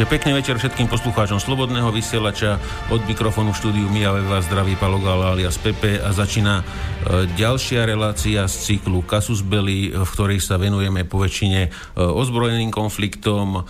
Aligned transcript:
Takže 0.00 0.16
pekný 0.16 0.32
večer 0.32 0.56
všetkým 0.56 0.88
poslucháčom 0.88 1.36
Slobodného 1.36 1.92
vysielača. 1.92 2.56
Od 2.88 3.04
mikrofónu 3.04 3.52
štúdiu 3.52 3.84
Mijave 3.92 4.24
vás 4.24 4.48
zdraví 4.48 4.72
Palo 4.80 4.96
Gala 4.96 5.36
alias 5.36 5.60
Pepe 5.60 6.00
a 6.00 6.08
začína 6.16 6.64
e, 6.64 7.28
ďalšia 7.36 7.84
relácia 7.84 8.48
z 8.48 8.80
cyklu 8.80 9.04
Kasus 9.04 9.44
Belli, 9.44 9.92
v 9.92 10.08
ktorej 10.08 10.40
sa 10.40 10.56
venujeme 10.56 11.04
po 11.04 11.20
väčšine 11.20 11.60
e, 11.68 11.70
ozbrojeným 12.00 12.72
konfliktom, 12.72 13.60
e, 13.60 13.62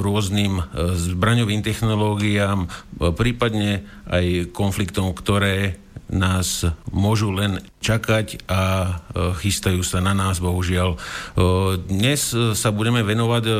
rôznym 0.00 0.64
zbraňovým 0.96 1.60
technológiám, 1.60 2.72
prípadne 3.12 3.84
aj 4.08 4.56
konfliktom, 4.56 5.12
ktoré 5.12 5.81
nás 6.12 6.68
môžu 6.92 7.32
len 7.32 7.64
čakať 7.80 8.44
a 8.46 8.60
e, 8.62 8.90
chystajú 9.42 9.80
sa 9.80 9.98
na 10.04 10.12
nás, 10.12 10.38
bohužiaľ. 10.38 10.94
E, 10.94 10.98
dnes 11.88 12.36
sa 12.36 12.68
budeme 12.70 13.00
venovať 13.02 13.44
e, 13.48 13.52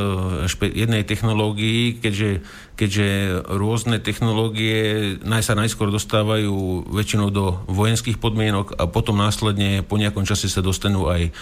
jednej 0.71 1.03
technológii, 1.03 1.99
keďže, 1.99 2.45
keďže 2.77 3.09
rôzne 3.57 3.99
technológie 3.99 5.17
sa 5.43 5.59
najskôr 5.59 5.91
dostávajú 5.91 6.87
väčšinou 6.93 7.33
do 7.33 7.65
vojenských 7.73 8.21
podmienok 8.21 8.79
a 8.79 8.87
potom 8.87 9.19
následne 9.19 9.83
po 9.83 9.99
nejakom 9.99 10.29
čase 10.29 10.47
sa 10.47 10.63
dostanú 10.63 11.11
aj 11.11 11.35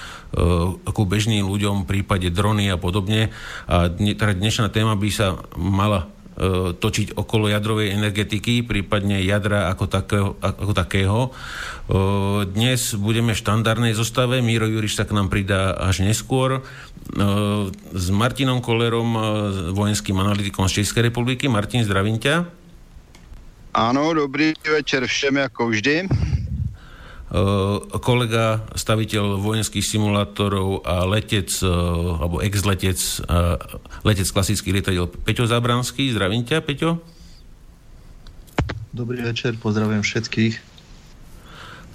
ako 0.86 1.04
bežným 1.04 1.44
ľuďom, 1.44 1.84
v 1.84 1.90
prípade 2.00 2.32
drony 2.32 2.72
a 2.72 2.80
podobne. 2.80 3.28
A 3.68 3.92
teda 3.92 4.32
dnešná 4.32 4.72
téma 4.72 4.96
by 4.96 5.10
sa 5.12 5.36
mala 5.58 6.08
E, 6.08 6.19
točiť 6.80 7.20
okolo 7.20 7.52
jadrovej 7.52 7.92
energetiky, 7.92 8.64
prípadne 8.64 9.20
jadra 9.20 9.68
ako 9.68 9.84
takého. 9.84 10.28
Ako 10.40 10.72
takého. 10.72 11.18
E, 11.28 11.30
dnes 12.48 12.96
budeme 12.96 13.36
v 13.36 13.42
štandardnej 13.44 13.92
zostave, 13.92 14.40
Míro 14.40 14.64
Juriš 14.64 14.96
sa 14.96 15.04
k 15.04 15.12
nám 15.12 15.28
pridá 15.28 15.76
až 15.76 16.00
neskôr. 16.00 16.58
E, 16.58 16.60
s 17.92 18.06
Martinom 18.08 18.64
Kolerom, 18.64 19.12
vojenským 19.76 20.16
analytikom 20.16 20.64
z 20.64 20.80
Českej 20.80 21.12
republiky. 21.12 21.44
Martin, 21.44 21.84
zdravím 21.84 22.16
ťa. 22.16 22.48
Áno, 23.70 24.10
dobrý 24.10 24.56
večer 24.66 25.06
všem, 25.06 25.46
ako 25.46 25.70
vždy. 25.70 26.10
Kolega, 28.02 28.66
staviteľ 28.74 29.38
vojenských 29.38 29.86
simulátorov 29.86 30.82
a 30.82 31.06
letec, 31.06 31.62
alebo 31.62 32.42
ex-letec, 32.42 32.98
letec 34.02 34.28
klasický 34.34 34.74
lietadiel 34.74 35.06
Peťo 35.06 35.46
Zabranský. 35.46 36.10
Zdravím 36.10 36.42
ťa, 36.42 36.58
Peťo. 36.58 36.98
Dobrý 38.90 39.22
večer, 39.22 39.54
pozdravujem 39.62 40.02
všetkých. 40.02 40.54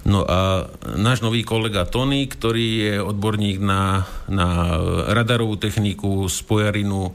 No 0.08 0.24
a 0.24 0.72
náš 0.96 1.20
nový 1.20 1.44
kolega 1.44 1.84
Tony, 1.84 2.24
ktorý 2.24 2.66
je 2.80 2.94
odborník 3.04 3.60
na, 3.60 4.08
na 4.32 4.78
radarovú 5.10 5.60
techniku, 5.60 6.32
spojarinu, 6.32 7.12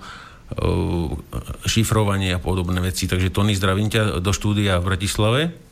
šifrovanie 1.65 2.35
a 2.35 2.43
podobné 2.43 2.83
veci. 2.83 3.09
Takže 3.09 3.33
Tony, 3.33 3.57
zdravím 3.57 3.89
ťa 3.89 4.19
do 4.21 4.29
štúdia 4.35 4.77
v 4.77 4.93
Bratislave. 4.93 5.70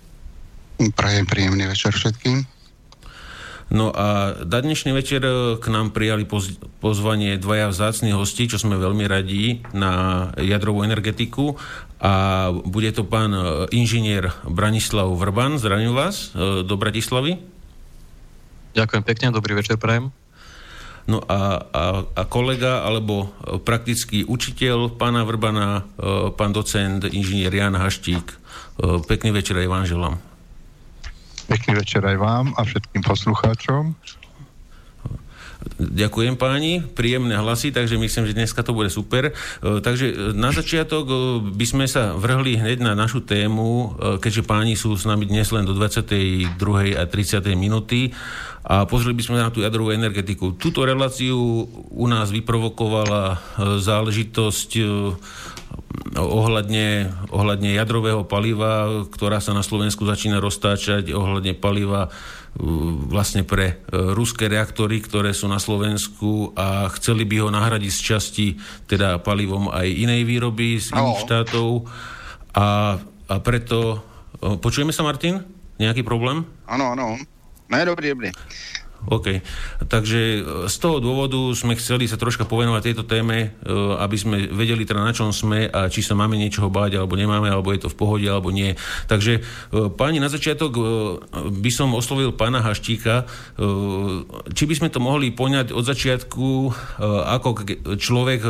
Prajem 0.80 1.28
príjemný 1.28 1.68
večer 1.68 1.92
všetkým. 1.92 2.48
No 3.70 3.92
a 3.92 4.32
na 4.48 4.60
dnešný 4.64 4.96
večer 4.96 5.22
k 5.60 5.66
nám 5.68 5.92
prijali 5.92 6.24
poz- 6.24 6.56
pozvanie 6.80 7.36
dvaja 7.36 7.68
vzácni 7.68 8.16
hosti, 8.16 8.48
čo 8.48 8.56
sme 8.56 8.80
veľmi 8.80 9.04
radí 9.04 9.62
na 9.76 10.26
jadrovú 10.40 10.88
energetiku 10.88 11.60
a 12.00 12.48
bude 12.50 12.96
to 12.96 13.04
pán 13.04 13.36
e, 13.36 13.44
inžinier 13.76 14.32
Branislav 14.48 15.12
Vrban. 15.20 15.60
Zdravím 15.60 15.92
vás 15.92 16.32
e, 16.32 16.64
do 16.64 16.76
Bratislavy. 16.80 17.44
Ďakujem 18.74 19.04
pekne, 19.04 19.36
dobrý 19.36 19.60
večer 19.60 19.76
prajem. 19.76 20.16
No 21.12 21.20
a, 21.28 21.60
a, 21.60 21.84
a 22.08 22.24
kolega 22.24 22.88
alebo 22.88 23.36
praktický 23.68 24.24
učiteľ 24.24 24.96
pána 24.96 25.28
Vrbana, 25.28 25.84
e, 26.00 26.32
pán 26.34 26.56
docent, 26.56 27.04
inžinier 27.04 27.52
Jan 27.52 27.76
Haštík. 27.76 28.32
Pekný 29.12 29.36
večer 29.36 29.60
aj 29.60 29.68
vám 29.68 29.84
želám. 29.84 30.29
Pekný 31.50 31.82
večer 31.82 32.06
aj 32.06 32.18
vám 32.22 32.54
a 32.54 32.62
všetkým 32.62 33.02
poslucháčom. 33.02 33.98
Ďakujem 35.80 36.40
páni, 36.40 36.80
príjemné 36.80 37.36
hlasy, 37.36 37.76
takže 37.76 38.00
myslím, 38.00 38.30
že 38.30 38.38
dneska 38.38 38.64
to 38.64 38.72
bude 38.72 38.88
super. 38.88 39.32
E, 39.32 39.34
takže 39.84 40.06
e, 40.08 40.14
na 40.32 40.56
začiatok 40.56 41.10
e, 41.10 41.16
by 41.52 41.66
sme 41.68 41.86
sa 41.90 42.16
vrhli 42.16 42.56
hneď 42.56 42.80
na 42.80 42.96
našu 42.96 43.26
tému, 43.26 43.98
keďže 44.24 44.48
páni 44.48 44.80
sú 44.80 44.96
s 44.96 45.04
nami 45.04 45.28
dnes 45.28 45.52
len 45.52 45.68
do 45.68 45.76
22. 45.76 46.56
a 46.96 47.04
30. 47.04 47.44
minúty 47.60 48.16
a 48.64 48.88
pozreli 48.88 49.20
by 49.20 49.24
sme 49.26 49.38
na 49.42 49.52
tú 49.52 49.60
jadrovú 49.60 49.92
energetiku. 49.92 50.56
Túto 50.56 50.86
reláciu 50.86 51.66
u 51.90 52.06
nás 52.08 52.32
vyprovokovala 52.32 53.42
záležitosť 53.80 54.70
ohľadne, 56.18 57.10
ohľadne 57.34 57.74
jadrového 57.74 58.22
paliva, 58.26 59.06
ktorá 59.10 59.42
sa 59.42 59.58
na 59.58 59.66
Slovensku 59.66 60.06
začína 60.06 60.38
roztáčať, 60.38 61.10
ohľadne 61.14 61.58
paliva 61.58 62.14
vlastne 63.10 63.46
pre 63.46 63.78
e, 63.78 64.14
ruské 64.18 64.50
reaktory, 64.50 65.06
ktoré 65.06 65.38
sú 65.38 65.46
na 65.46 65.62
Slovensku 65.62 66.54
a 66.58 66.90
chceli 66.98 67.24
by 67.26 67.46
ho 67.46 67.50
nahradiť 67.54 67.92
z 67.94 68.02
časti 68.02 68.48
teda 68.90 69.22
palivom 69.22 69.70
aj 69.70 69.86
inej 69.86 70.26
výroby 70.26 70.82
z 70.82 70.90
iných 70.94 71.22
štátov 71.26 71.86
a, 72.58 72.98
a 73.30 73.36
preto... 73.42 74.02
Počujeme 74.40 74.96
sa, 74.96 75.04
Martin? 75.04 75.44
Nejaký 75.84 76.02
problém? 76.08 76.48
Áno, 76.64 76.96
áno. 76.96 77.20
Ne, 77.70 77.86
dobrý, 77.86 78.16
dobrý. 78.16 78.30
OK. 79.08 79.40
Takže 79.88 80.20
e, 80.20 80.40
z 80.68 80.76
toho 80.76 81.00
dôvodu 81.00 81.40
sme 81.56 81.80
chceli 81.80 82.12
sa 82.12 82.20
troška 82.20 82.44
povenovať 82.44 82.82
tejto 82.92 83.04
téme, 83.08 83.38
e, 83.40 83.72
aby 83.96 84.18
sme 84.20 84.38
vedeli 84.52 84.84
teda 84.84 85.00
na 85.00 85.16
čom 85.16 85.32
sme 85.32 85.72
a 85.72 85.88
či 85.88 86.04
sa 86.04 86.20
máme 86.20 86.36
niečoho 86.36 86.68
báť, 86.68 87.00
alebo 87.00 87.16
nemáme, 87.16 87.48
alebo 87.48 87.72
je 87.72 87.88
to 87.88 87.90
v 87.92 88.00
pohode, 88.00 88.28
alebo 88.28 88.52
nie. 88.52 88.76
Takže 89.08 89.40
e, 89.40 89.42
páni, 89.96 90.20
na 90.20 90.28
začiatok 90.28 90.76
by 91.50 91.72
som 91.72 91.96
oslovil 91.96 92.36
pána 92.36 92.60
Haštíka. 92.60 93.24
Či 94.52 94.64
by 94.68 94.74
sme 94.76 94.90
to 94.92 95.00
mohli 95.00 95.32
poňať 95.32 95.72
od 95.72 95.84
začiatku, 95.86 96.48
ako 97.26 97.50
človek 97.96 98.42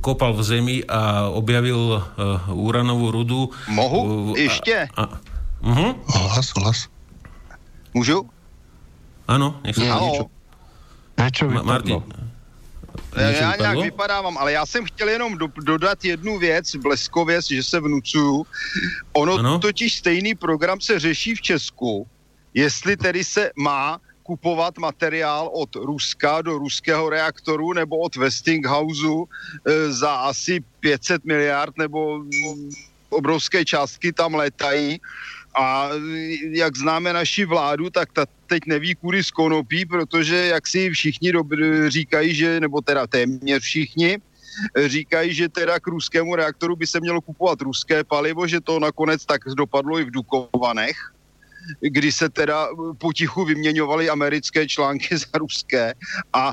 kopal 0.00 0.32
v 0.34 0.42
zemi 0.42 0.76
a 0.84 1.28
objavil 1.28 2.00
uranovú 2.48 3.12
rudu. 3.12 3.40
Mohu? 3.68 4.32
Ešte? 4.34 4.88
A, 4.94 5.02
a, 5.02 5.04
uh-huh. 5.64 5.92
Hlas, 6.06 6.48
hlas. 6.56 6.78
Môžu? 7.92 8.28
Áno, 9.28 9.60
nech 9.60 9.76
sa. 9.76 10.00
Niečo 11.18 11.44
Ma- 11.52 11.62
Martin. 11.62 12.00
Já, 13.16 13.30
já 13.30 13.56
nějak 13.56 13.78
vypadávám, 13.78 14.38
ale 14.38 14.52
já 14.52 14.66
jsem 14.66 14.84
chtěl 14.84 15.08
jenom 15.08 15.38
do, 15.38 15.48
dodat 15.64 16.04
jednu 16.04 16.38
věc, 16.38 16.76
bleskově, 16.76 17.40
že 17.50 17.62
se 17.62 17.80
vnucuju. 17.80 18.46
Ono 19.12 19.34
ano? 19.34 19.58
totiž 19.58 19.94
stejný 19.94 20.34
program 20.34 20.80
se 20.80 20.98
řeší 20.98 21.34
v 21.34 21.40
Česku, 21.40 22.06
jestli 22.54 22.96
tedy 22.96 23.24
se 23.24 23.50
má 23.56 23.98
kupovat 24.22 24.78
materiál 24.78 25.50
od 25.52 25.74
Ruska 25.74 26.42
do 26.42 26.58
ruského 26.58 27.10
reaktoru 27.10 27.72
nebo 27.72 27.98
od 27.98 28.16
Westinghouse 28.16 29.06
e, 29.08 29.92
za 29.92 30.14
asi 30.14 30.60
500 30.80 31.24
miliard 31.24 31.78
nebo 31.78 32.22
obrovské 33.10 33.64
částky 33.64 34.12
tam 34.12 34.34
letají 34.34 35.00
a 35.58 35.88
jak 36.52 36.76
známe 36.76 37.12
naši 37.12 37.44
vládu, 37.44 37.90
tak 37.90 38.12
ta 38.12 38.26
teď 38.48 38.62
neví 38.66 38.94
kudy 38.94 39.24
z 39.24 39.30
konopí, 39.30 39.86
protože 39.86 40.36
jak 40.36 40.66
si 40.66 40.90
všichni 40.90 41.32
dobr, 41.32 41.56
říkají, 41.88 42.34
že, 42.34 42.60
nebo 42.60 42.80
teda 42.80 43.06
téměř 43.06 43.62
všichni, 43.62 44.18
říkají, 44.86 45.34
že 45.34 45.48
teda 45.48 45.80
k 45.80 45.86
ruskému 45.86 46.34
reaktoru 46.34 46.76
by 46.76 46.86
se 46.86 47.00
mělo 47.00 47.20
kupovat 47.20 47.60
ruské 47.60 48.04
palivo, 48.04 48.46
že 48.46 48.60
to 48.60 48.80
nakonec 48.80 49.26
tak 49.26 49.40
dopadlo 49.56 50.00
i 50.00 50.04
v 50.04 50.10
Dukovanech 50.10 50.96
kdy 51.80 52.12
se 52.12 52.28
teda 52.28 52.68
potichu 52.98 53.44
vyměňovaly 53.44 54.10
americké 54.10 54.68
články 54.68 55.16
za 55.18 55.38
ruské 55.38 55.94
a 56.32 56.52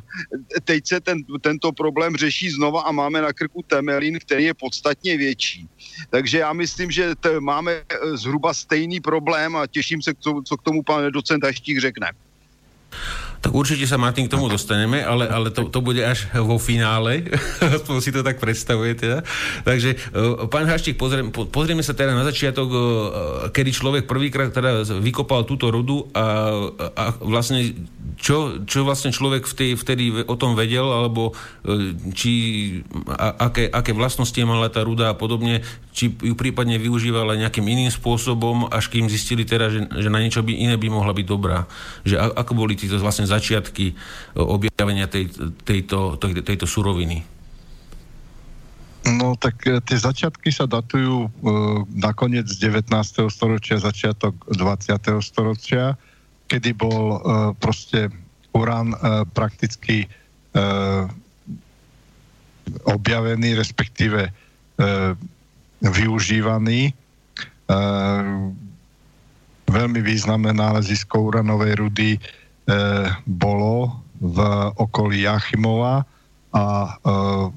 teď 0.63 0.87
se 0.87 0.99
ten, 0.99 1.17
tento 1.41 1.71
problém 1.71 2.15
řeší 2.15 2.49
znova 2.49 2.81
a 2.81 2.91
máme 2.91 3.21
na 3.21 3.33
krku 3.33 3.61
Temelin, 3.67 4.19
který 4.19 4.43
je 4.43 4.53
podstatně 4.53 5.17
větší. 5.17 5.69
Takže 6.09 6.37
já 6.39 6.53
myslím, 6.53 6.91
že 6.91 7.15
t- 7.15 7.39
máme 7.39 7.71
eh, 7.71 8.17
zhruba 8.17 8.53
stejný 8.53 8.99
problém 8.99 9.55
a 9.55 9.67
těším 9.67 10.01
se, 10.01 10.13
co, 10.19 10.41
co 10.45 10.57
k 10.57 10.63
tomu 10.63 10.83
pan 10.83 11.11
docent 11.11 11.43
Haštík 11.43 11.79
řekne. 11.79 12.11
Tak 13.45 13.53
určite 13.53 13.85
sa, 13.85 14.01
Martin, 14.01 14.25
k 14.25 14.33
tomu 14.33 14.49
dostaneme, 14.49 15.05
ale, 15.05 15.29
ale 15.29 15.53
to, 15.53 15.69
to 15.69 15.77
bude 15.77 16.01
až 16.01 16.25
vo 16.33 16.57
finále. 16.57 17.29
Aspoň 17.77 18.01
si 18.01 18.09
to 18.09 18.25
tak 18.25 18.41
predstavuje 18.41 18.97
teda. 18.97 19.21
Takže, 19.61 20.01
uh, 20.17 20.49
pán 20.49 20.65
Haštík, 20.65 20.97
pozrieme, 20.97 21.29
pozrieme 21.29 21.85
sa 21.85 21.93
teda 21.93 22.17
na 22.17 22.25
začiatok, 22.25 22.69
uh, 22.73 22.81
kedy 23.53 23.69
človek 23.69 24.03
prvýkrát 24.09 24.49
teda 24.49 24.81
vykopal 24.97 25.45
túto 25.45 25.69
rudu 25.69 26.09
a, 26.17 26.57
a 26.97 27.03
vlastne 27.21 27.85
čo, 28.15 28.63
čo 28.63 28.87
vlastne 28.87 29.11
človek 29.11 29.45
vtedy, 29.45 29.75
vtedy 29.75 30.03
o 30.25 30.35
tom 30.39 30.55
vedel, 30.55 30.87
alebo 30.87 31.35
či 32.15 32.33
a, 33.11 33.51
aké, 33.51 33.67
aké 33.67 33.91
vlastnosti 33.91 34.37
mala 34.47 34.71
tá 34.71 34.81
ruda 34.81 35.11
a 35.11 35.15
podobne, 35.17 35.61
či 35.91 36.11
ju 36.11 36.33
prípadne 36.33 36.79
využívala 36.79 37.39
nejakým 37.39 37.63
iným 37.63 37.91
spôsobom, 37.91 38.71
až 38.71 38.91
kým 38.91 39.11
zistili 39.11 39.43
teda, 39.43 39.71
že, 39.71 39.79
že 39.91 40.09
na 40.09 40.23
niečo 40.23 40.41
by 40.41 40.51
iné 40.51 40.75
by 40.79 40.87
mohla 40.89 41.11
byť 41.11 41.25
dobrá. 41.27 41.67
Že 42.07 42.15
a, 42.19 42.25
ako 42.39 42.51
boli 42.55 42.73
títo 42.79 42.97
vlastne 42.99 43.27
začiatky 43.35 43.85
e, 43.91 43.95
objavenia 44.39 45.11
tej, 45.11 45.29
tejto, 45.67 46.15
tejto 46.19 46.65
suroviny? 46.65 47.35
No 49.05 49.37
tak 49.37 49.61
e, 49.69 49.77
tie 49.85 49.97
začiatky 50.01 50.49
sa 50.49 50.65
datujú 50.65 51.29
uh, 51.29 51.85
na 51.93 52.09
koniec 52.17 52.49
19. 52.49 52.89
storočia, 53.29 53.77
začiatok 53.77 54.33
20. 54.49 54.97
storočia, 55.21 55.93
kedy 56.49 56.73
bol 56.73 57.03
uh, 57.13 57.19
proste 57.61 58.09
urán 58.57 58.97
uh, 58.97 59.21
prakticky 59.29 60.09
uh, 60.09 61.05
objavený, 62.89 63.53
respektíve 63.53 64.33
uh, 64.33 65.13
využívaný. 65.85 66.97
Uh, 67.69 68.49
veľmi 69.69 70.01
významné 70.01 70.53
nálezisko 70.53 71.29
uranovej 71.29 71.73
rudy 71.77 72.09
bolo 73.29 73.93
v 74.17 74.37
okolí 74.81 75.29
Jachimova 75.29 76.01
a 76.49 76.63
uh, 77.05 77.53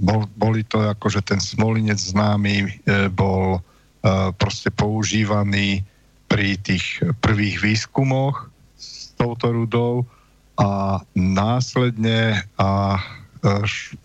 bol, 0.00 0.24
boli 0.34 0.64
to 0.64 0.80
akože 0.80 1.20
ten 1.22 1.38
smolinec 1.38 2.00
známy 2.00 2.64
e, 2.64 2.68
bol 3.12 3.60
e, 3.60 4.32
proste 4.40 4.72
používaný 4.72 5.84
pri 6.26 6.56
tých 6.64 7.04
prvých 7.20 7.60
výskumoch 7.60 8.48
s 8.80 9.12
touto 9.20 9.52
rudou 9.52 10.08
a 10.56 11.00
následne 11.12 12.40
a 12.56 12.96
e, 12.96 13.00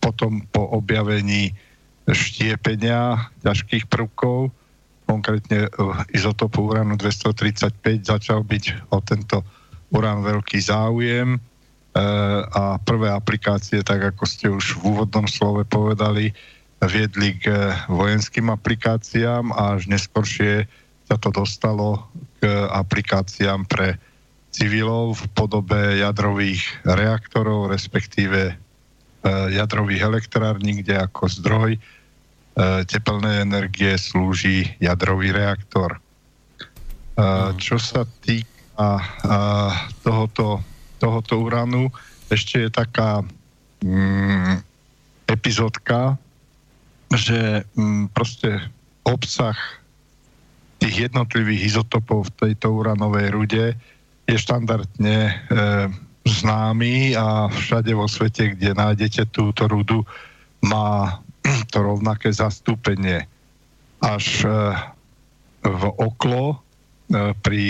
potom 0.04 0.44
po 0.52 0.68
objavení 0.76 1.56
štiepenia 2.06 3.32
ťažkých 3.42 3.90
prvkov, 3.90 4.54
konkrétne 5.10 5.72
izotopu 6.14 6.70
uránu 6.70 7.02
235 7.02 8.06
začal 8.06 8.46
byť 8.46 8.94
o 8.94 9.02
tento 9.02 9.42
urán 9.94 10.26
veľký 10.26 10.58
záujem 10.62 11.38
a 12.52 12.76
prvé 12.84 13.08
aplikácie, 13.08 13.80
tak 13.80 14.04
ako 14.04 14.24
ste 14.28 14.52
už 14.52 14.76
v 14.76 14.92
úvodnom 14.92 15.32
slove 15.32 15.64
povedali, 15.64 16.36
viedli 16.84 17.40
k 17.40 17.72
vojenským 17.88 18.52
aplikáciám 18.52 19.56
a 19.56 19.80
až 19.80 19.88
neskoršie 19.88 20.68
sa 21.08 21.16
to 21.16 21.32
dostalo 21.32 22.04
k 22.44 22.52
aplikáciám 22.74 23.64
pre 23.64 23.96
civilov 24.52 25.20
v 25.20 25.24
podobe 25.36 26.00
jadrových 26.00 26.64
reaktorov, 26.88 27.72
respektíve 27.72 28.52
e, 28.52 28.54
jadrových 29.52 30.02
elektrární, 30.08 30.82
kde 30.82 30.96
ako 31.00 31.28
zdroj 31.28 31.72
e, 31.76 31.80
teplnej 32.88 33.44
energie 33.44 34.00
slúži 34.00 34.72
jadrový 34.80 35.36
reaktor. 35.36 35.96
E, 35.96 36.00
čo 37.60 37.76
sa 37.76 38.08
týka 38.24 38.55
tohoto 40.04 40.64
tohoto 41.00 41.38
uránu. 41.38 41.92
Ešte 42.32 42.66
je 42.66 42.70
taká 42.74 43.22
mm, 43.86 44.66
epizódka, 45.30 46.18
že 47.14 47.62
mm, 47.78 48.10
proste 48.10 48.58
obsah 49.06 49.56
tých 50.82 51.10
jednotlivých 51.10 51.76
izotopov 51.76 52.34
v 52.34 52.36
tejto 52.42 52.74
uranovej 52.74 53.28
rude 53.32 53.66
je 54.26 54.36
štandardne 54.36 55.30
e, 55.30 55.34
známy 56.26 57.14
a 57.14 57.46
všade 57.54 57.94
vo 57.94 58.10
svete, 58.10 58.58
kde 58.58 58.74
nájdete 58.74 59.30
túto 59.30 59.70
rudu, 59.70 60.02
má 60.66 61.22
to 61.72 61.78
rovnaké 61.86 62.34
zastúpenie. 62.34 63.30
Až 64.02 64.50
e, 64.50 64.50
v 65.66 65.84
oklo 66.02 66.58
e, 66.58 66.58
pri 67.46 67.64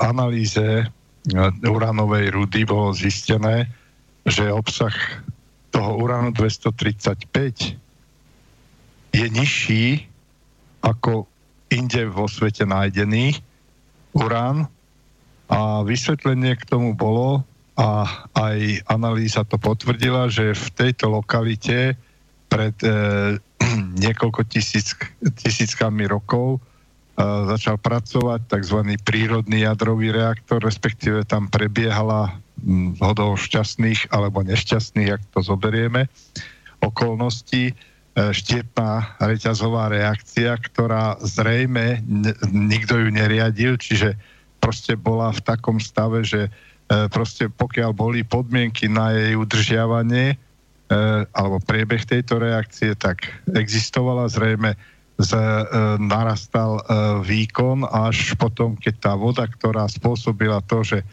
analýze 0.00 0.86
eh, 0.86 0.88
uránovej 1.66 2.30
rudy 2.30 2.64
bolo 2.64 2.94
zistené, 2.94 3.66
že 4.26 4.52
obsah 4.52 4.94
toho 5.72 5.98
uránu 5.98 6.30
235 6.36 7.78
je 9.12 9.26
nižší 9.28 10.06
ako 10.82 11.26
inde 11.72 12.06
vo 12.12 12.28
svete 12.28 12.68
nájdený 12.68 13.40
urán. 14.12 14.68
A 15.52 15.84
vysvetlenie 15.84 16.56
k 16.56 16.68
tomu 16.68 16.96
bolo 16.96 17.44
a 17.76 18.04
aj 18.36 18.84
analýza 18.88 19.44
to 19.48 19.56
potvrdila, 19.56 20.28
že 20.28 20.52
v 20.52 20.66
tejto 20.76 21.12
lokalite 21.12 21.96
pred 22.52 22.76
e, 22.84 22.92
niekoľko 24.04 24.44
tisíc, 24.48 24.92
tisíckami 25.20 26.04
rokov 26.08 26.60
začal 27.20 27.76
pracovať 27.76 28.48
tzv. 28.48 28.78
prírodný 29.04 29.68
jadrový 29.68 30.16
reaktor, 30.16 30.64
respektíve 30.64 31.28
tam 31.28 31.52
prebiehala 31.52 32.40
hodou 33.02 33.34
šťastných 33.36 34.14
alebo 34.14 34.40
nešťastných, 34.46 35.10
ak 35.12 35.22
to 35.34 35.40
zoberieme, 35.42 36.06
okolností, 36.78 37.72
e, 37.72 37.74
štiepná 38.14 39.18
reťazová 39.18 39.90
reakcia, 39.90 40.56
ktorá 40.56 41.18
zrejme 41.20 42.02
nikto 42.50 42.98
ju 43.02 43.08
neriadil, 43.10 43.74
čiže 43.76 44.14
proste 44.62 44.94
bola 44.94 45.34
v 45.34 45.42
takom 45.42 45.82
stave, 45.82 46.22
že 46.22 46.46
e, 46.46 46.50
proste 47.10 47.50
pokiaľ 47.50 47.90
boli 47.92 48.22
podmienky 48.22 48.86
na 48.86 49.10
jej 49.10 49.34
udržiavanie 49.34 50.34
e, 50.34 50.36
alebo 51.34 51.58
priebeh 51.62 52.06
tejto 52.06 52.38
reakcie, 52.38 52.94
tak 52.94 53.26
existovala 53.50 54.30
zrejme 54.30 54.78
z, 55.22 55.32
e, 55.32 55.40
narastal 56.02 56.78
e, 56.78 56.82
výkon 57.22 57.86
až 57.86 58.34
potom, 58.36 58.74
keď 58.74 58.94
tá 58.98 59.12
voda, 59.14 59.46
ktorá 59.46 59.86
spôsobila 59.86 60.58
to, 60.66 60.82
že 60.82 60.98
e, 61.00 61.06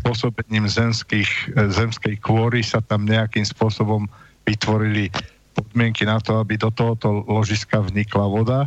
pôsobením 0.00 0.66
zemských, 0.66 1.30
e, 1.54 1.68
zemskej 1.68 2.16
kôry 2.18 2.64
sa 2.64 2.80
tam 2.80 3.04
nejakým 3.04 3.44
spôsobom 3.44 4.08
vytvorili 4.48 5.12
podmienky 5.52 6.08
na 6.08 6.22
to, 6.22 6.40
aby 6.40 6.56
do 6.56 6.72
tohoto 6.72 7.26
ložiska 7.28 7.84
vnikla 7.84 8.26
voda. 8.30 8.60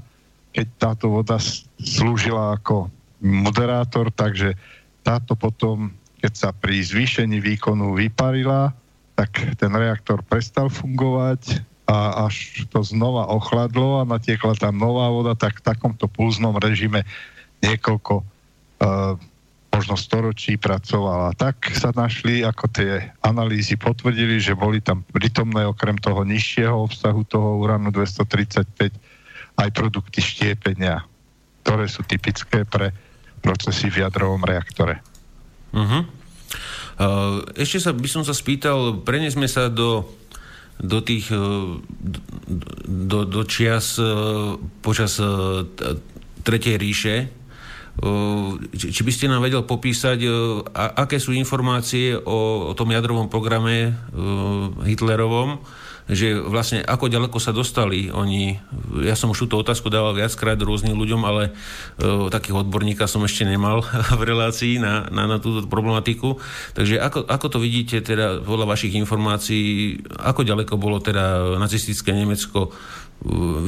Keď 0.52 0.68
táto 0.78 1.10
voda 1.10 1.42
slúžila 1.80 2.60
ako 2.60 2.92
moderátor, 3.24 4.12
takže 4.14 4.54
táto 5.02 5.34
potom, 5.34 5.90
keď 6.22 6.34
sa 6.38 6.50
pri 6.54 6.84
zvýšení 6.84 7.42
výkonu 7.42 7.98
vyparila, 7.98 8.76
tak 9.16 9.58
ten 9.58 9.72
reaktor 9.74 10.22
prestal 10.26 10.68
fungovať, 10.68 11.71
a 11.92 12.24
až 12.32 12.64
to 12.72 12.80
znova 12.88 13.28
ochladlo 13.28 14.00
a 14.00 14.08
natiekla 14.08 14.56
tam 14.56 14.80
nová 14.80 15.12
voda, 15.12 15.36
tak 15.36 15.60
v 15.60 15.68
takomto 15.68 16.08
pulznom 16.08 16.56
režime 16.56 17.04
niekoľko 17.60 18.24
uh, 18.24 19.20
možno 19.72 19.96
storočí 20.00 20.56
pracovala. 20.56 21.36
Tak 21.36 21.76
sa 21.76 21.92
našli, 21.92 22.48
ako 22.48 22.72
tie 22.72 23.12
analýzy 23.24 23.76
potvrdili, 23.76 24.40
že 24.40 24.56
boli 24.56 24.80
tam 24.80 25.04
prítomné 25.04 25.68
okrem 25.68 26.00
toho 26.00 26.24
nižšieho 26.24 26.76
obsahu 26.76 27.28
toho 27.28 27.60
uranu 27.60 27.92
235 27.92 28.92
aj 29.60 29.70
produkty 29.76 30.20
štiepenia, 30.24 31.04
ktoré 31.64 31.92
sú 31.92 32.08
typické 32.08 32.64
pre 32.64 32.96
procesy 33.44 33.92
v 33.92 34.06
jadrovom 34.08 34.44
reaktore. 34.48 35.04
Uh-huh. 35.76 36.04
Uh, 37.02 37.42
ešte 37.56 37.80
sa 37.84 37.92
by 37.96 38.08
som 38.08 38.24
sa 38.24 38.36
spýtal, 38.36 39.02
prenesme 39.02 39.48
sa 39.48 39.72
do 39.72 40.06
do 40.82 41.00
tých 41.06 41.30
e, 41.30 41.38
do, 42.90 43.20
do 43.30 43.42
čias 43.46 44.02
e, 44.02 44.06
počas 44.82 45.22
e, 45.22 45.30
Tretej 46.42 46.82
ríše. 46.82 47.16
Či 48.74 49.02
by 49.06 49.12
ste 49.14 49.30
nám 49.30 49.46
vedel 49.46 49.62
popísať, 49.62 50.26
aké 50.74 51.22
sú 51.22 51.38
informácie 51.38 52.18
o, 52.18 52.72
tom 52.74 52.90
jadrovom 52.90 53.30
programe 53.30 53.94
Hitlerovom, 54.82 55.62
že 56.12 56.36
vlastne 56.44 56.84
ako 56.84 57.08
ďaleko 57.08 57.40
sa 57.40 57.56
dostali 57.56 58.12
oni, 58.12 58.60
ja 59.00 59.16
som 59.16 59.32
už 59.32 59.48
túto 59.48 59.64
otázku 59.64 59.88
dával 59.88 60.12
viackrát 60.12 60.60
rôznym 60.60 61.00
ľuďom, 61.00 61.22
ale 61.24 61.56
uh, 61.56 62.28
takých 62.28 62.68
odborníka 62.68 63.08
som 63.08 63.24
ešte 63.24 63.48
nemal 63.48 63.80
v 64.20 64.22
relácii 64.22 64.84
na, 64.84 65.08
na, 65.08 65.24
na 65.26 65.38
túto 65.40 65.64
problematiku. 65.72 66.36
Takže 66.76 67.00
ako, 67.00 67.24
ako 67.32 67.48
to 67.48 67.58
vidíte 67.64 68.04
teda 68.04 68.44
podľa 68.44 68.76
vašich 68.76 69.00
informácií, 69.00 70.04
ako 70.20 70.44
ďaleko 70.44 70.76
bolo 70.76 71.00
teda 71.00 71.56
nacistické 71.56 72.12
Nemecko 72.12 72.76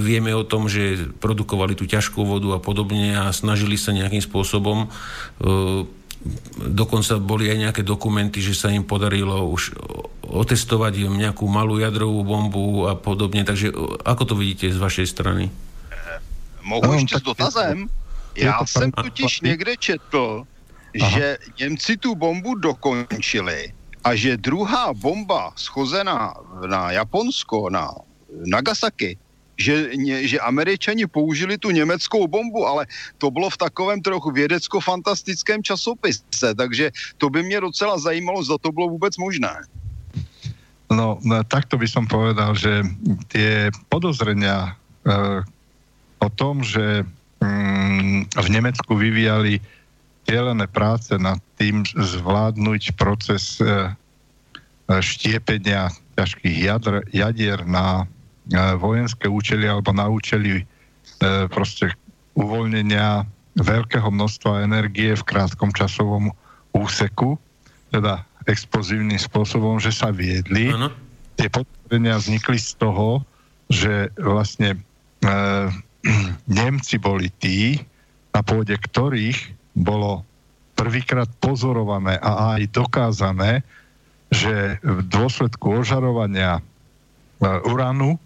Vieme 0.01 0.33
o 0.33 0.41
tom, 0.41 0.65
že 0.65 1.13
produkovali 1.21 1.77
tú 1.77 1.85
ťažkú 1.85 2.25
vodu 2.25 2.57
a 2.57 2.59
podobne 2.59 3.13
a 3.13 3.29
snažili 3.29 3.77
sa 3.77 3.93
nejakým 3.93 4.25
spôsobom 4.25 4.89
dokonca 6.55 7.19
boli 7.19 7.51
aj 7.51 7.57
nejaké 7.69 7.81
dokumenty, 7.83 8.39
že 8.39 8.55
sa 8.55 8.71
im 8.71 8.87
podarilo 8.87 9.43
už 9.51 9.75
otestovať 10.23 11.05
nejakú 11.11 11.45
malú 11.45 11.77
jadrovú 11.77 12.23
bombu 12.23 12.87
a 12.87 12.95
podobne. 12.95 13.43
Takže 13.43 13.69
ako 14.07 14.23
to 14.23 14.33
vidíte 14.39 14.71
z 14.71 14.79
vašej 14.79 15.07
strany? 15.07 15.51
Mohu 16.63 16.87
no, 16.87 16.93
ještě 16.93 17.17
s 17.17 17.21
dotazem? 17.21 17.89
Já 18.35 18.65
jsem 18.65 18.91
totiž 18.91 19.41
někde 19.41 19.77
četl, 19.77 20.45
Aha. 21.01 21.09
že 21.09 21.37
Němci 21.59 21.97
tu 21.97 22.15
bombu 22.15 22.55
dokončili 22.55 23.73
a 24.03 24.15
že 24.15 24.37
druhá 24.37 24.93
bomba 24.93 25.53
schozená 25.55 26.33
na 26.67 26.91
Japonsko, 26.91 27.69
na 27.69 27.91
Nagasaki, 28.45 29.17
že, 29.57 29.93
že 30.25 30.37
američani 30.39 31.05
použili 31.07 31.57
tu 31.57 31.71
německou 31.71 32.27
bombu, 32.27 32.65
ale 32.65 32.85
to 33.17 33.31
bylo 33.31 33.49
v 33.49 33.57
takovém 33.57 34.01
trochu 34.01 34.31
vědecko-fantastickém 34.31 35.63
časopise, 35.63 36.55
takže 36.57 36.91
to 37.17 37.29
by 37.29 37.43
mě 37.43 37.61
docela 37.61 37.97
zajímalo, 37.97 38.43
zda 38.43 38.57
to 38.57 38.71
bylo 38.71 38.89
vůbec 38.89 39.17
možné. 39.17 39.53
No, 40.93 41.17
no, 41.25 41.41
takto 41.43 41.77
by 41.81 41.87
som 41.89 42.05
povedal, 42.05 42.53
že 42.53 42.85
tie 43.33 43.73
podozrenia 43.89 44.69
e, 44.69 44.71
o 46.21 46.29
tom, 46.29 46.61
že 46.61 47.01
mm, 47.41 48.29
v 48.29 48.47
Nemecku 48.53 48.93
vyvíjali 48.93 49.57
cieľené 50.29 50.69
práce 50.69 51.17
nad 51.17 51.41
tým 51.57 51.81
zvládnuť 51.97 52.93
proces 52.93 53.57
e, 53.57 53.65
e 53.65 54.95
štiepenia 55.01 55.89
ťažkých 56.13 56.57
jadr, 56.61 57.01
jadier 57.09 57.65
na 57.65 58.05
vojenské 58.51 59.31
účely 59.31 59.63
alebo 59.67 59.95
na 59.95 60.11
účely 60.11 60.61
e, 60.61 60.63
proste 61.47 61.95
uvoľnenia 62.35 63.23
veľkého 63.55 64.09
množstva 64.09 64.65
energie 64.65 65.13
v 65.13 65.23
krátkom 65.23 65.71
časovom 65.71 66.33
úseku, 66.73 67.37
teda 67.93 68.25
explozívnym 68.49 69.21
spôsobom, 69.21 69.77
že 69.77 69.93
sa 69.93 70.09
viedli. 70.09 70.73
Ano. 70.73 70.91
Tie 71.37 71.47
podporenia 71.47 72.19
vznikli 72.19 72.59
z 72.59 72.75
toho, 72.81 73.23
že 73.71 74.11
vlastne 74.19 74.75
e, 74.75 75.29
Nemci 76.59 76.99
boli 76.99 77.31
tí, 77.39 77.79
na 78.35 78.43
pôde 78.43 78.75
ktorých 78.75 79.55
bolo 79.77 80.25
prvýkrát 80.73 81.29
pozorované 81.39 82.19
a 82.19 82.57
aj 82.57 82.73
dokázané, 82.73 83.63
že 84.33 84.81
v 84.81 84.99
dôsledku 85.05 85.85
ožarovania 85.85 86.59
e, 86.59 86.61
uranu 87.69 88.17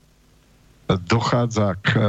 dochádza 0.95 1.75
k 1.83 1.87
e, 1.99 2.03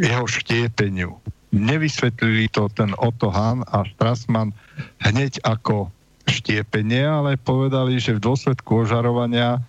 jeho 0.00 0.24
štiepeniu. 0.24 1.20
Nevysvetlili 1.54 2.50
to 2.50 2.66
ten 2.72 2.96
Otto 2.98 3.30
Hahn 3.30 3.62
a 3.68 3.86
Strassmann 3.94 4.56
hneď 5.04 5.38
ako 5.44 5.92
štiepenie, 6.24 7.04
ale 7.04 7.36
povedali, 7.36 8.00
že 8.00 8.16
v 8.16 8.24
dôsledku 8.24 8.88
ožarovania 8.88 9.60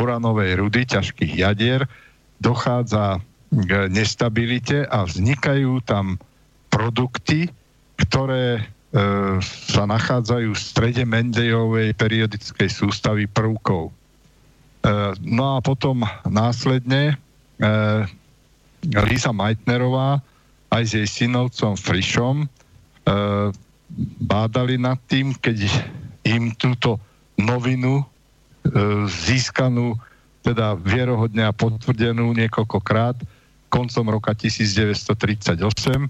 uranovej 0.00 0.56
rudy, 0.58 0.88
ťažkých 0.88 1.32
jadier, 1.36 1.84
dochádza 2.40 3.20
k 3.52 3.90
nestabilite 3.92 4.88
a 4.88 5.04
vznikajú 5.04 5.84
tam 5.84 6.16
produkty, 6.68 7.50
ktoré 7.98 8.60
e, 8.60 8.62
sa 9.42 9.84
nachádzajú 9.88 10.54
v 10.54 10.60
strede 10.60 11.02
Mendejovej 11.02 11.96
periodickej 11.96 12.68
sústavy 12.70 13.24
prvkov. 13.26 13.90
E, 14.78 14.90
no 15.26 15.58
a 15.58 15.60
potom 15.60 16.06
následne 16.22 17.18
e, 17.58 17.66
Lisa 18.86 19.34
Meitnerová 19.34 20.22
aj 20.70 20.82
s 20.86 20.92
jej 20.94 21.08
synovcom 21.08 21.74
Frišom 21.74 22.36
e, 22.44 22.46
bádali 24.22 24.78
nad 24.78 25.00
tým, 25.10 25.34
keď 25.34 25.66
im 26.28 26.52
túto 26.54 27.00
novinu 27.40 28.04
získanú, 29.08 29.96
teda 30.44 30.76
vierohodne 30.76 31.40
a 31.40 31.56
potvrdenú 31.56 32.36
niekoľkokrát 32.36 33.16
koncom 33.72 34.12
roka 34.12 34.36
1938 34.36 35.56
e, 35.56 36.08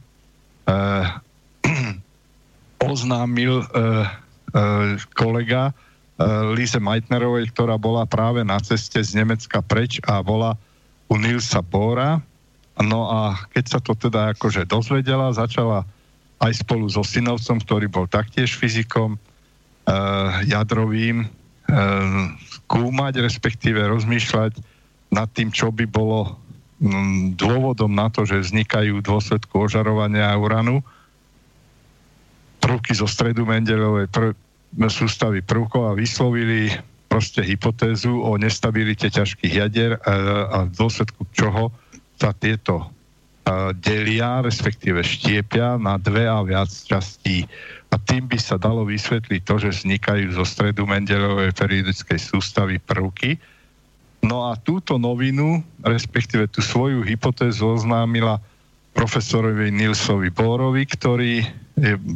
oznámil 2.91 3.63
kolega 5.15 5.71
e, 6.19 6.25
Lise 6.53 6.83
Meitnerovej, 6.83 7.55
ktorá 7.55 7.79
bola 7.79 8.05
práve 8.05 8.43
na 8.43 8.59
ceste 8.59 8.99
z 8.99 9.15
Nemecka 9.15 9.63
preč 9.63 10.03
a 10.05 10.21
bola 10.21 10.59
u 11.09 11.17
Nilsa 11.17 11.63
Bora. 11.65 12.21
No 12.79 13.11
a 13.11 13.39
keď 13.55 13.65
sa 13.67 13.79
to 13.83 13.97
teda 13.97 14.35
akože 14.37 14.69
dozvedela, 14.69 15.35
začala 15.35 15.83
aj 16.39 16.63
spolu 16.63 16.87
so 16.87 17.03
synovcom, 17.03 17.59
ktorý 17.59 17.87
bol 17.91 18.07
taktiež 18.07 18.55
fyzikom, 18.55 19.19
uh, 19.19 20.39
jadrovým, 20.47 21.27
uh, 21.27 22.31
skúmať, 22.47 23.19
respektíve 23.19 23.83
rozmýšľať 23.83 24.63
nad 25.11 25.27
tým, 25.35 25.51
čo 25.51 25.75
by 25.75 25.91
bolo 25.91 26.39
um, 26.79 27.35
dôvodom 27.35 27.91
na 27.91 28.07
to, 28.13 28.23
že 28.23 28.47
vznikajú 28.47 29.03
v 29.03 29.07
dôsledku 29.11 29.59
ožarovania 29.59 30.31
uranu 30.39 30.87
prvky 32.63 32.95
zo 32.95 33.09
stredu 33.11 33.43
Mendelovej 33.49 34.07
pr- 34.13 34.39
sústavy 34.77 35.41
prvkov 35.41 35.93
a 35.93 35.99
vyslovili 35.99 36.73
proste 37.09 37.41
hypotézu 37.41 38.13
o 38.21 38.37
nestabilite 38.37 39.09
ťažkých 39.09 39.53
jadier 39.65 39.97
a, 40.05 40.13
a 40.49 40.59
v 40.69 40.73
dôsledku 40.77 41.25
čoho 41.33 41.73
sa 42.21 42.37
tieto 42.37 42.93
delia, 43.81 44.45
respektíve 44.45 45.01
štiepia 45.01 45.81
na 45.81 45.97
dve 45.97 46.29
a 46.29 46.45
viac 46.45 46.69
častí. 46.69 47.49
A 47.89 47.97
tým 47.97 48.29
by 48.29 48.37
sa 48.37 48.61
dalo 48.61 48.85
vysvetliť 48.85 49.41
to, 49.49 49.55
že 49.57 49.81
vznikajú 49.81 50.37
zo 50.37 50.45
stredu 50.45 50.85
Mendelovej 50.85 51.57
periodickej 51.57 52.21
sústavy 52.21 52.77
prvky. 52.77 53.41
No 54.21 54.53
a 54.53 54.59
túto 54.61 55.01
novinu, 55.01 55.65
respektíve 55.81 56.51
tú 56.53 56.61
svoju 56.61 57.01
hypotézu 57.07 57.81
oznámila 57.81 58.43
profesorovi 58.93 59.73
Nilsovi 59.73 60.29
Bórovi, 60.29 60.85
ktorý 60.85 61.47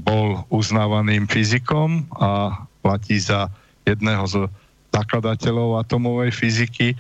bol 0.03 0.43
uznávaným 0.51 1.31
fyzikom 1.31 2.07
a 2.19 2.63
platí 2.83 3.19
za 3.19 3.49
jedného 3.87 4.25
z 4.27 4.47
zakladateľov 4.93 5.81
atomovej 5.83 6.31
fyziky. 6.37 6.89
E, 6.93 6.97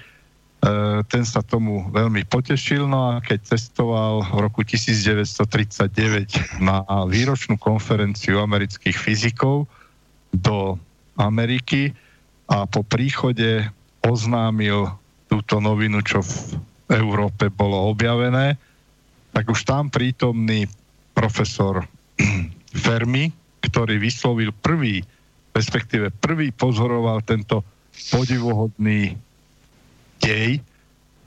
ten 1.12 1.25
sa 1.28 1.45
tomu 1.45 1.85
veľmi 1.92 2.25
potešil, 2.26 2.88
no 2.88 3.12
a 3.12 3.21
keď 3.21 3.52
cestoval 3.52 4.25
v 4.33 4.38
roku 4.40 4.64
1939 4.64 6.62
na 6.64 6.83
výročnú 7.04 7.61
konferenciu 7.61 8.40
amerických 8.40 8.97
fyzikov 8.97 9.69
do 10.33 10.81
Ameriky 11.21 11.92
a 12.49 12.64
po 12.64 12.81
príchode 12.81 13.69
oznámil 14.02 14.88
túto 15.28 15.61
novinu, 15.61 16.00
čo 16.00 16.25
v 16.25 16.33
Európe 16.92 17.52
bolo 17.52 17.92
objavené, 17.92 18.57
tak 19.33 19.49
už 19.49 19.64
tam 19.64 19.88
prítomný 19.88 20.69
profesor 21.12 21.85
Fermi, 22.85 23.33
ktorý 23.62 23.97
vyslovil 24.00 24.50
prvý, 24.52 25.04
respektíve 25.52 26.11
prvý 26.11 26.50
pozoroval 26.50 27.23
tento 27.23 27.62
podivuhodný 28.11 29.16
dej 30.23 30.61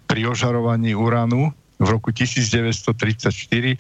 pri 0.06 0.22
ožarovaní 0.30 0.94
uránu 0.94 1.54
v 1.78 1.88
roku 1.90 2.10
1934, 2.16 3.78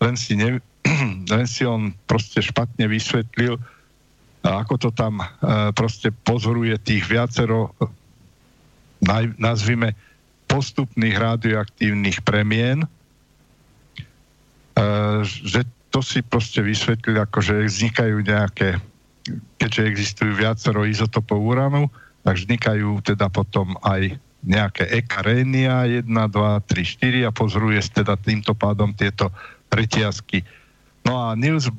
len 0.00 0.14
si, 0.16 0.32
ne, 0.34 0.58
len 1.32 1.44
si 1.46 1.62
on 1.66 1.92
proste 2.08 2.40
špatne 2.40 2.88
vysvetlil, 2.88 3.60
ako 4.44 4.74
to 4.76 4.90
tam 4.92 5.24
e, 5.24 5.26
proste 5.72 6.12
pozoruje 6.12 6.76
tých 6.84 7.08
viacero, 7.08 7.72
nazvime, 9.40 9.96
postupných 10.44 11.16
radioaktívnych 11.16 12.20
premien, 12.20 12.84
e, 12.84 12.88
že 15.24 15.64
to 15.94 16.02
si 16.02 16.26
proste 16.26 16.58
vysvetlil, 16.58 17.22
ako 17.22 17.38
že 17.38 17.70
vznikajú 17.70 18.26
nejaké, 18.26 18.82
keďže 19.62 19.82
existujú 19.86 20.34
viacero 20.34 20.82
izotopov 20.82 21.38
uránu, 21.38 21.86
tak 22.26 22.34
vznikajú 22.34 22.98
teda 23.06 23.30
potom 23.30 23.78
aj 23.86 24.18
nejaké 24.42 24.90
ekarénia 24.90 25.86
1, 25.86 26.10
2, 26.10 26.10
3, 26.10 27.22
4 27.22 27.28
a 27.28 27.30
pozoruje 27.30 27.78
teda 27.94 28.18
týmto 28.18 28.58
pádom 28.58 28.90
tieto 28.90 29.30
reťazky. 29.70 30.42
No 31.06 31.30
a 31.30 31.38
Niels, 31.38 31.70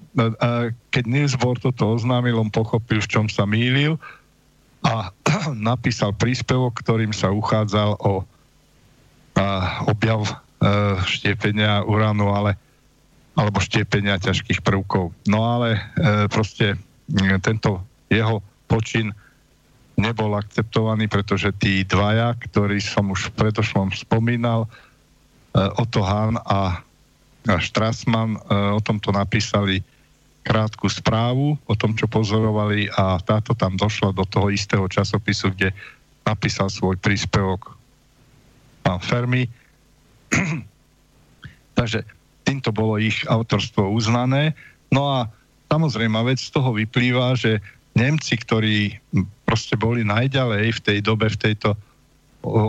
keď 0.95 1.03
Niels 1.03 1.35
Bohr 1.35 1.59
toto 1.59 1.91
oznámil, 1.91 2.39
on 2.39 2.47
pochopil, 2.47 3.03
v 3.03 3.11
čom 3.11 3.25
sa 3.27 3.43
mýlil 3.43 3.99
a 4.87 5.11
napísal 5.51 6.15
príspevok, 6.15 6.79
ktorým 6.79 7.11
sa 7.11 7.35
uchádzal 7.35 7.99
o 7.99 8.23
objav 9.91 10.23
e, 10.23 10.33
štiepenia 11.03 11.83
uránu, 11.83 12.31
ale 12.31 12.55
alebo 13.35 13.59
štiepenia 13.59 14.15
ťažkých 14.19 14.63
prvkov. 14.63 15.11
No 15.27 15.39
ale 15.43 15.75
e, 15.75 15.79
proste 16.31 16.79
tento 17.43 17.83
jeho 18.07 18.41
počin 18.65 19.13
nebol 19.95 20.35
akceptovaný, 20.35 21.07
pretože 21.07 21.55
tí 21.55 21.87
dvaja, 21.87 22.35
ktorí 22.35 22.83
som 22.83 23.11
už 23.11 23.31
v 23.31 23.47
predošlom 23.47 23.95
spomínal, 23.95 24.67
uh, 24.67 25.71
Otto 25.79 26.03
Hahn 26.03 26.35
a, 26.35 26.83
a 27.47 27.55
Strassmann, 27.63 28.35
uh, 28.35 28.75
o 28.75 28.81
tomto 28.83 29.15
napísali 29.15 29.79
krátku 30.45 30.91
správu 30.91 31.57
o 31.65 31.73
tom, 31.73 31.97
čo 31.97 32.05
pozorovali 32.05 32.85
a 32.93 33.17
táto 33.23 33.57
tam 33.57 33.73
došla 33.79 34.13
do 34.13 34.27
toho 34.29 34.53
istého 34.53 34.85
časopisu, 34.85 35.55
kde 35.57 35.73
napísal 36.21 36.69
svoj 36.69 37.01
príspevok 37.01 37.73
pán 38.85 39.01
Fermi. 39.01 39.49
Takže 41.79 42.05
týmto 42.45 42.69
bolo 42.69 43.01
ich 43.01 43.25
autorstvo 43.25 43.89
uznané. 43.89 44.53
No 44.93 45.09
a 45.09 45.27
samozrejme 45.67 46.21
vec 46.23 46.39
z 46.39 46.53
toho 46.53 46.71
vyplýva, 46.77 47.33
že 47.35 47.59
Nemci, 47.95 48.35
ktorí 48.35 48.91
proste 49.47 49.79
boli 49.79 50.03
najďalej 50.03 50.65
v 50.77 50.83
tej 50.83 50.99
dobe, 50.99 51.31
v 51.31 51.41
tejto 51.41 51.79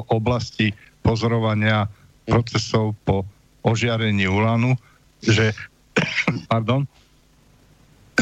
oblasti 0.09 0.71
pozorovania 1.03 1.91
procesov 2.25 2.97
po 3.05 3.27
ožiarení 3.67 4.31
ulanu, 4.31 4.79
že, 5.21 5.53
pardon, 6.51 6.87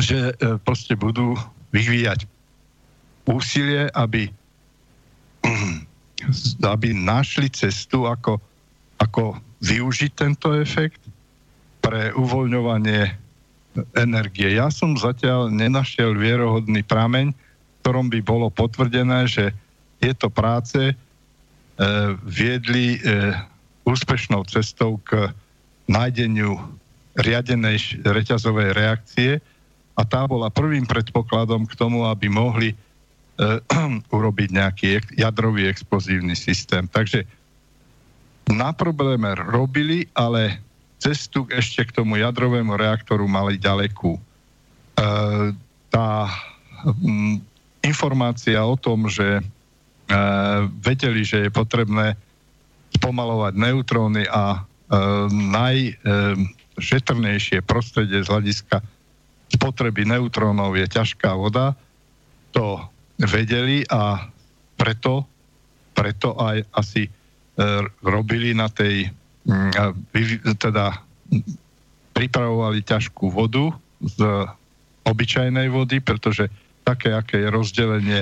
že 0.01 0.33
e, 0.35 0.59
proste 0.65 0.97
budú 0.97 1.37
vyvíjať 1.71 2.27
úsilie, 3.29 3.87
aby 3.93 4.33
aby 6.73 6.97
našli 6.97 7.53
cestu, 7.53 8.09
ako, 8.09 8.41
ako 8.97 9.37
využiť 9.61 10.11
tento 10.17 10.57
efekt 10.57 11.04
pre 11.85 12.17
uvoľňovanie 12.17 13.13
energie. 13.93 14.57
Ja 14.57 14.73
som 14.73 14.97
zatiaľ 14.97 15.53
nenašiel 15.53 16.17
vierohodný 16.17 16.81
prameň, 16.81 17.37
ktorom 17.85 18.09
by 18.09 18.25
bolo 18.25 18.49
potvrdené, 18.49 19.29
že 19.29 19.53
tieto 20.01 20.33
práce 20.33 20.81
e, 20.81 20.95
viedli 22.25 22.97
e, 22.97 22.99
úspešnou 23.85 24.49
cestou 24.49 24.97
k 25.05 25.29
nájdeniu 25.85 26.57
riadenej 27.21 28.01
reťazovej 28.01 28.69
reakcie 28.73 29.31
a 29.95 30.03
tá 30.03 30.25
bola 30.25 30.49
prvým 30.49 30.89
predpokladom 30.89 31.69
k 31.69 31.77
tomu, 31.77 32.09
aby 32.09 32.33
mohli 32.33 32.73
e, 32.73 32.77
urobiť 34.17 34.49
nejaký 34.49 34.87
jadrový 35.21 35.69
explozívny 35.69 36.33
systém. 36.33 36.89
Takže 36.89 37.29
na 38.49 38.73
probléme 38.73 39.37
robili, 39.37 40.09
ale 40.17 40.61
cestu 40.99 41.47
ešte 41.51 41.85
k 41.85 41.93
tomu 42.03 42.17
jadrovému 42.21 42.77
reaktoru 42.77 43.29
mali 43.29 43.59
ďalekú. 43.61 44.17
E, 44.17 44.21
tá 45.91 46.29
m, 47.03 47.41
informácia 47.85 48.65
o 48.65 48.77
tom, 48.79 49.09
že 49.11 49.39
e, 49.39 49.43
vedeli, 50.81 51.25
že 51.25 51.39
je 51.47 51.51
potrebné 51.53 52.17
spomalovať 52.95 53.55
neutróny 53.59 54.27
a 54.31 54.59
e, 54.59 54.61
najšetrnejšie 55.31 57.59
e, 57.61 57.63
prostredie 57.67 58.23
z 58.23 58.29
hľadiska 58.31 58.83
spotreby 59.55 60.03
neutrónov 60.09 60.75
je 60.75 60.87
ťažká 60.91 61.35
voda, 61.39 61.79
to 62.51 62.83
vedeli 63.19 63.87
a 63.87 64.27
preto, 64.75 65.27
preto 65.95 66.35
aj 66.39 66.67
asi 66.75 67.07
e, 67.07 67.11
robili 68.03 68.55
na 68.55 68.67
tej, 68.67 69.07
mm, 69.07 69.15
teda 70.57 71.05
pripravovali 72.15 72.81
ťažkú 72.81 73.29
vodu 73.29 73.75
z 74.01 74.19
obyčajnej 75.05 75.69
vody, 75.69 76.01
pretože 76.01 76.49
také, 76.85 77.13
aké 77.13 77.45
je 77.45 77.49
rozdelenie 77.53 78.21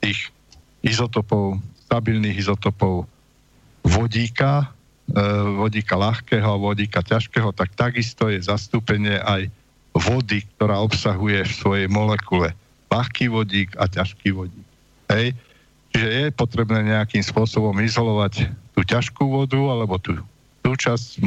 tých 0.00 0.32
izotopov, 0.80 1.60
stabilných 1.88 2.40
izotopov 2.40 3.04
vodíka, 3.84 4.72
e, 5.12 5.22
vodíka 5.58 5.94
ľahkého 5.98 6.48
a 6.56 6.60
vodíka 6.60 7.04
ťažkého, 7.04 7.52
tak 7.52 7.76
takisto 7.76 8.32
je 8.32 8.40
zastúpenie 8.40 9.20
aj 9.20 9.52
vody, 9.92 10.40
ktorá 10.56 10.80
obsahuje 10.80 11.44
v 11.44 11.52
svojej 11.52 11.86
molekule 11.92 12.56
ľahký 12.88 13.28
vodík 13.28 13.76
a 13.76 13.88
ťažký 13.88 14.32
vodík. 14.32 14.66
Hej? 15.12 15.36
Čiže 15.92 16.08
je 16.08 16.24
potrebné 16.32 16.80
nejakým 16.88 17.20
spôsobom 17.20 17.76
izolovať 17.84 18.48
tú 18.72 18.80
ťažkú 18.80 19.28
vodu 19.28 19.60
alebo 19.60 20.00
tú, 20.00 20.16
tú 20.62 20.78
časť 20.78 21.20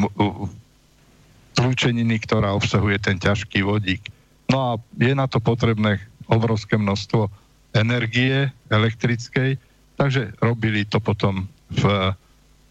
zlúčeniny, 1.55 2.15
ktorá 2.23 2.55
obsahuje 2.55 2.99
ten 2.99 3.19
ťažký 3.19 3.63
vodík. 3.63 4.03
No 4.51 4.57
a 4.59 4.71
je 4.99 5.13
na 5.15 5.27
to 5.27 5.39
potrebné 5.39 6.03
obrovské 6.27 6.75
množstvo 6.75 7.27
energie 7.75 8.49
elektrickej, 8.71 9.59
takže 9.99 10.35
robili 10.39 10.87
to 10.87 10.99
potom 11.03 11.47
v 11.71 12.13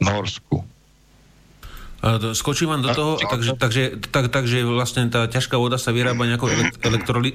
Norsku. 0.01 0.65
Skočím 2.37 2.69
vám 2.69 2.85
do 2.85 2.93
toho, 2.93 3.13
takže, 3.17 3.57
takže, 3.57 3.83
tak, 4.13 4.29
takže 4.29 4.61
vlastne 4.69 5.09
tá 5.09 5.25
ťažká 5.25 5.57
voda 5.57 5.81
sa 5.81 5.89
vyrába 5.89 6.29
nejakou 6.29 6.53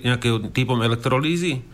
nejakým 0.05 0.53
typom 0.53 0.77
elektrolízy? 0.85 1.65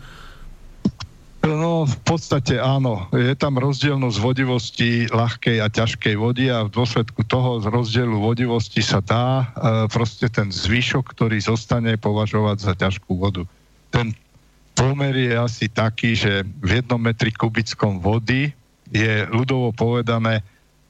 No, 1.46 1.86
v 1.86 1.98
podstate 2.02 2.58
áno. 2.58 3.06
Je 3.14 3.30
tam 3.38 3.62
rozdielnosť 3.62 4.18
vodivosti 4.18 5.06
ľahkej 5.06 5.62
a 5.62 5.70
ťažkej 5.70 6.18
vody 6.18 6.50
a 6.50 6.66
v 6.66 6.74
dôsledku 6.74 7.22
toho 7.22 7.62
z 7.62 7.70
rozdielu 7.70 8.18
vodivosti 8.18 8.82
sa 8.82 8.98
dá 8.98 9.46
e, 9.54 9.86
proste 9.86 10.26
ten 10.26 10.50
zvyšok, 10.50 11.06
ktorý 11.06 11.38
zostane, 11.38 11.94
považovať 11.94 12.56
za 12.58 12.74
ťažkú 12.74 13.14
vodu. 13.14 13.46
Ten 13.94 14.10
pomer 14.74 15.14
je 15.14 15.38
asi 15.38 15.70
taký, 15.70 16.18
že 16.18 16.42
v 16.42 16.82
jednom 16.82 16.98
metri 16.98 17.30
kubickom 17.30 18.02
vody 18.02 18.50
je 18.90 19.30
ľudovo 19.30 19.70
povedané 19.70 20.42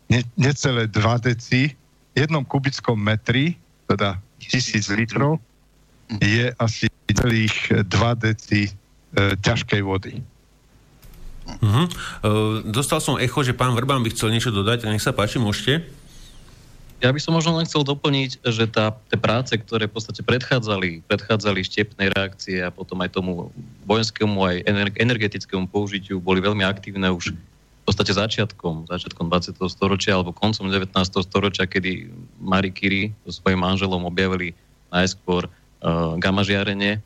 ne, 0.09 0.25
necelé 0.41 0.89
2 0.89 1.29
deci, 1.29 1.77
jednom 2.17 2.49
kubickom 2.49 2.97
metri, 2.97 3.61
teda 3.93 4.17
tisíc 4.41 4.89
litrov, 4.89 5.37
je 6.17 6.49
asi 6.57 6.89
celých 7.13 7.85
2 7.85 8.25
deci 8.25 8.65
e, 8.65 8.71
ťažkej 9.37 9.83
vody. 9.85 10.36
Uh-huh. 11.77 11.89
Uh, 12.25 12.65
dostal 12.65 13.05
som 13.05 13.21
echo, 13.21 13.45
že 13.45 13.53
pán 13.53 13.77
Vrbán 13.77 14.01
by 14.01 14.09
chcel 14.09 14.33
niečo 14.33 14.49
dodať, 14.49 14.89
nech 14.89 15.05
sa 15.05 15.13
páči, 15.13 15.37
môžete. 15.37 15.85
Ja 17.05 17.13
by 17.13 17.21
som 17.21 17.37
možno 17.37 17.61
len 17.61 17.69
chcel 17.69 17.85
doplniť, 17.85 18.41
že 18.41 18.65
tá, 18.73 18.97
tie 19.13 19.21
práce, 19.21 19.53
ktoré 19.53 19.85
v 19.85 20.01
podstate 20.01 20.25
predchádzali, 20.25 21.05
predchádzali 21.05 21.61
štepnej 21.61 22.09
reakcie 22.17 22.65
a 22.65 22.73
potom 22.73 22.97
aj 23.05 23.13
tomu 23.13 23.53
vojenskému 23.85 24.41
aj 24.41 24.57
energetickému 24.97 25.69
použitiu, 25.69 26.17
boli 26.17 26.41
veľmi 26.41 26.65
aktívne 26.65 27.13
už 27.13 27.37
v 27.37 27.83
podstate 27.85 28.17
začiatkom, 28.17 28.89
začiatkom 28.89 29.29
20. 29.29 29.61
storočia 29.69 30.17
alebo 30.17 30.33
koncom 30.33 30.73
19. 30.73 30.97
storočia, 31.21 31.69
kedy 31.69 32.09
Marie 32.41 32.73
Curie 32.73 33.13
so 33.29 33.45
svojím 33.45 33.61
manželom 33.61 34.09
objavili 34.09 34.57
najskôr 34.89 35.53
uh, 35.53 36.17
gamma 36.17 36.41
žiarenie, 36.49 37.05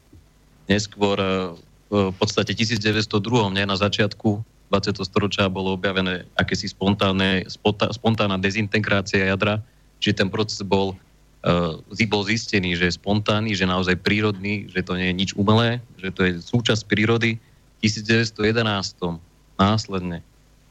neskôr 0.71 1.19
uh, 1.19 1.59
v 1.91 2.15
podstate 2.15 2.55
1902, 2.55 3.11
nie 3.59 3.67
na 3.67 3.75
začiatku 3.75 4.47
20. 4.71 5.03
storočia 5.03 5.51
bolo 5.51 5.75
objavené 5.75 6.31
akési 6.39 6.71
spontánne, 6.71 7.45
spontánna 7.91 8.39
dezintegrácia 8.39 9.27
jadra, 9.27 9.59
čiže 9.99 10.25
ten 10.25 10.29
proces 10.31 10.63
bol, 10.63 10.95
uh, 11.43 12.07
bol 12.07 12.23
zistený, 12.23 12.79
že 12.79 12.89
je 12.89 12.99
spontánny, 12.99 13.53
že 13.59 13.67
naozaj 13.67 13.99
prírodný, 13.99 14.71
že 14.71 14.87
to 14.87 14.95
nie 14.95 15.11
je 15.11 15.19
nič 15.19 15.31
umelé, 15.35 15.83
že 15.99 16.15
to 16.15 16.21
je 16.23 16.33
súčasť 16.39 16.87
prírody. 16.87 17.43
V 17.83 17.91
1911 17.91 19.19
následne 19.59 20.23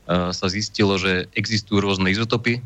sa 0.10 0.48
zistilo, 0.50 0.98
že 0.98 1.30
existujú 1.38 1.86
rôzne 1.86 2.10
izotopy, 2.10 2.58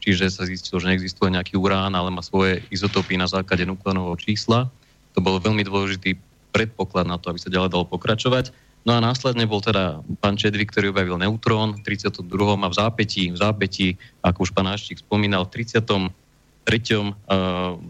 čiže 0.00 0.32
sa 0.32 0.48
zistilo, 0.48 0.80
že 0.80 0.88
neexistuje 0.88 1.28
nejaký 1.28 1.60
urán, 1.60 1.92
ale 1.92 2.08
má 2.08 2.24
svoje 2.24 2.64
izotopy 2.72 3.20
na 3.20 3.28
základe 3.28 3.68
nukleánového 3.68 4.16
čísla. 4.16 4.72
To 5.12 5.20
bol 5.20 5.36
veľmi 5.36 5.60
dôležitý 5.60 6.16
predpoklad 6.56 7.04
na 7.04 7.20
to, 7.20 7.28
aby 7.28 7.38
sa 7.40 7.52
ďalej 7.52 7.68
dalo 7.68 7.84
pokračovať. 7.84 8.48
No 8.86 8.94
a 8.94 9.02
následne 9.02 9.50
bol 9.50 9.58
teda 9.58 9.98
pán 10.22 10.38
Čedvik, 10.38 10.70
ktorý 10.70 10.94
objavil 10.94 11.18
neutrón 11.18 11.74
v 11.74 11.82
32. 11.82 12.22
a 12.62 12.68
v 12.70 12.74
zápätí, 12.78 13.34
v 13.34 13.38
zápätí, 13.42 13.98
ako 14.22 14.46
už 14.46 14.54
pán 14.54 14.70
Aštík 14.70 15.02
spomínal, 15.02 15.42
v 15.50 15.66
33. 15.66 16.14
Uh, 16.70 17.82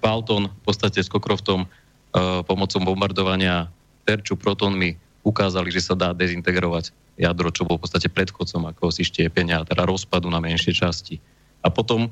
Balton 0.00 0.48
v 0.48 0.62
podstate 0.64 1.04
s 1.04 1.12
Kokroftom 1.12 1.68
uh, 1.68 2.40
pomocou 2.48 2.80
bombardovania 2.80 3.68
terču 4.08 4.32
protónmi 4.32 4.96
ukázali, 5.24 5.68
že 5.68 5.92
sa 5.92 5.94
dá 5.96 6.16
dezintegrovať 6.16 6.92
jadro, 7.20 7.52
čo 7.52 7.68
bol 7.68 7.76
v 7.76 7.84
podstate 7.84 8.08
predchodcom 8.08 8.72
ako 8.72 8.92
si 8.92 9.04
štiepenia, 9.04 9.64
teda 9.68 9.84
rozpadu 9.84 10.32
na 10.32 10.40
menšie 10.40 10.72
časti. 10.72 11.20
A 11.60 11.68
potom, 11.68 12.08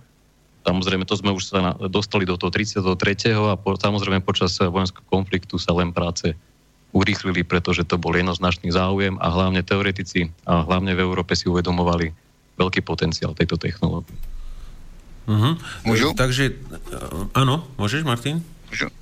samozrejme, 0.68 1.08
to 1.08 1.16
sme 1.16 1.32
už 1.32 1.48
sa 1.48 1.76
dostali 1.88 2.28
do 2.28 2.36
toho 2.36 2.52
33. 2.52 2.84
a 3.36 3.56
po, 3.56 3.72
samozrejme 3.76 4.20
počas 4.20 4.56
vojenského 4.60 5.04
konfliktu 5.08 5.56
sa 5.56 5.72
len 5.76 5.96
práce 5.96 6.36
urýchlili, 6.92 7.42
pretože 7.42 7.88
to 7.88 7.96
bol 7.96 8.12
jednoznačný 8.12 8.68
záujem 8.70 9.16
a 9.16 9.33
hlavne 9.33 9.64
teoretici 9.64 10.28
a 10.44 10.61
hlavne 10.62 10.92
v 10.92 11.00
Európe 11.00 11.33
si 11.33 11.48
uvedomovali 11.48 12.12
veľký 12.61 12.85
potenciál 12.85 13.33
tejto 13.33 13.57
technológie. 13.57 14.14
Uh-huh. 15.24 15.57
Môžu? 15.88 16.12
Takže, 16.12 16.52
áno, 17.33 17.64
môžeš, 17.81 18.05
Martin? 18.05 18.44
Môžu. 18.68 18.92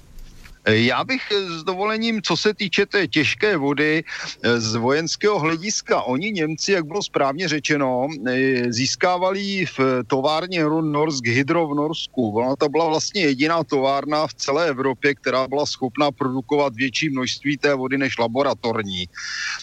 Já 0.66 1.05
bych 1.05 1.23
s 1.33 1.64
dovolením, 1.64 2.23
co 2.23 2.37
se 2.37 2.55
týče 2.55 2.87
té 2.87 3.09
těžké 3.09 3.57
vody 3.57 4.05
z 4.57 4.75
vojenského 4.75 5.38
hlediska, 5.38 6.03
oni 6.03 6.33
Němci, 6.33 6.73
jak 6.73 6.85
bylo 6.85 7.03
správně 7.03 7.49
řečeno, 7.49 8.09
získávali 8.68 9.66
v 9.66 9.81
továrně 10.07 10.64
Norsk 10.64 11.27
Hydro 11.27 11.68
v 11.68 11.75
Norsku. 11.75 12.31
Ona 12.31 12.57
to 12.57 12.68
byla 12.68 12.88
vlastně 12.88 13.23
jediná 13.23 13.64
továrna 13.64 14.27
v 14.27 14.35
celé 14.35 14.68
Evropě, 14.68 15.14
která 15.14 15.49
byla 15.49 15.66
schopná 15.66 16.11
produkovat 16.12 16.75
větší 16.75 17.09
množství 17.09 17.57
té 17.57 17.75
vody 17.75 17.99
než 17.99 18.18
laboratorní. 18.18 19.09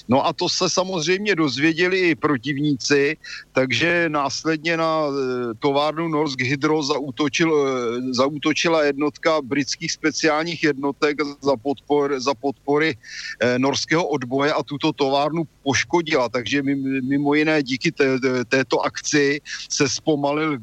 No 0.08 0.26
a 0.26 0.34
to 0.34 0.50
se 0.50 0.70
samozřejmě 0.70 1.36
dozvěděli 1.36 2.00
i 2.00 2.16
protivníci, 2.16 3.18
takže 3.52 4.10
následně 4.10 4.78
na 4.78 5.02
továrnu 5.60 6.08
Norsk 6.08 6.42
Hydro 6.42 6.84
zautočil, 6.84 7.54
zautočila 8.12 8.84
jednotka 8.84 9.42
britských 9.42 9.92
speciálních 9.92 10.64
jednotek 10.64 10.87
jednotek 10.88 11.17
za, 11.41 11.56
podpor, 11.58 12.19
za 12.19 12.34
podpory 12.34 12.95
eh, 12.95 13.60
norského 13.60 14.04
odboje 14.08 14.54
a 14.54 14.63
tuto 14.63 14.93
továrnu 14.93 15.43
poškodila. 15.63 16.30
Takže 16.30 16.63
mimo 17.04 17.34
jiné 17.34 17.63
díky 17.63 17.91
té, 17.91 18.19
této 18.47 18.80
akci 18.80 19.41
se 19.69 19.89
zpomalil 19.89 20.58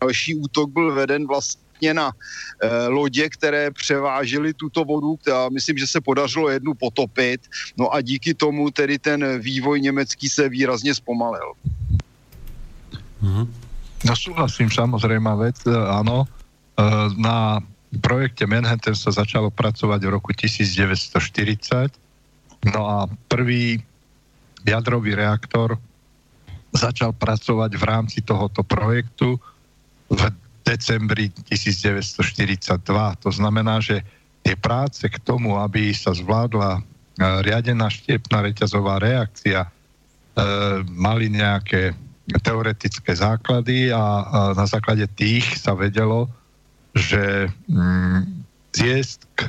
další 0.00 0.34
útok 0.34 0.70
byl 0.70 0.94
veden 0.94 1.26
vlastně 1.26 1.94
na 1.94 2.10
e, 2.10 2.86
lodě, 2.86 3.28
které 3.28 3.70
převážely 3.70 4.54
tuto 4.54 4.84
vodu. 4.84 5.18
A 5.34 5.48
myslím, 5.48 5.78
že 5.78 5.86
se 5.86 6.00
podařilo 6.00 6.50
jednu 6.50 6.74
potopit. 6.74 7.40
No 7.76 7.94
a 7.94 8.00
díky 8.00 8.34
tomu 8.34 8.70
tedy 8.70 8.98
ten 8.98 9.38
vývoj 9.38 9.80
německý 9.80 10.28
se 10.28 10.48
výrazně 10.48 10.94
zpomalil. 10.94 11.52
Mm-hmm. 13.22 13.46
No 13.98 14.14
súhlasím, 14.14 14.70
samozrejme 14.70 15.26
vec, 15.42 15.58
áno. 15.66 16.22
E, 16.78 16.82
na 17.18 17.58
projekte 17.96 18.44
Manhattan 18.44 18.92
sa 18.92 19.08
začalo 19.08 19.48
pracovať 19.48 20.00
v 20.04 20.10
roku 20.12 20.36
1940. 20.36 22.68
No 22.68 22.84
a 22.84 23.08
prvý 23.30 23.80
jadrový 24.66 25.16
reaktor 25.16 25.80
začal 26.74 27.16
pracovať 27.16 27.72
v 27.72 27.84
rámci 27.84 28.18
tohoto 28.20 28.60
projektu 28.60 29.40
v 30.12 30.20
decembri 30.68 31.32
1942. 31.48 33.24
To 33.24 33.30
znamená, 33.32 33.80
že 33.80 34.04
tie 34.44 34.52
práce 34.52 35.00
k 35.08 35.16
tomu, 35.24 35.56
aby 35.56 35.96
sa 35.96 36.12
zvládla 36.12 36.76
e, 36.76 36.80
riadená 37.40 37.88
štiepná 37.88 38.44
reťazová 38.44 39.00
reakcia, 39.00 39.64
e, 39.64 39.70
mali 40.92 41.32
nejaké 41.32 41.96
teoretické 42.44 43.16
základy 43.16 43.88
a, 43.88 43.96
a 43.96 44.00
na 44.52 44.68
základe 44.68 45.08
tých 45.16 45.56
sa 45.56 45.72
vedelo, 45.72 46.28
že 46.96 47.52
mm, 47.68 48.38
ciest, 48.72 49.26
e, 49.42 49.44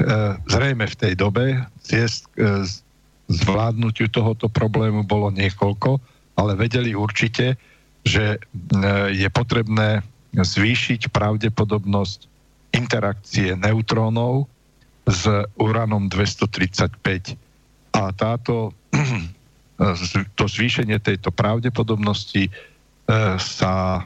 zrejme 0.48 0.88
v 0.88 0.96
tej 0.96 1.14
dobe, 1.14 1.46
ciest 1.84 2.26
e, 2.36 2.66
zvládnutiu 3.30 4.10
tohoto 4.10 4.50
problému 4.50 5.06
bolo 5.06 5.30
niekoľko, 5.30 6.02
ale 6.40 6.58
vedeli 6.58 6.98
určite, 6.98 7.60
že 8.08 8.36
e, 8.36 8.40
je 9.14 9.30
potrebné 9.30 10.02
zvýšiť 10.34 11.10
pravdepodobnosť 11.14 12.20
interakcie 12.74 13.58
neutrónov 13.58 14.46
s 15.10 15.26
uranom 15.58 16.06
235. 16.10 17.34
A 17.98 18.14
táto, 18.14 18.72
to 20.38 20.44
zvýšenie 20.46 21.02
tejto 21.02 21.34
pravdepodobnosti 21.34 22.54
sa 23.42 24.06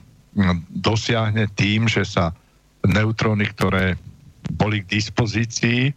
dosiahne 0.72 1.52
tým, 1.60 1.92
že 1.92 2.08
sa 2.08 2.32
neutróny, 2.84 3.48
ktoré 3.52 3.96
boli 4.60 4.84
k 4.84 5.00
dispozícii, 5.00 5.96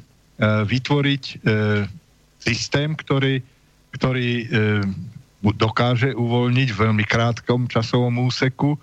vytvoriť 0.63 1.23
e, 1.27 1.35
systém, 2.39 2.95
ktorý, 2.95 3.43
ktorý 3.99 4.47
e, 4.47 4.49
dokáže 5.59 6.15
uvoľniť 6.15 6.69
v 6.71 6.79
veľmi 6.79 7.03
krátkom 7.03 7.67
časovom 7.67 8.15
úseku 8.23 8.79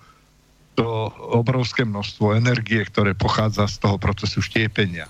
to 0.72 1.12
obrovské 1.36 1.84
množstvo 1.84 2.36
energie, 2.36 2.80
ktoré 2.84 3.12
pochádza 3.12 3.68
z 3.68 3.76
toho 3.82 3.96
procesu 4.00 4.40
štiepenia. 4.40 5.08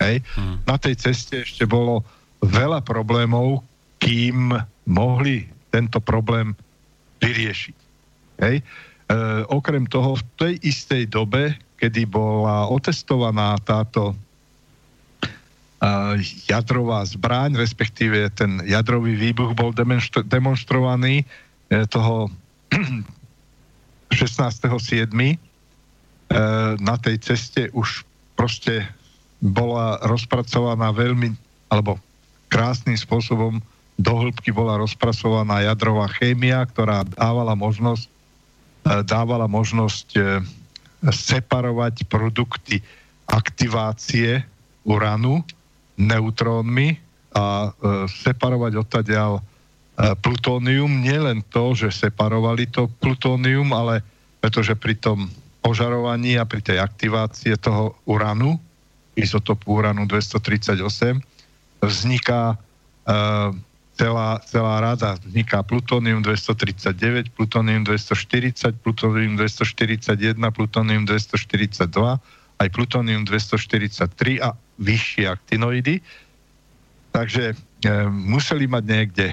Hej. 0.00 0.24
Hmm. 0.36 0.60
Na 0.64 0.76
tej 0.76 0.96
ceste 0.96 1.44
ešte 1.44 1.64
bolo 1.68 2.04
veľa 2.44 2.84
problémov, 2.84 3.64
kým 4.00 4.52
mohli 4.88 5.48
tento 5.72 6.00
problém 6.00 6.52
vyriešiť. 7.20 7.76
Hej. 8.44 8.56
E, 8.60 8.64
okrem 9.48 9.88
toho, 9.88 10.20
v 10.20 10.22
tej 10.36 10.54
istej 10.64 11.08
dobe, 11.08 11.56
kedy 11.80 12.08
bola 12.08 12.68
otestovaná 12.68 13.56
táto 13.64 14.12
e, 14.12 14.16
jadrová 16.48 17.04
zbraň, 17.08 17.56
respektíve 17.56 18.28
ten 18.36 18.60
jadrový 18.68 19.16
výbuch 19.16 19.56
bol 19.56 19.72
demonstrovaný 20.28 21.24
e, 21.24 21.84
toho 21.88 22.28
16.7. 24.10 25.12
E, 25.12 25.36
na 26.78 26.96
tej 26.98 27.16
ceste 27.22 27.70
už 27.74 28.06
proste 28.38 28.86
bola 29.38 30.00
rozpracovaná 30.06 30.90
veľmi, 30.90 31.34
alebo 31.70 31.98
krásnym 32.50 32.96
spôsobom 32.96 33.58
do 33.96 34.12
hĺbky 34.12 34.52
bola 34.52 34.76
rozpracovaná 34.76 35.64
jadrová 35.64 36.06
chémia, 36.20 36.62
ktorá 36.68 37.06
dávala 37.06 37.56
možnosť, 37.56 38.06
e, 38.06 38.12
dávala 39.06 39.46
možnosť 39.50 40.08
e, 40.16 40.20
separovať 41.06 42.06
produkty 42.10 42.82
aktivácie 43.26 44.42
uranu 44.86 45.42
neutrónmi 45.98 46.94
a 47.36 47.74
separovať 48.22 48.72
odtadiaľ 48.80 49.42
plutónium. 49.96 51.00
Nielen 51.00 51.40
to, 51.48 51.72
že 51.72 51.88
separovali 51.88 52.68
to 52.68 52.92
plutónium, 53.00 53.72
ale 53.72 54.04
pretože 54.44 54.76
pri 54.76 54.94
tom 55.00 55.32
požarovaní 55.64 56.36
a 56.36 56.44
pri 56.44 56.62
tej 56.62 56.78
aktivácie 56.78 57.56
toho 57.58 57.96
uranu 58.06 58.60
izotopu 59.16 59.80
uranu 59.80 60.04
238, 60.04 60.84
vzniká 61.80 62.54
uh, 62.54 63.50
celá, 63.96 64.38
celá 64.44 64.74
rada. 64.84 65.16
Vzniká 65.24 65.64
plutónium 65.64 66.20
239, 66.20 67.32
plutónium 67.32 67.82
240, 67.88 68.76
plutónium 68.84 69.40
241, 69.40 70.36
plutónium 70.52 71.02
242, 71.08 71.88
aj 72.60 72.68
plutónium 72.72 73.24
243 73.24 74.44
a 74.44 74.52
vyššie 74.76 75.24
aktinoidy. 75.32 76.04
Takže 77.16 77.52
e, 77.52 77.54
museli 78.12 78.68
mať 78.68 78.84
niekde 78.84 79.26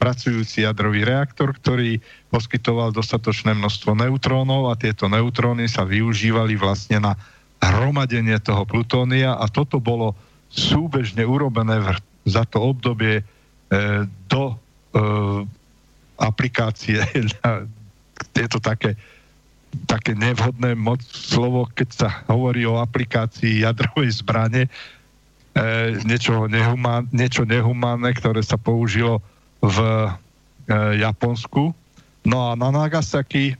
pracujúci 0.00 0.64
jadrový 0.64 1.04
reaktor, 1.04 1.52
ktorý 1.52 2.00
poskytoval 2.32 2.96
dostatočné 2.96 3.52
množstvo 3.52 3.92
neutrónov 3.92 4.72
a 4.72 4.80
tieto 4.80 5.12
neutróny 5.12 5.68
sa 5.68 5.84
využívali 5.84 6.56
vlastne 6.56 7.04
na 7.04 7.12
hromadenie 7.60 8.40
toho 8.40 8.64
plutónia 8.64 9.36
a 9.36 9.44
toto 9.52 9.76
bolo 9.76 10.16
súbežne 10.48 11.20
urobené 11.28 11.84
v, 11.84 12.00
za 12.24 12.48
to 12.48 12.64
obdobie 12.64 13.20
e, 13.20 13.24
do 14.32 14.44
e, 14.50 14.54
aplikácie. 16.16 17.04
je 18.40 18.48
to 18.48 18.56
také, 18.56 18.96
také 19.84 20.16
nevhodné 20.16 20.72
moc 20.80 21.04
slovo, 21.04 21.68
keď 21.76 21.88
sa 21.92 22.08
hovorí 22.32 22.64
o 22.64 22.80
aplikácii 22.80 23.68
jadrovej 23.68 24.24
zbrane, 24.24 24.64
e, 24.64 24.70
niečo, 26.08 26.48
nehumán, 26.48 27.04
niečo 27.12 27.44
nehumánne, 27.44 28.16
ktoré 28.16 28.40
sa 28.40 28.56
použilo 28.56 29.20
v 29.60 29.78
e, 29.80 30.10
Japonsku. 31.04 31.72
No 32.24 32.36
a 32.50 32.56
na 32.56 32.72
Nagasaki 32.72 33.52
e, 33.52 33.54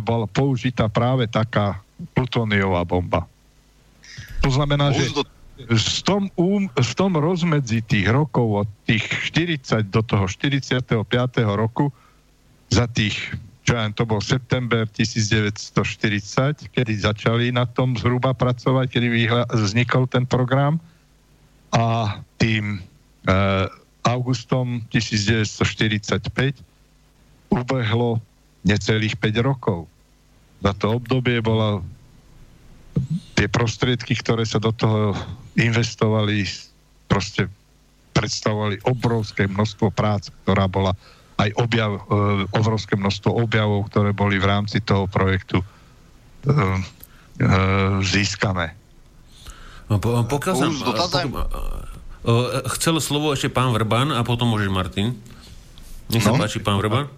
bola 0.00 0.28
použitá 0.28 0.88
práve 0.88 1.28
taká 1.28 1.80
plutóniová 2.12 2.84
bomba. 2.84 3.28
To 4.42 4.50
znamená, 4.50 4.90
že 4.92 5.12
v 5.70 6.00
tom, 6.02 6.26
um, 6.34 6.66
v 6.66 6.92
tom 6.98 7.14
rozmedzi 7.14 7.84
tých 7.84 8.10
rokov 8.10 8.66
od 8.66 8.68
tých 8.88 9.06
40 9.30 9.86
do 9.92 10.02
toho 10.02 10.26
45. 10.26 11.06
roku 11.54 11.94
za 12.72 12.88
tých, 12.90 13.36
čo 13.62 13.78
ja, 13.78 13.86
to 13.94 14.02
bol 14.02 14.18
september 14.18 14.88
1940, 14.90 16.72
kedy 16.72 16.92
začali 16.98 17.54
na 17.54 17.68
tom 17.68 17.94
zhruba 17.94 18.34
pracovať, 18.34 18.86
kedy 18.90 19.06
vznikol 19.54 20.10
ten 20.10 20.26
program 20.26 20.82
a 21.70 22.18
tým 22.40 22.80
e, 22.80 23.30
augustom 24.02 24.82
1945 24.90 26.58
ubehlo 27.52 28.18
necelých 28.66 29.18
5 29.18 29.42
rokov. 29.42 29.86
Za 30.62 30.72
to 30.78 30.98
obdobie 30.98 31.42
bola 31.42 31.82
tie 33.34 33.46
prostriedky, 33.48 34.14
ktoré 34.14 34.46
sa 34.46 34.62
do 34.62 34.70
toho 34.70 35.16
investovali, 35.58 36.46
proste 37.10 37.50
predstavovali 38.12 38.84
obrovské 38.84 39.48
množstvo 39.48 39.90
prác, 39.90 40.28
ktorá 40.44 40.68
bola 40.68 40.92
aj 41.40 41.50
objav, 41.56 41.96
e, 41.96 42.00
obrovské 42.54 42.94
množstvo 42.94 43.32
objavov, 43.32 43.88
ktoré 43.88 44.12
boli 44.12 44.36
v 44.36 44.46
rámci 44.46 44.84
toho 44.84 45.08
projektu 45.08 45.58
e, 45.58 45.66
e, 45.66 46.54
získané. 48.04 48.76
No, 49.88 49.98
po, 49.98 50.22
pokiaľ 50.28 50.54
sa... 50.54 50.68
chcel 52.78 52.96
slovo 53.02 53.34
ešte 53.34 53.50
pán 53.50 53.74
Vrban 53.74 54.14
a 54.14 54.22
potom 54.22 54.50
môžeš 54.50 54.70
Martin. 54.70 55.14
Nech 56.10 56.22
sa 56.22 56.34
no? 56.34 56.38
páči, 56.38 56.62
pán 56.62 56.78
Vrban. 56.78 57.10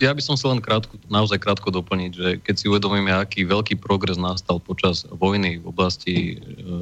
Ja 0.00 0.16
by 0.16 0.22
som 0.24 0.32
sa 0.32 0.48
len 0.48 0.64
krátko, 0.64 0.96
naozaj 1.12 1.36
krátko 1.36 1.68
doplniť, 1.68 2.12
že 2.16 2.28
keď 2.40 2.54
si 2.56 2.64
uvedomíme, 2.72 3.12
aký 3.12 3.44
veľký 3.44 3.76
progres 3.84 4.16
nastal 4.16 4.56
počas 4.56 5.04
vojny 5.04 5.60
v 5.60 5.66
oblasti 5.68 6.14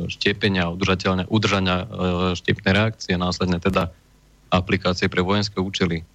štiepenia, 0.07 0.71
udržania, 0.71 1.27
udržania 1.27 1.83
štiepnej 2.39 2.73
reakcie, 2.79 3.19
následne 3.19 3.59
teda 3.59 3.91
aplikácie 4.55 5.11
pre 5.11 5.27
vojenské 5.27 5.59
účely, 5.59 6.07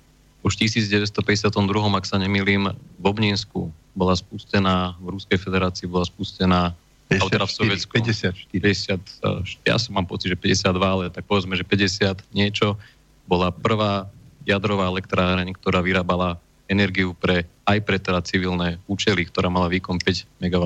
už 0.43 0.59
v 0.59 0.67
1952, 0.67 1.51
ak 1.95 2.05
sa 2.07 2.19
nemýlim, 2.19 2.71
v 2.75 3.05
Obnínsku 3.07 3.71
bola 3.95 4.15
spustená, 4.15 4.99
v 4.99 5.15
Ruskej 5.15 5.39
federácii 5.39 5.87
bola 5.87 6.03
spustená 6.03 6.75
54, 7.19 7.33
teda 7.33 7.45
v 7.45 7.53
Sovietsku, 7.53 7.91
54. 7.93 9.59
50, 9.59 9.67
ja 9.67 9.75
som 9.77 9.91
mám 9.93 10.07
pocit, 10.09 10.33
že 10.33 10.37
52, 10.37 10.69
ale 10.81 11.03
tak 11.13 11.27
povedzme, 11.27 11.53
že 11.53 11.65
50 11.65 12.21
niečo, 12.33 12.79
bola 13.27 13.53
prvá 13.53 14.09
jadrová 14.43 14.91
elektráreň, 14.91 15.55
ktorá 15.55 15.79
vyrábala 15.79 16.41
energiu 16.67 17.15
pre, 17.15 17.47
aj 17.63 17.79
pre 17.83 17.99
teda 17.99 18.19
civilné 18.23 18.79
účely, 18.87 19.27
ktorá 19.27 19.47
mala 19.47 19.71
výkon 19.71 19.99
5 19.99 20.43
MW. 20.43 20.63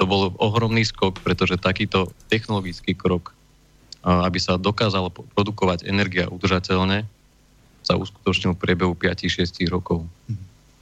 To 0.00 0.04
bol 0.08 0.32
ohromný 0.40 0.84
skok, 0.88 1.20
pretože 1.20 1.60
takýto 1.60 2.08
technologický 2.32 2.96
krok, 2.96 3.36
aby 4.02 4.40
sa 4.40 4.58
dokázalo 4.58 5.12
produkovať 5.12 5.86
energia 5.86 6.26
udržateľne, 6.32 7.04
sa 7.82 7.94
uskutočnil 7.98 8.54
v 8.54 8.62
priebehu 8.62 8.94
5-6 8.94 9.62
rokov. 9.68 10.06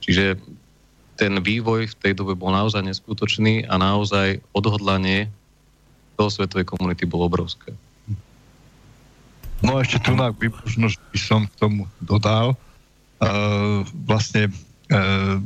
Čiže 0.01 0.41
ten 1.21 1.37
vývoj 1.37 1.93
v 1.93 1.99
tej 2.01 2.13
dobe 2.17 2.33
bol 2.33 2.49
naozaj 2.49 2.81
neskutočný 2.81 3.69
a 3.69 3.77
naozaj 3.77 4.41
odhodlanie 4.57 5.29
svetovej 6.21 6.69
komunity 6.69 7.09
bolo 7.09 7.33
obrovské. 7.33 7.73
No 9.65 9.81
ešte 9.81 10.05
tu 10.05 10.13
na 10.13 10.29
výbožnosť 10.33 11.01
by 11.13 11.19
som 11.21 11.49
k 11.49 11.55
tomu 11.57 11.89
dodal. 12.05 12.57
Uh, 13.21 13.85
vlastne 14.05 14.53
uh, 14.93 15.41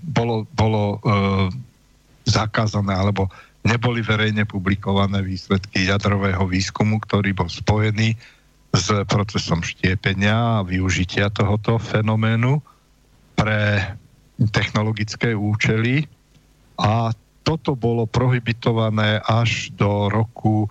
bolo, 0.00 0.48
bolo 0.56 1.00
uh, 1.04 1.48
zakázané 2.24 2.96
alebo 2.96 3.28
neboli 3.66 4.00
verejne 4.02 4.44
publikované 4.46 5.22
výsledky 5.22 5.86
jadrového 5.88 6.46
výskumu, 6.46 7.00
ktorý 7.02 7.34
bol 7.34 7.50
spojený 7.50 8.14
s 8.72 8.86
procesom 9.08 9.64
štiepenia 9.64 10.60
a 10.60 10.66
využitia 10.66 11.32
tohoto 11.32 11.80
fenoménu 11.80 12.60
pre 13.34 13.94
technologické 14.52 15.34
účely. 15.34 16.06
A 16.78 17.10
toto 17.42 17.74
bolo 17.74 18.04
prohibitované 18.06 19.18
až 19.24 19.72
do 19.74 20.12
roku 20.12 20.68
e, 20.68 20.70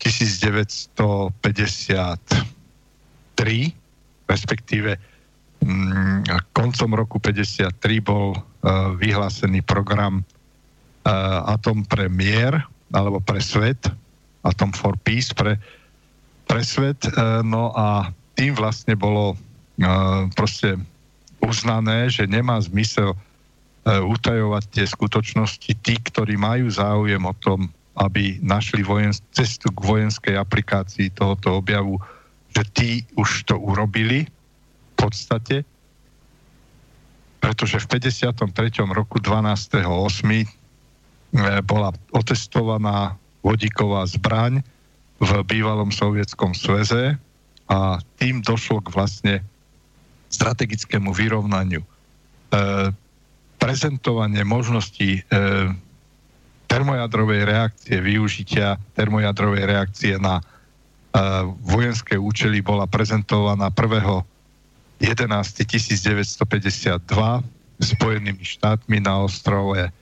1953, 0.00 1.28
respektíve 4.26 4.90
mm, 5.60 6.24
koncom 6.56 6.90
roku 6.96 7.20
53 7.20 7.68
bol 8.00 8.32
e, 8.34 8.40
vyhlásený 8.96 9.60
program 9.62 10.24
Atom 11.48 11.88
pre 11.88 12.12
mier, 12.12 12.60
alebo 12.92 13.20
pre 13.20 13.40
svet, 13.40 13.88
Atom 14.44 14.72
for 14.76 14.96
Peace 15.00 15.32
pre, 15.32 15.56
pre 16.44 16.62
svet. 16.64 17.00
Uh, 17.12 17.40
no 17.44 17.72
a 17.72 18.12
tým 18.36 18.52
vlastne 18.54 18.94
bolo 18.94 19.34
uh, 19.34 20.28
proste 20.36 20.76
uznané, 21.40 22.10
že 22.10 22.26
nemá 22.26 22.58
zmysel 22.60 23.14
utajovať 23.88 24.64
tie 24.68 24.84
skutočnosti 24.84 25.72
tí, 25.80 25.94
ktorí 25.96 26.36
majú 26.36 26.68
záujem 26.68 27.24
o 27.24 27.32
tom, 27.40 27.72
aby 27.96 28.36
našli 28.44 28.84
vojen, 28.84 29.10
cestu 29.32 29.72
k 29.72 29.80
vojenskej 29.80 30.34
aplikácii 30.36 31.08
tohoto 31.10 31.58
objavu, 31.58 31.96
že 32.52 32.62
tí 32.74 32.90
už 33.16 33.48
to 33.48 33.56
urobili 33.56 34.28
v 34.28 34.92
podstate, 34.94 35.64
pretože 37.38 37.80
v 37.80 37.86
53. 37.96 38.44
roku 38.92 39.22
12.8. 39.22 39.82
E, 41.28 41.60
bola 41.60 41.92
otestovaná 42.16 43.20
vodíková 43.44 44.08
zbraň 44.08 44.64
v 45.20 45.30
bývalom 45.44 45.92
sovietskom 45.92 46.56
sveze 46.56 47.20
a 47.68 48.00
tým 48.16 48.40
došlo 48.40 48.80
k 48.80 48.88
vlastne 48.96 49.34
strategickému 50.32 51.12
vyrovnaniu. 51.12 51.84
E, 51.84 51.88
prezentovanie 53.60 54.40
možností 54.46 55.20
e, 55.20 55.22
termojadrovej 56.68 57.44
reakcie, 57.44 58.00
využitia 58.00 58.80
termojadrovej 58.96 59.64
reakcie 59.68 60.14
na 60.16 60.40
e, 60.40 60.44
vojenské 61.60 62.16
účely 62.16 62.64
bola 62.64 62.88
prezentovaná 62.88 63.68
1. 63.68 64.24
11. 64.98 65.28
1952 65.62 66.98
Spojenými 67.78 68.42
štátmi 68.42 68.98
na 68.98 69.22
ostrove 69.22 69.94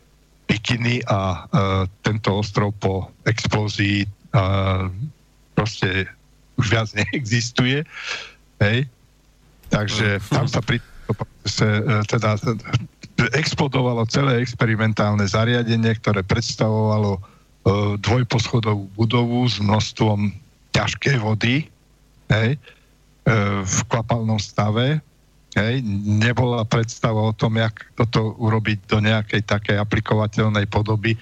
Bikiny 0.46 1.02
a 1.10 1.18
uh, 1.18 1.84
tento 2.06 2.38
ostrov 2.38 2.70
po 2.78 3.10
explózii 3.26 4.06
uh, 4.34 4.86
proste 5.58 6.06
už 6.56 6.66
viac 6.70 6.88
neexistuje. 6.98 7.82
Hej? 8.62 8.86
Takže 9.68 10.22
tam 10.30 10.46
sa 10.46 10.62
pri 10.62 10.78
procese 11.10 11.66
uh, 11.82 12.02
teda 12.06 12.38
explodovalo 13.34 14.06
celé 14.06 14.38
experimentálne 14.44 15.24
zariadenie, 15.24 15.96
ktoré 15.98 16.20
predstavovalo 16.20 17.18
dvojposchodovú 17.98 18.86
budovu 18.94 19.42
s 19.50 19.58
množstvom 19.58 20.30
ťažkej 20.70 21.16
vody 21.18 21.66
hej? 22.30 22.54
V 23.66 23.78
kvapalnom 23.90 24.38
stave 24.38 25.02
Hej, 25.56 25.80
nebola 26.04 26.68
predstava 26.68 27.16
o 27.16 27.32
tom, 27.32 27.56
jak 27.56 27.88
toto 27.96 28.36
urobiť 28.36 28.78
do 28.92 29.00
nejakej 29.00 29.40
takej 29.40 29.80
aplikovateľnej 29.80 30.68
podoby, 30.68 31.16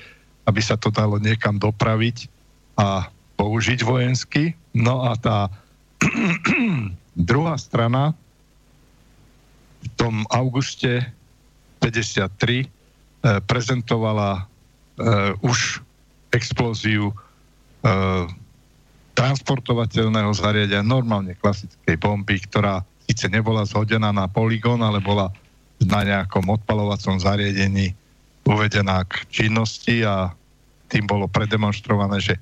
aby 0.51 0.59
sa 0.59 0.75
to 0.75 0.91
dalo 0.91 1.23
niekam 1.23 1.55
dopraviť 1.55 2.27
a 2.75 3.07
použiť 3.39 3.87
vojensky. 3.87 4.59
No 4.75 5.07
a 5.07 5.15
tá 5.15 5.47
druhá 7.31 7.55
strana 7.55 8.11
v 9.87 9.89
tom 9.95 10.27
auguste 10.35 11.07
53 11.79 12.27
e, 12.27 12.67
prezentovala 13.47 14.31
e, 14.35 14.43
už 15.47 15.79
explóziu 16.35 17.13
e, 17.13 17.15
transportovateľného 19.15 20.33
zariadenia, 20.35 20.83
normálne 20.83 21.39
klasickej 21.39 21.95
bomby, 22.03 22.43
ktorá 22.51 22.83
síce 23.09 23.29
nebola 23.29 23.69
zhodená 23.69 24.11
na 24.11 24.27
poligón, 24.27 24.81
ale 24.81 25.01
bola 25.01 25.29
na 25.83 26.01
nejakom 26.05 26.49
odpalovacom 26.49 27.21
zariadení 27.21 27.93
uvedená 28.45 29.05
k 29.09 29.25
činnosti 29.33 30.05
a 30.05 30.33
tým 30.89 31.09
bolo 31.09 31.27
predemonstrované, 31.29 32.21
že 32.21 32.37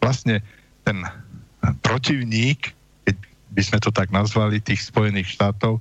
vlastne 0.00 0.44
ten 0.84 1.02
protivník, 1.82 2.70
keď 3.02 3.16
by 3.56 3.62
sme 3.64 3.78
to 3.80 3.90
tak 3.90 4.12
nazvali, 4.12 4.62
tých 4.62 4.84
Spojených 4.84 5.32
štátov, 5.34 5.80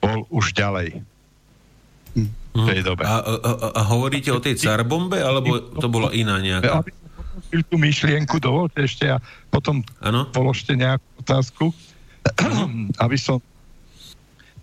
bol 0.00 0.20
už 0.32 0.56
ďalej. 0.56 1.00
V 2.54 2.62
tej 2.66 2.80
hm. 2.82 2.86
dobe. 2.86 3.02
A, 3.06 3.22
a, 3.22 3.50
a 3.74 3.82
hovoríte 3.90 4.30
o 4.30 4.40
tej 4.40 4.58
carbombe, 4.58 5.18
alebo 5.18 5.58
to 5.78 5.86
bola 5.90 6.10
iná 6.14 6.38
nejaká? 6.38 6.82
Aby 6.82 6.90
som 6.94 7.60
tú 7.66 7.76
myšlienku, 7.78 8.38
dovolte 8.38 8.82
ešte 8.86 9.10
a 9.10 9.18
potom 9.50 9.82
ano? 10.02 10.26
položte 10.30 10.74
nejakú 10.74 11.06
otázku, 11.22 11.64
aby 13.04 13.16
som 13.18 13.42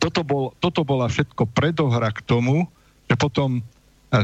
toto, 0.01 0.25
bol, 0.25 0.57
toto 0.57 0.81
bola 0.81 1.05
všetko 1.05 1.45
predohra 1.53 2.09
k 2.09 2.25
tomu, 2.25 2.65
že 3.05 3.13
potom 3.13 3.61
e, 3.61 3.61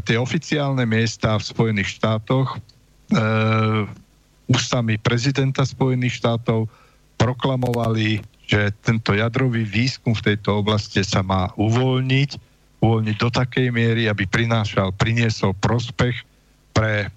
tie 0.01 0.17
oficiálne 0.17 0.81
miesta 0.89 1.37
v 1.37 1.45
Spojených 1.45 2.01
štátoch 2.01 2.57
e, 2.57 2.57
ústami 4.49 4.97
prezidenta 4.97 5.61
Spojených 5.61 6.17
štátov 6.17 6.65
proklamovali, 7.21 8.25
že 8.47 8.73
tento 8.81 9.13
jadrový 9.13 9.67
výskum 9.67 10.17
v 10.17 10.33
tejto 10.33 10.65
oblasti 10.65 11.03
sa 11.05 11.21
má 11.21 11.51
uvoľniť, 11.59 12.29
uvoľniť 12.81 13.15
do 13.19 13.29
takej 13.29 13.67
miery, 13.69 14.09
aby 14.09 14.25
prinášal, 14.25 14.95
priniesol 14.97 15.53
prospech 15.61 16.25
pre 16.73 17.05
e, 17.05 17.07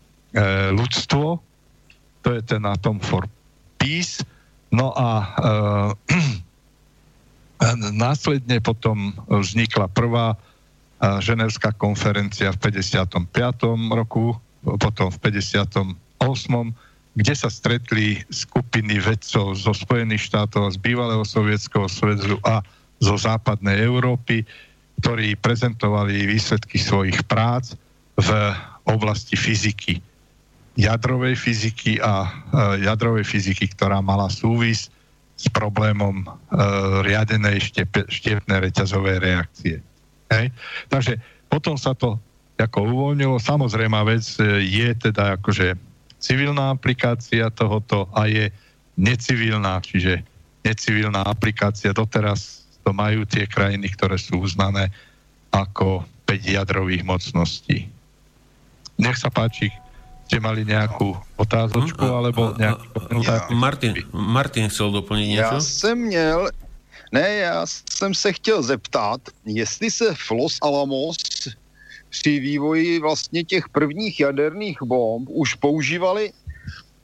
ľudstvo. 0.75 1.39
To 2.21 2.29
je 2.29 2.41
ten 2.45 2.61
Atom 2.67 3.01
for 3.01 3.25
Peace. 3.81 4.21
No 4.75 4.93
a 4.93 5.09
e, 5.17 5.27
následne 7.93 8.59
potom 8.65 9.13
vznikla 9.29 9.93
prvá 9.93 10.37
ženevská 11.01 11.73
konferencia 11.81 12.53
v 12.53 12.73
55. 12.73 13.33
roku, 13.93 14.37
potom 14.65 15.09
v 15.09 15.19
58. 15.21 15.97
kde 17.17 17.35
sa 17.35 17.49
stretli 17.49 18.21
skupiny 18.29 19.01
vedcov 19.01 19.57
zo 19.57 19.73
Spojených 19.73 20.29
štátov, 20.29 20.77
z 20.77 20.79
bývalého 20.79 21.25
sovietského 21.25 21.89
svedzu 21.89 22.37
a 22.45 22.61
zo 23.01 23.17
západnej 23.17 23.81
Európy, 23.81 24.45
ktorí 25.01 25.33
prezentovali 25.41 26.29
výsledky 26.29 26.77
svojich 26.77 27.25
prác 27.25 27.73
v 28.21 28.31
oblasti 28.85 29.33
fyziky, 29.33 30.05
jadrovej 30.77 31.41
fyziky 31.41 31.97
a 32.05 32.29
e, 32.29 32.31
jadrovej 32.85 33.25
fyziky, 33.25 33.73
ktorá 33.73 34.05
mala 34.05 34.29
súvis 34.29 34.93
s 35.41 35.49
problémom 35.49 36.21
e, 36.21 36.27
riadenej 37.01 37.73
štep, 37.73 38.13
štepnej 38.13 38.61
reťazovej 38.69 39.17
reakcie. 39.25 39.77
Hej? 40.29 40.53
Takže 40.93 41.17
potom 41.49 41.81
sa 41.81 41.97
to 41.97 42.21
ako 42.61 42.85
uvoľnilo. 42.85 43.41
Samozrejme 43.41 43.97
vec 44.05 44.37
e, 44.37 44.61
je 44.69 44.89
teda 44.93 45.41
akože 45.41 45.81
civilná 46.21 46.77
aplikácia 46.77 47.49
tohoto 47.49 48.05
a 48.13 48.29
je 48.29 48.53
necivilná, 49.01 49.81
čiže 49.81 50.21
necivilná 50.61 51.25
aplikácia. 51.25 51.97
Doteraz 51.97 52.69
to 52.85 52.93
majú 52.93 53.25
tie 53.25 53.49
krajiny, 53.49 53.89
ktoré 53.97 54.21
sú 54.21 54.45
uznané 54.45 54.93
ako 55.49 56.05
5 56.29 56.37
jadrových 56.61 57.01
mocností. 57.01 57.89
Nech 59.01 59.17
sa 59.17 59.33
páči, 59.33 59.73
ste 60.31 60.39
mali 60.39 60.63
nejakú 60.63 61.19
otázočku, 61.35 62.07
hm, 62.07 62.15
alebo 62.15 62.55
nejaký... 62.55 62.87
Ja, 63.27 63.51
Martin, 63.51 63.99
Martin 64.15 64.71
chcel 64.71 64.95
doplniť 64.95 65.27
niečo? 65.27 65.57
Ja 65.59 65.61
jsem 65.61 65.99
měl 65.99 66.55
Ne, 67.13 67.35
já 67.43 67.67
jsem 67.67 68.15
se 68.15 68.33
chtěl 68.33 68.63
zeptat, 68.63 69.21
jestli 69.45 69.91
se 69.91 70.15
Flos 70.15 70.59
Alamos 70.63 71.19
při 72.11 72.41
vývoji 72.41 73.01
vlastně 73.01 73.45
těch 73.45 73.69
prvních 73.69 74.21
jaderných 74.21 74.79
bomb 74.83 75.29
už 75.31 75.55
používali 75.55 76.31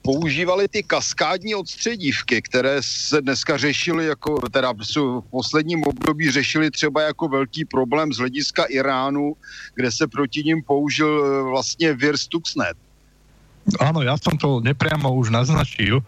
používali 0.07 0.67
ty 0.67 0.83
kaskádní 0.83 1.55
odstředívky, 1.55 2.41
které 2.41 2.79
se 2.81 3.21
dneska 3.21 3.57
řešily 3.57 4.05
jako, 4.05 4.49
teda 4.49 4.71
v 4.71 5.21
posledním 5.29 5.83
období 5.83 6.31
řešili 6.31 6.71
třeba 6.71 7.01
jako 7.01 7.27
velký 7.27 7.65
problém 7.65 8.13
z 8.13 8.17
hlediska 8.17 8.63
Iránu, 8.63 9.35
kde 9.75 9.91
se 9.91 10.07
proti 10.07 10.43
ním 10.43 10.63
použil 10.63 11.11
eh, 11.11 11.43
vlastně 11.43 11.93
vir 11.93 12.17
Stuxnet. 12.17 12.77
Áno, 13.75 13.99
ja 13.99 14.15
som 14.15 14.39
to 14.39 14.63
nepriamo 14.63 15.11
už 15.11 15.27
naznačil. 15.27 15.99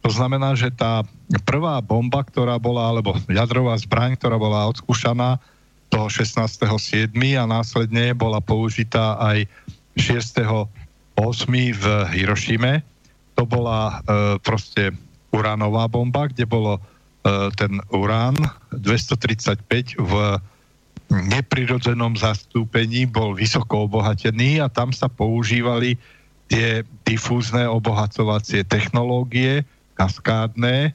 To 0.00 0.10
znamená, 0.12 0.56
že 0.56 0.72
tá 0.72 1.04
prvá 1.44 1.80
bomba, 1.84 2.24
ktorá 2.24 2.56
bola, 2.56 2.92
alebo 2.92 3.16
jadrová 3.28 3.76
zbraň, 3.76 4.16
ktorá 4.16 4.40
bola 4.40 4.68
odskúšaná 4.72 5.40
toho 5.92 6.08
16.7. 6.08 7.12
a 7.36 7.44
následne 7.44 8.16
bola 8.16 8.40
použitá 8.40 9.20
aj 9.20 9.48
6.8. 9.96 10.68
v 11.72 11.84
Hirošime. 12.12 12.84
To 13.36 13.44
bola 13.44 14.00
e, 14.04 14.38
proste 14.40 14.92
uránová 15.32 15.88
bomba, 15.88 16.28
kde 16.28 16.48
bolo 16.48 16.78
e, 16.78 16.80
ten 17.56 17.80
urán 17.92 18.36
235 18.72 20.00
v 20.00 20.12
neprirodzenom 21.12 22.16
zastúpení 22.16 23.06
bol 23.06 23.36
vysoko 23.36 23.86
obohatený 23.86 24.58
a 24.64 24.72
tam 24.72 24.90
sa 24.90 25.06
používali 25.06 26.00
tie 26.54 26.86
difúzne 27.02 27.66
obohacovacie 27.66 28.62
technológie, 28.62 29.66
kaskádne, 29.98 30.94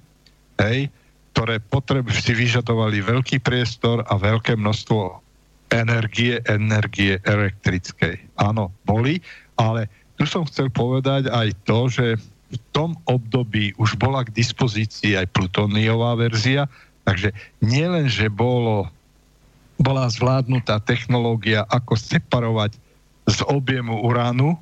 hej, 0.56 0.88
ktoré 1.36 1.60
potreb 1.60 2.08
si 2.16 2.32
vyžadovali 2.32 3.04
veľký 3.04 3.44
priestor 3.44 4.08
a 4.08 4.16
veľké 4.16 4.56
množstvo 4.56 5.20
energie, 5.76 6.40
energie 6.48 7.20
elektrickej. 7.28 8.40
Áno, 8.40 8.72
boli, 8.88 9.20
ale 9.60 9.92
tu 10.16 10.24
som 10.24 10.48
chcel 10.48 10.72
povedať 10.72 11.28
aj 11.28 11.52
to, 11.68 11.92
že 11.92 12.06
v 12.50 12.58
tom 12.72 12.96
období 13.04 13.76
už 13.76 14.00
bola 14.00 14.24
k 14.24 14.32
dispozícii 14.32 15.20
aj 15.20 15.28
plutóniová 15.36 16.16
verzia, 16.16 16.72
takže 17.04 17.36
nielen, 17.60 18.08
že 18.08 18.32
bolo, 18.32 18.88
bola 19.76 20.08
zvládnutá 20.08 20.80
technológia, 20.82 21.68
ako 21.68 22.00
separovať 22.00 22.80
z 23.28 23.44
objemu 23.52 24.02
uránu 24.02 24.56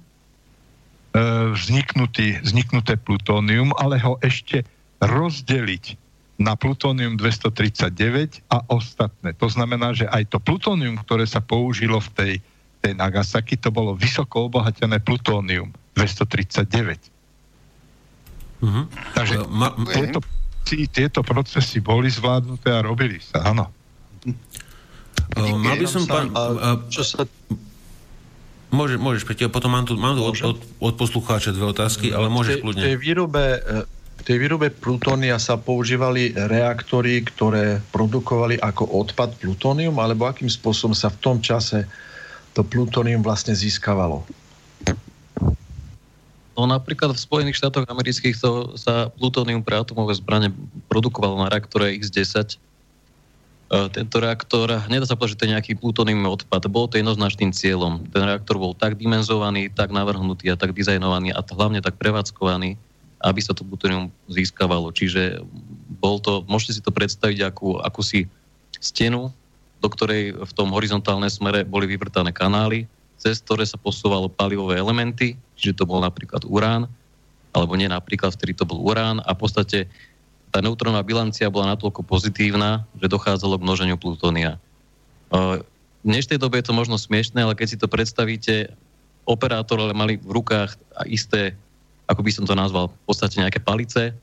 vzniknutý, 1.53 2.43
vzniknuté 2.43 2.99
plutónium, 2.99 3.73
ale 3.77 3.97
ho 4.01 4.19
ešte 4.21 4.63
rozdeliť 5.01 5.97
na 6.37 6.53
plutónium 6.53 7.17
239 7.17 8.45
a 8.53 8.61
ostatné. 8.69 9.33
To 9.41 9.49
znamená, 9.49 9.97
že 9.97 10.05
aj 10.05 10.29
to 10.29 10.37
plutónium, 10.37 11.01
ktoré 11.01 11.25
sa 11.25 11.41
použilo 11.41 11.97
v 11.97 12.09
tej, 12.13 12.33
tej 12.85 12.93
Nagasaki, 12.93 13.57
to 13.57 13.73
bolo 13.73 13.97
vysoko 13.97 14.45
obohatené 14.45 15.01
plutónium 15.01 15.73
239. 15.97 17.09
Uh-huh. 18.61 18.85
Takže 19.17 19.41
uh, 19.41 19.49
ma, 19.49 19.73
tieto, 19.89 20.21
tieto 20.93 21.25
procesy 21.25 21.81
boli 21.81 22.09
zvládnuté 22.13 22.69
a 22.69 22.85
robili 22.85 23.17
sa, 23.17 23.49
áno. 23.49 23.73
Uh, 25.33 25.57
mal 25.57 25.73
by 25.73 25.85
som, 25.89 26.05
pán... 26.05 26.29
Uh, 26.37 26.85
čo 26.93 27.01
sa 27.01 27.25
Môže, 28.67 28.99
môžeš, 28.99 29.23
Peťo, 29.23 29.47
potom 29.47 29.71
mám 29.71 29.87
tu, 29.87 29.95
mám 29.95 30.19
tu 30.19 30.23
od, 30.27 30.35
od, 30.43 30.57
od 30.59 30.93
poslucháča 30.99 31.55
dve 31.55 31.71
otázky, 31.71 32.11
ale 32.11 32.27
môžeš 32.27 32.59
kľudne. 32.59 32.83
V 32.83 32.87
tej 32.91 32.97
výrobe, 32.99 33.45
v 34.19 34.23
tej 34.27 34.37
výrobe 34.43 34.67
plutónia 34.75 35.39
sa 35.39 35.55
používali 35.55 36.35
reaktory, 36.35 37.23
ktoré 37.23 37.79
produkovali 37.95 38.59
ako 38.59 38.91
odpad 38.91 39.39
plutónium, 39.39 39.95
alebo 40.03 40.27
akým 40.27 40.51
spôsobom 40.51 40.91
sa 40.91 41.07
v 41.07 41.17
tom 41.23 41.37
čase 41.39 41.87
to 42.51 42.65
plutónium 42.67 43.23
vlastne 43.23 43.55
získavalo? 43.55 44.27
No 46.57 46.65
napríklad 46.65 47.13
v 47.13 47.21
Spojených 47.21 47.61
štátoch 47.61 47.85
amerických 47.87 48.35
to 48.35 48.75
sa 48.75 49.13
plutónium 49.13 49.63
pre 49.63 49.77
atomové 49.77 50.17
zbrane 50.17 50.51
produkovalo 50.89 51.39
na 51.39 51.53
reaktore 51.53 51.93
X-10 52.01 52.57
E, 52.57 52.66
tento 53.67 54.23
reaktor, 54.23 54.87
nedá 54.87 55.03
sa 55.03 55.19
povedať, 55.19 55.35
že 55.35 55.39
to 55.39 55.45
je 55.45 55.53
nejaký 55.53 55.71
plutóniový 55.75 56.23
odpad, 56.23 56.71
bol 56.71 56.87
to 56.87 56.95
jednoznačným 56.99 57.51
cieľom. 57.51 58.07
Ten 58.15 58.23
reaktor 58.23 58.55
bol 58.55 58.71
tak 58.71 58.95
dimenzovaný, 58.95 59.67
tak 59.67 59.91
navrhnutý 59.91 60.47
a 60.51 60.59
tak 60.59 60.71
dizajnovaný 60.71 61.35
a 61.35 61.43
hlavne 61.43 61.83
tak 61.83 61.99
prevádzkovaný, 61.99 62.79
aby 63.27 63.39
sa 63.43 63.51
to 63.51 63.67
plutónium 63.67 64.07
získavalo. 64.31 64.95
Čiže 64.95 65.43
bol 65.99 66.23
to, 66.23 66.47
môžete 66.47 66.79
si 66.79 66.81
to 66.83 66.95
predstaviť 66.95 67.51
ako 67.51 67.83
akúsi 67.83 68.31
stenu, 68.79 69.35
do 69.83 69.87
ktorej 69.91 70.37
v 70.37 70.51
tom 70.55 70.71
horizontálnej 70.71 71.29
smere 71.29 71.67
boli 71.67 71.91
vyvrtané 71.91 72.31
kanály, 72.31 72.87
cez 73.19 73.43
ktoré 73.43 73.67
sa 73.67 73.75
posúvalo 73.75 74.31
palivové 74.31 74.79
elementy, 74.79 75.35
čiže 75.57 75.83
to 75.83 75.89
bol 75.89 75.99
napríklad 75.99 76.45
urán, 76.47 76.87
alebo 77.51 77.73
nie 77.73 77.89
napríklad, 77.89 78.37
vtedy 78.37 78.53
to 78.53 78.63
bol 78.69 78.77
urán 78.79 79.17
a 79.25 79.33
v 79.33 79.39
podstate 79.41 79.89
tá 80.57 80.65
neutrónová 80.65 81.05
bilancia 81.05 81.53
bola 81.53 81.77
natoľko 81.77 82.01
pozitívna, 82.01 82.81
že 82.97 83.13
dochádzalo 83.13 83.61
k 83.61 83.65
množeniu 83.69 83.93
plutónia. 84.01 84.57
V 85.29 85.61
dnešnej 86.01 86.41
dobe 86.41 86.57
je 86.57 86.65
to 86.65 86.73
možno 86.73 86.97
smiešné, 86.97 87.45
ale 87.45 87.53
keď 87.53 87.67
si 87.69 87.77
to 87.77 87.85
predstavíte, 87.85 88.73
operátor 89.29 89.77
ale 89.77 89.93
mali 89.93 90.17
v 90.17 90.33
rukách 90.33 90.73
isté, 91.05 91.53
ako 92.09 92.25
by 92.25 92.31
som 92.33 92.49
to 92.49 92.57
nazval, 92.57 92.89
v 92.89 93.05
podstate 93.05 93.37
nejaké 93.37 93.61
palice, 93.61 94.17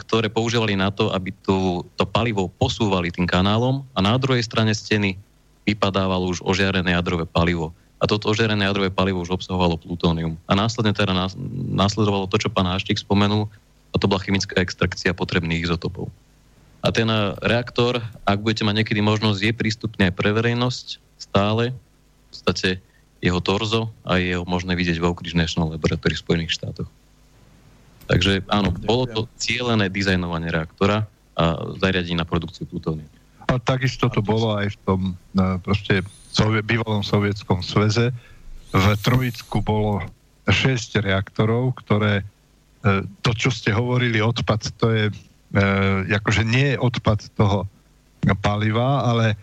ktoré 0.00 0.32
používali 0.32 0.80
na 0.80 0.88
to, 0.88 1.12
aby 1.12 1.28
tu, 1.44 1.84
to 2.00 2.04
palivo 2.08 2.48
posúvali 2.48 3.12
tým 3.12 3.28
kanálom 3.28 3.84
a 3.92 4.00
na 4.00 4.16
druhej 4.16 4.40
strane 4.40 4.72
steny 4.72 5.20
vypadávalo 5.68 6.32
už 6.32 6.40
ožiarené 6.40 6.96
jadrové 6.96 7.28
palivo. 7.28 7.76
A 8.00 8.08
toto 8.08 8.32
ožiarené 8.32 8.64
jadrové 8.64 8.88
palivo 8.88 9.20
už 9.20 9.36
obsahovalo 9.36 9.76
plutónium. 9.76 10.40
A 10.48 10.56
následne 10.56 10.96
teda 10.96 11.12
následovalo 11.68 12.24
to, 12.32 12.40
čo 12.40 12.48
pán 12.48 12.64
Haštík 12.64 12.96
spomenul, 12.96 13.44
a 13.90 13.96
to 13.98 14.06
bola 14.06 14.22
chemická 14.22 14.62
extrakcia 14.62 15.10
potrebných 15.14 15.66
izotopov. 15.66 16.08
A 16.80 16.88
ten 16.94 17.10
reaktor, 17.44 18.00
ak 18.24 18.40
budete 18.40 18.64
mať 18.64 18.80
niekedy 18.80 19.04
možnosť, 19.04 19.40
je 19.44 19.52
prístupný 19.52 20.08
aj 20.08 20.14
pre 20.16 20.32
verejnosť 20.32 20.86
stále. 21.20 21.76
V 21.76 22.26
podstate 22.32 22.80
jeho 23.20 23.36
torzo 23.44 23.92
a 24.06 24.16
je 24.16 24.32
ho 24.38 24.48
možné 24.48 24.72
vidieť 24.72 24.96
v 24.96 25.04
Oak 25.04 25.20
Ridge 25.20 25.36
National 25.36 25.68
Laboratory 25.68 26.16
v 26.16 26.24
Spojených 26.24 26.56
štátoch. 26.56 26.88
Takže 28.08 28.48
áno, 28.48 28.72
bolo 28.72 29.04
to 29.06 29.20
cieľené 29.36 29.92
dizajnovanie 29.92 30.48
reaktora 30.48 31.04
a 31.36 31.44
zariadenie 31.78 32.16
na 32.16 32.24
produkciu 32.24 32.64
plutónia. 32.64 33.04
A 33.44 33.60
takisto 33.60 34.08
to 34.08 34.24
bolo 34.24 34.56
aj 34.56 34.72
v 34.72 34.78
tom 34.88 35.00
proste 35.60 36.00
sovie, 36.32 36.64
bývalom 36.64 37.04
sovietskom 37.04 37.60
sveze. 37.60 38.14
V 38.70 38.86
Trojicku 39.04 39.60
bolo 39.60 40.06
6 40.48 41.02
reaktorov, 41.02 41.76
ktoré 41.82 42.24
to, 43.20 43.30
čo 43.36 43.52
ste 43.52 43.76
hovorili, 43.76 44.24
odpad, 44.24 44.60
to 44.80 44.86
je 44.92 45.04
akože 46.14 46.46
nie 46.46 46.74
je 46.74 46.76
odpad 46.78 47.26
toho 47.34 47.66
paliva, 48.38 49.02
ale 49.04 49.34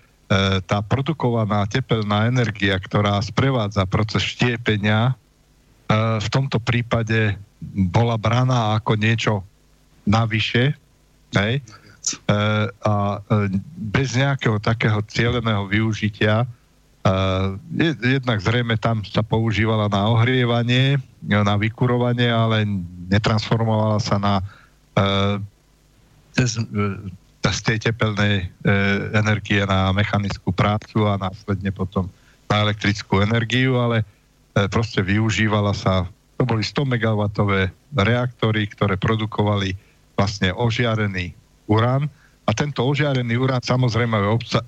tá 0.68 0.84
produkovaná 0.84 1.68
tepelná 1.68 2.28
energia, 2.28 2.76
ktorá 2.80 3.20
sprevádza 3.24 3.88
proces 3.88 4.24
štiepenia, 4.24 5.16
v 6.20 6.28
tomto 6.32 6.60
prípade 6.60 7.40
bola 7.92 8.20
braná 8.20 8.76
ako 8.76 9.00
niečo 9.00 9.34
navyše, 10.04 10.76
hej? 11.36 11.64
a 12.88 13.20
bez 13.76 14.16
nejakého 14.16 14.64
takého 14.64 15.04
cieľeného 15.12 15.68
využitia 15.68 16.48
jednak 18.04 18.40
zrejme 18.40 18.76
tam 18.80 19.04
sa 19.04 19.24
používala 19.24 19.92
na 19.92 20.08
ohrievanie, 20.12 21.00
na 21.24 21.56
vykurovanie, 21.60 22.32
ale 22.32 22.68
netransformovala 23.08 24.00
sa 24.04 24.16
na 24.20 24.34
z, 26.38 26.54
z 27.42 27.60
tej 27.64 27.78
tepelnej 27.90 28.50
energie 29.14 29.62
na 29.64 29.94
mechanickú 29.94 30.52
prácu 30.52 31.06
a 31.06 31.22
následne 31.22 31.70
potom 31.70 32.10
na 32.48 32.66
elektrickú 32.66 33.22
energiu, 33.22 33.78
ale 33.78 34.02
proste 34.74 35.06
využívala 35.06 35.76
sa, 35.78 36.10
to 36.38 36.44
boli 36.50 36.66
100 36.66 36.98
MW 36.98 37.22
reaktory, 37.94 38.66
ktoré 38.74 38.98
produkovali 38.98 39.78
vlastne 40.18 40.50
ožiarený 40.54 41.38
urán 41.70 42.10
a 42.48 42.52
tento 42.56 42.82
ožiarený 42.88 43.36
urán 43.38 43.62
samozrejme 43.62 44.18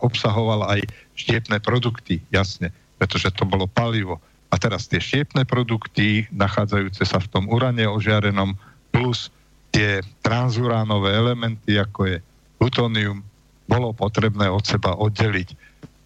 obsahoval 0.03 0.67
aj 0.67 0.83
štiepné 1.15 1.63
produkty, 1.63 2.19
jasne, 2.29 2.75
pretože 2.99 3.31
to 3.33 3.47
bolo 3.47 3.65
palivo. 3.65 4.19
A 4.49 4.55
teraz 4.57 4.89
tie 4.89 4.97
štiepné 4.97 5.45
produkty, 5.45 6.25
nachádzajúce 6.33 7.05
sa 7.05 7.21
v 7.21 7.29
tom 7.29 7.45
urane 7.49 7.85
ožiarenom, 7.85 8.57
plus 8.89 9.29
tie 9.69 10.01
transuránové 10.25 11.13
elementy, 11.13 11.77
ako 11.77 12.09
je 12.09 12.17
plutónium, 12.57 13.21
bolo 13.69 13.93
potrebné 13.93 14.49
od 14.49 14.65
seba 14.65 14.97
oddeliť. 14.97 15.53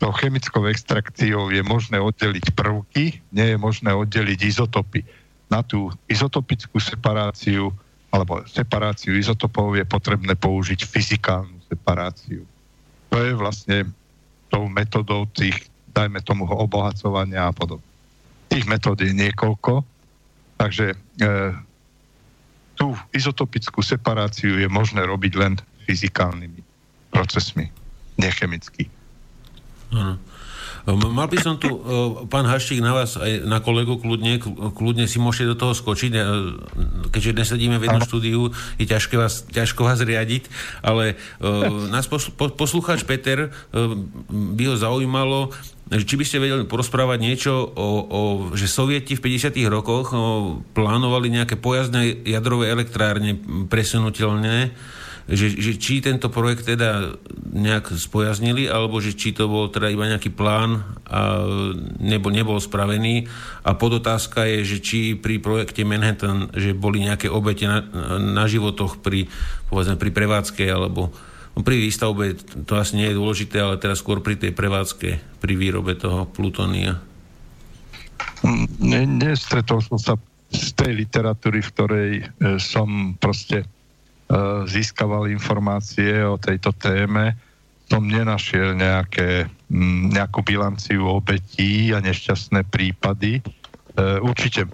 To 0.03 0.11
chemickou 0.11 0.67
extrakciou 0.67 1.47
je 1.47 1.63
možné 1.63 1.95
oddeliť 1.95 2.51
prvky, 2.51 3.23
nie 3.31 3.55
je 3.55 3.57
možné 3.57 3.95
oddeliť 3.95 4.39
izotopy. 4.43 5.07
Na 5.47 5.63
tú 5.63 5.87
izotopickú 6.11 6.75
separáciu 6.83 7.71
alebo 8.11 8.43
separáciu 8.45 9.15
izotopov 9.15 9.73
je 9.79 9.87
potrebné 9.87 10.35
použiť 10.35 10.83
fyzikálnu 10.83 11.63
separáciu. 11.71 12.43
To 13.09 13.17
je 13.17 13.31
vlastne 13.33 13.89
tou 14.51 14.67
metodou 14.69 15.25
tých, 15.31 15.71
dajme 15.95 16.21
tomu, 16.21 16.45
obohacovania 16.45 17.49
a 17.49 17.55
podobne. 17.55 17.92
Tých 18.53 18.69
metód 18.69 19.01
je 19.01 19.09
niekoľko, 19.09 19.81
takže 20.61 20.93
e, 20.93 20.97
tú 22.77 22.93
izotopickú 23.09 23.81
separáciu 23.81 24.61
je 24.61 24.69
možné 24.69 25.01
robiť 25.01 25.33
len 25.41 25.57
fyzikálnymi 25.89 26.61
procesmi, 27.09 27.73
nechemicky. 28.21 28.85
Hm. 29.89 30.17
Mal 30.83 31.31
by 31.31 31.37
som 31.39 31.55
tu, 31.55 31.71
e, 31.71 31.79
pán 32.27 32.43
Haštík, 32.43 32.83
na 32.83 32.91
vás 32.91 33.15
aj 33.15 33.47
na 33.47 33.63
kolegu 33.63 33.95
kľudne, 33.95 34.35
kľudne 34.75 35.07
si 35.07 35.15
môžete 35.15 35.55
do 35.55 35.55
toho 35.55 35.71
skočiť, 35.71 36.11
e, 36.11 36.21
keďže 37.07 37.31
dnes 37.31 37.47
sedíme 37.47 37.79
v 37.79 37.87
jednom 37.87 38.03
štúdiu, 38.03 38.51
je 38.75 38.85
ťažké 38.91 39.15
vás, 39.15 39.47
ťažko 39.47 39.87
vás 39.87 40.03
riadiť, 40.03 40.51
ale 40.83 41.15
uh, 41.39 41.87
nás 41.87 42.09
poslucháč 42.35 43.07
Peter, 43.07 43.53
by 44.29 44.63
ho 44.67 44.75
zaujímalo, 44.75 45.53
či 45.93 46.15
by 46.17 46.25
ste 46.25 46.41
vedeli 46.41 46.65
porozprávať 46.65 47.19
niečo 47.21 47.53
o, 47.53 47.89
o 48.03 48.21
že 48.57 48.65
Sovieti 48.65 49.13
v 49.13 49.23
50. 49.23 49.53
rokoch 49.69 50.15
o, 50.15 50.19
plánovali 50.73 51.29
nejaké 51.29 51.59
pojazdné 51.59 52.25
jadrové 52.25 52.73
elektrárne 52.73 53.37
presunutelné, 53.69 54.73
že, 55.23 55.55
že 55.55 55.79
či 55.79 56.03
tento 56.03 56.27
projekt 56.27 56.67
teda 56.67 57.15
nejak 57.53 57.95
spojaznili, 57.95 58.67
alebo 58.67 58.99
že 58.99 59.15
či 59.15 59.31
to 59.31 59.47
bol 59.47 59.71
teda 59.71 59.87
iba 59.87 60.03
nejaký 60.03 60.35
plán 60.35 60.83
a 61.07 61.47
nebo 62.03 62.27
nebol 62.27 62.59
spravený. 62.59 63.31
A 63.63 63.71
podotázka 63.77 64.43
je, 64.43 64.59
že 64.67 64.77
či 64.83 64.99
pri 65.15 65.39
projekte 65.39 65.87
Manhattan, 65.87 66.51
že 66.51 66.75
boli 66.75 67.07
nejaké 67.07 67.31
obete 67.31 67.63
na, 67.63 67.87
na 68.19 68.45
životoch 68.51 68.99
pri, 68.99 69.31
povedzme, 69.71 69.95
pri 69.95 70.11
prevádzke, 70.11 70.67
alebo 70.67 71.15
no, 71.55 71.59
pri 71.63 71.79
výstavbe, 71.79 72.35
to 72.67 72.75
asi 72.75 72.99
nie 72.99 73.07
je 73.07 73.19
dôležité, 73.19 73.63
ale 73.63 73.79
teraz 73.79 74.03
skôr 74.03 74.19
pri 74.19 74.35
tej 74.35 74.51
prevádzke, 74.51 75.39
pri 75.39 75.53
výrobe 75.55 75.95
toho 75.95 76.27
plutónia. 76.27 76.99
Nestretol 78.91 79.79
som 79.79 79.95
sa 79.95 80.13
z 80.53 80.69
tej 80.75 80.91
literatúry, 81.07 81.63
v 81.63 81.71
ktorej 81.73 82.09
e, 82.19 82.23
som 82.61 83.17
proste 83.17 83.65
získaval 84.65 85.29
informácie 85.29 86.25
o 86.25 86.41
tejto 86.41 86.73
téme, 86.73 87.37
som 87.91 88.01
nenašiel 88.01 88.73
nejaké, 88.73 89.45
nejakú 90.09 90.41
bilanciu 90.41 91.05
obetí 91.05 91.93
a 91.93 92.01
nešťastné 92.01 92.65
prípady. 92.71 93.37
E, 93.37 93.41
určite 94.23 94.65
e, 94.65 94.69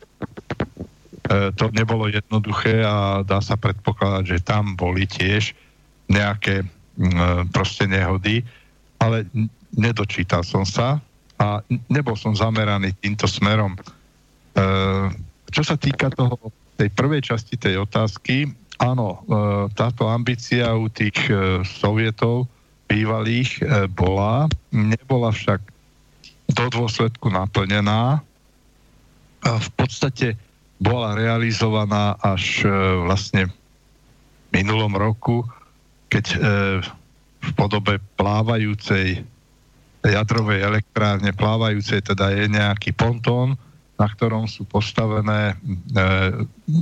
to 1.60 1.74
nebolo 1.76 2.08
jednoduché 2.08 2.86
a 2.86 3.26
dá 3.26 3.44
sa 3.44 3.60
predpokladať, 3.60 4.24
že 4.24 4.46
tam 4.46 4.80
boli 4.80 5.04
tiež 5.10 5.52
nejaké 6.10 6.66
proste 7.56 7.88
nehody, 7.88 8.44
ale 9.00 9.24
nedočítal 9.72 10.44
som 10.44 10.68
sa 10.68 11.00
a 11.40 11.64
nebol 11.88 12.20
som 12.20 12.36
zameraný 12.36 12.92
týmto 13.00 13.24
smerom. 13.24 13.80
Čo 15.48 15.62
sa 15.64 15.80
týka 15.80 16.12
toho, 16.12 16.52
tej 16.76 16.92
prvej 16.92 17.24
časti 17.24 17.56
tej 17.56 17.80
otázky, 17.80 18.52
Áno, 18.80 19.08
e, 19.12 19.20
táto 19.76 20.08
ambícia 20.08 20.72
u 20.72 20.88
tých 20.88 21.20
e, 21.28 21.60
sovietov 21.68 22.48
bývalých 22.88 23.60
e, 23.60 23.64
bola, 23.92 24.48
nebola 24.72 25.36
však 25.36 25.60
do 26.56 26.66
dôsledku 26.72 27.28
naplnená. 27.30 28.24
V 29.44 29.70
podstate 29.76 30.40
bola 30.80 31.14
realizovaná 31.14 32.18
až 32.20 32.66
vlastne 33.06 33.48
v 33.48 33.54
minulom 34.52 34.98
roku, 34.98 35.46
keď 36.10 36.26
v 37.40 37.50
podobe 37.54 38.02
plávajúcej 38.18 39.22
jadrovej 40.02 40.60
elektrárne, 40.66 41.32
plávajúcej 41.32 42.02
teda 42.02 42.34
je 42.34 42.50
nejaký 42.50 42.98
pontón, 42.98 43.56
na 43.96 44.08
ktorom 44.10 44.50
sú 44.50 44.66
postavené 44.66 45.54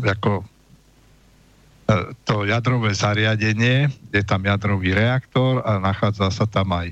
ako 0.08 0.48
to 2.28 2.44
jadrové 2.44 2.92
zariadenie, 2.92 3.88
je 4.12 4.24
tam 4.28 4.44
jadrový 4.44 4.92
reaktor 4.92 5.64
a 5.64 5.80
nachádza 5.80 6.28
sa 6.28 6.44
tam 6.44 6.76
aj 6.76 6.92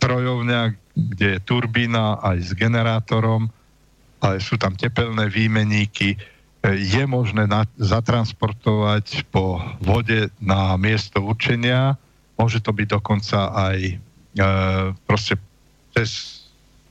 strojovňa, 0.00 0.60
kde 0.96 1.26
je 1.36 1.40
turbína 1.44 2.24
aj 2.24 2.38
s 2.40 2.50
generátorom, 2.56 3.52
ale 4.24 4.40
sú 4.40 4.56
tam 4.56 4.72
tepelné 4.72 5.28
výmeníky. 5.28 6.16
Je 6.64 7.04
možné 7.04 7.44
na, 7.44 7.68
zatransportovať 7.76 9.28
po 9.28 9.60
vode 9.80 10.32
na 10.40 10.76
miesto 10.80 11.20
určenia. 11.20 11.96
Môže 12.40 12.64
to 12.64 12.72
byť 12.72 12.88
dokonca 12.96 13.52
aj 13.52 13.78
e, 13.80 13.94
proste 15.04 15.36
cez 15.92 16.10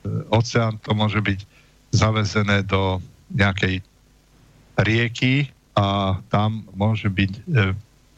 e, 0.02 0.26
oceán 0.30 0.78
to 0.82 0.94
môže 0.94 1.18
byť 1.18 1.38
zavezené 1.90 2.62
do 2.62 3.02
nejakej 3.34 3.82
rieky, 4.78 5.50
a 5.74 6.18
tam 6.28 6.66
môže 6.74 7.06
byť 7.06 7.32
e, 7.36 7.40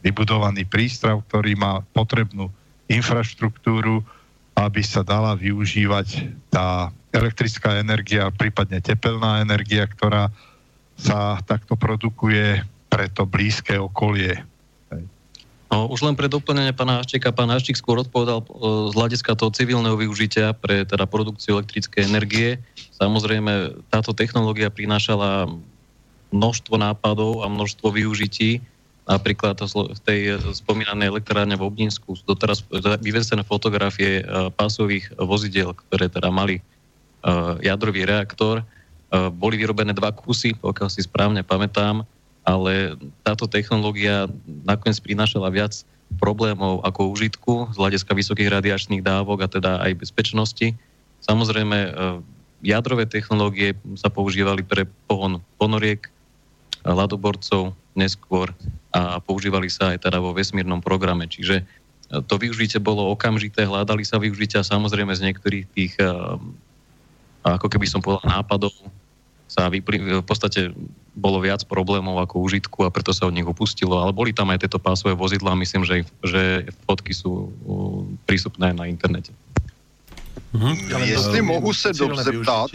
vybudovaný 0.03 0.65
prístrav, 0.67 1.21
ktorý 1.29 1.55
má 1.55 1.85
potrebnú 1.95 2.49
infraštruktúru, 2.91 4.03
aby 4.53 4.81
sa 4.85 5.01
dala 5.01 5.33
využívať 5.33 6.29
tá 6.53 6.93
elektrická 7.13 7.79
energia, 7.79 8.29
prípadne 8.33 8.81
tepelná 8.81 9.41
energia, 9.41 9.85
ktorá 9.85 10.29
sa 10.97 11.41
takto 11.45 11.73
produkuje 11.73 12.61
pre 12.89 13.09
to 13.09 13.25
blízke 13.25 13.73
okolie. 13.77 14.37
No, 15.73 15.89
už 15.89 16.05
len 16.05 16.13
pre 16.13 16.29
doplnenie 16.29 16.69
pána 16.69 17.01
Haščeka, 17.01 17.33
pán 17.33 17.49
Haščík 17.49 17.81
skôr 17.81 17.97
odpovedal 17.97 18.45
e, 18.45 18.47
z 18.89 18.93
hľadiska 18.93 19.33
toho 19.33 19.49
civilného 19.49 19.97
využitia 19.97 20.53
pre 20.53 20.85
teda 20.85 21.09
produkciu 21.09 21.57
elektrickej 21.57 22.05
energie. 22.05 22.61
Samozrejme, 22.93 23.81
táto 23.89 24.13
technológia 24.13 24.69
prinášala 24.69 25.49
množstvo 26.33 26.75
nápadov 26.81 27.45
a 27.45 27.47
množstvo 27.47 27.93
využití. 27.93 28.59
Napríklad 29.05 29.61
v 29.61 29.99
tej 30.01 30.19
spomínanej 30.57 31.13
elektrárne 31.13 31.53
v 31.53 31.69
Obdinsku 31.69 32.17
sú 32.17 32.23
doteraz 32.25 32.65
vyvesené 33.03 33.45
fotografie 33.45 34.23
e, 34.23 34.49
pásových 34.55 35.11
vozidiel, 35.19 35.75
ktoré 35.75 36.09
teda 36.09 36.33
mali 36.33 36.59
jadrový 37.63 38.03
reaktor. 38.03 38.67
Boli 39.39 39.55
vyrobené 39.55 39.95
dva 39.95 40.11
kusy, 40.11 40.59
pokiaľ 40.59 40.89
si 40.91 41.05
správne 41.05 41.39
pamätám, 41.39 42.03
ale 42.43 42.99
táto 43.23 43.47
technológia 43.47 44.27
nakoniec 44.67 44.99
prinášala 44.99 45.47
viac 45.47 45.71
problémov 46.19 46.83
ako 46.83 47.15
užitku 47.15 47.71
z 47.71 47.75
hľadiska 47.79 48.11
vysokých 48.11 48.51
radiačných 48.59 49.05
dávok 49.05 49.45
a 49.45 49.47
teda 49.47 49.71
aj 49.87 50.03
bezpečnosti. 50.03 50.75
Samozrejme, 51.23 51.95
jadrové 52.59 53.07
technológie 53.07 53.79
sa 53.95 54.11
používali 54.11 54.59
pre 54.65 54.83
pohon 55.07 55.39
ponoriek, 55.55 56.11
ladoborcov 56.83 57.73
neskôr 57.95 58.51
a 58.91 59.23
používali 59.23 59.71
sa 59.71 59.95
aj 59.95 60.05
teda 60.05 60.19
vo 60.19 60.35
vesmírnom 60.35 60.83
programe. 60.83 61.25
Čiže 61.25 61.63
to 62.27 62.35
využitie 62.37 62.77
bolo 62.77 63.09
okamžité, 63.09 63.65
hľadali 63.65 64.05
sa 64.05 64.21
využitia 64.21 64.61
samozrejme 64.61 65.15
z 65.15 65.31
niektorých 65.31 65.65
tých 65.73 65.93
ako 67.43 67.67
keby 67.67 67.85
som 67.89 67.99
povedal 67.99 68.23
nápadov 68.39 68.71
sa 69.53 69.69
vypli, 69.69 70.01
v 70.01 70.25
podstate 70.25 70.73
bolo 71.13 71.37
viac 71.37 71.61
problémov 71.69 72.17
ako 72.25 72.41
užitku 72.41 72.87
a 72.87 72.89
preto 72.89 73.13
sa 73.13 73.29
od 73.29 73.35
nich 73.37 73.45
upustilo, 73.45 74.01
ale 74.01 74.09
boli 74.09 74.33
tam 74.33 74.49
aj 74.49 74.65
tieto 74.65 74.81
pásové 74.81 75.13
vozidlá, 75.13 75.53
myslím, 75.61 75.85
že, 75.85 76.09
že 76.25 76.65
fotky 76.89 77.13
sú 77.13 77.53
prístupné 78.25 78.73
na 78.73 78.89
internete. 78.89 79.29
Mhm. 80.53 80.73
Jestli 81.05 81.41
mohu 81.41 81.73
se 81.73 81.93
dobře 81.93 82.31
ptát, 82.41 82.69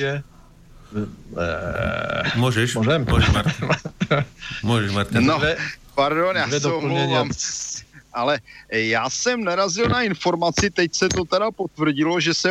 Môžeš? 2.36 2.80
Môžem? 2.80 3.04
Môžeš, 3.04 3.30
Martin. 3.32 3.64
Môžeš, 4.68 4.90
Martin. 4.92 5.26
No, 5.26 5.40
pardon, 5.94 6.36
já 6.36 6.48
se 6.48 6.68
omlouvám 6.68 7.30
ale 8.18 8.40
já 8.72 9.10
jsem 9.10 9.44
narazil 9.44 9.86
na 9.86 10.02
informaci, 10.02 10.70
teď 10.70 10.94
se 10.94 11.08
to 11.08 11.24
teda 11.24 11.50
potvrdilo, 11.50 12.20
že 12.20 12.34
se 12.34 12.50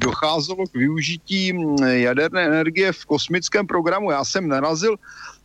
docházelo 0.00 0.66
k 0.66 0.74
využití 0.74 1.52
jaderné 1.80 2.42
energie 2.44 2.92
v 2.92 3.04
kosmickém 3.04 3.66
programu. 3.66 4.10
Já 4.10 4.24
jsem 4.24 4.48
narazil 4.48 4.96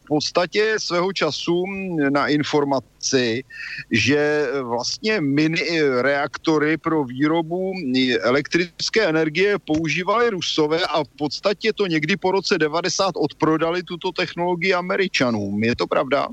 podstatě 0.08 0.76
svého 0.78 1.14
času 1.14 1.64
na 2.10 2.28
informaci, 2.28 3.43
že 3.91 4.47
vlastně 4.62 5.22
mini 5.22 5.82
reaktory 6.01 6.78
pro 6.78 7.03
výrobu 7.03 7.74
elektrické 8.22 9.06
energie 9.06 9.60
používali 9.60 10.30
Rusové 10.30 10.86
a 10.86 11.03
v 11.03 11.12
podstatě 11.18 11.74
to 11.74 11.88
někdy 11.88 12.18
po 12.18 12.32
roce 12.32 12.58
90 12.58 13.12
odprodali 13.16 13.84
tuto 13.84 14.12
technologii 14.12 14.74
Američanům. 14.74 15.64
Je 15.64 15.76
to 15.76 15.88
pravda? 15.88 16.28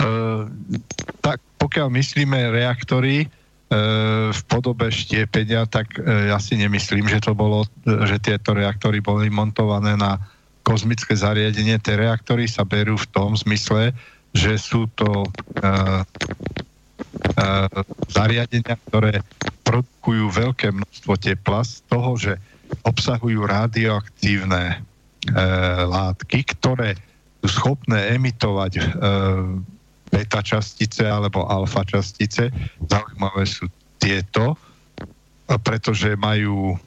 Uh, 0.00 0.48
tak 1.20 1.40
pokiaľ 1.60 1.92
myslíme 1.92 2.50
reaktory 2.50 3.22
e, 3.22 3.28
v 4.32 4.40
podobe 4.48 4.88
štiepenia, 4.88 5.68
tak 5.68 5.92
e, 6.00 6.32
ja 6.32 6.40
si 6.40 6.56
nemyslím, 6.56 7.04
že 7.04 7.20
to 7.20 7.36
bolo, 7.36 7.68
že 7.84 8.16
tieto 8.16 8.56
reaktory 8.56 9.04
boli 9.04 9.28
montované 9.28 9.94
na 10.00 10.16
kozmické 10.62 11.16
zariadenie. 11.16 11.80
Tie 11.80 11.94
reaktory 11.96 12.46
sa 12.46 12.64
berú 12.64 12.96
v 12.96 13.10
tom 13.10 13.34
zmysle, 13.34 13.96
že 14.36 14.54
sú 14.60 14.86
to 14.94 15.26
e, 15.26 15.28
e, 17.34 17.46
zariadenia, 18.12 18.74
ktoré 18.90 19.24
produkujú 19.66 20.24
veľké 20.30 20.68
množstvo 20.70 21.12
tepla 21.18 21.60
z 21.66 21.74
toho, 21.90 22.10
že 22.14 22.32
obsahujú 22.86 23.46
radioaktívne 23.46 24.64
e, 24.70 24.76
látky, 25.86 26.46
ktoré 26.54 26.94
sú 27.42 27.48
schopné 27.50 28.14
emitovať 28.14 28.72
e, 28.78 28.82
beta 30.10 30.40
častice 30.42 31.06
alebo 31.06 31.46
alfa 31.46 31.86
častice. 31.86 32.50
Zaujímavé 32.86 33.46
sú 33.46 33.70
tieto, 34.02 34.58
pretože 35.62 36.14
majú 36.18 36.78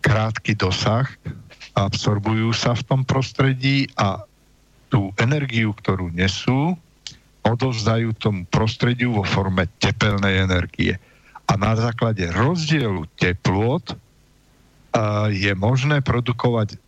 krátky 0.00 0.56
dosah, 0.56 1.08
absorbujú 1.74 2.50
sa 2.54 2.74
v 2.74 2.82
tom 2.86 3.00
prostredí 3.06 3.90
a 3.98 4.22
tú 4.90 5.14
energiu, 5.18 5.70
ktorú 5.70 6.10
nesú, 6.10 6.74
odovzdajú 7.46 8.12
tomu 8.18 8.42
prostrediu 8.50 9.14
vo 9.16 9.24
forme 9.24 9.70
tepelnej 9.78 10.44
energie. 10.44 10.98
A 11.46 11.56
na 11.56 11.74
základe 11.78 12.26
rozdielu 12.30 13.06
teplôt 13.18 13.82
je 15.30 15.52
možné 15.54 16.02
produkovať 16.02 16.74
e, 16.74 16.78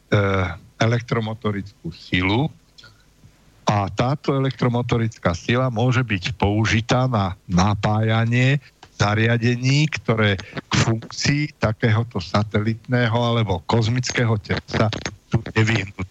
elektromotorickú 0.82 1.94
silu, 1.94 2.50
a 3.72 3.88
táto 3.88 4.36
elektromotorická 4.36 5.32
sila 5.32 5.72
môže 5.72 6.04
byť 6.04 6.36
použitá 6.36 7.08
na 7.08 7.38
napájanie 7.48 8.60
zariadení, 9.03 9.90
ktoré 9.90 10.38
k 10.38 10.72
funkcii 10.86 11.59
takéhoto 11.59 12.22
satelitného 12.22 13.14
alebo 13.18 13.59
kozmického 13.66 14.38
tela 14.38 14.86
sú 15.26 15.42
nevyhnutné. 15.59 16.07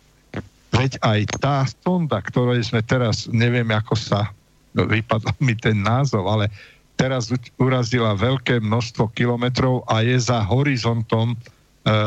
Veď 0.71 0.99
aj 1.03 1.19
tá 1.39 1.63
sonda, 1.67 2.19
ktorej 2.19 2.67
sme 2.67 2.83
teraz, 2.83 3.27
neviem 3.31 3.67
ako 3.71 3.95
sa, 3.95 4.31
no, 4.75 4.87
vypadol 4.87 5.35
mi 5.43 5.55
ten 5.55 5.79
názov, 5.79 6.27
ale 6.27 6.51
teraz 6.95 7.31
urazila 7.59 8.15
veľké 8.15 8.59
množstvo 8.59 9.11
kilometrov 9.15 9.83
a 9.87 10.03
je 10.03 10.15
za 10.15 10.43
horizontom 10.43 11.35
e, 11.35 11.37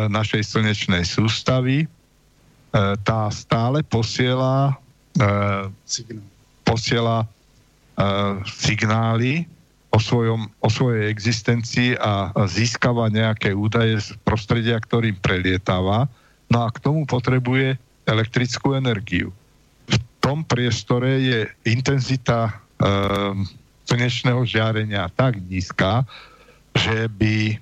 našej 0.09 0.43
slnečnej 0.49 1.05
sústavy. 1.05 1.85
E, 1.85 1.87
tá 3.05 3.29
stále 3.33 3.81
posiela 3.85 4.77
posiela 6.67 7.23
signály 8.51 9.47
o, 9.95 9.99
svojom, 10.03 10.51
o 10.59 10.69
svojej 10.69 11.07
existencii 11.07 11.95
a 12.03 12.35
získava 12.51 13.07
nejaké 13.07 13.55
údaje 13.55 14.03
z 14.03 14.09
prostredia, 14.27 14.83
ktorým 14.83 15.15
prelietáva. 15.23 16.11
No 16.51 16.67
a 16.67 16.69
k 16.75 16.83
tomu 16.83 17.07
potrebuje 17.07 17.79
elektrickú 18.11 18.75
energiu. 18.75 19.31
V 19.87 19.97
tom 20.19 20.43
priestore 20.43 21.23
je 21.23 21.41
intenzita 21.71 22.51
e, 22.51 22.53
slnečného 23.87 24.43
žiarenia 24.43 25.09
tak 25.15 25.39
nízka, 25.47 26.03
že 26.75 27.07
by 27.07 27.37
e, 27.53 27.57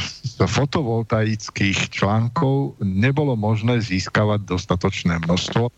z 0.00 0.36
fotovoltaických 0.40 1.92
článkov 1.92 2.80
nebolo 2.80 3.36
možné 3.36 3.84
získavať 3.84 4.48
dostatočné 4.48 5.20
množstvo 5.28 5.68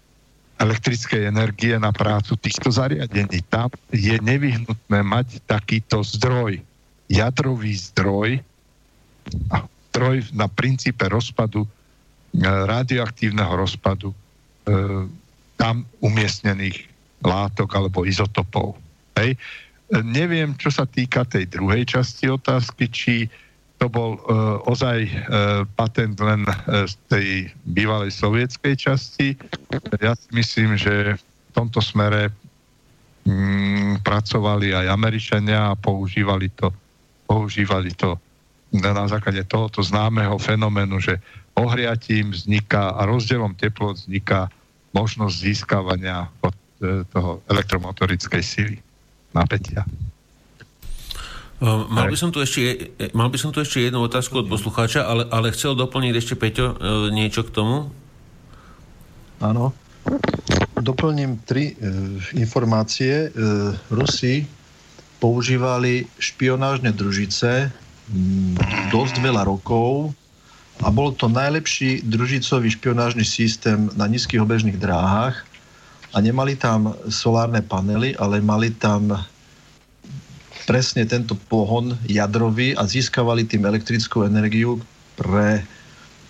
elektrickej 0.62 1.26
energie 1.26 1.74
na 1.74 1.90
prácu 1.90 2.38
týchto 2.38 2.70
zariadení. 2.70 3.42
Tam 3.50 3.66
je 3.90 4.14
nevyhnutné 4.22 5.02
mať 5.02 5.42
takýto 5.50 6.06
zdroj, 6.06 6.62
jadrový 7.10 7.74
zdroj, 7.74 8.38
zdroj 9.90 10.16
na 10.32 10.46
princípe 10.46 11.02
rozpadu, 11.10 11.66
e, 11.66 11.68
radioaktívneho 12.46 13.52
rozpadu 13.58 14.14
e, 14.14 14.16
tam 15.58 15.82
umiestnených 15.98 16.86
látok 17.22 17.68
alebo 17.74 18.06
izotopov. 18.06 18.78
Hej. 19.18 19.34
E, 19.34 19.38
neviem, 20.06 20.54
čo 20.56 20.70
sa 20.70 20.86
týka 20.86 21.26
tej 21.26 21.50
druhej 21.50 21.84
časti 21.84 22.30
otázky, 22.30 22.86
či 22.88 23.14
to 23.82 23.90
bol 23.90 24.14
uh, 24.14 24.62
ozaj 24.70 25.10
uh, 25.10 25.66
patent 25.74 26.14
len 26.22 26.46
uh, 26.46 26.86
z 26.86 26.94
tej 27.10 27.26
bývalej 27.66 28.14
sovietskej 28.14 28.78
časti. 28.78 29.34
Ja 29.98 30.14
si 30.14 30.30
myslím, 30.30 30.78
že 30.78 31.18
v 31.18 31.50
tomto 31.50 31.82
smere 31.82 32.30
um, 33.26 33.98
pracovali 33.98 34.70
aj 34.70 34.86
Američania 34.86 35.74
a 35.74 35.78
používali 35.78 36.46
to, 36.54 36.70
používali 37.26 37.90
to 37.98 38.14
na 38.70 39.04
základe 39.10 39.42
tohoto 39.50 39.82
známeho 39.82 40.38
fenoménu, 40.38 41.02
že 41.02 41.18
ohriatím 41.58 42.30
vzniká 42.30 42.94
a 42.94 43.02
rozdielom 43.02 43.58
teplot 43.58 44.06
vzniká 44.06 44.46
možnosť 44.94 45.34
získavania 45.42 46.30
od 46.40 46.54
toho 47.10 47.42
elektromotorickej 47.50 48.42
sily 48.42 48.76
napätia. 49.34 49.82
Mal 51.62 52.10
by, 52.10 52.18
som 52.18 52.34
tu 52.34 52.42
ešte, 52.42 52.90
mal 53.14 53.30
by 53.30 53.38
som 53.38 53.54
tu 53.54 53.62
ešte 53.62 53.78
jednu 53.78 54.02
otázku 54.02 54.42
od 54.42 54.50
poslucháča, 54.50 55.06
ale, 55.06 55.30
ale 55.30 55.54
chcel 55.54 55.78
doplniť 55.78 56.14
ešte 56.18 56.34
Peťo 56.34 56.74
niečo 57.14 57.46
k 57.46 57.54
tomu? 57.54 57.86
Áno. 59.38 59.70
Doplním 60.82 61.38
tri 61.46 61.70
e, 61.70 61.74
informácie. 62.34 63.30
E, 63.30 63.38
Rusi 63.94 64.42
používali 65.22 66.10
špionážne 66.18 66.90
družice 66.90 67.70
m, 68.10 68.58
dosť 68.90 69.22
veľa 69.22 69.46
rokov 69.46 70.10
a 70.82 70.90
bol 70.90 71.14
to 71.14 71.30
najlepší 71.30 72.02
družicový 72.02 72.74
špionážny 72.74 73.22
systém 73.22 73.86
na 73.94 74.10
nízkych 74.10 74.42
obežných 74.42 74.82
dráhach 74.82 75.46
a 76.10 76.18
nemali 76.18 76.58
tam 76.58 76.98
solárne 77.06 77.62
panely, 77.62 78.18
ale 78.18 78.42
mali 78.42 78.74
tam 78.74 79.14
presne 80.64 81.06
tento 81.06 81.34
pohon 81.48 81.94
jadrový 82.06 82.74
a 82.78 82.86
získavali 82.86 83.46
tým 83.46 83.66
elektrickú 83.66 84.26
energiu 84.26 84.78
pre 85.18 85.62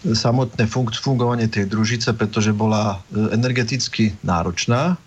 samotné 0.02 0.66
fun- 0.66 0.90
fungovanie 0.90 1.46
tej 1.46 1.70
družice, 1.70 2.10
pretože 2.18 2.50
bola 2.50 2.98
e, 3.14 3.30
energeticky 3.30 4.18
náročná. 4.26 4.98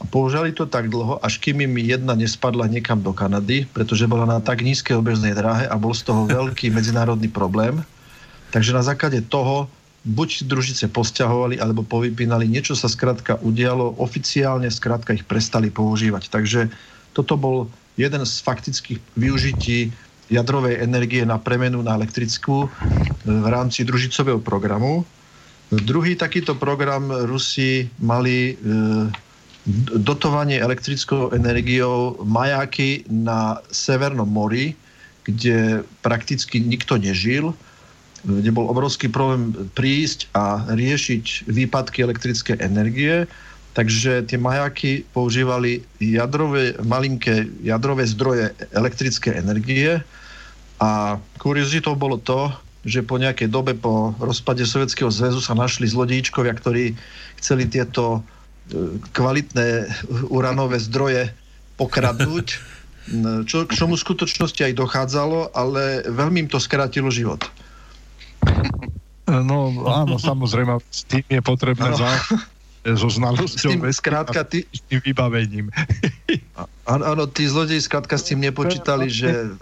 A 0.00 0.04
použali 0.08 0.50
to 0.50 0.64
tak 0.64 0.88
dlho, 0.88 1.20
až 1.20 1.38
kým 1.38 1.60
im 1.60 1.76
jedna 1.78 2.16
nespadla 2.16 2.66
niekam 2.66 3.04
do 3.04 3.12
Kanady, 3.12 3.68
pretože 3.70 4.08
bola 4.08 4.24
na 4.24 4.38
tak 4.40 4.64
nízkej 4.64 4.96
obežnej 4.96 5.36
dráhe 5.36 5.68
a 5.68 5.76
bol 5.78 5.94
z 5.94 6.10
toho 6.10 6.26
veľký 6.38 6.74
medzinárodný 6.74 7.30
problém. 7.30 7.84
Takže 8.50 8.74
na 8.74 8.82
základe 8.82 9.22
toho 9.30 9.70
buď 10.02 10.48
družice 10.48 10.88
posťahovali, 10.88 11.60
alebo 11.60 11.84
povypínali. 11.84 12.48
Niečo 12.48 12.72
sa 12.72 12.88
skrátka 12.88 13.36
udialo, 13.44 14.00
oficiálne 14.00 14.66
skrátka 14.72 15.12
ich 15.12 15.28
prestali 15.28 15.68
používať. 15.68 16.32
Takže 16.32 16.72
toto 17.12 17.36
bol 17.36 17.68
jeden 18.00 18.24
z 18.24 18.34
faktických 18.40 19.00
využití 19.20 19.92
jadrovej 20.32 20.80
energie 20.80 21.20
na 21.28 21.36
premenu 21.36 21.84
na 21.84 22.00
elektrickú 22.00 22.64
e, 22.64 22.68
v 23.28 23.46
rámci 23.52 23.84
družicového 23.84 24.40
programu. 24.40 25.04
Druhý 25.70 26.18
takýto 26.18 26.58
program 26.58 27.14
Rusi 27.30 27.86
mali 28.02 28.58
dotovanie 30.02 30.58
elektrickou 30.58 31.30
energiou 31.30 32.16
majáky 32.24 33.04
na 33.06 33.60
Severnom 33.70 34.28
mori, 34.28 34.74
kde 35.24 35.84
prakticky 36.00 36.60
nikto 36.60 36.96
nežil, 36.96 37.52
kde 38.24 38.50
bol 38.52 38.68
obrovský 38.68 39.08
problém 39.08 39.52
prísť 39.76 40.28
a 40.32 40.64
riešiť 40.72 41.48
výpadky 41.48 42.02
elektrické 42.04 42.56
energie. 42.60 43.28
Takže 43.80 44.28
tie 44.28 44.36
majáky 44.36 45.08
používali 45.08 45.80
jadrové, 46.04 46.76
malinké 46.84 47.48
jadrové 47.64 48.04
zdroje 48.04 48.52
elektrické 48.76 49.40
energie 49.40 50.04
a 50.76 51.16
kuriozitou 51.40 51.96
bolo 51.96 52.20
to, 52.20 52.52
že 52.84 53.00
po 53.00 53.16
nejakej 53.16 53.48
dobe 53.48 53.72
po 53.72 54.12
rozpade 54.20 54.68
Sovjetského 54.68 55.08
zväzu 55.08 55.40
sa 55.40 55.56
našli 55.56 55.88
zlodíčkovia, 55.88 56.52
ktorí 56.60 56.92
chceli 57.40 57.72
tieto 57.72 58.20
e, 58.68 59.00
kvalitné 59.16 59.88
uranové 60.28 60.76
zdroje 60.76 61.32
pokradnúť, 61.80 62.46
čo 63.48 63.64
k 63.64 63.72
čomu 63.80 63.96
v 63.96 64.04
skutočnosti 64.04 64.60
aj 64.60 64.76
dochádzalo, 64.76 65.56
ale 65.56 66.04
veľmi 66.04 66.44
im 66.44 66.52
to 66.52 66.60
skrátilo 66.60 67.08
život. 67.08 67.48
No 69.24 69.72
áno, 69.88 70.20
samozrejme, 70.20 70.84
s 70.92 71.08
tým 71.08 71.24
je 71.32 71.40
potrebné 71.40 71.96
no. 71.96 71.96
za, 71.96 72.12
so 72.80 73.12
znalosťou 73.12 73.76
tým, 73.76 73.82
skrátka, 73.92 74.40
ty... 74.44 74.64
s 74.72 74.80
tým 74.88 75.00
vybavením. 75.04 75.68
Áno, 76.88 77.28
tí 77.28 77.44
zlodeji 77.44 77.84
skrátka 77.84 78.16
s 78.16 78.32
tým 78.32 78.40
nepočítali, 78.40 79.12
že 79.12 79.52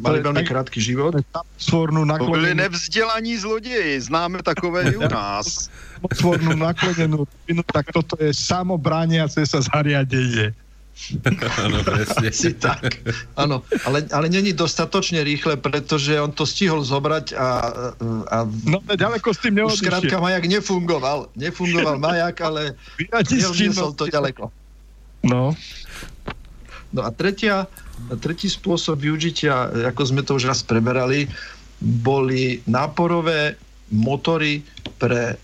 mali 0.00 0.24
veľmi 0.24 0.42
krátky 0.48 0.80
život. 0.80 1.12
Svornú 1.60 2.08
nakloněnú... 2.08 2.32
To 2.32 2.36
byli 2.40 2.52
nevzdelaní 2.56 3.36
zlodeji, 3.36 4.00
známe 4.00 4.40
takové 4.40 4.90
i 4.90 4.96
u 4.96 5.04
nás. 5.12 5.68
Svornú 6.16 6.56
naklonenú 6.56 7.28
tak 7.68 7.92
toto 7.92 8.16
je 8.16 8.32
samobrániace 8.32 9.44
sa 9.44 9.60
zariadenie. 9.60 10.56
Áno, 11.64 11.82
presne. 11.82 12.30
Si 12.30 12.54
tak. 12.54 13.02
Áno, 13.34 13.66
ale, 13.84 14.06
ale 14.14 14.26
není 14.30 14.54
dostatočne 14.54 15.20
rýchle, 15.26 15.58
pretože 15.58 16.14
on 16.16 16.30
to 16.30 16.46
stihol 16.46 16.86
zobrať 16.86 17.34
a... 17.34 17.48
a 18.30 18.36
no, 18.46 18.78
ďaleko 18.80 19.34
s 19.34 19.38
tým 19.42 19.58
neodišiel. 19.58 19.80
Už 19.80 19.90
krátka 19.90 20.16
majak 20.22 20.44
nefungoval. 20.46 21.28
Nefungoval 21.34 21.98
majak, 21.98 22.36
ale 22.46 22.78
neodniesol 23.10 23.92
to 23.98 24.06
ďaleko. 24.06 24.48
No. 25.26 25.52
No 26.94 27.00
a 27.02 27.10
tretia, 27.10 27.66
tretí 28.22 28.46
spôsob 28.46 29.02
využitia, 29.02 29.90
ako 29.90 30.02
sme 30.06 30.22
to 30.22 30.38
už 30.38 30.46
raz 30.46 30.62
preberali, 30.62 31.26
boli 31.82 32.62
náporové 32.70 33.58
motory 33.90 34.62
pre 34.96 35.36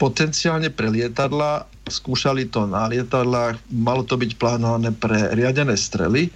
potenciálne 0.00 0.74
pre 0.74 0.90
lietadla 0.90 1.70
skúšali 1.90 2.48
to 2.48 2.64
na 2.64 2.88
lietadlách, 2.88 3.58
malo 3.72 4.04
to 4.04 4.14
byť 4.16 4.36
plánované 4.36 4.92
pre 4.94 5.32
riadené 5.34 5.74
strely. 5.74 6.28
E, 6.28 6.30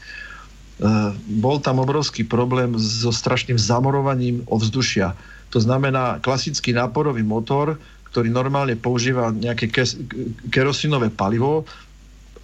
bol 1.39 1.61
tam 1.61 1.81
obrovský 1.81 2.27
problém 2.27 2.75
so 2.77 3.13
strašným 3.13 3.57
zamorovaním 3.57 4.45
ovzdušia. 4.49 5.15
To 5.53 5.59
znamená 5.61 6.19
klasický 6.25 6.73
náporový 6.73 7.21
motor, 7.23 7.77
ktorý 8.13 8.29
normálne 8.29 8.77
používa 8.77 9.33
nejaké 9.33 9.73
kerosinové 10.53 11.09
palivo 11.09 11.65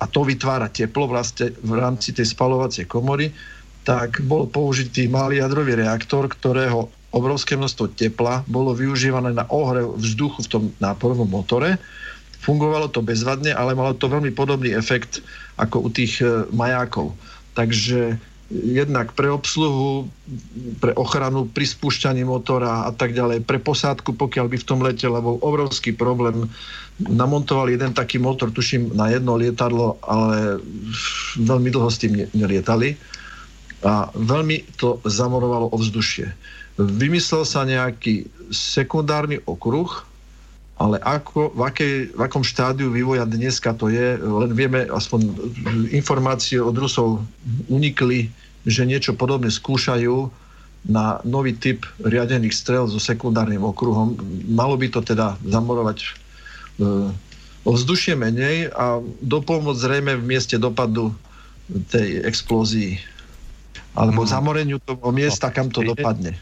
a 0.01 0.05
to 0.09 0.25
vytvára 0.25 0.73
teplo 0.73 1.11
vlastne 1.11 1.53
v 1.61 1.73
rámci 1.77 2.17
tej 2.17 2.31
spalovacej 2.33 2.89
komory, 2.89 3.29
tak 3.85 4.25
bol 4.25 4.49
použitý 4.49 5.09
malý 5.09 5.41
jadrový 5.41 5.77
reaktor, 5.77 6.29
ktorého 6.29 6.89
obrovské 7.13 7.57
množstvo 7.57 7.97
tepla 7.97 8.45
bolo 8.45 8.77
využívané 8.77 9.33
na 9.33 9.49
ohrev 9.49 9.97
vzduchu 9.97 10.45
v 10.45 10.51
tom 10.53 10.63
náporovom 10.77 11.29
motore 11.29 11.81
Fungovalo 12.39 12.89
to 12.89 13.03
bezvadne, 13.03 13.51
ale 13.51 13.75
malo 13.75 13.93
to 13.95 14.07
veľmi 14.07 14.31
podobný 14.33 14.73
efekt 14.73 15.21
ako 15.59 15.87
u 15.87 15.89
tých 15.91 16.23
e, 16.23 16.47
majákov. 16.55 17.13
Takže 17.59 18.17
jednak 18.49 19.13
pre 19.13 19.29
obsluhu, 19.29 20.09
pre 20.81 20.97
ochranu, 20.97 21.45
pri 21.53 21.69
spúšťaní 21.69 22.25
motora 22.25 22.89
a 22.89 22.93
tak 22.97 23.13
ďalej, 23.13 23.45
pre 23.45 23.61
posádku, 23.61 24.17
pokiaľ 24.17 24.47
by 24.49 24.57
v 24.57 24.69
tom 24.69 24.81
letela 24.81 25.21
bol 25.21 25.37
obrovský 25.45 25.93
problém. 25.93 26.49
Namontovali 26.97 27.77
jeden 27.77 27.93
taký 27.93 28.17
motor, 28.17 28.49
tuším, 28.49 28.97
na 28.97 29.13
jedno 29.13 29.37
lietadlo, 29.37 30.01
ale 30.01 30.65
veľmi 31.37 31.69
dlho 31.69 31.91
s 31.93 32.01
tým 32.01 32.25
nelietali. 32.33 32.97
A 33.85 34.11
veľmi 34.17 34.65
to 34.81 34.99
zamorovalo 35.05 35.71
ovzdušie. 35.71 36.33
Vymyslel 36.81 37.45
sa 37.45 37.69
nejaký 37.69 38.27
sekundárny 38.51 39.45
okruh, 39.45 40.08
ale 40.79 41.03
ako, 41.03 41.51
v, 41.59 41.61
akej, 41.67 41.95
v 42.15 42.21
akom 42.23 42.47
štádiu 42.47 42.95
vývoja 42.95 43.27
dneska 43.27 43.75
to 43.75 43.91
je, 43.91 44.15
len 44.15 44.55
vieme, 44.55 44.87
aspoň 44.87 45.27
informácie 45.91 46.63
od 46.63 46.79
Rusov 46.79 47.27
unikli, 47.67 48.31
že 48.63 48.87
niečo 48.87 49.19
podobné 49.19 49.51
skúšajú 49.51 50.31
na 50.87 51.19
nový 51.27 51.59
typ 51.59 51.83
riadených 51.99 52.55
strel 52.55 52.87
so 52.87 53.03
sekundárnym 53.03 53.67
okruhom. 53.67 54.15
Malo 54.47 54.79
by 54.79 54.87
to 54.95 55.03
teda 55.03 55.35
zamorovať 55.43 55.99
e, 55.99 56.09
ovzdušie 57.67 58.15
menej 58.15 58.71
a 58.71 59.03
dopomôcť 59.03 59.83
zrejme 59.83 60.13
v 60.23 60.25
mieste 60.31 60.55
dopadu 60.63 61.11
tej 61.91 62.23
explózii 62.23 63.03
alebo 63.99 64.23
hmm. 64.23 64.31
zamoreniu 64.31 64.79
toho 64.79 65.11
miesta, 65.11 65.51
kam 65.51 65.75
to 65.75 65.83
dopadne 65.83 66.39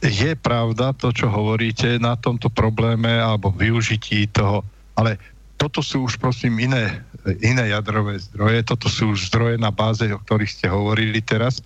je 0.00 0.32
pravda 0.32 0.96
to, 0.96 1.12
čo 1.12 1.28
hovoríte 1.28 2.00
na 2.00 2.16
tomto 2.16 2.48
probléme 2.48 3.20
alebo 3.20 3.52
využití 3.52 4.32
toho, 4.32 4.64
ale 4.96 5.20
toto 5.60 5.84
sú 5.84 6.08
už 6.08 6.16
prosím 6.16 6.56
iné, 6.56 7.04
iné 7.44 7.68
jadrové 7.68 8.16
zdroje, 8.16 8.64
toto 8.64 8.88
sú 8.88 9.12
už 9.12 9.28
zdroje 9.28 9.60
na 9.60 9.68
báze, 9.68 10.08
o 10.08 10.16
ktorých 10.16 10.52
ste 10.56 10.66
hovorili 10.72 11.20
teraz, 11.20 11.60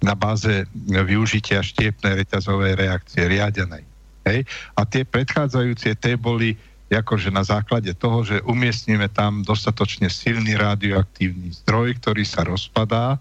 na 0.00 0.14
báze 0.14 0.64
využitia 0.86 1.60
štiepnej 1.60 2.24
reťazovej 2.24 2.78
reakcie 2.78 3.26
riadenej. 3.26 3.82
Hej? 4.22 4.46
A 4.78 4.86
tie 4.86 5.02
predchádzajúce, 5.02 5.98
tie 5.98 6.14
boli 6.14 6.54
akože 6.90 7.30
na 7.30 7.42
základe 7.42 7.90
toho, 7.94 8.26
že 8.26 8.42
umiestnime 8.46 9.06
tam 9.10 9.46
dostatočne 9.46 10.10
silný 10.10 10.58
radioaktívny 10.58 11.54
zdroj, 11.62 11.98
ktorý 12.02 12.22
sa 12.26 12.42
rozpadá, 12.42 13.18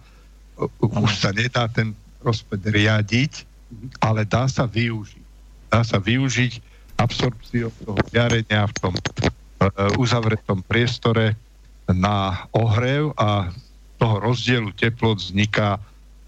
už 0.82 1.13
sa 1.13 1.30
nedá 1.34 1.70
ten 1.70 1.93
rozpad 2.22 2.65
riadiť, 2.70 3.49
ale 4.01 4.26
dá 4.26 4.49
sa 4.49 4.65
využiť. 4.65 5.26
Dá 5.70 5.86
sa 5.86 6.01
využiť 6.01 6.53
absorpciou 6.99 7.70
toho 7.86 7.99
žiarenia 8.11 8.67
v 8.67 8.76
tom 8.82 8.93
uh, 8.95 10.01
uzavretom 10.01 10.65
priestore 10.65 11.38
na 11.89 12.45
ohrev 12.51 13.13
a 13.15 13.49
toho 13.99 14.15
rozdielu 14.22 14.70
teplot 14.76 15.32
vzniká 15.32 15.80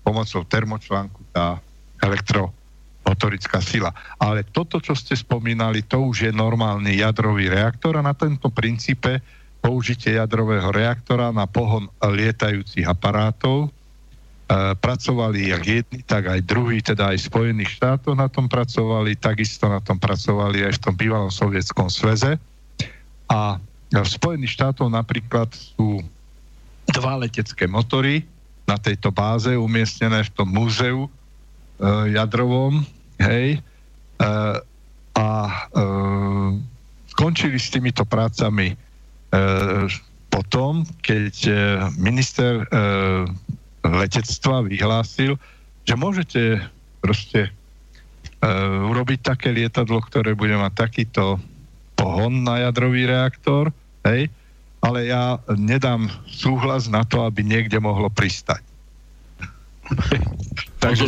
pomocou 0.01 0.41
termočlánku 0.43 1.21
tá 1.31 1.61
elektromotorická 2.01 3.61
sila. 3.61 3.93
Ale 4.17 4.43
toto, 4.43 4.81
čo 4.81 4.97
ste 4.97 5.13
spomínali, 5.13 5.85
to 5.85 6.01
už 6.01 6.29
je 6.29 6.31
normálny 6.33 6.99
jadrový 6.99 7.47
reaktor 7.47 7.95
a 8.01 8.05
na 8.05 8.17
tento 8.17 8.49
princípe 8.49 9.21
použitie 9.61 10.17
jadrového 10.17 10.73
reaktora 10.73 11.29
na 11.29 11.45
pohon 11.45 11.85
lietajúcich 12.01 12.83
aparátov 12.89 13.69
pracovali 14.83 15.47
jak 15.47 15.63
jedni, 15.63 15.99
tak 16.03 16.27
aj 16.27 16.43
druhí, 16.43 16.83
teda 16.83 17.15
aj 17.15 17.31
Spojených 17.31 17.79
štátov 17.79 18.19
na 18.19 18.27
tom 18.27 18.51
pracovali, 18.51 19.15
takisto 19.15 19.71
na 19.71 19.79
tom 19.79 19.95
pracovali 19.95 20.67
aj 20.67 20.73
v 20.75 20.81
tom 20.83 20.93
bývalom 20.97 21.31
sovietskom 21.31 21.87
sveze. 21.87 22.35
A 23.31 23.55
v 23.91 24.07
Spojených 24.07 24.59
štátov 24.59 24.91
napríklad 24.91 25.47
sú 25.55 26.03
dva 26.91 27.15
letecké 27.23 27.63
motory 27.63 28.27
na 28.67 28.75
tejto 28.75 29.11
báze 29.11 29.51
umiestnené 29.55 30.27
v 30.27 30.33
tom 30.35 30.47
múzeu 30.51 31.07
e, 31.07 31.09
jadrovom, 32.11 32.83
hej, 33.19 33.55
e, 33.55 33.59
a 35.15 35.27
e, 35.47 35.55
skončili 37.11 37.59
s 37.59 37.71
týmito 37.71 38.03
prácami 38.07 38.71
e, 38.71 38.75
potom, 40.31 40.87
keď 41.03 41.35
e, 41.47 41.53
minister 41.99 42.63
e, 42.63 42.65
letectva 43.85 44.65
vyhlásil, 44.65 45.37
že 45.85 45.93
môžete 45.97 46.41
proste 47.01 47.49
uh, 47.49 48.89
urobiť 48.89 49.19
také 49.25 49.49
lietadlo, 49.49 50.01
ktoré 50.05 50.37
bude 50.37 50.53
mať 50.53 50.73
takýto 50.77 51.41
pohon 51.97 52.45
na 52.45 52.69
jadrový 52.69 53.09
reaktor, 53.09 53.73
hej, 54.05 54.29
ale 54.81 55.09
ja 55.09 55.37
nedám 55.53 56.09
súhlas 56.25 56.89
na 56.89 57.05
to, 57.05 57.21
aby 57.25 57.45
niekde 57.45 57.77
mohlo 57.77 58.09
pristať. 58.09 58.61
Takže 60.83 61.05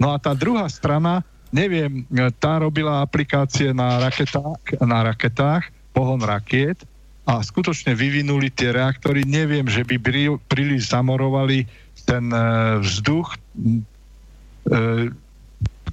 No 0.00 0.10
a 0.10 0.16
tá 0.18 0.32
druhá 0.32 0.66
strana, 0.72 1.20
neviem, 1.52 2.02
tá 2.40 2.58
robila 2.64 3.04
aplikácie 3.04 3.70
na 3.76 4.00
raketách, 4.00 4.80
na 4.80 5.12
raketách, 5.12 5.70
pohon 5.92 6.20
rakiet 6.24 6.80
a 7.28 7.44
skutočne 7.44 7.92
vyvinuli 7.92 8.48
tie 8.48 8.72
reaktory. 8.72 9.28
Neviem, 9.28 9.68
že 9.68 9.84
by 9.84 10.00
príliš 10.48 10.88
zamorovali 10.88 11.68
ten 12.08 12.32
e, 12.32 12.40
vzduch, 12.80 13.36
e, 13.36 13.38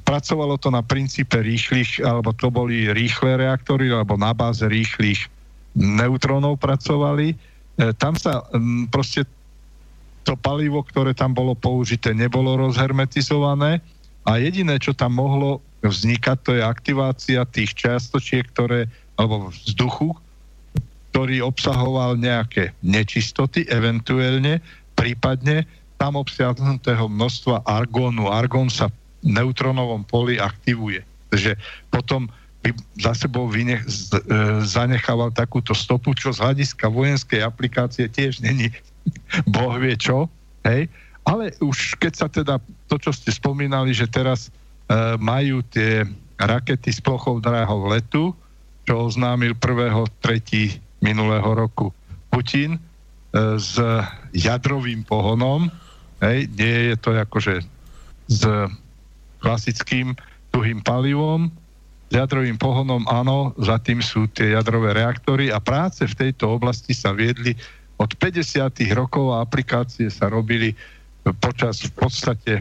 pracovalo 0.07 0.55
to 0.55 0.71
na 0.71 0.79
princípe 0.79 1.35
rýchlych, 1.35 1.99
alebo 1.99 2.31
to 2.31 2.47
boli 2.47 2.87
rýchle 2.87 3.35
reaktory, 3.35 3.91
alebo 3.91 4.15
na 4.15 4.31
báze 4.31 4.63
rýchlych 4.63 5.27
neutrónov 5.75 6.55
pracovali. 6.55 7.35
E, 7.35 7.91
tam 7.99 8.15
sa 8.15 8.47
proste 8.87 9.27
to 10.23 10.39
palivo, 10.39 10.87
ktoré 10.87 11.11
tam 11.11 11.35
bolo 11.35 11.51
použité, 11.51 12.15
nebolo 12.15 12.55
rozhermetizované 12.55 13.83
a 14.23 14.39
jediné, 14.39 14.79
čo 14.79 14.95
tam 14.95 15.19
mohlo 15.19 15.59
vznikať, 15.83 16.37
to 16.41 16.51
je 16.57 16.63
aktivácia 16.63 17.45
tých 17.45 17.75
čiastočiek, 17.77 18.47
ktoré, 18.49 18.89
alebo 19.19 19.53
vzduchu, 19.53 20.17
ktorý 21.15 21.47
obsahoval 21.47 22.19
nejaké 22.19 22.75
nečistoty, 22.83 23.63
eventuálne, 23.71 24.59
prípadne 24.99 25.63
tam 25.95 26.19
obsiahnutého 26.19 27.07
množstva 27.07 27.63
argónu. 27.63 28.27
Argón 28.27 28.67
sa 28.67 28.91
v 28.91 29.31
neutronovom 29.31 30.03
poli 30.03 30.43
aktivuje. 30.43 31.07
Takže 31.31 31.55
potom 31.87 32.27
by 32.59 32.75
za 32.99 33.15
sebou 33.15 33.47
vynech, 33.47 33.79
z, 33.87 34.11
e, 34.11 34.19
zanechával 34.67 35.31
takúto 35.31 35.71
stopu, 35.71 36.11
čo 36.11 36.35
z 36.35 36.43
hľadiska 36.43 36.91
vojenskej 36.91 37.47
aplikácie 37.47 38.11
tiež 38.11 38.43
není 38.43 38.75
boh 39.55 39.79
vie 39.79 39.95
čo, 39.95 40.27
hej, 40.67 40.91
ale 41.23 41.55
už 41.63 41.95
keď 41.95 42.11
sa 42.11 42.27
teda 42.27 42.59
to, 42.91 42.99
čo 42.99 43.15
ste 43.15 43.31
spomínali, 43.31 43.95
že 43.95 44.11
teraz 44.11 44.51
e, 44.51 45.15
majú 45.15 45.63
tie 45.71 46.03
rakety 46.35 46.91
s 46.91 46.99
plochou 46.99 47.39
drahov 47.39 47.87
letu, 47.87 48.35
čo 48.83 49.07
oznámil 49.07 49.55
1.3. 49.55 50.83
minulého 51.05 51.45
roku 51.45 51.93
Putin 52.33 52.75
e, 52.75 52.79
s 53.61 53.77
jadrovým 54.33 55.05
pohonom, 55.05 55.69
hej, 56.25 56.49
nie 56.57 56.89
je 56.89 56.95
to 56.97 57.13
akože 57.13 57.61
s 58.25 58.41
klasickým 59.37 60.17
tuhým 60.49 60.81
palivom, 60.81 61.53
s 62.09 62.13
jadrovým 62.13 62.57
pohonom, 62.57 63.05
áno, 63.05 63.53
za 63.61 63.77
tým 63.77 64.01
sú 64.01 64.25
tie 64.33 64.57
jadrové 64.57 64.97
reaktory 64.97 65.53
a 65.53 65.61
práce 65.61 66.01
v 66.05 66.17
tejto 66.17 66.57
oblasti 66.57 66.97
sa 66.97 67.13
viedli 67.13 67.53
od 68.01 68.09
50. 68.17 68.41
rokov 68.97 69.37
a 69.37 69.45
aplikácie 69.45 70.09
sa 70.09 70.29
robili 70.29 70.73
počas 71.41 71.81
v 71.85 71.93
podstate 71.93 72.53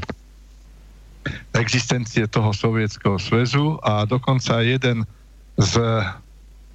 existencie 1.56 2.28
toho 2.28 2.52
sovietského 2.52 3.16
zväzu 3.16 3.80
a 3.80 4.04
dokonca 4.04 4.60
jeden 4.60 5.08
z 5.56 5.72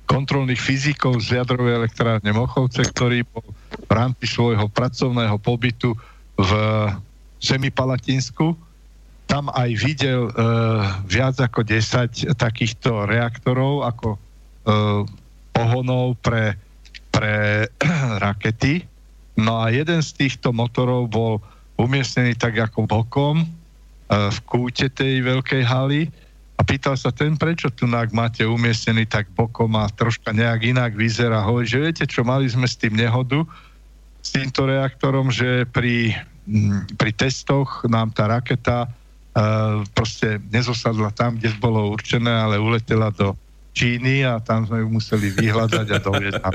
kontrolných 0.10 0.58
fyzikov 0.58 1.22
z 1.22 1.38
jadrovej 1.38 1.86
elektrárne 1.86 2.34
Mochovce, 2.34 2.82
ktorý 2.82 3.22
bol 3.30 3.46
v 3.70 3.92
rámci 3.94 4.26
svojho 4.26 4.66
pracovného 4.74 5.38
pobytu 5.38 5.94
v 6.34 6.52
Zemi 7.38 7.70
Palatinsku, 7.70 8.58
tam 9.30 9.54
aj 9.54 9.70
videl 9.78 10.26
e, 10.26 10.32
viac 11.06 11.38
ako 11.38 11.62
10 11.62 12.34
takýchto 12.34 13.06
reaktorov 13.06 13.86
ako 13.86 14.18
e, 14.18 14.20
pohonov 15.54 16.18
pre 16.26 16.58
pre 17.14 17.70
rakety. 18.26 18.82
No 19.38 19.62
a 19.62 19.70
jeden 19.70 20.02
z 20.02 20.10
týchto 20.18 20.50
motorov 20.50 21.14
bol 21.14 21.38
umiestnený 21.78 22.34
tak 22.42 22.58
ako 22.58 22.90
bokom 22.90 23.46
e, 23.46 23.48
v 24.10 24.38
kúte 24.50 24.90
tej 24.90 25.22
veľkej 25.22 25.62
haly 25.62 26.10
a 26.60 26.62
pýtal 26.68 27.00
sa 27.00 27.16
ten, 27.16 27.40
prečo 27.40 27.72
tu 27.72 27.88
máte 27.88 28.44
umiestnený 28.44 29.08
tak 29.08 29.32
bokom 29.32 29.80
a 29.80 29.88
troška 29.88 30.36
nejak 30.36 30.76
inak 30.76 30.92
vyzerá. 30.92 31.40
Hovorí, 31.48 31.64
že 31.64 31.80
viete 31.80 32.04
čo, 32.04 32.28
mali 32.28 32.52
sme 32.52 32.68
s 32.68 32.76
tým 32.76 33.00
nehodu, 33.00 33.48
s 34.20 34.36
týmto 34.36 34.68
reaktorom, 34.68 35.32
že 35.32 35.64
pri, 35.72 36.12
pri 37.00 37.12
testoch 37.16 37.88
nám 37.88 38.12
tá 38.12 38.28
raketa 38.28 38.92
uh, 38.92 39.88
proste 39.96 40.44
nezosadla 40.52 41.16
tam, 41.16 41.40
kde 41.40 41.56
bolo 41.64 41.96
určené, 41.96 42.28
ale 42.28 42.60
uletela 42.60 43.08
do 43.16 43.40
Číny 43.70 44.26
a 44.26 44.42
tam 44.42 44.66
sme 44.66 44.82
ju 44.82 44.90
museli 44.90 45.30
vyhľadať 45.30 45.88
a 45.94 45.98
doviezť 46.02 46.42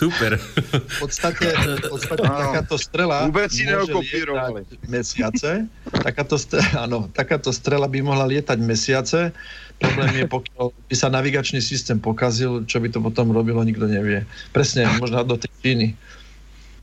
Super. 0.00 0.36
V 0.38 0.96
podstate, 1.02 1.46
v 1.56 1.88
podstate 1.88 2.28
takáto 2.28 2.76
strela 2.76 3.26
Vôbec 3.26 3.50
si 3.50 3.64
neokopírovali. 3.64 4.68
mesiace. 4.86 5.66
Takáto, 5.90 6.36
strela, 6.36 6.84
áno, 6.84 7.08
takáto 7.10 7.50
strela 7.50 7.88
by 7.88 7.98
mohla 8.04 8.28
lietať 8.28 8.58
mesiace. 8.60 9.32
Problém 9.78 10.22
je, 10.22 10.24
pokiaľ 10.26 10.74
by 10.90 10.94
sa 10.94 11.08
navigačný 11.08 11.62
systém 11.62 12.02
pokazil, 12.02 12.66
čo 12.66 12.82
by 12.82 12.90
to 12.90 12.98
potom 12.98 13.30
robilo, 13.30 13.62
nikto 13.62 13.86
nevie. 13.86 14.26
Presne, 14.50 14.90
možno 14.98 15.22
do 15.22 15.38
tej 15.38 15.50
Číny. 15.62 15.86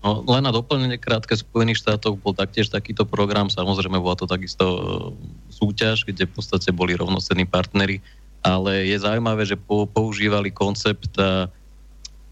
No, 0.06 0.22
len 0.22 0.46
na 0.46 0.54
doplnenie 0.54 1.02
krátke 1.02 1.34
Spojených 1.34 1.82
štátov 1.82 2.22
bol 2.22 2.38
taktiež 2.38 2.70
takýto 2.70 3.10
program, 3.10 3.50
samozrejme 3.50 3.98
bola 3.98 4.14
to 4.14 4.30
takisto 4.30 4.62
e, 4.62 4.80
súťaž, 5.50 6.06
kde 6.06 6.30
v 6.30 6.34
podstate 6.38 6.70
boli 6.70 6.94
rovnocenní 6.94 7.50
partnery, 7.50 8.06
ale 8.46 8.86
je 8.86 9.02
zaujímavé, 9.02 9.50
že 9.50 9.58
používali 9.66 10.54
koncept 10.54 11.10
e, 11.18 11.50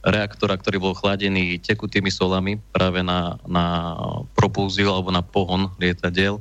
reaktora, 0.05 0.53
ktorý 0.53 0.86
bol 0.86 0.93
chladený 0.93 1.57
tekutými 1.65 2.13
solami 2.13 2.61
práve 2.69 3.01
na, 3.01 3.41
na 3.49 3.97
propulziu 4.38 4.93
alebo 4.93 5.09
na 5.09 5.26
pohon 5.26 5.74
lietadiel, 5.82 6.38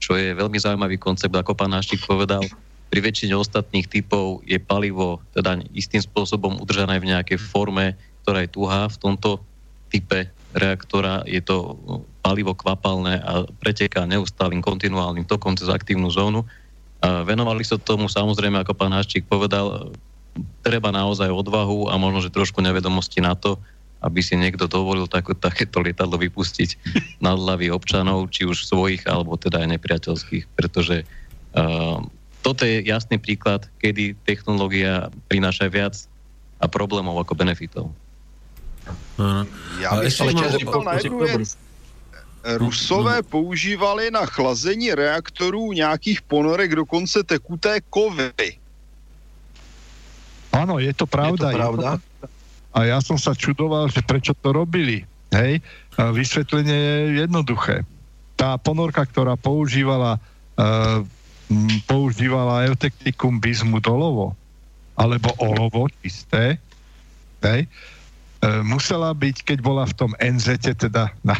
čo 0.00 0.16
je 0.16 0.32
veľmi 0.32 0.56
zaujímavý 0.56 0.96
koncept, 0.96 1.36
ako 1.36 1.60
pán 1.60 1.76
Naštík 1.76 2.08
povedal. 2.08 2.40
Pri 2.88 3.04
väčšine 3.04 3.36
ostatných 3.36 3.84
typov 3.84 4.40
je 4.48 4.56
palivo 4.56 5.20
teda 5.36 5.60
istým 5.76 6.00
spôsobom 6.00 6.56
udržané 6.56 6.96
v 6.96 7.12
nejakej 7.12 7.36
forme, 7.36 8.00
ktorá 8.24 8.48
je 8.48 8.50
tuhá. 8.56 8.88
V 8.88 8.96
tomto 8.96 9.44
type 9.92 10.39
reaktora 10.54 11.22
je 11.26 11.40
to 11.42 11.78
palivo 12.20 12.52
kvapalné 12.52 13.22
a 13.22 13.46
preteká 13.62 14.04
neustálým 14.04 14.60
kontinuálnym 14.60 15.24
tokom 15.24 15.54
cez 15.54 15.70
aktívnu 15.70 16.10
zónu. 16.10 16.44
A 17.00 17.24
venovali 17.24 17.64
sa 17.64 17.80
tomu 17.80 18.10
samozrejme, 18.10 18.60
ako 18.60 18.76
pán 18.76 18.92
Haščík 18.92 19.24
povedal, 19.24 19.94
treba 20.60 20.92
naozaj 20.92 21.32
odvahu 21.32 21.88
a 21.88 21.96
možno, 21.96 22.20
že 22.20 22.34
trošku 22.34 22.60
nevedomosti 22.60 23.24
na 23.24 23.32
to, 23.32 23.56
aby 24.00 24.20
si 24.24 24.36
niekto 24.36 24.64
dovolil 24.68 25.04
tak, 25.08 25.28
takéto 25.40 25.80
lietadlo 25.80 26.16
vypustiť 26.20 26.70
na 27.24 27.36
hlavy 27.36 27.72
občanov, 27.72 28.28
či 28.32 28.44
už 28.44 28.68
svojich, 28.68 29.04
alebo 29.08 29.36
teda 29.36 29.64
aj 29.64 29.80
nepriateľských, 29.80 30.44
pretože 30.56 31.04
uh, 31.56 32.00
toto 32.40 32.64
je 32.64 32.84
jasný 32.84 33.20
príklad, 33.20 33.68
kedy 33.80 34.16
technológia 34.24 35.12
prináša 35.28 35.68
viac 35.68 35.96
a 36.60 36.68
problémov 36.68 37.16
ako 37.20 37.36
benefitov. 37.36 37.92
Já 39.80 40.00
bych 40.00 40.12
se 40.12 40.24
zeptal 40.50 40.82
na 40.82 40.94
jednu 40.94 41.18
věc. 41.18 41.58
Rusové 42.44 43.22
používali 43.22 44.10
na 44.10 44.26
chlazení 44.26 44.94
reaktorů 44.94 45.72
nějakých 45.72 46.22
ponorek 46.22 46.74
dokonce 46.74 47.22
tekuté 47.22 47.80
kovy. 47.90 48.32
Áno, 50.50 50.80
je 50.80 50.92
to 50.96 51.06
pravda. 51.06 51.52
Je 51.52 51.54
to 51.54 51.60
pravda? 51.60 51.88
Je 51.92 51.98
to, 52.00 52.26
a 52.70 52.78
ja 52.86 52.98
som 53.04 53.18
sa 53.20 53.36
čudoval, 53.36 53.92
že 53.92 54.02
prečo 54.02 54.32
to 54.34 54.56
robili. 54.56 55.04
Hej? 55.36 55.60
A 56.00 56.10
vysvetlenie 56.16 56.74
je 56.74 57.28
jednoduché. 57.28 57.84
Tá 58.40 58.56
ponorka, 58.56 59.04
ktorá 59.04 59.36
používala 59.36 60.16
uh, 60.56 61.04
používala 61.86 62.66
eutektikum 62.70 63.42
bismutolovo 63.42 64.38
alebo 64.94 65.34
olovo 65.42 65.90
čisté, 66.02 66.62
hej? 67.42 67.66
E, 67.66 67.68
musela 68.64 69.12
byť, 69.12 69.36
keď 69.44 69.58
bola 69.60 69.84
v 69.84 69.94
tom 69.96 70.12
NZ, 70.16 70.64
teda 70.80 71.12
na, 71.20 71.36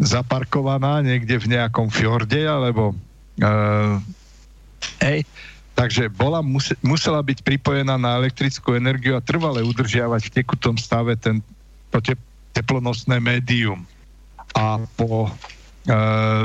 zaparkovaná 0.00 1.04
niekde 1.06 1.38
v 1.38 1.54
nejakom 1.54 1.86
fjorde, 1.86 2.42
alebo 2.42 2.96
uh, 3.38 4.02
hej, 4.98 5.22
takže 5.78 6.10
bola, 6.10 6.42
muse, 6.42 6.74
musela 6.82 7.22
byť 7.22 7.46
pripojená 7.46 7.94
na 7.94 8.18
elektrickú 8.18 8.74
energiu 8.74 9.14
a 9.14 9.22
trvale 9.22 9.62
udržiavať 9.62 10.22
v 10.30 10.34
tekutom 10.42 10.74
stave 10.74 11.14
ten, 11.14 11.38
to 11.94 12.02
te, 12.02 12.14
teplonosné 12.50 13.22
médium. 13.22 13.86
A 14.54 14.82
po 14.98 15.30
uh, 15.30 15.34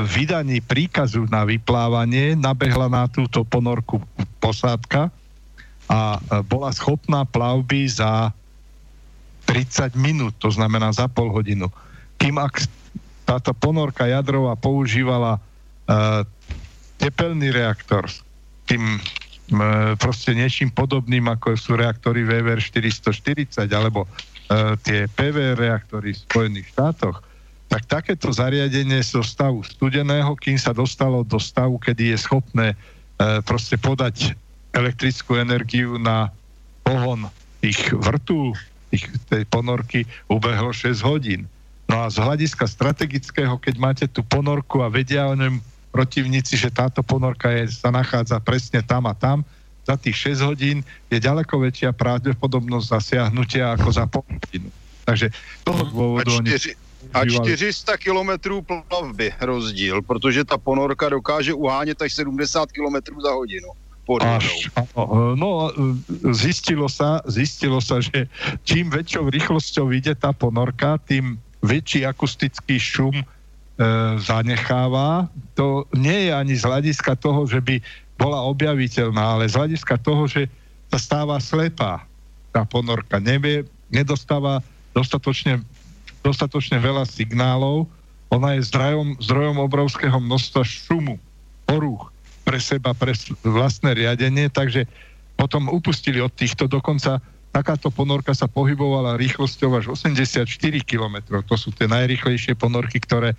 vydaní 0.06 0.62
príkazu 0.62 1.26
na 1.26 1.42
vyplávanie 1.42 2.38
nabehla 2.38 2.86
na 2.86 3.10
túto 3.10 3.42
ponorku 3.42 3.98
posádka 4.38 5.10
a 5.90 6.18
uh, 6.18 6.42
bola 6.46 6.70
schopná 6.70 7.26
plavby 7.26 7.90
za 7.90 8.30
30 9.50 9.98
minút, 9.98 10.38
to 10.38 10.46
znamená 10.54 10.94
za 10.94 11.10
pol 11.10 11.34
hodinu. 11.34 11.66
Kým 12.22 12.38
ak 12.38 12.62
táto 13.26 13.50
ponorka 13.50 14.06
jadrová 14.06 14.54
používala 14.54 15.42
uh, 15.42 16.22
tepelný 17.02 17.50
reaktor, 17.50 18.06
tým 18.70 19.02
uh, 19.02 19.98
proste 19.98 20.38
niečím 20.38 20.70
podobným, 20.70 21.26
ako 21.26 21.58
sú 21.58 21.74
reaktory 21.74 22.22
VVR 22.22 22.62
440 22.62 23.66
alebo 23.74 24.06
uh, 24.06 24.78
tie 24.86 25.10
PV 25.10 25.58
reaktory 25.58 26.14
v 26.14 26.22
Spojených 26.30 26.70
štátoch, 26.70 27.18
tak 27.66 27.86
takéto 27.90 28.30
zariadenie 28.30 29.02
zo 29.02 29.26
stavu 29.26 29.66
studeného, 29.66 30.30
kým 30.38 30.58
sa 30.58 30.70
dostalo 30.70 31.26
do 31.26 31.42
stavu, 31.42 31.82
kedy 31.82 32.14
je 32.14 32.18
schopné 32.22 32.66
uh, 32.74 33.42
proste 33.42 33.74
podať 33.74 34.38
elektrickú 34.70 35.42
energiu 35.42 35.98
na 35.98 36.30
pohon 36.86 37.26
ich 37.62 37.90
vrtu, 37.90 38.54
tých, 38.90 39.06
tej 39.30 39.46
ponorky 39.46 40.04
ubehlo 40.26 40.74
6 40.74 41.00
hodín. 41.06 41.46
No 41.90 42.02
a 42.02 42.10
z 42.10 42.22
hľadiska 42.22 42.70
strategického, 42.70 43.58
keď 43.58 43.74
máte 43.78 44.04
tú 44.06 44.22
ponorku 44.22 44.82
a 44.82 44.90
vedia 44.90 45.26
o 45.26 45.34
ňom 45.34 45.58
protivníci, 45.90 46.54
že 46.54 46.70
táto 46.70 47.02
ponorka 47.02 47.50
je, 47.50 47.66
sa 47.70 47.90
nachádza 47.90 48.38
presne 48.38 48.78
tam 48.82 49.10
a 49.10 49.14
tam, 49.14 49.42
za 49.82 49.98
tých 49.98 50.38
6 50.38 50.46
hodín 50.46 50.86
je 51.10 51.18
ďaleko 51.18 51.58
väčšia 51.58 51.90
pravdepodobnosť 51.90 52.86
zasiahnutia 52.94 53.74
ako 53.74 53.88
za 53.90 54.04
pol 54.06 54.22
hodinu. 54.22 54.70
Takže 55.02 55.34
toho 55.66 55.82
dôvodu... 55.90 56.30
A, 56.30 56.46
čtyři, 56.46 56.70
a 57.10 57.26
400 57.26 57.96
kilometrů 57.96 58.62
plavby 58.62 59.34
rozdíl, 59.40 60.02
protože 60.02 60.44
ta 60.44 60.58
ponorka 60.58 61.08
dokáže 61.08 61.54
uhánět 61.54 62.02
až 62.02 62.12
70 62.12 62.72
kilometrů 62.72 63.20
za 63.20 63.32
hodinu. 63.32 63.68
Až, 64.18 64.66
no, 65.38 65.70
zistilo 66.34 66.90
sa, 66.90 67.22
zistilo 67.30 67.78
sa, 67.78 68.02
že 68.02 68.26
čím 68.66 68.90
väčšou 68.90 69.30
rýchlosťou 69.30 69.94
ide 69.94 70.18
tá 70.18 70.34
ponorka, 70.34 70.98
tým 71.06 71.38
väčší 71.62 72.02
akustický 72.02 72.80
šum 72.80 73.14
e, 73.14 73.24
zanecháva. 74.18 75.30
To 75.54 75.86
nie 75.94 76.26
je 76.26 76.30
ani 76.34 76.54
z 76.58 76.66
hľadiska 76.66 77.14
toho, 77.22 77.46
že 77.46 77.62
by 77.62 77.78
bola 78.18 78.42
objaviteľná, 78.50 79.38
ale 79.38 79.46
z 79.46 79.54
hľadiska 79.54 79.94
toho, 80.02 80.26
že 80.26 80.50
sa 80.90 80.98
stáva 80.98 81.38
slepá 81.38 82.02
tá 82.50 82.66
ponorka, 82.66 83.22
nevie, 83.22 83.62
nedostáva 83.94 84.58
dostatočne, 84.90 85.62
dostatočne 86.26 86.82
veľa 86.82 87.06
signálov, 87.06 87.86
ona 88.30 88.58
je 88.58 88.66
zdrojom, 88.66 89.18
zdrojom 89.22 89.58
obrovského 89.62 90.18
množstva 90.18 90.62
šumu, 90.66 91.18
porúch 91.66 92.10
pre 92.50 92.58
seba, 92.58 92.90
pre 92.98 93.14
vlastné 93.46 93.94
riadenie, 93.94 94.50
takže 94.50 94.90
potom 95.38 95.70
upustili 95.70 96.18
od 96.18 96.34
týchto, 96.34 96.66
dokonca 96.66 97.22
takáto 97.54 97.94
ponorka 97.94 98.34
sa 98.34 98.50
pohybovala 98.50 99.14
rýchlosťou 99.14 99.78
až 99.78 99.94
84 99.94 100.50
km. 100.82 101.16
To 101.46 101.54
sú 101.54 101.70
tie 101.70 101.86
najrýchlejšie 101.86 102.58
ponorky, 102.58 102.98
ktoré 102.98 103.38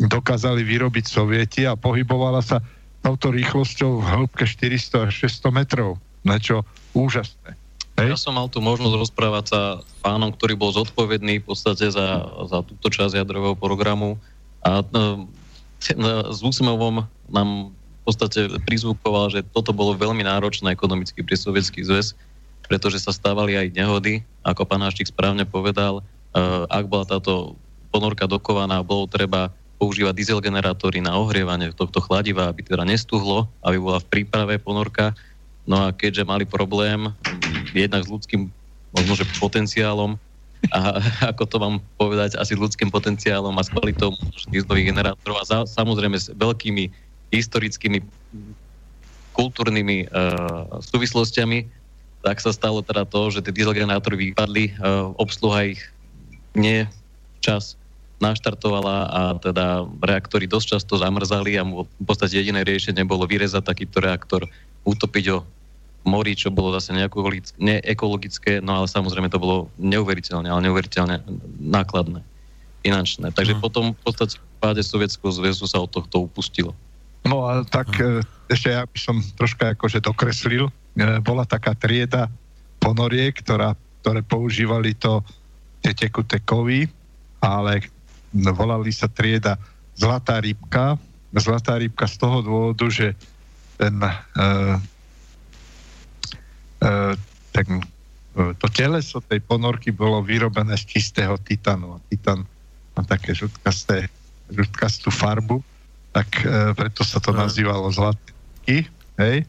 dokázali 0.00 0.64
vyrobiť 0.64 1.04
sovieti 1.04 1.68
a 1.68 1.76
pohybovala 1.76 2.40
sa 2.40 2.64
touto 3.04 3.36
rýchlosťou 3.36 4.00
v 4.00 4.04
hĺbke 4.04 4.44
400 4.48 5.12
až 5.12 5.28
600 5.28 5.52
metrov. 5.52 6.00
čo 6.40 6.64
úžasné. 6.96 7.52
Hej? 8.00 8.16
Ja 8.16 8.18
som 8.20 8.32
mal 8.40 8.48
tu 8.48 8.64
možnosť 8.64 8.96
rozprávať 8.96 9.44
sa 9.52 9.60
s 9.84 9.92
pánom, 10.00 10.32
ktorý 10.32 10.56
bol 10.56 10.72
zodpovedný 10.72 11.44
v 11.44 11.46
podstate 11.52 11.92
za, 11.92 12.24
za 12.48 12.64
túto 12.64 12.88
časť 12.88 13.12
jadrového 13.12 13.56
programu 13.56 14.16
a 14.64 14.80
no, 14.88 15.28
no, 16.00 16.08
s 16.32 16.40
úsmevom 16.40 17.04
nám 17.28 17.76
podstate 18.08 18.40
prizvukoval, 18.64 19.28
že 19.28 19.44
toto 19.52 19.76
bolo 19.76 19.92
veľmi 19.92 20.24
náročné 20.24 20.72
ekonomicky 20.72 21.20
pre 21.20 21.36
Sovietský 21.36 21.84
zväz, 21.84 22.16
pretože 22.64 23.04
sa 23.04 23.12
stávali 23.12 23.60
aj 23.60 23.76
nehody, 23.76 24.24
ako 24.40 24.64
pán 24.64 24.80
Haščík 24.80 25.12
správne 25.12 25.44
povedal, 25.44 26.00
uh, 26.00 26.64
ak 26.72 26.88
bola 26.88 27.04
táto 27.04 27.52
ponorka 27.92 28.24
dokovaná, 28.24 28.80
bolo 28.80 29.04
treba 29.04 29.52
používať 29.78 30.14
diesel 30.16 30.40
generátory 30.42 30.98
na 30.98 31.14
ohrievanie 31.20 31.70
tohto 31.70 32.02
chladiva, 32.02 32.50
aby 32.50 32.66
teda 32.66 32.82
nestuhlo, 32.82 33.46
aby 33.62 33.78
bola 33.78 34.02
v 34.02 34.10
príprave 34.10 34.58
ponorka. 34.58 35.14
No 35.68 35.86
a 35.86 35.94
keďže 35.94 36.26
mali 36.26 36.48
problém 36.48 37.12
jednak 37.76 38.02
s 38.02 38.10
ľudským 38.10 38.50
možno, 38.92 39.12
že 39.14 39.24
potenciálom, 39.38 40.16
a 40.74 40.98
ako 41.32 41.44
to 41.46 41.56
mám 41.62 41.76
povedať, 42.00 42.34
asi 42.34 42.58
ľudským 42.58 42.90
potenciálom 42.90 43.54
a 43.54 43.62
s 43.62 43.70
kvalitou 43.70 44.16
dieselových 44.50 44.90
generátorov 44.90 45.36
a 45.40 45.44
za, 45.46 45.58
samozrejme 45.68 46.16
s 46.18 46.32
veľkými 46.34 47.07
historickými 47.32 48.04
kultúrnymi 49.36 50.10
uh, 50.10 50.82
súvislostiami, 50.82 51.68
tak 52.26 52.42
sa 52.42 52.50
stalo 52.50 52.82
teda 52.82 53.06
to, 53.06 53.30
že 53.30 53.44
tie 53.46 53.54
diesel 53.54 53.76
generátory 53.76 54.30
vypadli, 54.30 54.74
uh, 54.78 55.14
obsluha 55.14 55.70
ich 55.70 55.80
nie 56.58 56.88
čas 57.38 57.78
naštartovala 58.18 58.96
a 59.06 59.22
teda 59.38 59.86
reaktory 60.02 60.50
dosť 60.50 60.66
často 60.74 60.98
zamrzali 60.98 61.54
a 61.54 61.62
v 61.62 61.86
podstate 62.02 62.34
jediné 62.34 62.66
riešenie 62.66 63.06
bolo 63.06 63.30
vyrezať 63.30 63.62
takýto 63.62 64.02
reaktor, 64.02 64.42
utopiť 64.82 65.24
ho 65.30 65.46
mori, 66.02 66.34
čo 66.34 66.50
bolo 66.50 66.74
zase 66.74 66.90
neekologické, 67.58 68.58
no 68.58 68.82
ale 68.82 68.86
samozrejme 68.90 69.30
to 69.30 69.38
bolo 69.38 69.70
neuveriteľne, 69.78 70.50
ale 70.50 70.66
neuveriteľne 70.66 71.22
nákladné, 71.62 72.24
finančné. 72.82 73.30
Takže 73.30 73.54
hmm. 73.58 73.62
potom 73.62 73.84
v 73.94 74.02
podstate 74.02 74.38
v 74.38 74.44
páde 74.58 74.82
Sovietskeho 74.82 75.30
zväzu 75.30 75.70
sa 75.70 75.78
od 75.78 75.90
tohto 75.90 76.26
upustilo. 76.26 76.74
No 77.26 77.46
a 77.48 77.64
tak 77.66 77.90
hmm. 77.96 78.22
ešte 78.50 78.68
ja 78.74 78.86
by 78.86 78.98
som 78.98 79.16
troška 79.34 79.74
akože 79.74 80.02
dokreslil. 80.02 80.68
E, 80.68 80.72
bola 81.22 81.46
taká 81.46 81.74
trieda 81.74 82.30
ponorie, 82.78 83.30
ktorá, 83.34 83.74
ktoré 84.02 84.22
používali 84.22 84.94
to 84.94 85.22
tie 85.82 85.94
tekuté 85.94 86.42
kovy, 86.42 86.86
ale 87.42 87.86
volali 88.34 88.90
sa 88.90 89.06
trieda 89.06 89.58
Zlatá 89.98 90.38
rybka. 90.38 90.94
Zlatá 91.34 91.74
rybka 91.74 92.06
z 92.06 92.16
toho 92.22 92.38
dôvodu, 92.38 92.86
že 92.86 93.18
ten, 93.74 93.98
uh, 93.98 94.78
uh, 96.86 97.14
ten 97.50 97.68
uh, 98.38 98.54
to 98.62 98.70
teleso 98.70 99.18
tej 99.18 99.42
ponorky 99.42 99.90
bolo 99.90 100.22
vyrobené 100.22 100.78
z 100.78 100.86
čistého 100.86 101.34
titanu. 101.42 101.98
A 101.98 102.02
titan 102.06 102.46
má 102.94 103.02
také 103.02 103.34
žutkasté, 103.34 104.06
žutkastú 104.46 105.10
farbu, 105.10 105.58
tak 106.12 106.28
uh, 106.44 106.72
preto 106.72 107.04
sa 107.04 107.20
to 107.20 107.30
nazývalo 107.32 107.88
zlatý. 107.92 108.88
Hej? 109.20 109.44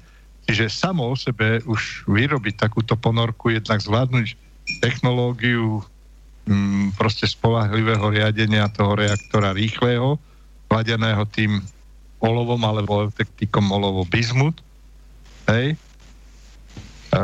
Čiže 0.49 0.65
samo 0.73 1.13
o 1.13 1.15
sebe 1.15 1.61
už 1.69 2.09
vyrobiť 2.09 2.57
takúto 2.57 2.97
ponorku, 2.97 3.53
jednak 3.53 3.77
zvládnuť 3.85 4.33
technológiu 4.81 5.85
mm, 6.49 6.97
proste 6.97 7.29
spolahlivého 7.29 8.09
riadenia 8.09 8.65
toho 8.73 8.97
reaktora 8.97 9.53
rýchleho, 9.53 10.17
kladeného 10.65 11.25
tým 11.29 11.61
olovom 12.17 12.61
alebo 12.65 13.05
efektikom 13.05 13.69
olovo 13.69 14.05
bizmut. 14.09 14.57
Hej. 15.49 15.77
E, 17.13 17.21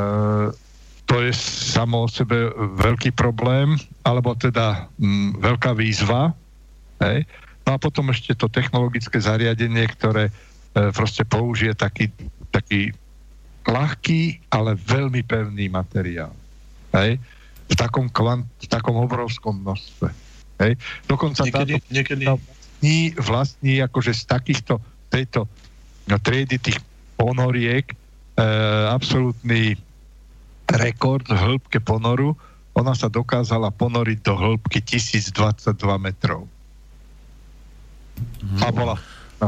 to 1.05 1.15
je 1.21 1.33
samo 1.73 2.05
o 2.05 2.09
sebe 2.09 2.49
veľký 2.81 3.13
problém, 3.13 3.77
alebo 4.01 4.33
teda 4.33 4.89
mm, 4.97 5.41
veľká 5.41 5.73
výzva. 5.77 6.33
Hej. 7.01 7.25
No 7.65 7.75
a 7.75 7.77
potom 7.81 8.13
ešte 8.13 8.37
to 8.37 8.45
technologické 8.45 9.17
zariadenie, 9.17 9.89
ktoré 9.89 10.29
e, 10.29 10.33
proste 10.93 11.25
použije 11.25 11.73
taký, 11.73 12.13
taký 12.53 12.93
ľahký, 13.65 14.45
ale 14.53 14.77
veľmi 14.77 15.25
pevný 15.25 15.69
materiál. 15.73 16.33
Hej 16.93 17.17
v 17.65 17.73
takom, 17.73 18.07
kvant, 18.09 18.45
v 18.61 18.67
takom 18.69 18.95
obrovskom 19.01 19.57
množstve. 19.65 20.09
Hej. 20.61 20.73
Dokonca 21.09 21.41
niekedy, 21.43 21.73
táto 21.81 21.89
niekedy... 21.91 22.23
Vlastní, 22.29 22.97
vlastní 23.17 23.73
akože 23.81 24.11
z 24.13 24.23
takýchto 24.29 24.73
tejto 25.09 25.49
no, 26.05 26.15
triedy 26.21 26.61
tých 26.61 26.77
ponoriek 27.17 27.89
e, 27.89 27.95
absolútny 28.91 29.79
rekord 30.69 31.25
v 31.25 31.35
hĺbke 31.35 31.81
ponoru. 31.81 32.37
Ona 32.75 32.93
sa 32.93 33.09
dokázala 33.09 33.71
ponoriť 33.73 34.19
do 34.21 34.33
hĺbky 34.35 34.83
1022 34.83 35.73
metrov. 35.97 36.45
Hmm. 38.15 38.61
A 38.63 38.67
bola 38.71 38.95
a, 39.41 39.45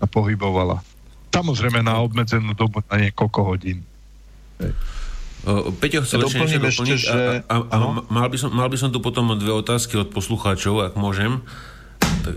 a 0.00 0.04
pohybovala. 0.08 0.80
Samozrejme 1.34 1.84
na 1.84 2.00
obmedzenú 2.00 2.56
dobu 2.56 2.80
na 2.88 2.96
niekoľko 2.98 3.40
hodín. 3.44 3.84
Hej. 4.58 4.72
Peťo 5.78 6.02
chcel 6.02 6.26
ešte 6.26 6.38
niečo 6.44 6.60
doplniť 6.60 6.98
ešte, 6.98 7.08
že... 7.08 7.46
a, 7.46 7.54
a, 7.54 7.56
a 7.72 7.76
mal, 8.10 8.26
by 8.26 8.36
som, 8.36 8.50
mal 8.50 8.66
by 8.66 8.76
som 8.76 8.90
tu 8.90 8.98
potom 8.98 9.32
dve 9.38 9.54
otázky 9.54 9.94
od 9.96 10.10
poslucháčov, 10.10 10.92
ak 10.92 10.94
môžem. 10.98 11.40
Tak... 12.26 12.36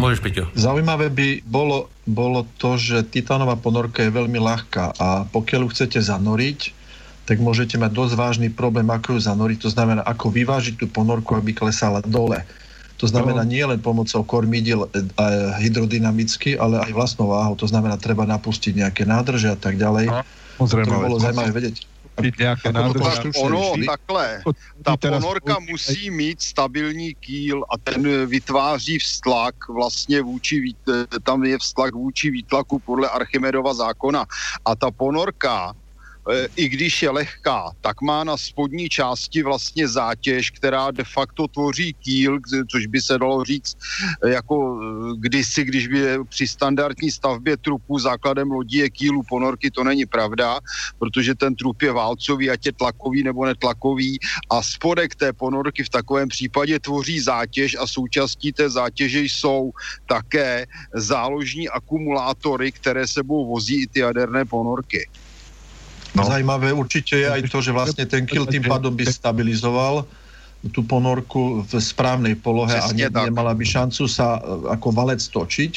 Môžeš, 0.00 0.24
Peťo. 0.24 0.48
Zaujímavé 0.56 1.12
by 1.12 1.44
bolo, 1.44 1.92
bolo 2.08 2.48
to, 2.56 2.80
že 2.80 3.04
titánová 3.10 3.58
ponorka 3.60 4.00
je 4.00 4.14
veľmi 4.14 4.38
ľahká 4.40 4.96
a 4.96 5.28
pokiaľ 5.28 5.66
ju 5.66 5.72
chcete 5.76 5.98
zanoriť, 6.00 6.60
tak 7.28 7.36
môžete 7.38 7.76
mať 7.76 7.92
dosť 7.92 8.14
vážny 8.16 8.48
problém, 8.48 8.88
ako 8.88 9.18
ju 9.18 9.20
zanoriť. 9.28 9.58
To 9.60 9.70
znamená, 9.70 10.00
ako 10.02 10.32
vyvážiť 10.32 10.80
tú 10.80 10.86
ponorku, 10.88 11.36
aby 11.36 11.52
klesala 11.52 12.00
dole. 12.00 12.42
To 13.00 13.08
znamená 13.08 13.42
no. 13.42 13.50
nie 13.50 13.64
len 13.64 13.80
pomocou 13.80 14.20
kormidel 14.28 14.84
e, 14.84 15.00
hydrodynamicky, 15.64 16.60
ale 16.60 16.84
aj 16.84 16.92
vlastnou 16.92 17.32
váhou. 17.32 17.56
To 17.56 17.64
znamená, 17.64 17.96
treba 17.96 18.28
napustiť 18.28 18.76
nejaké 18.76 19.08
nádrže 19.08 19.48
a 19.48 19.56
tak 19.56 19.80
ďalej. 19.80 20.12
No. 20.12 20.20
To 20.60 20.76
by 20.76 20.84
bolo 20.84 21.16
zaujímavé 21.16 21.52
vedieť 21.56 21.88
nejaké 22.20 22.68
nádrže. 22.68 23.32
Ono 23.40 23.80
takhle, 23.80 24.44
ta 24.84 24.96
ponorka 25.00 25.56
musí 25.64 26.12
mít 26.12 26.42
stabilní 26.42 27.16
kýl 27.16 27.64
a 27.64 27.78
ten 27.80 28.04
vytváří 28.26 28.98
vztlak 28.98 29.54
vlastně 29.68 30.22
vůči, 30.22 30.74
tam 31.22 31.44
je 31.44 31.58
vztlak 31.58 31.94
vůči 31.94 32.30
výtlaku 32.30 32.78
podle 32.78 33.08
Archimedova 33.08 33.74
zákona. 33.74 34.26
A 34.64 34.76
ta 34.76 34.90
ponorka 34.90 35.72
i 36.56 36.68
když 36.68 37.02
je 37.02 37.10
lehká, 37.10 37.70
tak 37.80 38.00
má 38.00 38.24
na 38.24 38.36
spodní 38.36 38.88
části 38.88 39.42
vlastně 39.42 39.88
zátěž, 39.88 40.50
která 40.50 40.90
de 40.90 41.04
facto 41.04 41.48
tvoří 41.48 41.94
kýl, 41.94 42.38
což 42.70 42.86
by 42.86 43.00
se 43.02 43.18
dalo 43.18 43.44
říct 43.44 43.72
e, 44.24 44.30
jako 44.30 44.54
e, 44.54 44.86
kdysi, 45.18 45.64
když 45.64 45.88
by 45.88 46.02
při 46.28 46.48
standardní 46.48 47.10
stavbě 47.10 47.56
trupu 47.56 47.98
základem 47.98 48.50
lodí 48.50 48.76
je 48.76 48.90
kýlu 48.90 49.22
ponorky, 49.28 49.70
to 49.70 49.84
není 49.84 50.06
pravda, 50.06 50.58
protože 50.98 51.34
ten 51.34 51.54
trup 51.54 51.82
je 51.82 51.92
válcový, 51.92 52.50
ať 52.50 52.66
je 52.66 52.72
tlakový 52.72 53.22
nebo 53.22 53.46
netlakový 53.46 54.18
a 54.50 54.62
spodek 54.62 55.14
té 55.14 55.32
ponorky 55.32 55.84
v 55.84 55.88
takovém 55.88 56.28
případě 56.28 56.80
tvoří 56.80 57.20
zátěž 57.20 57.76
a 57.80 57.86
součástí 57.86 58.52
té 58.52 58.70
zátěže 58.70 59.20
jsou 59.20 59.70
také 60.06 60.66
záložní 60.94 61.68
akumulátory, 61.68 62.72
které 62.72 63.08
sebou 63.08 63.46
vozí 63.46 63.82
i 63.82 63.86
ty 63.86 64.00
jaderné 64.00 64.44
ponorky. 64.44 65.08
No. 66.14 66.26
Zajímavé 66.26 66.74
určite 66.74 67.14
je 67.22 67.28
aj 67.30 67.42
to, 67.46 67.58
že 67.62 67.70
vlastne 67.70 68.04
ten 68.06 68.26
kill 68.26 68.46
tým 68.46 68.66
pádom 68.66 68.90
by 68.90 69.06
stabilizoval 69.06 70.06
tú 70.68 70.84
ponorku 70.84 71.64
v 71.64 71.72
správnej 71.80 72.36
polohe 72.36 72.76
Přesně 72.76 73.08
a 73.08 73.24
ne, 73.24 73.24
nemala 73.32 73.56
by 73.56 73.64
šancu 73.64 74.04
sa 74.04 74.36
e, 74.36 74.40
ako 74.76 74.92
valec 74.92 75.24
točiť. 75.24 75.72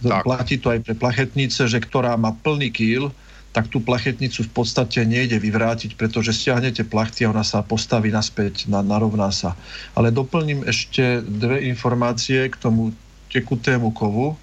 Tak. 0.00 0.24
Platí 0.24 0.56
to 0.56 0.72
aj 0.72 0.80
pre 0.80 0.94
plachetnice, 0.96 1.68
že 1.68 1.78
ktorá 1.80 2.16
má 2.16 2.32
plný 2.32 2.72
kýl, 2.72 3.12
tak 3.52 3.68
tú 3.68 3.78
plachetnicu 3.84 4.42
v 4.42 4.50
podstate 4.50 5.04
nejde 5.04 5.38
vyvrátiť, 5.38 5.94
pretože 5.94 6.34
stiahnete 6.34 6.82
plachty 6.88 7.24
a 7.24 7.30
ona 7.30 7.44
sa 7.44 7.62
postaví 7.62 8.10
naspäť, 8.10 8.66
na, 8.66 8.82
narovná 8.82 9.30
sa. 9.30 9.54
Ale 9.94 10.10
doplním 10.10 10.64
ešte 10.66 11.22
dve 11.22 11.62
informácie 11.68 12.48
k 12.50 12.56
tomu 12.58 12.96
tekutému 13.30 13.92
kovu. 13.94 14.34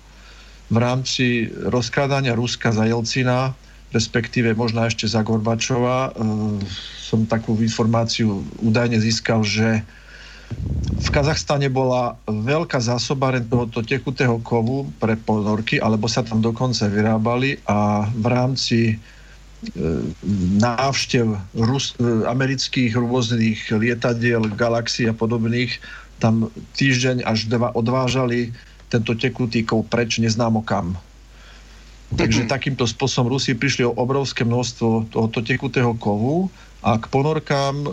V 0.72 0.78
rámci 0.80 1.52
rozkladania 1.52 2.38
Ruska 2.38 2.72
za 2.72 2.88
Jelcina 2.88 3.52
respektíve 3.92 4.56
možno 4.56 4.88
ešte 4.88 5.06
za 5.08 5.22
Gorbačova. 5.24 6.10
E, 6.10 6.12
som 7.00 7.28
takú 7.28 7.60
informáciu 7.60 8.44
údajne 8.64 8.98
získal, 9.00 9.44
že 9.44 9.84
v 11.02 11.08
Kazachstane 11.10 11.68
bola 11.72 12.16
veľká 12.28 12.80
zásoba 12.80 13.36
tohoto 13.40 13.84
tekutého 13.84 14.40
kovu 14.44 14.88
pre 15.00 15.16
ponorky, 15.16 15.80
alebo 15.80 16.08
sa 16.08 16.24
tam 16.24 16.44
dokonca 16.44 16.88
vyrábali 16.88 17.60
a 17.68 18.08
v 18.12 18.26
rámci 18.28 18.80
e, 18.92 18.96
návštev 20.62 21.56
Rus, 21.56 21.96
e, 22.00 22.28
amerických 22.28 22.96
rôznych 22.96 23.72
lietadiel, 23.76 24.52
galaxií 24.56 25.10
a 25.10 25.16
podobných, 25.16 25.80
tam 26.22 26.54
týždeň 26.78 27.26
až 27.26 27.50
dva 27.50 27.74
odvážali 27.74 28.54
tento 28.94 29.18
tekutý 29.18 29.66
kov 29.66 29.90
preč 29.90 30.22
neznámo 30.22 30.62
kam. 30.62 31.00
Takže 32.12 32.52
takýmto 32.52 32.84
spôsobom 32.84 33.32
Rusi 33.32 33.56
prišli 33.56 33.88
o 33.88 33.96
obrovské 33.96 34.44
množstvo 34.44 35.12
tohoto 35.16 35.40
tekutého 35.40 35.96
kovu 35.96 36.52
a 36.84 37.00
k 37.00 37.08
ponorkám, 37.08 37.76
e, 37.88 37.90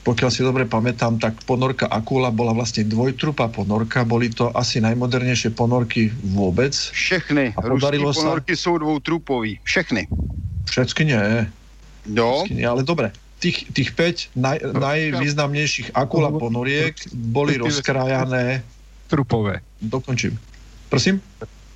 pokiaľ 0.00 0.30
si 0.32 0.40
dobre 0.40 0.64
pamätám, 0.64 1.20
tak 1.20 1.36
ponorka 1.44 1.84
Akula 1.84 2.32
bola 2.32 2.56
vlastne 2.56 2.88
dvojtrupa 2.88 3.52
ponorka, 3.52 4.08
boli 4.08 4.32
to 4.32 4.48
asi 4.56 4.80
najmodernejšie 4.80 5.52
ponorky 5.52 6.08
vôbec. 6.32 6.72
Všechny, 6.72 7.52
a 7.52 7.60
ponorky 7.60 8.56
sa... 8.56 8.62
sú 8.64 8.80
dvoutrupový, 8.80 9.60
všechny. 9.68 10.08
Všetky 10.70 11.02
nie. 11.04 11.44
No. 12.08 12.48
Všetky 12.48 12.56
nie, 12.56 12.66
ale 12.66 12.80
dobre. 12.86 13.12
Tých, 13.40 13.68
tých 13.72 13.96
5 13.96 14.36
naj, 14.36 14.58
najvýznamnejších 14.76 15.96
Akula 15.96 16.32
ponoriek 16.32 16.96
boli 17.12 17.60
rozkrájané... 17.60 18.64
Trupové. 19.10 19.64
Dokončím. 19.82 20.38
Prosím? 20.86 21.18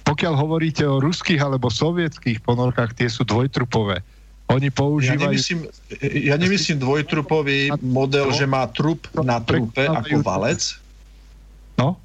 Pokiaľ 0.05 0.35
hovoríte 0.37 0.85
o 0.85 1.01
ruských 1.01 1.41
alebo 1.41 1.73
sovietských 1.73 2.45
ponorkách, 2.45 2.93
tie 2.93 3.09
sú 3.09 3.25
dvojtrupové. 3.25 4.05
Oni 4.53 4.69
používajú... 4.69 5.17
Ja 5.17 5.33
nemyslím, 5.33 5.61
ja 6.05 6.37
nemyslím 6.37 6.79
dvojtrupový 6.79 7.73
model, 7.81 8.29
že 8.37 8.45
má 8.45 8.69
trup 8.69 9.09
na 9.17 9.41
trupe 9.41 9.89
ako 9.89 10.21
valec. 10.21 10.77
No? 11.81 11.97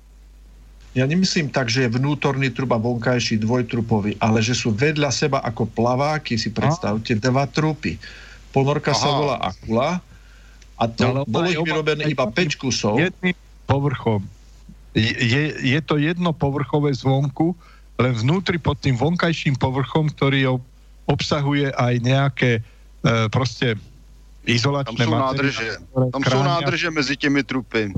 Ja 0.96 1.04
nemyslím 1.04 1.52
tak, 1.52 1.68
že 1.68 1.86
je 1.86 2.00
vnútorný 2.00 2.50
trup 2.56 2.72
a 2.72 2.80
vonkajší 2.80 3.44
dvojtrupový, 3.44 4.16
ale 4.24 4.40
že 4.40 4.56
sú 4.56 4.72
vedľa 4.72 5.12
seba 5.12 5.44
ako 5.44 5.68
plaváky, 5.68 6.40
si 6.40 6.50
predstavte, 6.50 7.20
dva 7.20 7.46
trupy. 7.52 8.00
Ponorka 8.56 8.96
Aha. 8.96 9.02
sa 9.04 9.10
volá 9.12 9.36
Akula 9.44 10.00
a 10.80 10.84
to 10.88 11.12
no, 11.12 11.28
bolo 11.28 11.52
ich 11.52 11.60
vyrobené 11.60 12.08
iba 12.08 12.26
5 12.26 12.56
kusov. 12.56 12.96
Jedným 12.98 13.36
povrchom. 13.68 14.24
Je, 14.98 15.44
je 15.62 15.80
to 15.86 16.00
jedno 16.02 16.34
povrchové 16.34 16.96
zvonku, 16.96 17.54
len 18.00 18.14
vnútri 18.16 18.56
pod 18.56 18.80
tým 18.80 18.96
vonkajším 18.96 19.60
povrchom, 19.60 20.08
ktorý 20.08 20.56
obsahuje 21.06 21.76
aj 21.76 21.94
nejaké 22.00 22.52
e, 22.60 22.62
proste 23.28 23.76
izolačné 24.48 24.96
Tam 24.96 25.06
sú 25.06 25.12
nádrže. 25.12 25.68
Tam 25.92 26.24
sú 26.24 26.40
nádrže 26.40 26.90
medzi 26.96 27.16
tými 27.20 27.44
trupy. 27.44 27.92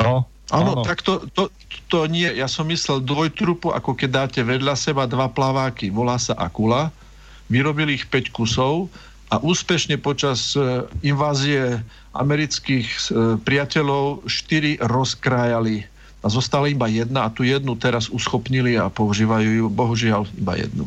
No, 0.00 0.24
Áno, 0.48 0.80
tak 0.80 1.04
to, 1.04 1.28
to, 1.36 1.52
to 1.92 2.08
nie. 2.08 2.24
Ja 2.24 2.48
som 2.48 2.72
myslel 2.72 3.04
dvojtrupu, 3.04 3.68
ako 3.68 3.92
keď 3.92 4.08
dáte 4.24 4.40
vedľa 4.40 4.80
seba 4.80 5.04
dva 5.04 5.28
plaváky. 5.28 5.92
Volá 5.92 6.16
sa 6.16 6.32
Akula. 6.40 6.88
Vyrobili 7.52 8.00
ich 8.00 8.08
5 8.08 8.32
kusov 8.32 8.88
a 9.28 9.36
úspešne 9.44 10.00
počas 10.00 10.56
e, 10.56 10.88
invázie 11.04 11.84
amerických 12.16 12.88
e, 12.88 13.00
priateľov 13.44 14.24
4 14.24 14.80
rozkrájali 14.88 15.84
a 16.18 16.26
zostala 16.26 16.66
iba 16.66 16.90
jedna 16.90 17.26
a 17.26 17.32
tu 17.32 17.46
jednu 17.46 17.78
teraz 17.78 18.10
uschopnili 18.10 18.74
a 18.74 18.90
používajú 18.90 19.50
ju, 19.62 19.66
bohužiaľ, 19.70 20.26
iba 20.34 20.58
jednu. 20.58 20.86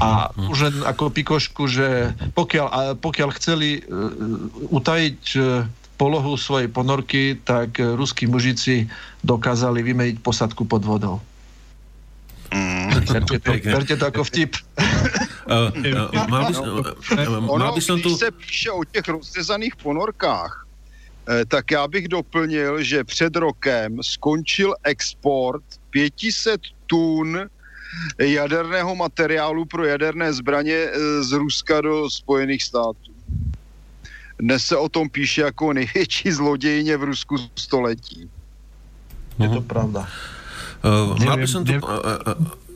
A 0.00 0.32
mhm. 0.32 0.48
už 0.50 0.58
len 0.70 0.76
ako 0.82 1.12
pikošku, 1.12 1.68
že 1.68 2.16
pokiaľ, 2.32 2.66
a 2.72 2.80
pokiaľ 2.96 3.28
chceli 3.36 3.84
uh, 3.84 4.10
utajiť 4.72 5.22
uh, 5.36 5.68
polohu 6.00 6.34
svojej 6.36 6.68
ponorky, 6.72 7.36
tak 7.44 7.76
uh, 7.78 7.94
ruskí 7.94 8.24
mužici 8.26 8.88
dokázali 9.20 9.84
vymeniť 9.84 10.16
posadku 10.24 10.64
pod 10.64 10.82
vodou. 10.82 11.20
Mm. 12.46 13.02
Berte, 13.04 13.36
to, 13.42 13.52
berte 13.58 13.94
to 13.98 14.04
ako 14.06 14.22
vtip. 14.32 14.56
Uh, 15.46 15.70
uh, 15.70 16.26
mal 16.30 16.46
by, 16.46 16.54
uh, 16.54 17.42
mal 17.42 17.70
by 17.74 17.82
som 17.82 18.00
tu... 18.00 18.14
Když 18.14 18.18
se 18.18 18.30
píše 18.30 18.70
o 18.70 18.84
těch 18.84 19.08
rozřezaných 19.08 19.76
ponorkách, 19.76 20.65
tak 21.48 21.70
já 21.70 21.88
bych 21.88 22.08
doplnil, 22.08 22.82
že 22.82 23.04
před 23.04 23.36
rokem 23.36 23.98
skončil 24.02 24.74
export 24.84 25.64
500 25.90 26.60
tun 26.86 27.50
jaderného 28.18 28.94
materiálu 28.96 29.64
pro 29.64 29.84
jaderné 29.84 30.32
zbraně 30.32 30.74
eh, 30.74 31.22
z 31.22 31.32
Ruska 31.32 31.80
do 31.80 32.10
Spojených 32.10 32.62
států. 32.62 33.12
Dnes 34.38 34.66
se 34.66 34.76
o 34.76 34.88
tom 34.88 35.08
píše 35.08 35.40
jako 35.40 35.72
největší 35.72 36.32
zlodějně 36.32 36.96
v 36.96 37.02
Rusku 37.02 37.36
století. 37.56 38.30
Je 39.38 39.48
to 39.48 39.60
pravda. 39.60 40.08
Uh, 40.84 41.24
mal 41.24 41.36
by 41.36 41.48
som 41.48 41.64
tu... 41.64 41.72
Uh, 41.72 41.80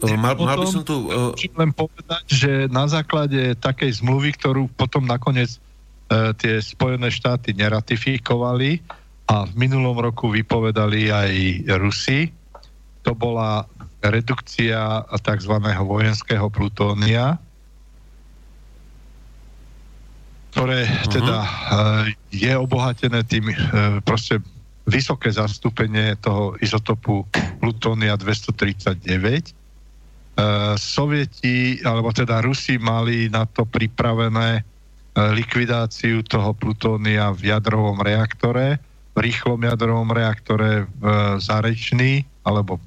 uh, 0.05 0.17
mal, 0.17 0.37
mal 0.37 0.57
by 0.61 0.67
som 0.67 0.85
tu... 0.85 1.09
Uh, 1.09 1.33
len 1.57 1.73
povedať, 1.73 2.25
že 2.27 2.53
na 2.73 2.89
základe 2.89 3.57
takej 3.61 4.01
zmluvy, 4.01 4.33
ktorú 4.37 4.69
potom 4.73 5.05
nakoniec 5.05 5.61
tie 6.11 6.59
Spojené 6.59 7.07
štáty 7.07 7.55
neratifikovali 7.55 8.83
a 9.31 9.47
v 9.47 9.53
minulom 9.55 9.95
roku 9.95 10.27
vypovedali 10.27 11.07
aj 11.07 11.33
Rusi. 11.79 12.35
To 13.07 13.15
bola 13.15 13.63
redukcia 14.03 15.07
tzv. 15.07 15.55
vojenského 15.87 16.51
plutónia, 16.51 17.39
ktoré 20.51 20.83
uh-huh. 20.83 21.13
teda 21.15 21.39
e, 21.47 21.51
je 22.35 22.53
obohatené 22.59 23.23
tým 23.23 23.55
e, 23.55 23.57
proste 24.03 24.43
vysoké 24.91 25.31
zastúpenie 25.31 26.19
toho 26.19 26.59
izotopu 26.59 27.23
plutónia 27.63 28.19
239. 28.19 29.55
Sovieti, 30.81 31.85
alebo 31.85 32.11
teda 32.17 32.41
Rusi 32.41 32.81
mali 32.81 33.29
na 33.29 33.45
to 33.45 33.69
pripravené 33.69 34.65
E, 34.65 34.80
likvidáciu 35.37 36.25
toho 36.25 36.55
plutónia 36.57 37.33
v 37.35 37.53
jadrovom 37.53 38.01
reaktore, 38.01 38.81
v 39.12 39.18
rýchlom 39.18 39.61
jadrovom 39.66 40.11
reaktore 40.14 40.87
v 41.01 41.05
Zarečný, 41.43 42.25
alebo 42.47 42.81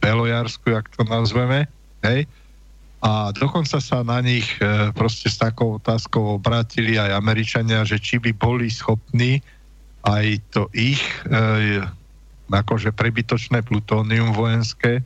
Belojarsku, 0.00 0.72
jak 0.72 0.88
to 0.92 1.04
nazveme, 1.08 1.66
hej, 2.04 2.28
a 3.04 3.36
dokonca 3.36 3.84
sa 3.84 4.00
na 4.00 4.24
nich 4.24 4.48
e, 4.64 4.88
proste 4.96 5.28
s 5.28 5.36
takou 5.36 5.76
otázkou 5.76 6.40
obrátili 6.40 6.96
aj 6.96 7.20
Američania, 7.20 7.84
že 7.84 8.00
či 8.00 8.16
by 8.16 8.32
boli 8.32 8.72
schopní 8.72 9.44
aj 10.08 10.40
to 10.48 10.72
ich 10.72 11.04
e, 11.28 11.84
akože 12.48 12.96
prebytočné 12.96 13.60
plutónium 13.60 14.32
vojenské 14.32 15.04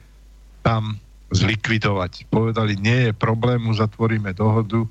tam 0.62 0.94
zlikvidovať. 1.34 2.30
Povedali, 2.30 2.78
nie 2.78 3.10
je 3.10 3.12
problém, 3.14 3.66
zatvoríme 3.74 4.30
dohodu, 4.30 4.86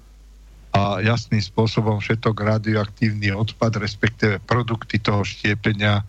a 0.77 1.01
jasným 1.01 1.41
spôsobom 1.41 1.97
všetok 1.97 2.37
radioaktívny 2.37 3.33
odpad, 3.33 3.81
respektíve 3.81 4.37
produkty 4.45 5.01
toho 5.01 5.25
štiepenia 5.25 6.05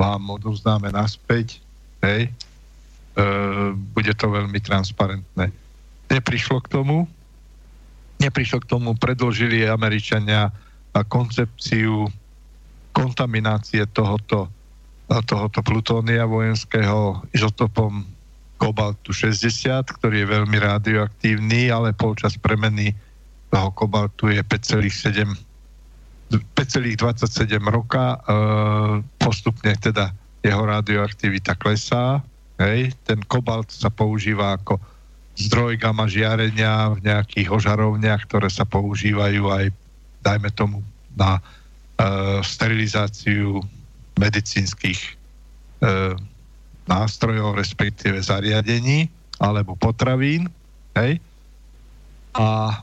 vám 0.00 0.32
odovzdáme 0.32 0.88
naspäť. 0.88 1.60
Hej. 2.00 2.30
E, 2.30 2.30
bude 3.74 4.12
to 4.16 4.32
veľmi 4.32 4.56
transparentné. 4.64 5.52
Neprišlo 6.08 6.64
k 6.64 6.72
tomu. 6.72 7.04
neprišlo 8.18 8.58
k 8.66 8.70
tomu, 8.74 8.98
predložili 8.98 9.62
Američania 9.62 10.50
koncepciu 11.06 12.10
kontaminácie 12.90 13.86
tohoto, 13.94 14.50
tohoto 15.06 15.62
plutónia 15.62 16.26
vojenského 16.26 17.22
izotopom 17.30 18.02
kobaltu 18.58 19.14
60, 19.14 19.70
ktorý 20.02 20.26
je 20.26 20.32
veľmi 20.34 20.58
radioaktívny, 20.58 21.70
ale 21.70 21.94
počas 21.94 22.34
premeny 22.34 22.90
toho 23.48 23.68
kobaltu 23.72 24.28
je 24.28 24.42
5,7 24.44 25.48
5,27 26.28 27.56
roka 27.72 28.04
e, 28.12 28.16
postupne 29.16 29.72
teda 29.80 30.12
jeho 30.44 30.60
radioaktivita 30.60 31.56
klesá. 31.56 32.20
Hej. 32.60 32.92
Ten 33.08 33.24
kobalt 33.24 33.72
sa 33.72 33.88
používa 33.88 34.60
ako 34.60 34.76
zdroj 35.40 35.80
gamma 35.80 36.04
žiarenia 36.04 36.92
v 36.92 37.08
nejakých 37.08 37.48
ožarovniach, 37.48 38.28
ktoré 38.28 38.52
sa 38.52 38.68
používajú 38.68 39.48
aj, 39.48 39.72
dajme 40.20 40.50
tomu, 40.52 40.84
na 41.16 41.40
e, 41.40 41.42
sterilizáciu 42.44 43.64
medicínskych 44.20 45.00
e, 45.00 45.12
nástrojov, 46.84 47.56
respektíve 47.56 48.20
zariadení 48.20 49.08
alebo 49.40 49.78
potravín. 49.78 50.50
Hej. 50.98 51.22
A 52.36 52.82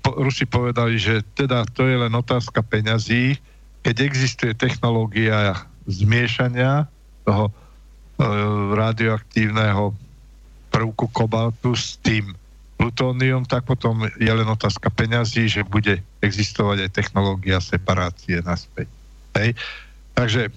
po, 0.00 0.10
Rusi 0.16 0.48
povedali, 0.48 0.96
že 0.96 1.20
teda 1.36 1.68
to 1.76 1.84
je 1.84 1.96
len 2.00 2.12
otázka 2.12 2.64
peňazí, 2.64 3.36
keď 3.84 3.96
existuje 4.04 4.52
technológia 4.56 5.68
zmiešania 5.84 6.88
toho 7.28 7.48
e, 7.48 7.52
radioaktívneho 8.72 9.92
prvku 10.72 11.08
kobaltu 11.12 11.76
s 11.76 12.00
tým 12.00 12.32
plutónium, 12.78 13.42
tak 13.44 13.66
potom 13.66 14.06
je 14.16 14.30
len 14.32 14.46
otázka 14.46 14.88
peňazí, 14.88 15.50
že 15.50 15.66
bude 15.66 15.98
existovať 16.22 16.88
aj 16.88 16.94
technológia 16.94 17.58
separácie 17.58 18.38
naspäť. 18.40 18.86
Hej. 19.34 19.58
Takže 20.14 20.48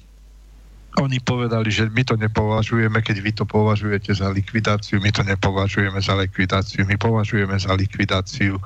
oni 1.00 1.24
povedali, 1.24 1.72
že 1.72 1.88
my 1.88 2.04
to 2.04 2.20
nepovažujeme, 2.20 3.00
keď 3.00 3.18
vy 3.24 3.32
to 3.32 3.46
považujete 3.48 4.12
za 4.12 4.28
likvidáciu, 4.28 5.00
my 5.00 5.12
to 5.16 5.24
nepovažujeme 5.24 6.00
za 6.04 6.20
likvidáciu, 6.20 6.84
my 6.84 7.00
považujeme 7.00 7.56
za 7.56 7.72
likvidáciu, 7.72 8.60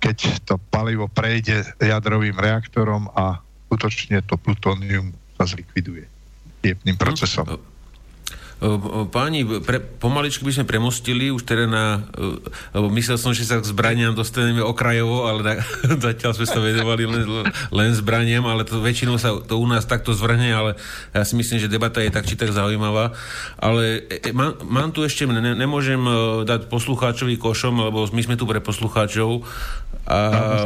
keď 0.00 0.40
to 0.48 0.54
palivo 0.72 1.04
prejde 1.12 1.76
jadrovým 1.76 2.40
reaktorom 2.40 3.12
a 3.12 3.44
skutočne 3.68 4.24
to 4.24 4.40
plutónium 4.40 5.12
sa 5.36 5.44
zlikviduje 5.44 6.08
jedným 6.64 6.96
procesom. 6.96 7.60
Páni, 9.08 9.48
pre, 9.64 9.80
pomaličky 9.80 10.44
by 10.44 10.52
sme 10.52 10.68
premostili 10.68 11.32
už 11.32 11.48
teda 11.48 11.64
na... 11.64 12.04
Lebo 12.76 12.92
myslel 12.92 13.16
som, 13.16 13.32
že 13.32 13.48
sa 13.48 13.56
k 13.56 13.64
zbraniam 13.64 14.12
dostaneme 14.12 14.60
okrajovo, 14.60 15.24
ale 15.24 15.40
da, 15.40 15.52
zatiaľ 16.12 16.36
sme 16.36 16.44
sa 16.44 16.60
vedovali 16.60 17.08
len, 17.08 17.24
len 17.72 17.90
zbraniam, 17.96 18.44
ale 18.44 18.68
to 18.68 18.84
väčšinou 18.84 19.16
sa 19.16 19.32
to 19.40 19.56
u 19.56 19.64
nás 19.64 19.88
takto 19.88 20.12
zvrhne, 20.12 20.52
ale 20.52 20.70
ja 21.16 21.24
si 21.24 21.40
myslím, 21.40 21.56
že 21.56 21.72
debata 21.72 22.04
je 22.04 22.12
tak 22.12 22.28
či 22.28 22.36
tak 22.36 22.52
zaujímavá. 22.52 23.16
Ale 23.56 24.04
e, 24.12 24.28
e 24.28 24.30
mám, 24.36 24.60
mám 24.68 24.92
tu 24.92 25.08
ešte, 25.08 25.24
ne, 25.24 25.56
nemôžem 25.56 26.00
e, 26.04 26.44
dať 26.44 26.68
poslucháčový 26.68 27.40
košom, 27.40 27.80
lebo 27.80 28.04
my 28.12 28.20
sme 28.20 28.36
tu 28.36 28.44
pre 28.44 28.60
poslucháčov. 28.60 29.40
A, 30.04 30.18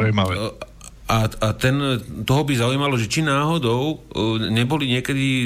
zaujímavé 0.02 0.73
a, 1.04 1.28
a 1.28 1.48
ten, 1.52 2.00
toho 2.24 2.48
by 2.48 2.56
zaujímalo, 2.56 2.96
že 2.96 3.12
či 3.12 3.20
náhodou 3.20 4.08
e, 4.08 4.48
neboli 4.48 4.88
niekedy 4.88 5.26
e, 5.28 5.44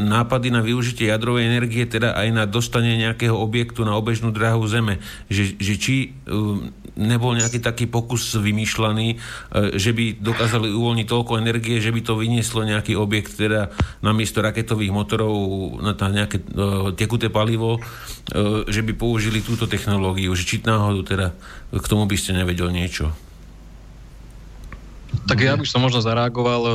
nápady 0.00 0.48
na 0.48 0.64
využitie 0.64 1.12
jadrovej 1.12 1.44
energie 1.44 1.84
teda 1.84 2.16
aj 2.16 2.28
na 2.32 2.44
dostanie 2.48 2.96
nejakého 2.96 3.36
objektu 3.36 3.84
na 3.84 4.00
obežnú 4.00 4.32
dráhu 4.32 4.64
Zeme. 4.64 5.04
Že, 5.28 5.60
že 5.60 5.74
či 5.76 5.94
e, 6.08 6.08
nebol 6.96 7.36
nejaký 7.36 7.60
taký 7.60 7.84
pokus 7.84 8.38
vymýšľaný, 8.38 9.18
že 9.74 9.90
by 9.90 10.22
dokázali 10.22 10.70
uvoľniť 10.70 11.06
toľko 11.10 11.42
energie, 11.42 11.82
že 11.82 11.90
by 11.90 12.00
to 12.06 12.14
vynieslo 12.14 12.62
nejaký 12.62 12.94
objekt 12.94 13.34
teda 13.34 13.74
namiesto 13.98 14.38
raketových 14.38 14.94
motorov 14.94 15.34
na 15.82 15.90
nejaké 15.98 16.38
tekuté 16.94 17.34
palivo, 17.34 17.82
že 18.70 18.86
by 18.86 18.94
použili 18.94 19.42
túto 19.42 19.66
technológiu. 19.66 20.38
Že 20.38 20.44
či 20.46 20.56
náhodou 20.62 21.02
teda 21.02 21.34
k 21.74 21.86
tomu 21.90 22.06
by 22.06 22.14
ste 22.14 22.38
nevedel 22.38 22.70
niečo. 22.70 23.10
Tak 25.24 25.38
ja 25.40 25.54
by 25.54 25.66
som 25.66 25.82
možno 25.82 26.02
zareagoval. 26.02 26.62
E, 26.64 26.72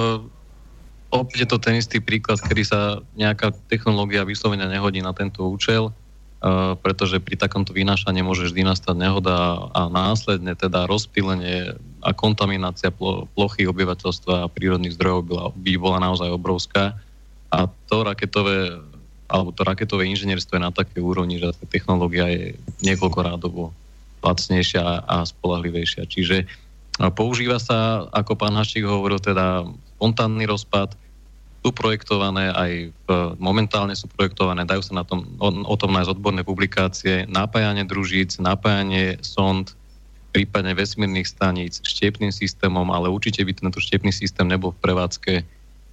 opäť 1.13 1.45
je 1.45 1.49
to 1.49 1.57
ten 1.61 1.75
istý 1.77 1.99
príklad, 1.99 2.39
kedy 2.41 2.63
sa 2.65 2.99
nejaká 3.13 3.53
technológia 3.67 4.25
vyslovene 4.25 4.65
nehodí 4.65 5.03
na 5.03 5.11
tento 5.11 5.45
účel, 5.45 5.89
e, 5.89 5.93
pretože 6.79 7.21
pri 7.21 7.35
takomto 7.37 7.75
vynášaní 7.75 8.23
môže 8.23 8.49
vždy 8.49 8.65
nastať 8.65 8.95
nehoda 8.95 9.69
a 9.75 9.91
následne 9.91 10.55
teda 10.57 10.89
rozpílenie 10.89 11.77
a 11.99 12.09
kontaminácia 12.15 12.89
plochy 13.35 13.67
obyvateľstva 13.67 14.47
a 14.47 14.51
prírodných 14.51 14.95
zdrojov 14.95 15.53
by 15.53 15.73
bola 15.75 15.99
naozaj 15.99 16.31
obrovská. 16.31 16.97
A 17.49 17.65
to 17.89 18.05
raketové 18.05 18.79
alebo 19.29 19.53
to 19.53 19.61
raketové 19.61 20.09
inžinierstvo 20.09 20.57
je 20.57 20.65
na 20.65 20.73
také 20.73 20.97
úrovni, 20.97 21.37
že 21.37 21.53
tá 21.53 21.65
technológia 21.69 22.25
je 22.33 22.57
niekoľko 22.81 23.19
rádovo 23.21 23.63
lacnejšia 24.25 25.05
a 25.05 25.21
spolahlivejšia. 25.23 26.09
Čiže 26.09 26.49
Používa 26.99 27.63
sa, 27.63 28.07
ako 28.11 28.35
pán 28.35 28.59
Haščík 28.59 28.83
hovoril, 28.83 29.23
teda 29.23 29.63
spontánny 29.95 30.43
rozpad, 30.43 30.99
sú 31.59 31.75
projektované 31.75 32.55
aj 32.55 32.71
v, 32.91 33.07
momentálne 33.35 33.91
sú 33.91 34.07
projektované, 34.07 34.63
dajú 34.63 34.79
sa 34.83 34.99
na 34.99 35.03
tom, 35.03 35.27
o, 35.39 35.51
o 35.51 35.75
tom 35.75 35.91
nájsť 35.91 36.11
odborné 36.15 36.43
publikácie, 36.47 37.27
napájanie 37.27 37.83
družíc, 37.83 38.39
napájanie 38.39 39.19
sond, 39.19 39.75
prípadne 40.31 40.71
vesmírnych 40.71 41.27
staníc 41.27 41.83
štepným 41.83 42.31
systémom, 42.31 42.87
ale 42.95 43.11
určite 43.11 43.43
by 43.43 43.51
tento 43.51 43.79
štepný 43.83 44.11
systém 44.13 44.47
nebol 44.47 44.71
v 44.71 44.81
prevádzke 44.83 45.33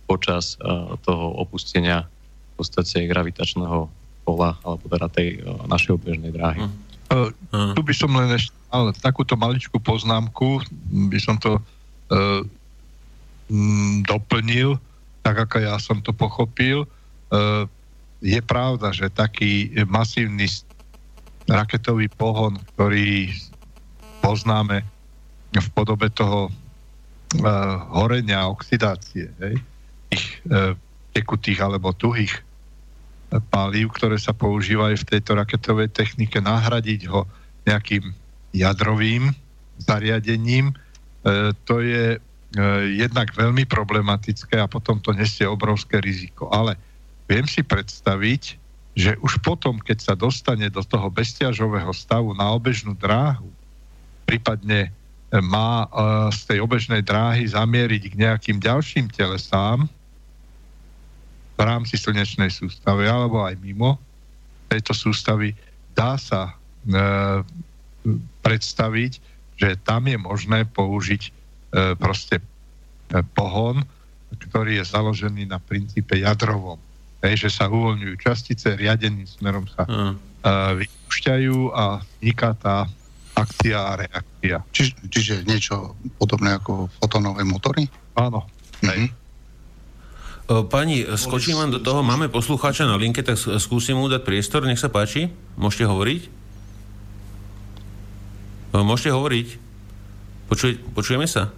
počas 0.07 0.55
uh, 0.63 0.95
toho 1.03 1.35
opustenia 1.43 2.07
v 2.55 2.63
podstate 2.63 3.11
gravitačného 3.11 3.91
pola, 4.23 4.55
alebo 4.63 4.87
teda 4.87 5.11
tej 5.11 5.43
uh, 5.43 5.67
našej 5.67 5.99
obežnej 5.99 6.31
dráhy. 6.31 6.63
Mm. 6.63 6.86
Uh, 7.07 7.31
tu 7.75 7.81
by 7.87 7.95
som 7.95 8.11
len 8.19 8.35
ešte 8.35 8.55
mal 8.71 8.91
takúto 8.99 9.39
maličkú 9.39 9.79
poznámku, 9.79 10.59
by 11.11 11.19
som 11.23 11.39
to 11.39 11.59
uh, 12.11 12.43
doplnil, 14.03 14.79
tak 15.23 15.47
ako 15.47 15.57
ja 15.63 15.79
som 15.79 16.03
to 16.03 16.11
pochopil. 16.11 16.87
Uh, 17.31 17.71
je 18.19 18.39
pravda, 18.43 18.91
že 18.91 19.13
taký 19.13 19.71
masívny 19.87 20.51
raketový 21.47 22.11
pohon, 22.11 22.59
ktorý 22.75 23.31
poznáme 24.19 24.83
v 25.55 25.69
podobe 25.73 26.11
toho 26.11 26.51
uh, 26.51 27.77
horenia, 27.95 28.51
oxidácie, 28.51 29.31
hej, 29.39 29.55
tých 30.11 30.25
uh, 30.51 30.75
tekutých 31.15 31.63
alebo 31.63 31.95
tuhých 31.95 32.46
palív, 33.51 33.95
ktoré 33.99 34.17
sa 34.17 34.31
používajú 34.31 35.03
v 35.03 35.09
tejto 35.17 35.35
raketovej 35.35 35.91
technike, 35.91 36.39
nahradiť 36.39 37.11
ho 37.11 37.27
nejakým 37.67 38.15
jadrovým 38.55 39.35
zariadením, 39.83 40.73
e, 40.73 40.75
to 41.67 41.83
je 41.83 42.17
e, 42.17 42.19
jednak 42.97 43.35
veľmi 43.35 43.67
problematické 43.67 44.57
a 44.63 44.71
potom 44.71 45.03
to 45.03 45.11
nesie 45.13 45.45
obrovské 45.45 45.99
riziko. 46.01 46.49
Ale 46.49 46.79
viem 47.27 47.45
si 47.45 47.67
predstaviť, 47.67 48.57
že 48.97 49.13
už 49.21 49.45
potom, 49.45 49.77
keď 49.83 49.99
sa 50.01 50.15
dostane 50.17 50.73
do 50.73 50.81
toho 50.81 51.13
bezťažového 51.13 51.93
stavu 51.93 52.33
na 52.33 52.49
obežnú 52.55 52.97
dráhu, 52.97 53.51
prípadne 54.25 54.89
e, 54.89 54.91
má 55.43 55.91
z 56.33 56.41
tej 56.55 56.59
obežnej 56.63 57.03
dráhy 57.03 57.45
zamieriť 57.51 58.03
k 58.15 58.15
nejakým 58.17 58.57
ďalším 58.63 59.11
telesám, 59.13 59.91
v 61.57 61.61
rámci 61.65 61.97
slnečnej 61.97 62.53
sústavy 62.53 63.09
alebo 63.09 63.43
aj 63.43 63.57
mimo 63.59 63.97
tejto 64.69 64.93
sústavy 64.93 65.55
dá 65.97 66.19
sa 66.21 66.53
e, 66.53 66.55
predstaviť, 68.43 69.13
že 69.57 69.81
tam 69.81 70.07
je 70.11 70.19
možné 70.21 70.69
použiť 70.69 71.23
e, 71.27 71.31
proste 71.97 72.43
e, 72.43 72.45
pohon, 73.33 73.81
ktorý 74.37 74.83
je 74.83 74.85
založený 74.85 75.49
na 75.49 75.63
princípe 75.63 76.19
jadrovom. 76.19 76.77
Hej, 77.25 77.49
že 77.49 77.51
sa 77.63 77.73
uvoľňujú 77.73 78.15
častice, 78.21 78.77
riadeným 78.77 79.25
smerom 79.25 79.65
sa 79.71 79.89
mm. 79.89 80.13
e, 80.13 80.17
vypúšťajú 80.85 81.57
a 81.73 82.05
vzniká 82.21 82.53
tá 82.61 82.85
akcia 83.37 83.77
a 83.77 83.93
reakcia. 84.01 84.57
Čiže, 84.73 84.93
čiže 85.13 85.35
niečo 85.45 85.97
podobné 86.21 86.57
ako 86.57 86.89
fotonové 87.01 87.45
motory? 87.45 87.85
Áno. 88.17 88.45
Mm-hmm. 88.85 89.26
Pani, 90.47 91.03
skočím 91.19 91.59
vám 91.59 91.75
do 91.75 91.83
toho, 91.83 92.07
máme 92.07 92.31
poslucháča 92.31 92.87
na 92.87 92.95
linke, 92.95 93.27
tak 93.27 93.35
skúsim 93.35 93.99
mu 93.99 94.07
dať 94.07 94.23
priestor, 94.23 94.63
nech 94.63 94.79
sa 94.79 94.87
páči, 94.87 95.35
môžete 95.59 95.91
hovoriť. 95.91 96.23
Môžete 98.71 99.11
hovoriť. 99.11 99.49
Počuj, 100.47 100.79
počujeme 100.95 101.27
sa? 101.27 101.51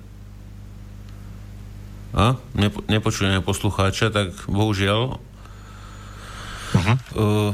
A? 2.16 2.40
Nepo, 2.56 2.81
nepočujeme 2.89 3.44
poslucháča, 3.44 4.09
tak 4.09 4.32
bohužiaľ. 4.48 5.20
Uh-huh. 6.73 6.97
Uh, 7.12 7.52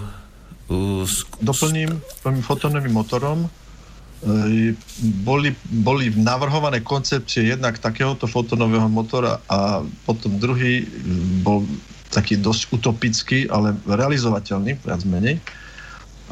uh, 0.70 1.02
sk- 1.02 1.34
Doplním 1.42 1.98
tým 2.22 2.38
fotonovým 2.46 2.94
motorom. 2.94 3.50
Boli, 5.20 5.52
boli 5.68 6.08
navrhované 6.16 6.80
koncepcie 6.80 7.44
jednak 7.44 7.76
takéhoto 7.76 8.24
fotonového 8.24 8.88
motora 8.88 9.36
a 9.52 9.84
potom 10.08 10.40
druhý 10.40 10.88
bol 11.44 11.64
taký 12.08 12.40
dosť 12.40 12.72
utopický, 12.72 13.38
ale 13.50 13.76
realizovateľný, 13.84 14.80
viac 14.80 15.02
menej. 15.04 15.36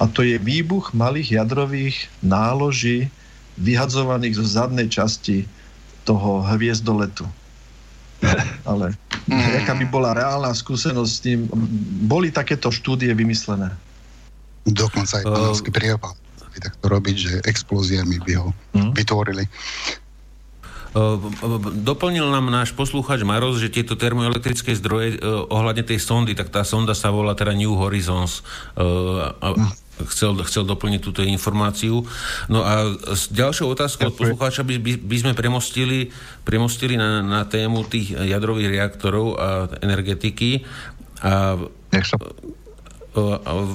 A 0.01 0.09
to 0.09 0.25
je 0.25 0.41
výbuch 0.41 0.97
malých 0.97 1.43
jadrových 1.43 2.09
náloží 2.25 3.13
vyhadzovaných 3.61 4.41
zo 4.41 4.47
zadnej 4.47 4.89
časti 4.89 5.45
toho 6.09 6.41
hviezdoletu. 6.49 7.29
Ale 8.71 8.97
aká 9.61 9.77
by 9.77 9.87
bola 9.91 10.17
reálna 10.17 10.55
skúsenosť 10.55 11.13
s 11.13 11.21
tým, 11.21 11.45
boli 12.09 12.33
takéto 12.33 12.73
štúdie 12.73 13.13
vymyslené. 13.13 13.75
Dokonca 14.65 15.21
aj 15.21 15.25
panelský 15.27 15.71
uh, 15.71 15.77
priepad 15.77 16.17
takto 16.59 16.85
robiť, 16.91 17.17
že 17.17 17.33
explóziami 17.47 18.17
by 18.21 18.33
ho 18.37 18.49
hmm. 18.75 18.93
vytvorili. 18.93 19.45
Doplnil 21.73 22.29
nám 22.29 22.53
náš 22.53 22.77
posluchač 22.77 23.25
Maros, 23.25 23.57
že 23.57 23.73
tieto 23.73 23.97
termoelektrické 23.97 24.77
zdroje 24.77 25.25
ohľadne 25.49 25.89
tej 25.89 25.97
sondy, 25.97 26.37
tak 26.37 26.53
tá 26.53 26.69
sonda 26.69 26.93
sa 26.93 27.09
volá 27.09 27.33
teda 27.33 27.57
New 27.57 27.73
Horizons. 27.73 28.45
Hmm. 28.77 29.73
Chcel, 30.03 30.37
chcel 30.45 30.69
doplniť 30.69 31.01
túto 31.01 31.25
informáciu. 31.25 32.05
No 32.53 32.61
a 32.61 32.93
s 33.13 33.33
ďalšou 33.33 33.73
otázkou 33.73 34.13
od 34.13 34.19
poslucháča 34.19 34.67
by, 34.67 34.77
by, 34.83 34.93
by 35.01 35.17
sme 35.17 35.33
premostili, 35.33 36.13
premostili 36.45 37.01
na, 37.01 37.25
na 37.25 37.49
tému 37.49 37.89
tých 37.89 38.13
jadrových 38.13 38.73
reaktorov 38.73 39.41
a 39.41 39.49
energetiky. 39.81 40.65
A, 41.23 41.57
Nech 41.93 42.09
sa 42.09 42.19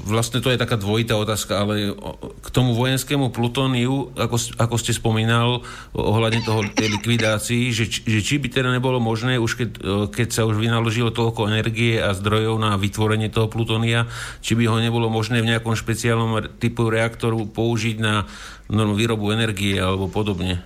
vlastne 0.09 0.41
to 0.41 0.49
je 0.49 0.57
taká 0.57 0.81
dvojitá 0.81 1.13
otázka, 1.13 1.61
ale 1.61 1.93
k 2.41 2.47
tomu 2.49 2.73
vojenskému 2.73 3.29
plutóniu, 3.29 4.09
ako, 4.17 4.57
ako 4.57 4.75
ste 4.81 4.97
spomínal 4.97 5.61
ohľadne 5.93 6.41
toho 6.41 6.65
tej 6.73 6.97
likvidácii, 6.97 7.69
že, 7.69 7.85
že 8.01 8.19
či 8.25 8.41
by 8.41 8.49
teda 8.49 8.73
nebolo 8.73 8.97
možné, 8.97 9.37
už 9.37 9.51
keď, 9.61 9.69
keď 10.09 10.27
sa 10.33 10.49
už 10.49 10.57
vynaložilo 10.57 11.13
toľko 11.13 11.53
energie 11.53 12.01
a 12.01 12.17
zdrojov 12.17 12.57
na 12.57 12.81
vytvorenie 12.81 13.29
toho 13.29 13.45
plutónia, 13.45 14.09
či 14.41 14.57
by 14.57 14.65
ho 14.73 14.81
nebolo 14.81 15.05
možné 15.05 15.45
v 15.45 15.53
nejakom 15.53 15.77
špeciálnom 15.77 16.57
typu 16.57 16.89
reaktoru 16.89 17.45
použiť 17.45 18.01
na 18.01 18.25
no, 18.73 18.97
výrobu 18.97 19.29
energie 19.29 19.77
alebo 19.77 20.09
podobne. 20.09 20.65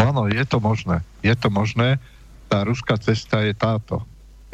Áno, 0.00 0.32
je 0.32 0.44
to 0.48 0.64
možné. 0.64 1.04
Je 1.20 1.36
to 1.36 1.52
možné. 1.52 2.00
Tá 2.48 2.64
ruská 2.64 2.96
cesta 2.96 3.44
je 3.44 3.52
táto 3.52 4.00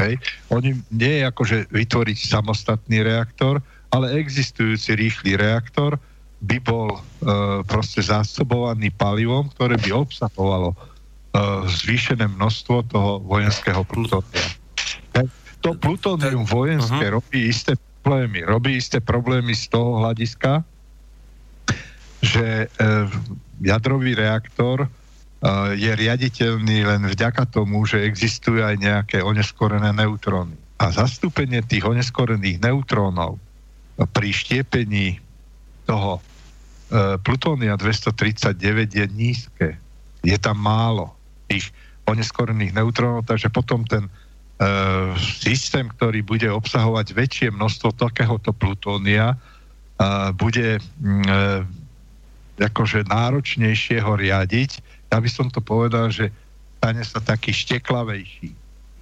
Hej. 0.01 0.15
Oni 0.49 0.81
nie 0.89 1.21
je 1.21 1.25
akože 1.29 1.57
vytvoriť 1.69 2.19
samostatný 2.19 3.05
reaktor, 3.05 3.61
ale 3.93 4.17
existujúci 4.17 4.97
rýchly 4.97 5.37
reaktor 5.37 6.01
by 6.41 6.57
bol 6.65 6.89
e, 6.97 7.01
proste 7.69 8.01
zásobovaný 8.01 8.89
palivom, 8.97 9.53
ktoré 9.53 9.77
by 9.77 9.91
obsahovalo 9.93 10.73
e, 10.73 10.77
zvýšené 11.69 12.33
množstvo 12.33 12.77
toho 12.89 13.21
vojenského 13.29 13.85
plutónia. 13.85 14.47
To 15.61 15.77
plutónium 15.77 16.49
vojenské 16.49 17.13
uh-huh. 17.13 17.21
robí 17.21 17.53
isté 17.53 17.77
problémy. 18.01 18.41
Robí 18.49 18.81
isté 18.81 18.97
problémy 18.97 19.53
z 19.53 19.69
toho 19.69 20.01
hľadiska, 20.01 20.65
že 22.25 22.65
e, 22.65 22.67
jadrový 23.61 24.17
reaktor 24.17 24.89
je 25.73 25.89
riaditeľný 25.89 26.85
len 26.85 27.03
vďaka 27.09 27.49
tomu, 27.49 27.89
že 27.89 28.05
existujú 28.05 28.61
aj 28.61 28.77
nejaké 28.77 29.19
oneskorené 29.25 29.89
neutróny. 29.97 30.53
A 30.77 30.93
zastúpenie 30.93 31.65
tých 31.65 31.85
oneskorených 31.85 32.61
neutrónov 32.61 33.41
pri 33.97 34.33
štiepení 34.33 35.21
toho 35.89 36.21
e, 36.21 36.21
plutónia 37.21 37.77
239 37.77 38.97
je 38.97 39.07
nízke. 39.13 39.69
Je 40.25 40.37
tam 40.37 40.61
málo 40.61 41.13
tých 41.49 41.73
oneskorených 42.09 42.77
neutrónov, 42.77 43.29
takže 43.29 43.53
potom 43.53 43.85
ten 43.85 44.09
e, 44.09 44.11
systém, 45.21 45.89
ktorý 45.89 46.25
bude 46.25 46.49
obsahovať 46.49 47.07
väčšie 47.13 47.49
množstvo 47.53 47.97
takéhoto 47.97 48.53
plutónia, 48.57 49.35
e, 49.35 49.37
bude 50.33 50.77
e, 50.77 50.81
akože 52.61 53.09
náročnejšie 53.09 54.01
ho 54.05 54.17
riadiť, 54.17 54.71
ja 55.11 55.19
by 55.19 55.31
som 55.31 55.47
to 55.51 55.59
povedal, 55.59 56.09
že 56.09 56.31
stane 56.81 57.03
sa 57.05 57.21
taký 57.21 57.53
šteklavejší. 57.53 58.55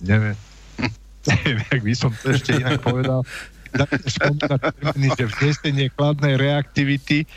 Neviem, 0.03 0.37
neviem, 1.31 1.69
ak 1.69 1.83
by 1.85 1.95
som 1.95 2.11
to 2.11 2.35
ešte 2.35 2.59
inak 2.59 2.83
povedal. 2.83 3.23
Termíny, 3.69 5.09
že 5.15 5.25
vnesenie 5.29 5.87
kladnej 5.93 6.41
reaktivity 6.41 7.29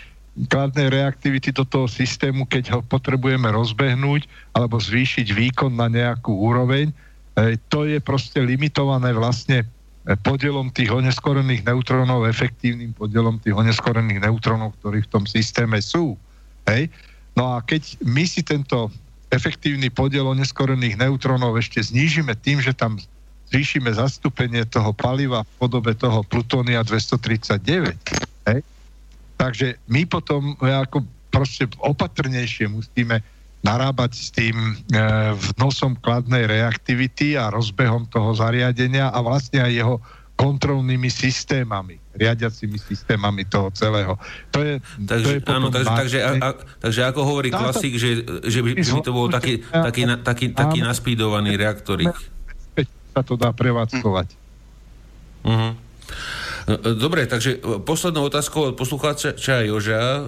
kladnej 0.47 0.87
reaktivity 0.87 1.51
do 1.51 1.67
toho 1.67 1.91
systému, 1.91 2.47
keď 2.47 2.71
ho 2.71 2.79
potrebujeme 2.79 3.51
rozbehnúť 3.51 4.31
alebo 4.55 4.79
zvýšiť 4.79 5.27
výkon 5.27 5.75
na 5.75 5.91
nejakú 5.91 6.31
úroveň, 6.31 6.87
e, 7.35 7.59
to 7.67 7.83
je 7.83 7.99
proste 7.99 8.39
limitované 8.39 9.11
vlastne 9.11 9.67
podielom 10.25 10.73
tých 10.73 10.89
oneskorených 10.89 11.61
neutrónov, 11.61 12.25
efektívnym 12.25 12.97
podielom 12.97 13.37
tých 13.37 13.53
oneskorených 13.53 14.25
neutrónov, 14.25 14.73
ktorí 14.81 15.05
v 15.05 15.11
tom 15.11 15.23
systéme 15.29 15.77
sú. 15.77 16.17
Hej? 16.65 16.89
No 17.35 17.55
a 17.55 17.63
keď 17.63 18.01
my 18.03 18.23
si 18.27 18.43
tento 18.43 18.91
efektívny 19.31 19.87
podiel 19.87 20.27
oneskorených 20.27 20.99
neutrónov 20.99 21.55
ešte 21.55 21.79
znížime 21.79 22.35
tým, 22.35 22.59
že 22.59 22.75
tam 22.75 22.99
zvýšime 23.51 23.91
zastúpenie 23.91 24.67
toho 24.67 24.91
paliva 24.91 25.43
v 25.43 25.51
podobe 25.59 25.91
toho 25.95 26.23
plutónia 26.27 26.83
239, 26.83 27.95
hej, 28.47 28.59
takže 29.39 29.79
my 29.87 30.07
potom 30.07 30.55
ako 30.59 31.03
proste 31.31 31.67
opatrnejšie 31.79 32.67
musíme 32.67 33.23
narábať 33.61 34.11
s 34.17 34.27
tým 34.33 34.57
e, 34.57 34.73
vnosom 35.53 35.93
kladnej 36.01 36.49
reaktivity 36.49 37.37
a 37.37 37.53
rozbehom 37.53 38.09
toho 38.09 38.33
zariadenia 38.33 39.13
a 39.13 39.21
vlastne 39.21 39.61
aj 39.61 39.71
jeho 39.71 39.95
kontrolnými 40.33 41.07
systémami, 41.07 42.00
riadiacimi 42.15 42.75
systémami 42.75 43.47
toho 43.47 43.71
celého. 43.71 44.19
To 44.51 44.59
je, 44.59 44.83
takže, 45.07 45.39
to 45.41 45.51
je 45.51 45.55
áno, 45.55 45.67
takže, 45.71 45.91
takže, 45.95 46.19
a, 46.19 46.31
a, 46.37 46.47
takže 46.83 47.01
ako 47.07 47.19
hovorí 47.23 47.49
Dá 47.51 47.59
klasik, 47.63 47.95
že, 47.95 48.23
že 48.43 48.59
by, 48.59 48.71
by 48.83 48.99
to 48.99 49.11
bol 49.15 49.27
taký, 49.31 49.63
taký, 49.63 50.03
taký, 50.23 50.45
taký 50.51 50.79
naspídovaný 50.83 51.55
reaktorik. 51.55 52.11
Sa 53.11 53.21
to 53.23 53.35
dá 53.35 53.51
prevádzkovať. 53.51 54.27
Uh-huh. 55.43 55.73
Dobre, 56.79 57.27
takže 57.27 57.59
e, 57.59 57.83
poslednou 57.83 58.31
otázkou 58.31 58.71
od 58.71 58.79
poslucháča 58.79 59.35
Joža 59.67 59.99
e, 59.99 60.23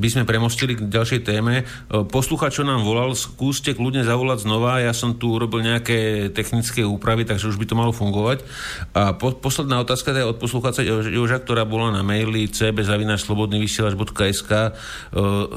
by 0.00 0.08
sme 0.10 0.26
premostili 0.26 0.74
k 0.74 0.90
ďalšej 0.90 1.20
téme. 1.22 1.62
E, 1.62 1.64
poslucháč, 2.08 2.58
čo 2.58 2.66
nám 2.66 2.82
volal, 2.82 3.14
skúste 3.14 3.70
kľudne 3.76 4.02
zavolať 4.02 4.48
znova. 4.48 4.82
Ja 4.82 4.90
som 4.90 5.14
tu 5.14 5.30
urobil 5.36 5.62
nejaké 5.62 6.32
technické 6.34 6.82
úpravy, 6.82 7.22
takže 7.28 7.52
už 7.52 7.60
by 7.60 7.66
to 7.68 7.78
malo 7.78 7.92
fungovať. 7.94 8.42
A 8.96 9.14
po, 9.14 9.30
posledná 9.36 9.78
otázka 9.78 10.10
je 10.16 10.26
od 10.26 10.40
poslucháča 10.40 10.82
Joža, 10.86 11.38
ktorá 11.38 11.64
bola 11.68 11.92
na 11.94 12.02
maili 12.02 12.48
cb.slobodnyvysielač.sk 12.50 14.50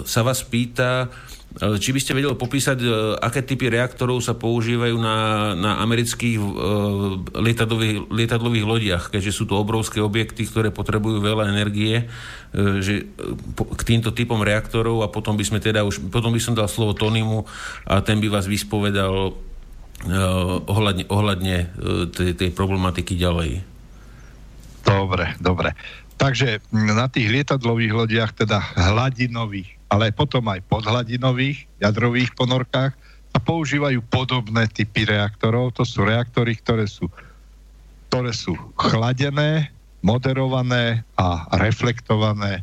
sa 0.04 0.22
vás 0.26 0.44
pýta, 0.46 1.10
či 1.54 1.94
by 1.94 2.00
ste 2.02 2.18
vedeli 2.18 2.34
popísať, 2.34 2.78
e, 2.82 2.88
aké 3.22 3.46
typy 3.46 3.70
reaktorov 3.70 4.26
sa 4.26 4.34
používajú 4.34 4.98
na, 4.98 5.18
na 5.54 5.72
amerických 5.86 6.38
uh, 6.42 6.50
lietadlových, 7.38 8.10
lietadlových 8.10 8.66
lodiach, 8.66 9.04
keďže 9.14 9.32
sú 9.38 9.44
to 9.46 9.62
obrovské 9.62 10.02
objekty, 10.02 10.50
ktoré 10.50 10.74
potrebujú 10.74 11.22
veľa 11.22 11.54
energie, 11.54 12.10
uh, 12.10 12.82
že 12.82 13.06
k 13.54 13.82
týmto 13.86 14.10
typom 14.18 14.42
reaktorov 14.42 15.06
a 15.06 15.14
potom 15.14 15.38
by 15.38 15.46
sme 15.46 15.62
teda 15.62 15.86
už, 15.86 16.10
potom 16.10 16.34
by 16.34 16.42
som 16.42 16.58
dal 16.58 16.66
slovo 16.66 16.98
Tonimu 16.98 17.46
a 17.86 18.02
ten 18.02 18.18
by 18.18 18.34
vás 18.34 18.50
vyspovedal 18.50 19.14
uh, 19.14 20.58
ohľadne, 20.66 21.06
ohľadne 21.06 21.56
tej, 22.18 22.34
tej 22.34 22.50
problematiky 22.50 23.14
ďalej. 23.14 23.62
Dobre, 24.84 25.38
dobre. 25.38 25.78
Takže 26.18 26.66
na 26.74 27.06
tých 27.14 27.30
lietadlových 27.30 27.94
lodiach, 27.94 28.32
teda 28.34 28.58
hladinových 28.74 29.83
ale 29.94 30.10
potom 30.10 30.50
aj 30.50 30.66
podhladinových 30.66 31.70
jadrových 31.78 32.34
ponorkách 32.34 32.98
a 33.34 33.38
používajú 33.38 34.02
podobné 34.10 34.66
typy 34.66 35.06
reaktorov. 35.06 35.78
To 35.78 35.86
sú 35.86 36.02
reaktory, 36.02 36.58
ktoré 36.58 36.90
sú, 36.90 37.14
ktoré 38.10 38.34
sú 38.34 38.58
chladené, 38.74 39.70
moderované 40.02 41.06
a 41.14 41.46
reflektované 41.62 42.60
e, 42.60 42.62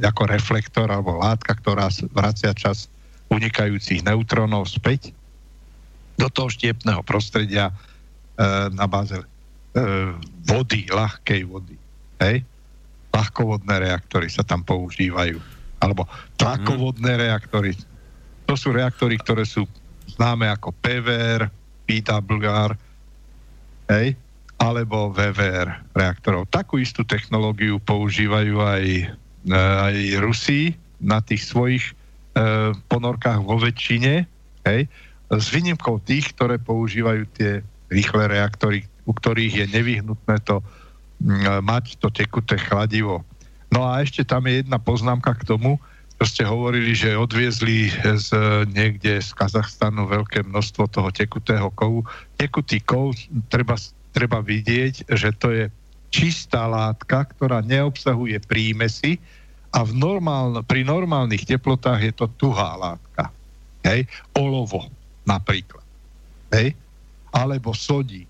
ako 0.00 0.24
reflektor 0.24 0.88
alebo 0.88 1.20
látka, 1.20 1.52
ktorá 1.52 1.92
vracia 2.16 2.56
čas 2.56 2.88
unikajúcich 3.28 4.00
neutrónov 4.08 4.72
späť 4.72 5.12
do 6.16 6.32
toho 6.32 6.48
štiepného 6.48 7.04
prostredia 7.04 7.68
e, 7.68 7.74
na 8.72 8.88
báze 8.88 9.20
e, 9.20 9.26
vody, 10.48 10.88
ľahkej 10.88 11.44
vody. 11.44 11.76
Hej? 12.24 12.40
Ľahkovodné 13.12 13.84
reaktory 13.84 14.32
sa 14.32 14.40
tam 14.48 14.64
používajú 14.64 15.57
alebo 15.78 16.06
tlakovodné 16.38 17.12
mm. 17.14 17.20
reaktory. 17.28 17.72
To 18.48 18.54
sú 18.56 18.74
reaktory, 18.74 19.20
ktoré 19.20 19.44
sú 19.44 19.68
známe 20.16 20.48
ako 20.48 20.72
PVR, 20.80 21.52
PWR, 21.84 22.72
hej, 23.92 24.16
alebo 24.58 25.14
VVR 25.14 25.84
reaktorov. 25.94 26.50
Takú 26.50 26.82
istú 26.82 27.06
technológiu 27.06 27.78
používajú 27.78 28.58
aj 28.58 28.84
aj 29.54 29.96
Rusi 30.20 30.74
na 30.98 31.22
tých 31.22 31.46
svojich 31.46 31.84
e, 31.86 31.92
ponorkách 32.90 33.40
vo 33.46 33.56
väčšine, 33.56 34.26
hej, 34.66 34.80
s 35.30 35.46
výnimkou 35.52 36.02
tých, 36.02 36.34
ktoré 36.34 36.58
používajú 36.58 37.22
tie 37.38 37.62
rýchle 37.88 38.28
reaktory, 38.28 38.84
u 39.08 39.12
ktorých 39.14 39.64
je 39.64 39.66
nevyhnutné 39.72 40.36
to 40.44 40.60
mať 41.64 41.98
to 41.98 42.08
tekuté 42.14 42.56
chladivo. 42.60 43.26
No 43.68 43.84
a 43.84 44.00
ešte 44.00 44.24
tam 44.24 44.48
je 44.48 44.64
jedna 44.64 44.80
poznámka 44.80 45.36
k 45.36 45.44
tomu, 45.44 45.76
to 46.18 46.26
ste 46.26 46.42
hovorili, 46.42 46.98
že 46.98 47.14
odviezli 47.14 47.94
z, 48.02 48.28
niekde 48.74 49.22
z 49.22 49.30
Kazachstanu 49.38 50.10
veľké 50.10 50.42
množstvo 50.50 50.90
toho 50.90 51.14
tekutého 51.14 51.70
kovu. 51.78 52.02
Tekutý 52.34 52.82
kov 52.82 53.14
treba, 53.46 53.78
treba 54.10 54.42
vidieť, 54.42 55.06
že 55.14 55.30
to 55.38 55.54
je 55.54 55.64
čistá 56.10 56.66
látka, 56.66 57.22
ktorá 57.22 57.62
neobsahuje 57.62 58.34
prímesy 58.50 59.22
a 59.70 59.86
v 59.86 59.94
normál, 59.94 60.66
pri 60.66 60.82
normálnych 60.82 61.46
teplotách 61.46 62.10
je 62.10 62.12
to 62.18 62.26
tuhá 62.34 62.74
látka. 62.74 63.30
Hej? 63.86 64.10
Olovo 64.34 64.90
napríklad. 65.22 65.86
Hej? 66.50 66.74
Alebo 67.30 67.76
sodík. 67.78 68.26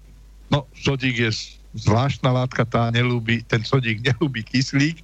No, 0.52 0.68
sodík 0.76 1.24
je 1.24 1.30
zvláštna 1.72 2.36
látka, 2.36 2.68
tá 2.68 2.92
nelúbi, 2.92 3.40
ten 3.48 3.64
sodík 3.64 4.04
nelúbi 4.12 4.44
kyslík, 4.44 5.00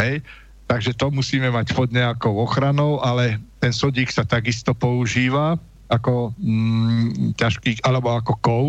hej? 0.00 0.24
takže 0.70 0.94
to 0.94 1.10
musíme 1.10 1.50
mať 1.50 1.74
pod 1.74 1.90
nejakou 1.90 2.30
ochranou, 2.38 3.02
ale 3.02 3.42
ten 3.58 3.74
sodík 3.74 4.06
sa 4.14 4.22
takisto 4.22 4.70
používa 4.70 5.58
ako 5.90 6.30
mm, 6.38 7.34
ťažký, 7.34 7.82
alebo 7.82 8.14
ako 8.14 8.34
kov, 8.38 8.64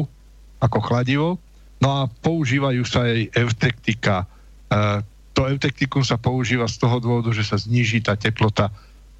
ako 0.57 0.79
chladivo. 0.81 1.29
No 1.77 2.01
a 2.01 2.09
používajú 2.09 2.81
sa 2.81 3.05
aj 3.05 3.29
eutektika. 3.37 4.25
E, 4.25 5.05
to 5.37 5.45
eutektikum 5.45 6.01
sa 6.01 6.17
používa 6.17 6.65
z 6.65 6.81
toho 6.81 6.97
dôvodu, 6.97 7.29
že 7.29 7.45
sa 7.45 7.61
zníži 7.61 8.01
tá 8.01 8.17
teplota, 8.17 8.73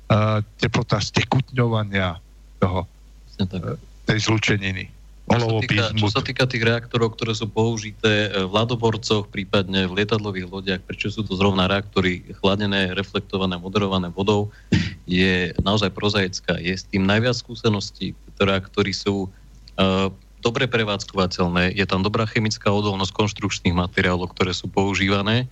e, 0.10 0.42
teplota 0.58 0.98
stekutňovania 0.98 2.18
toho, 2.58 2.90
e, 3.38 3.78
tej 4.10 4.18
zlučeniny. 4.26 4.90
Čo 5.32 5.48
sa, 5.48 5.54
týka, 5.64 5.86
čo 5.96 6.08
sa 6.12 6.22
týka 6.22 6.44
tých 6.44 6.64
reaktorov, 6.68 7.16
ktoré 7.16 7.32
sú 7.32 7.48
použité 7.48 8.28
v 8.32 8.52
ladoborcoch, 8.52 9.32
prípadne 9.32 9.88
v 9.88 10.04
lietadlových 10.04 10.48
lodiach, 10.52 10.82
prečo 10.84 11.08
sú 11.08 11.24
to 11.24 11.40
zrovna 11.40 11.72
reaktory 11.72 12.36
chladené, 12.44 12.92
reflektované, 12.92 13.56
moderované 13.56 14.12
vodou, 14.12 14.52
je 15.08 15.56
naozaj 15.64 15.92
prozaická. 15.96 16.60
Je 16.60 16.76
s 16.76 16.84
tým 16.88 17.08
najviac 17.08 17.36
skúseností, 17.36 18.12
reaktory 18.42 18.92
sú 18.92 19.30
uh, 19.30 20.10
dobre 20.42 20.66
prevádzkovateľné, 20.66 21.78
je 21.78 21.86
tam 21.86 22.02
dobrá 22.02 22.26
chemická 22.26 22.74
odolnosť 22.74 23.14
konštrukčných 23.14 23.78
materiálov, 23.78 24.34
ktoré 24.34 24.52
sú 24.52 24.68
používané 24.68 25.46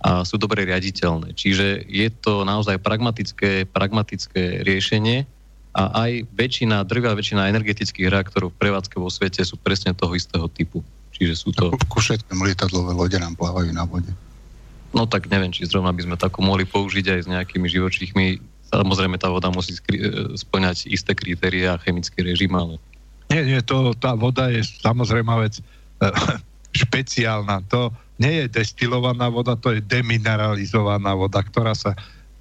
a 0.00 0.24
sú 0.24 0.40
dobre 0.40 0.64
riaditeľné. 0.64 1.36
Čiže 1.36 1.84
je 1.84 2.08
to 2.08 2.48
naozaj 2.48 2.80
pragmatické, 2.80 3.68
pragmatické 3.68 4.64
riešenie 4.64 5.28
a 5.70 5.82
aj 6.06 6.26
väčšina, 6.34 6.82
drvá 6.82 7.14
väčšina 7.14 7.46
energetických 7.46 8.10
reaktorov 8.10 8.50
v 8.54 8.58
prevádzke 8.58 8.98
vo 8.98 9.06
svete 9.06 9.46
sú 9.46 9.54
presne 9.54 9.94
toho 9.94 10.18
istého 10.18 10.50
typu. 10.50 10.82
Čiže 11.14 11.34
sú 11.38 11.54
to... 11.54 11.70
Ku 11.86 12.02
všetkým 12.02 12.42
lietadlové 12.42 12.90
lode 12.90 13.18
nám 13.22 13.38
plávajú 13.38 13.70
na 13.70 13.86
vode. 13.86 14.10
No 14.90 15.06
tak 15.06 15.30
neviem, 15.30 15.54
či 15.54 15.70
zrovna 15.70 15.94
by 15.94 16.02
sme 16.02 16.16
takú 16.18 16.42
mohli 16.42 16.66
použiť 16.66 17.06
aj 17.06 17.20
s 17.22 17.28
nejakými 17.30 17.70
živočíchmi. 17.70 18.42
Samozrejme, 18.74 19.14
tá 19.22 19.30
voda 19.30 19.46
musí 19.54 19.78
skri- 19.78 20.02
splňať 20.34 20.90
isté 20.90 21.14
kritéria 21.14 21.78
a 21.78 21.82
chemický 21.82 22.26
režim, 22.26 22.50
ale 22.58 22.82
nie, 23.30 23.46
nie, 23.46 23.62
to, 23.62 23.94
tá 23.94 24.18
voda 24.18 24.50
je 24.50 24.66
samozrejme 24.82 25.30
vec 25.38 25.62
eh, 25.62 26.10
špeciálna. 26.82 27.62
To 27.70 27.94
nie 28.18 28.42
je 28.42 28.46
destilovaná 28.50 29.30
voda, 29.30 29.54
to 29.54 29.70
je 29.70 29.80
demineralizovaná 29.86 31.14
voda, 31.14 31.38
ktorá 31.46 31.78
sa 31.78 31.94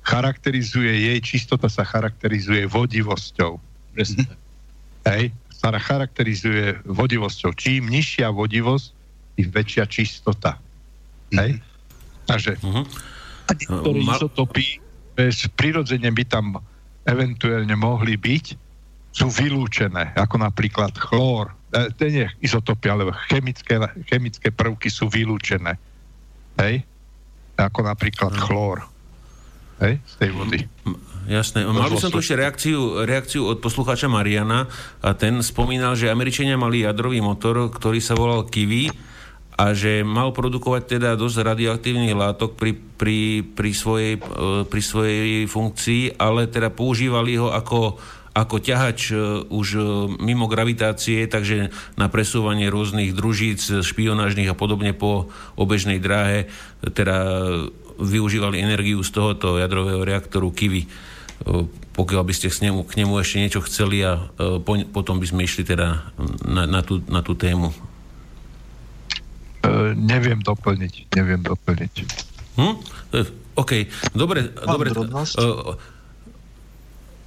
charakterizuje, 0.09 0.89
jej 0.89 1.19
čistota 1.21 1.69
sa 1.69 1.85
charakterizuje 1.85 2.65
vodivosťou. 2.65 3.61
Presne. 3.93 4.25
Hej, 5.05 5.29
sa 5.53 5.69
charakterizuje 5.77 6.81
vodivosťou. 6.89 7.53
Čím 7.53 7.93
nižšia 7.93 8.33
vodivosť, 8.33 8.85
tým 9.37 9.49
väčšia 9.53 9.85
čistota. 9.85 10.57
Hej? 11.29 11.61
Takže 12.25 12.57
uh-huh. 12.57 12.85
niektoré 13.53 13.99
Mar- 14.01 14.17
izotopy 14.17 14.81
bez, 15.13 15.45
prirodzene 15.53 16.09
by 16.09 16.23
tam 16.25 16.57
eventuálne 17.05 17.75
mohli 17.77 18.17
byť, 18.17 18.45
sú 19.09 19.27
vylúčené, 19.29 20.13
ako 20.13 20.37
napríklad 20.37 20.93
chlór, 20.93 21.49
e, 21.73 21.89
to 21.97 22.05
nie 22.07 22.29
izotopy, 22.45 22.87
ale 22.93 23.09
chemické, 23.27 23.81
chemické 24.05 24.53
prvky 24.53 24.87
sú 24.87 25.09
vylúčené. 25.09 25.75
Hej? 26.61 26.85
Ako 27.57 27.83
napríklad 27.83 28.37
no. 28.37 28.41
chlór. 28.45 28.77
Hej? 29.79 30.03
Z 30.03 30.13
tej 30.19 30.31
vody. 30.35 30.59
Jasné. 31.29 31.61
Mal 31.61 31.93
by 31.93 32.01
som 32.01 32.09
tu 32.09 32.17
ešte 32.17 32.33
reakciu, 32.33 33.05
reakciu 33.05 33.45
od 33.45 33.61
poslucháča 33.61 34.09
Mariana 34.09 34.65
a 34.97 35.13
ten 35.13 35.45
spomínal, 35.45 35.93
že 35.93 36.09
Američania 36.09 36.57
mali 36.57 36.81
jadrový 36.81 37.21
motor, 37.21 37.69
ktorý 37.69 38.01
sa 38.01 38.17
volal 38.17 38.49
Kiwi 38.49 38.89
a 39.59 39.75
že 39.77 40.01
mal 40.07 40.33
produkovať 40.33 40.97
teda 40.97 41.09
dosť 41.19 41.37
radioaktívnych 41.43 42.15
látok 42.15 42.57
pri, 42.57 42.73
pri, 42.73 43.43
pri, 43.43 43.71
svojej, 43.75 44.15
e, 44.17 44.63
pri 44.65 44.81
svojej 44.81 45.45
funkcii, 45.45 46.17
ale 46.17 46.49
teda 46.49 46.73
používali 46.73 47.37
ho 47.37 47.53
ako 47.53 47.99
ako 48.29 48.61
ťahač 48.61 49.11
e, 49.11 49.15
už 49.51 49.67
e, 49.75 49.81
mimo 50.21 50.47
gravitácie, 50.47 51.27
takže 51.27 51.73
na 51.99 52.07
presúvanie 52.07 52.71
rôznych 52.71 53.11
družíc, 53.11 53.83
špionážnych 53.83 54.47
a 54.47 54.55
podobne 54.55 54.95
po 54.95 55.27
obežnej 55.59 55.99
dráhe, 55.99 56.47
teda 56.79 57.17
využívali 57.99 58.63
energiu 58.63 59.03
z 59.03 59.11
tohoto 59.11 59.59
jadrového 59.59 60.01
reaktoru 60.07 60.49
Kiwi. 60.49 60.87
E, 60.87 60.89
pokiaľ 61.93 62.23
by 62.23 62.33
ste 62.33 62.47
k 62.47 62.71
nemu, 62.71 62.87
k 62.87 62.93
nemu 63.03 63.13
ešte 63.19 63.37
niečo 63.43 63.59
chceli 63.67 63.99
a 64.07 64.31
po, 64.63 64.79
potom 64.95 65.19
by 65.19 65.27
sme 65.27 65.43
išli 65.43 65.67
teda 65.67 66.15
na, 66.47 66.63
na, 66.63 66.79
tú, 66.79 67.03
na 67.11 67.19
tú 67.19 67.35
tému. 67.35 67.75
Uh, 69.59 69.91
neviem 69.99 70.39
doplniť, 70.39 71.11
neviem 71.19 71.43
doplniť. 71.43 71.93
Hm? 72.55 72.75
OK, 73.59 73.71
dobre, 74.15 74.55
dobre. 74.55 74.95
Uh, 74.95 75.75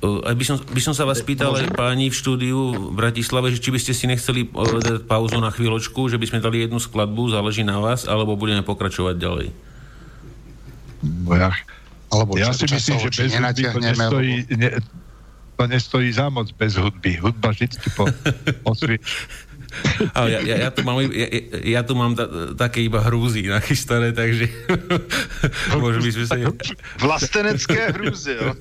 aj 0.03 0.35
by 0.35 0.45
som, 0.45 0.57
by 0.59 0.81
som 0.83 0.95
sa 0.97 1.05
vás 1.07 1.23
pýtal 1.23 1.55
aj 1.55 1.77
páni 1.77 2.11
v 2.11 2.17
štúdiu 2.17 2.75
v 2.75 2.97
Bratislave, 2.97 3.55
že 3.55 3.63
či 3.63 3.71
by 3.71 3.79
ste 3.79 3.93
si 3.95 4.11
nechceli 4.11 4.49
dať 4.49 5.07
pauzu 5.07 5.39
na 5.39 5.53
chvíľočku, 5.55 6.11
že 6.11 6.19
by 6.19 6.27
sme 6.27 6.43
dali 6.43 6.65
jednu 6.65 6.83
skladbu, 6.83 7.31
záleží 7.31 7.63
na 7.63 7.79
vás, 7.79 8.09
alebo 8.11 8.35
budeme 8.35 8.67
pokračovať 8.67 9.15
ďalej. 9.15 9.49
Ja, 11.35 11.51
alebo 12.13 12.39
ja 12.39 12.55
si 12.55 12.67
myslím, 12.71 12.99
že 13.09 13.11
bez 13.11 13.33
hudby 13.35 13.63
to 13.73 13.81
nestojí, 13.81 14.35
ne, 14.57 14.71
to 15.57 15.65
nestojí 15.67 16.13
za 16.13 16.29
moc 16.29 16.51
bez 16.55 16.75
hudby. 16.75 17.17
Hudba 17.17 17.51
vždy 17.51 17.67
po, 17.97 18.07
osvieč. 18.71 19.03
Ale 20.13 20.27
ja, 20.37 20.41
ja, 20.45 20.57
ja, 20.69 20.71
tu 20.71 20.83
mám, 20.85 21.01
ja, 21.01 21.29
ja 21.65 21.81
tu 21.83 21.93
mám 21.97 22.13
ta, 22.13 22.29
také 22.57 22.85
iba 22.85 23.01
hrúzy 23.01 23.49
nachystané, 23.49 24.13
takže 24.13 24.49
by 26.05 26.11
sme 26.13 26.25
sa... 26.29 26.37
Ne... 26.37 26.53
Vlastenecké 27.01 27.95
hrúzy, 27.97 28.37
jo. 28.37 28.53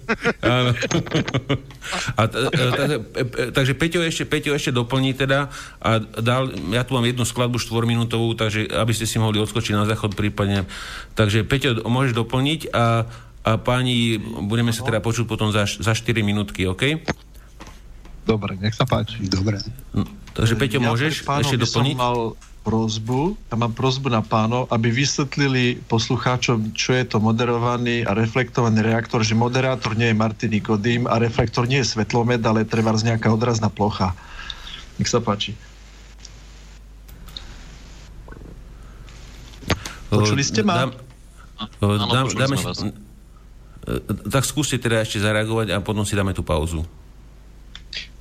Áno. 0.45 0.71
A 2.15 2.21
t- 2.27 2.47
takže, 2.51 2.97
takže 3.51 3.73
Peťo 3.75 3.99
ešte, 4.05 4.23
Peťo 4.23 4.51
ešte 4.55 4.71
doplní 4.71 5.13
teda 5.17 5.51
a 5.83 5.99
dal, 5.99 6.51
ja 6.71 6.87
tu 6.87 6.95
mám 6.95 7.05
jednu 7.05 7.27
skladbu 7.27 7.59
štvorminútovú, 7.59 8.33
takže 8.37 8.71
aby 8.71 8.93
ste 8.95 9.09
si 9.09 9.19
mohli 9.19 9.41
odskočiť 9.41 9.73
na 9.75 9.85
záchod 9.85 10.15
prípadne. 10.15 10.65
Takže 11.17 11.43
Peťo, 11.43 11.83
môžeš 11.85 12.15
doplniť 12.15 12.71
a, 12.71 13.05
a 13.43 13.51
páni, 13.59 14.21
budeme 14.47 14.71
sa 14.71 14.85
teda 14.85 15.03
počuť 15.03 15.25
potom 15.27 15.51
za, 15.51 15.67
za 15.67 15.93
4 15.93 16.23
minútky, 16.23 16.69
OK? 16.69 17.03
Dobre, 18.21 18.57
nech 18.61 18.77
sa 18.77 18.85
páči. 18.85 19.25
Dobre. 19.25 19.57
No, 19.91 20.05
takže 20.37 20.53
Peťo, 20.55 20.77
ja 20.77 20.93
môžeš 20.93 21.25
ešte 21.25 21.57
doplniť? 21.57 21.95
Som 21.95 22.01
mal 22.01 22.19
prozbu, 22.61 23.33
ja 23.49 23.57
mám 23.57 23.73
prozbu 23.73 24.13
na 24.13 24.21
pánov, 24.21 24.69
aby 24.69 24.93
vysvetlili 24.93 25.81
poslucháčom, 25.89 26.77
čo 26.77 26.93
je 26.93 27.01
to 27.09 27.17
moderovaný 27.17 28.05
a 28.05 28.13
reflektovaný 28.13 28.85
reaktor, 28.85 29.25
že 29.25 29.33
moderátor 29.33 29.97
nie 29.97 30.13
je 30.13 30.15
Martin 30.15 30.53
Nikodým 30.53 31.09
a 31.09 31.17
reflektor 31.17 31.65
nie 31.65 31.81
je 31.81 31.97
svetlomed, 31.97 32.45
ale 32.45 32.61
treba 32.61 32.93
z 32.93 33.09
nejaká 33.09 33.33
odrazná 33.33 33.73
plocha. 33.73 34.13
Nech 35.01 35.09
sa 35.09 35.17
páči. 35.17 35.57
Počuli 40.13 40.45
ste 40.45 40.61
ma? 40.61 40.85
Dám, 40.85 40.93
dám, 41.81 42.25
dáme, 42.29 42.55
tak 44.29 44.43
skúste 44.45 44.77
teda 44.77 45.01
ešte 45.01 45.17
zareagovať 45.17 45.73
a 45.73 45.81
potom 45.81 46.05
si 46.05 46.13
dáme 46.13 46.37
tú 46.37 46.45
pauzu. 46.45 46.85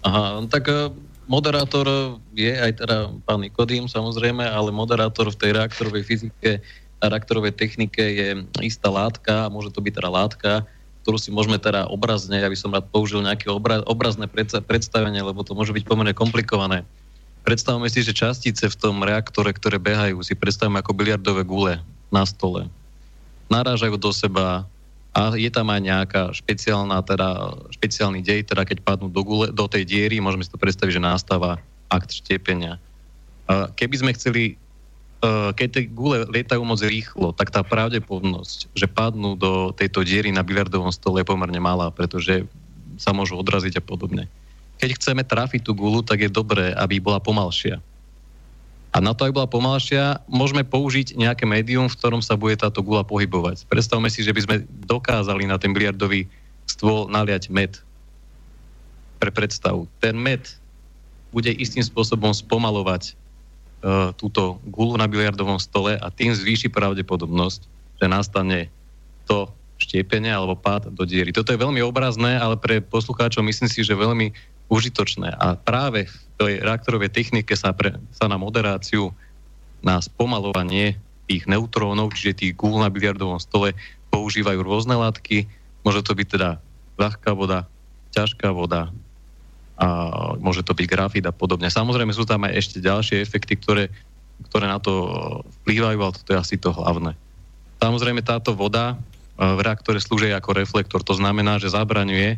Aha, 0.01 0.41
tak 0.49 0.65
eh, 0.73 0.89
moderátor 1.29 2.19
je 2.33 2.51
aj 2.51 2.73
teda 2.81 2.97
pán 3.29 3.45
Nikodým 3.45 3.87
samozrejme, 3.87 4.43
ale 4.43 4.73
moderátor 4.73 5.29
v 5.29 5.39
tej 5.39 5.51
reaktorovej 5.55 6.03
fyzike 6.03 6.65
a 7.01 7.05
reaktorovej 7.09 7.57
technike 7.57 8.01
je 8.01 8.29
istá 8.61 8.93
látka, 8.93 9.49
a 9.49 9.53
môže 9.53 9.73
to 9.73 9.81
byť 9.81 9.93
teda 10.01 10.11
látka, 10.13 10.53
ktorú 11.01 11.17
si 11.17 11.33
môžeme 11.33 11.57
teda 11.57 11.89
obrazne, 11.89 12.37
ja 12.37 12.49
by 12.49 12.59
som 12.59 12.77
rád 12.77 12.93
použil 12.93 13.25
nejaké 13.25 13.49
obra, 13.49 13.81
obrazné 13.89 14.29
predstavenie, 14.69 15.25
lebo 15.25 15.41
to 15.41 15.57
môže 15.57 15.73
byť 15.73 15.85
pomerne 15.89 16.13
komplikované. 16.13 16.85
Predstavme 17.41 17.89
si, 17.89 18.05
že 18.05 18.13
častice 18.13 18.69
v 18.69 18.77
tom 18.77 19.01
reaktore, 19.01 19.49
ktoré 19.57 19.81
behajú, 19.81 20.21
si 20.21 20.37
predstavíme 20.37 20.85
ako 20.85 20.93
biliardové 20.93 21.41
gule 21.41 21.81
na 22.13 22.29
stole. 22.29 22.69
narážajú 23.49 23.97
do 23.97 24.13
seba 24.13 24.69
a 25.11 25.35
je 25.35 25.51
tam 25.51 25.67
aj 25.75 25.81
nejaká 25.83 26.23
špeciálna, 26.31 27.03
teda, 27.03 27.59
špeciálny 27.75 28.23
dej, 28.23 28.47
teda 28.47 28.63
keď 28.63 28.79
padnú 28.87 29.11
do, 29.11 29.27
gule, 29.27 29.51
do 29.51 29.67
tej 29.67 29.83
diery, 29.83 30.23
môžeme 30.23 30.47
si 30.47 30.53
to 30.55 30.61
predstaviť, 30.61 30.97
že 30.97 31.03
nastáva 31.03 31.59
akt 31.91 32.15
štiepenia. 32.15 32.79
Keby 33.51 33.95
sme 33.99 34.15
chceli, 34.15 34.55
keď 35.59 35.69
tie 35.75 35.85
gule 35.91 36.31
lietajú 36.31 36.63
moc 36.63 36.79
rýchlo, 36.79 37.35
tak 37.35 37.51
tá 37.51 37.67
pravdepodobnosť, 37.67 38.71
že 38.71 38.87
padnú 38.87 39.35
do 39.35 39.75
tejto 39.75 40.07
diery 40.07 40.31
na 40.31 40.47
biliardovom 40.47 40.95
stole 40.95 41.21
je 41.21 41.27
pomerne 41.27 41.59
malá, 41.59 41.91
pretože 41.91 42.47
sa 42.95 43.11
môžu 43.11 43.35
odraziť 43.35 43.83
a 43.83 43.83
podobne. 43.83 44.31
Keď 44.79 44.95
chceme 44.95 45.27
trafiť 45.27 45.67
tú 45.67 45.75
gulu, 45.75 46.07
tak 46.07 46.23
je 46.23 46.31
dobré, 46.31 46.71
aby 46.79 47.03
bola 47.03 47.19
pomalšia 47.19 47.83
a 48.91 48.99
na 48.99 49.15
to, 49.15 49.23
aby 49.23 49.39
bola 49.39 49.47
pomalšia, 49.47 50.19
môžeme 50.27 50.67
použiť 50.67 51.15
nejaké 51.15 51.47
médium, 51.47 51.87
v 51.87 51.95
ktorom 51.95 52.19
sa 52.19 52.35
bude 52.35 52.59
táto 52.59 52.83
gula 52.83 53.07
pohybovať. 53.07 53.71
Predstavme 53.71 54.11
si, 54.11 54.27
že 54.27 54.35
by 54.35 54.41
sme 54.43 54.57
dokázali 54.67 55.47
na 55.47 55.63
ten 55.63 55.71
biliardový 55.71 56.27
stôl 56.67 57.07
naliať 57.07 57.55
med. 57.55 57.79
Pre 59.23 59.31
predstavu. 59.31 59.87
Ten 60.03 60.19
med 60.19 60.43
bude 61.31 61.55
istým 61.55 61.87
spôsobom 61.87 62.35
spomalovať 62.35 63.15
uh, 63.15 64.11
túto 64.19 64.59
gulu 64.67 64.99
na 64.99 65.07
biliardovom 65.07 65.63
stole 65.63 65.95
a 65.95 66.11
tým 66.11 66.35
zvýši 66.35 66.67
pravdepodobnosť, 66.75 67.61
že 68.03 68.07
nastane 68.11 68.75
to 69.31 69.47
štiepenie 69.79 70.35
alebo 70.35 70.59
pád 70.59 70.91
do 70.91 71.07
diery. 71.07 71.31
Toto 71.31 71.55
je 71.55 71.63
veľmi 71.63 71.79
obrazné, 71.87 72.37
ale 72.37 72.59
pre 72.59 72.83
poslucháčov 72.83 73.47
myslím 73.47 73.71
si, 73.71 73.87
že 73.87 73.95
veľmi 73.95 74.35
užitočné. 74.71 75.35
A 75.35 75.59
práve 75.59 76.07
v 76.07 76.15
tej 76.39 76.53
reaktorovej 76.63 77.11
technike 77.11 77.53
sa, 77.59 77.75
pre, 77.75 77.99
sa 78.15 78.31
na 78.31 78.39
moderáciu, 78.39 79.11
na 79.83 79.99
spomalovanie 79.99 80.97
tých 81.27 81.45
neutrónov, 81.51 82.15
čiže 82.15 82.39
tých 82.39 82.53
gúl 82.55 82.79
na 82.79 82.89
biliardovom 82.89 83.43
stole, 83.43 83.75
používajú 84.15 84.63
rôzne 84.63 84.95
látky. 84.95 85.51
Môže 85.83 86.07
to 86.07 86.15
byť 86.15 86.27
teda 86.39 86.51
ľahká 86.97 87.35
voda, 87.35 87.67
ťažká 88.15 88.55
voda, 88.55 88.95
a 89.81 89.87
môže 90.37 90.61
to 90.61 90.77
byť 90.77 90.85
grafit 90.85 91.25
a 91.25 91.33
podobne. 91.33 91.73
Samozrejme 91.73 92.13
sú 92.13 92.29
tam 92.29 92.45
aj 92.45 92.53
ešte 92.53 92.85
ďalšie 92.85 93.25
efekty, 93.25 93.57
ktoré, 93.57 93.89
ktoré 94.53 94.69
na 94.69 94.77
to 94.77 94.93
vplývajú, 95.65 95.99
ale 96.05 96.13
toto 96.13 96.31
je 96.37 96.39
asi 96.39 96.61
to 96.61 96.69
hlavné. 96.69 97.17
Samozrejme 97.81 98.21
táto 98.21 98.53
voda 98.53 99.01
v 99.41 99.61
reaktore 99.65 99.97
slúži 99.97 100.37
ako 100.37 100.53
reflektor, 100.53 101.01
to 101.01 101.17
znamená, 101.17 101.57
že 101.57 101.73
zabraňuje 101.73 102.37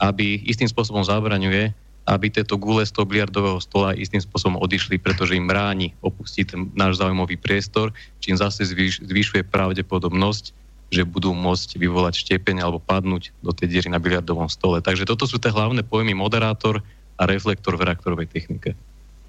aby 0.00 0.40
istým 0.46 0.66
spôsobom 0.66 1.02
zabraňuje, 1.02 1.74
aby 2.02 2.26
tieto 2.34 2.58
gule 2.58 2.82
z 2.82 2.90
toho 2.90 3.06
biliardového 3.06 3.62
stola 3.62 3.94
istým 3.94 4.18
spôsobom 4.18 4.58
odišli, 4.58 4.98
pretože 4.98 5.38
im 5.38 5.46
bráni 5.46 5.94
opustiť 6.02 6.44
ten 6.50 6.60
náš 6.74 6.98
zaujímavý 6.98 7.38
priestor, 7.38 7.94
čím 8.18 8.34
zase 8.34 8.66
zvýš, 8.66 9.06
zvyšuje 9.06 9.46
pravdepodobnosť, 9.46 10.50
že 10.92 11.06
budú 11.06 11.30
môcť 11.32 11.78
vyvolať 11.78 12.26
štiepenie 12.26 12.60
alebo 12.60 12.82
padnúť 12.82 13.30
do 13.40 13.54
tej 13.54 13.70
diery 13.70 13.88
na 13.88 14.02
biliardovom 14.02 14.50
stole. 14.50 14.82
Takže 14.82 15.06
toto 15.06 15.24
sú 15.30 15.38
tie 15.38 15.54
hlavné 15.54 15.86
pojmy 15.86 16.12
moderátor 16.12 16.82
a 17.16 17.22
reflektor 17.24 17.78
v 17.78 17.86
reaktorovej 17.86 18.28
technike. 18.28 18.74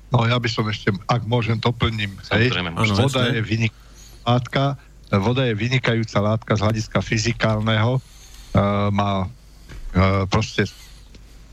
No 0.09 0.25
ja 0.25 0.37
by 0.41 0.49
som 0.49 0.65
ešte, 0.67 0.93
ak 1.07 1.23
môžem, 1.29 1.61
doplním. 1.61 2.13
Hej, 2.33 2.53
voda 2.93 3.31
je 3.33 3.41
vynikajúca 3.41 4.21
látka, 4.25 4.63
voda 5.13 5.41
je 5.45 5.53
vynikajúca 5.53 6.17
látka 6.21 6.51
z 6.57 6.61
hľadiska 6.67 6.99
fyzikálneho, 7.01 7.97
uh, 7.97 8.89
má 8.93 9.25
E, 9.25 9.42
proste 10.27 10.65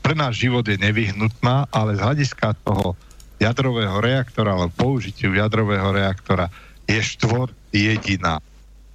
pre 0.01 0.17
náš 0.17 0.41
život 0.41 0.65
je 0.65 0.81
nevyhnutná, 0.81 1.69
ale 1.69 1.93
z 1.93 2.01
hľadiska 2.01 2.57
toho 2.65 2.97
jadrového 3.37 4.01
reaktora 4.01 4.53
alebo 4.53 4.73
použitiu 4.73 5.33
jadrového 5.33 5.93
reaktora 5.93 6.49
je 6.89 7.01
štvor 7.01 7.53
jediná. 7.73 8.41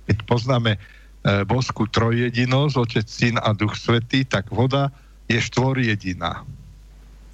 Keď 0.07 0.23
poznáme 0.23 0.79
e, 0.79 0.79
bosku 1.47 1.91
trojjedinosť, 1.91 2.75
otec, 2.79 3.07
syn 3.07 3.37
a 3.43 3.51
duch 3.55 3.75
svetý, 3.75 4.23
tak 4.23 4.51
voda 4.51 4.91
je 5.27 5.39
štvor 5.43 5.83
jediná. 5.83 6.47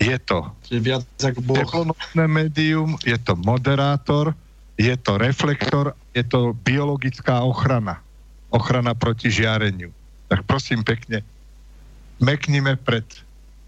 Je 0.00 0.16
to 0.18 0.50
ako 0.72 1.94
médium, 2.26 2.96
je 3.06 3.14
to 3.20 3.38
moderátor, 3.38 4.34
je 4.74 4.96
to 4.98 5.14
reflektor, 5.20 5.94
je 6.16 6.24
to 6.26 6.56
biologická 6.64 7.44
ochrana. 7.44 8.00
Ochrana 8.50 8.96
proti 8.96 9.30
žiareniu. 9.30 9.92
Tak 10.26 10.48
prosím 10.48 10.82
pekne, 10.82 11.22
meknime 12.22 12.78
pred 12.78 13.04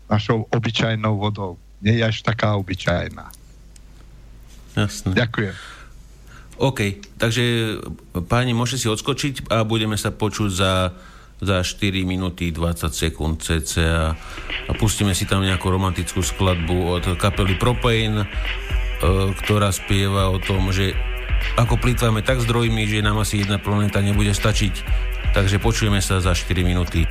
našou 0.07 0.47
obyčajnou 0.49 1.19
vodou. 1.19 1.59
Nie 1.83 2.01
je 2.01 2.05
až 2.07 2.17
taká 2.23 2.55
obyčajná. 2.55 3.29
Jasne. 4.79 5.13
Ďakujem. 5.13 5.55
OK, 6.55 7.03
takže 7.19 7.45
páni, 8.31 8.55
môžete 8.55 8.87
si 8.87 8.89
odskočiť 8.89 9.51
a 9.51 9.67
budeme 9.67 9.99
sa 9.99 10.15
počuť 10.15 10.51
za, 10.55 10.95
za 11.43 11.57
4 11.67 12.07
minúty 12.07 12.55
20 12.55 12.95
sekúnd 12.95 13.43
cca 13.43 14.15
a 14.71 14.73
pustíme 14.79 15.19
si 15.19 15.27
tam 15.27 15.43
nejakú 15.43 15.67
romantickú 15.67 16.23
skladbu 16.23 16.79
od 16.95 17.05
kapely 17.19 17.59
Propane, 17.59 18.23
e, 18.23 18.29
ktorá 19.43 19.75
spieva 19.75 20.31
o 20.31 20.39
tom, 20.39 20.71
že 20.71 20.95
ako 21.59 21.75
plýtvame 21.75 22.23
tak 22.23 22.39
zdrojmi, 22.39 22.87
že 22.87 23.03
nám 23.03 23.19
asi 23.19 23.43
jedna 23.43 23.59
planéta 23.59 23.99
nebude 23.99 24.31
stačiť. 24.31 24.75
Takže 25.35 25.59
počujeme 25.59 25.99
sa 25.99 26.23
za 26.23 26.31
4 26.31 26.63
minúty. 26.63 27.03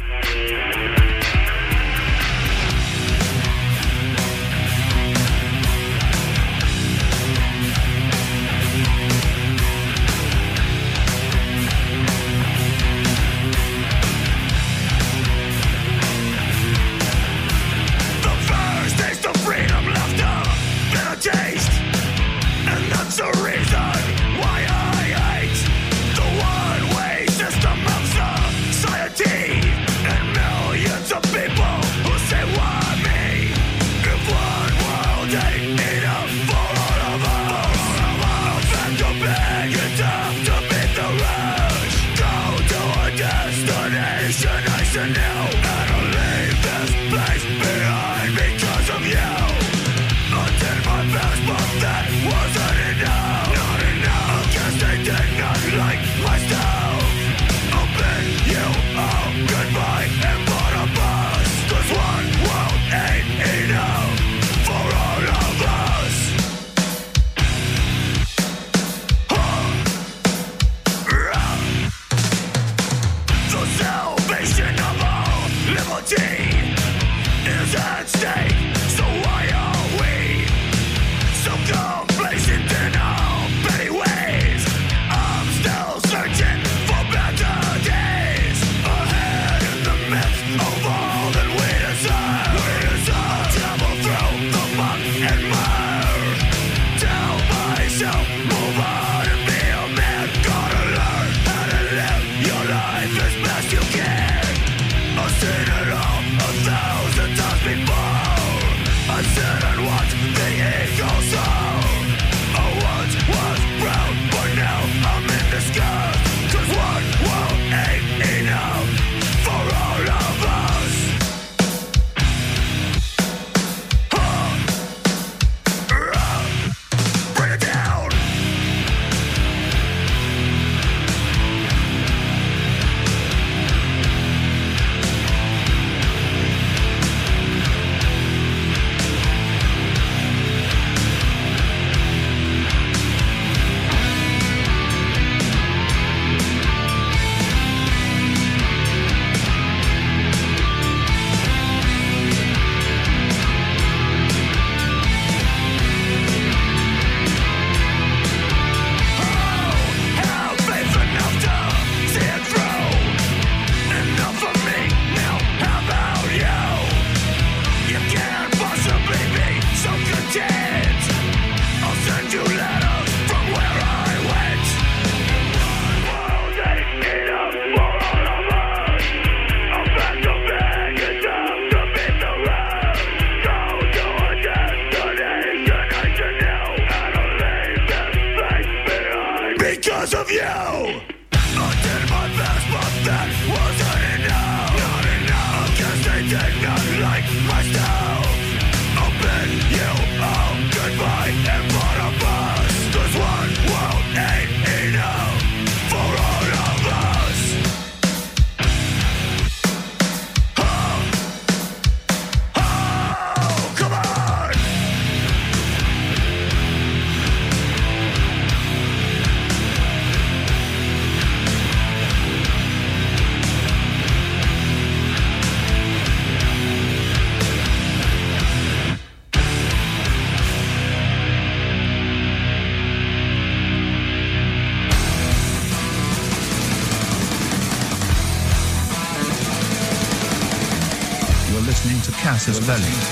Nacional. 242.45 243.02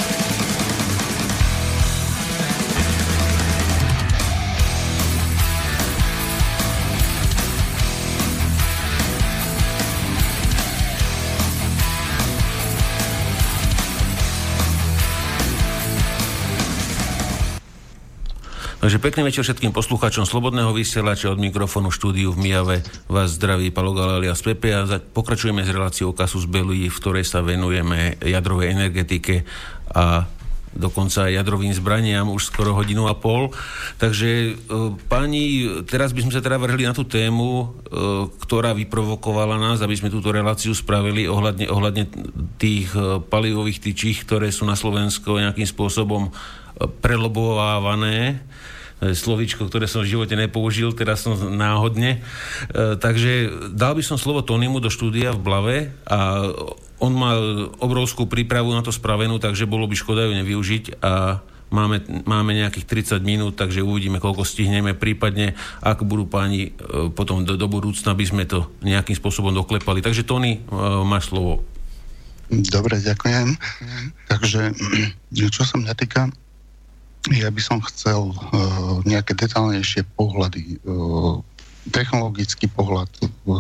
Takže 18.82 18.98
pekný 18.98 19.30
večer 19.30 19.46
všetkým 19.46 19.78
poslucháčom 19.78 20.26
Slobodného 20.26 20.74
vysielača 20.74 21.30
od 21.30 21.38
mikrofónu 21.38 21.94
štúdiu 21.94 22.34
v 22.34 22.50
Mijave. 22.50 22.78
Vás 23.06 23.38
zdraví 23.38 23.70
Palo 23.70 23.94
Galelia 23.94 24.34
z 24.34 24.42
Pepe 24.42 24.74
a 24.74 24.90
pokračujeme 24.98 25.62
s 25.62 25.70
reláciou 25.70 26.18
Kasus 26.18 26.50
Belli, 26.50 26.90
v 26.90 26.98
ktorej 26.98 27.22
sa 27.22 27.46
venujeme 27.46 28.18
jadrovej 28.18 28.74
energetike 28.74 29.46
a 29.94 30.26
dokonca 30.74 31.30
aj 31.30 31.38
jadrovým 31.38 31.70
zbraniam 31.78 32.34
už 32.34 32.50
skoro 32.50 32.74
hodinu 32.74 33.06
a 33.06 33.14
pol. 33.14 33.54
Takže 34.02 34.30
e, 34.50 34.52
páni, 35.06 35.70
teraz 35.86 36.10
by 36.10 36.26
sme 36.26 36.34
sa 36.34 36.42
teda 36.42 36.58
vrhli 36.58 36.82
na 36.82 36.98
tú 36.98 37.06
tému, 37.06 37.50
e, 37.62 37.66
ktorá 38.42 38.74
vyprovokovala 38.74 39.62
nás, 39.62 39.86
aby 39.86 39.94
sme 39.94 40.10
túto 40.10 40.34
reláciu 40.34 40.74
spravili 40.74 41.30
ohľadne, 41.30 41.70
ohľadne 41.70 42.04
tých 42.58 42.90
e, 42.98 43.22
palivových 43.22 43.94
tyčích, 43.94 44.26
ktoré 44.26 44.50
sú 44.50 44.66
na 44.66 44.74
Slovensku 44.74 45.38
nejakým 45.38 45.70
spôsobom 45.70 46.34
prelobovávané 47.02 48.42
E, 49.02 49.18
slovíčko, 49.18 49.66
ktoré 49.66 49.90
som 49.90 50.06
v 50.06 50.14
živote 50.14 50.38
nepoužil, 50.38 50.94
teraz 50.94 51.26
som 51.26 51.34
náhodne. 51.34 52.22
E, 52.70 52.94
takže 53.02 53.50
dal 53.74 53.98
by 53.98 54.06
som 54.06 54.22
slovo 54.22 54.46
Tonymu 54.46 54.78
do 54.78 54.94
štúdia 54.94 55.34
v 55.34 55.42
Blave 55.42 55.78
a 56.06 56.46
on 57.02 57.18
má 57.18 57.34
obrovskú 57.82 58.30
prípravu 58.30 58.70
na 58.78 58.86
to 58.86 58.94
spravenú, 58.94 59.42
takže 59.42 59.66
bolo 59.66 59.90
by 59.90 59.98
škoda 59.98 60.30
ju 60.30 60.38
nevyužiť 60.38 61.02
a 61.02 61.42
máme, 61.74 61.98
máme 62.30 62.54
nejakých 62.54 63.18
30 63.18 63.26
minút, 63.26 63.58
takže 63.58 63.82
uvidíme, 63.82 64.22
koľko 64.22 64.46
stihneme, 64.46 64.94
prípadne 64.94 65.58
ak 65.82 66.06
budú 66.06 66.30
páni 66.30 66.70
e, 66.78 67.10
potom 67.10 67.42
do, 67.42 67.58
do 67.58 67.66
budúcna, 67.66 68.14
by 68.14 68.26
sme 68.30 68.46
to 68.46 68.70
nejakým 68.86 69.18
spôsobom 69.18 69.50
doklepali. 69.50 70.06
Takže 70.06 70.30
Tony, 70.30 70.62
máš 71.10 71.34
slovo. 71.34 71.66
Dobre, 72.54 73.02
ďakujem. 73.02 73.58
Takže, 74.30 74.78
čo 75.58 75.64
sa 75.66 75.82
mňa 75.82 75.94
týka, 75.98 76.30
ja 77.30 77.54
by 77.54 77.62
som 77.62 77.78
chcel 77.86 78.34
uh, 78.34 79.06
nejaké 79.06 79.38
detálnejšie 79.38 80.10
pohľady, 80.18 80.82
uh, 80.82 81.38
technologický 81.90 82.70
pohľad 82.70 83.10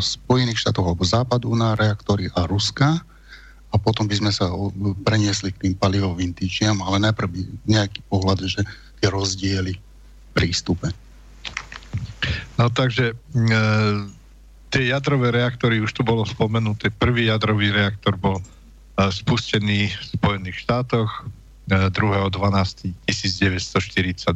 Spojených 0.01 0.61
štátov 0.65 0.93
alebo 0.93 1.05
Západu 1.05 1.53
na 1.57 1.73
reaktory 1.77 2.29
a 2.37 2.45
Ruska 2.45 3.01
a 3.71 3.75
potom 3.79 4.05
by 4.05 4.15
sme 4.17 4.31
sa 4.33 4.51
preniesli 5.01 5.49
k 5.55 5.67
tým 5.67 5.73
palivovým 5.79 6.35
týčiam, 6.35 6.77
ale 6.85 7.01
najprv 7.01 7.27
by 7.31 7.39
nejaký 7.65 8.03
pohľad, 8.11 8.45
že 8.45 8.61
tie 9.01 9.07
rozdiely 9.09 9.73
prístupe. 10.35 10.91
No 12.59 12.69
takže 12.69 13.15
e, 13.15 13.15
tie 14.69 14.83
jadrové 14.91 15.33
reaktory, 15.33 15.81
už 15.81 15.95
tu 15.95 16.05
bolo 16.05 16.27
spomenuté, 16.27 16.93
prvý 16.93 17.31
jadrový 17.31 17.73
reaktor 17.73 18.19
bol 18.19 18.37
e, 18.37 18.45
spustený 19.09 19.89
v 19.89 20.03
Spojených 20.19 20.61
štátoch 20.61 21.25
2.12.1942. 21.69 24.33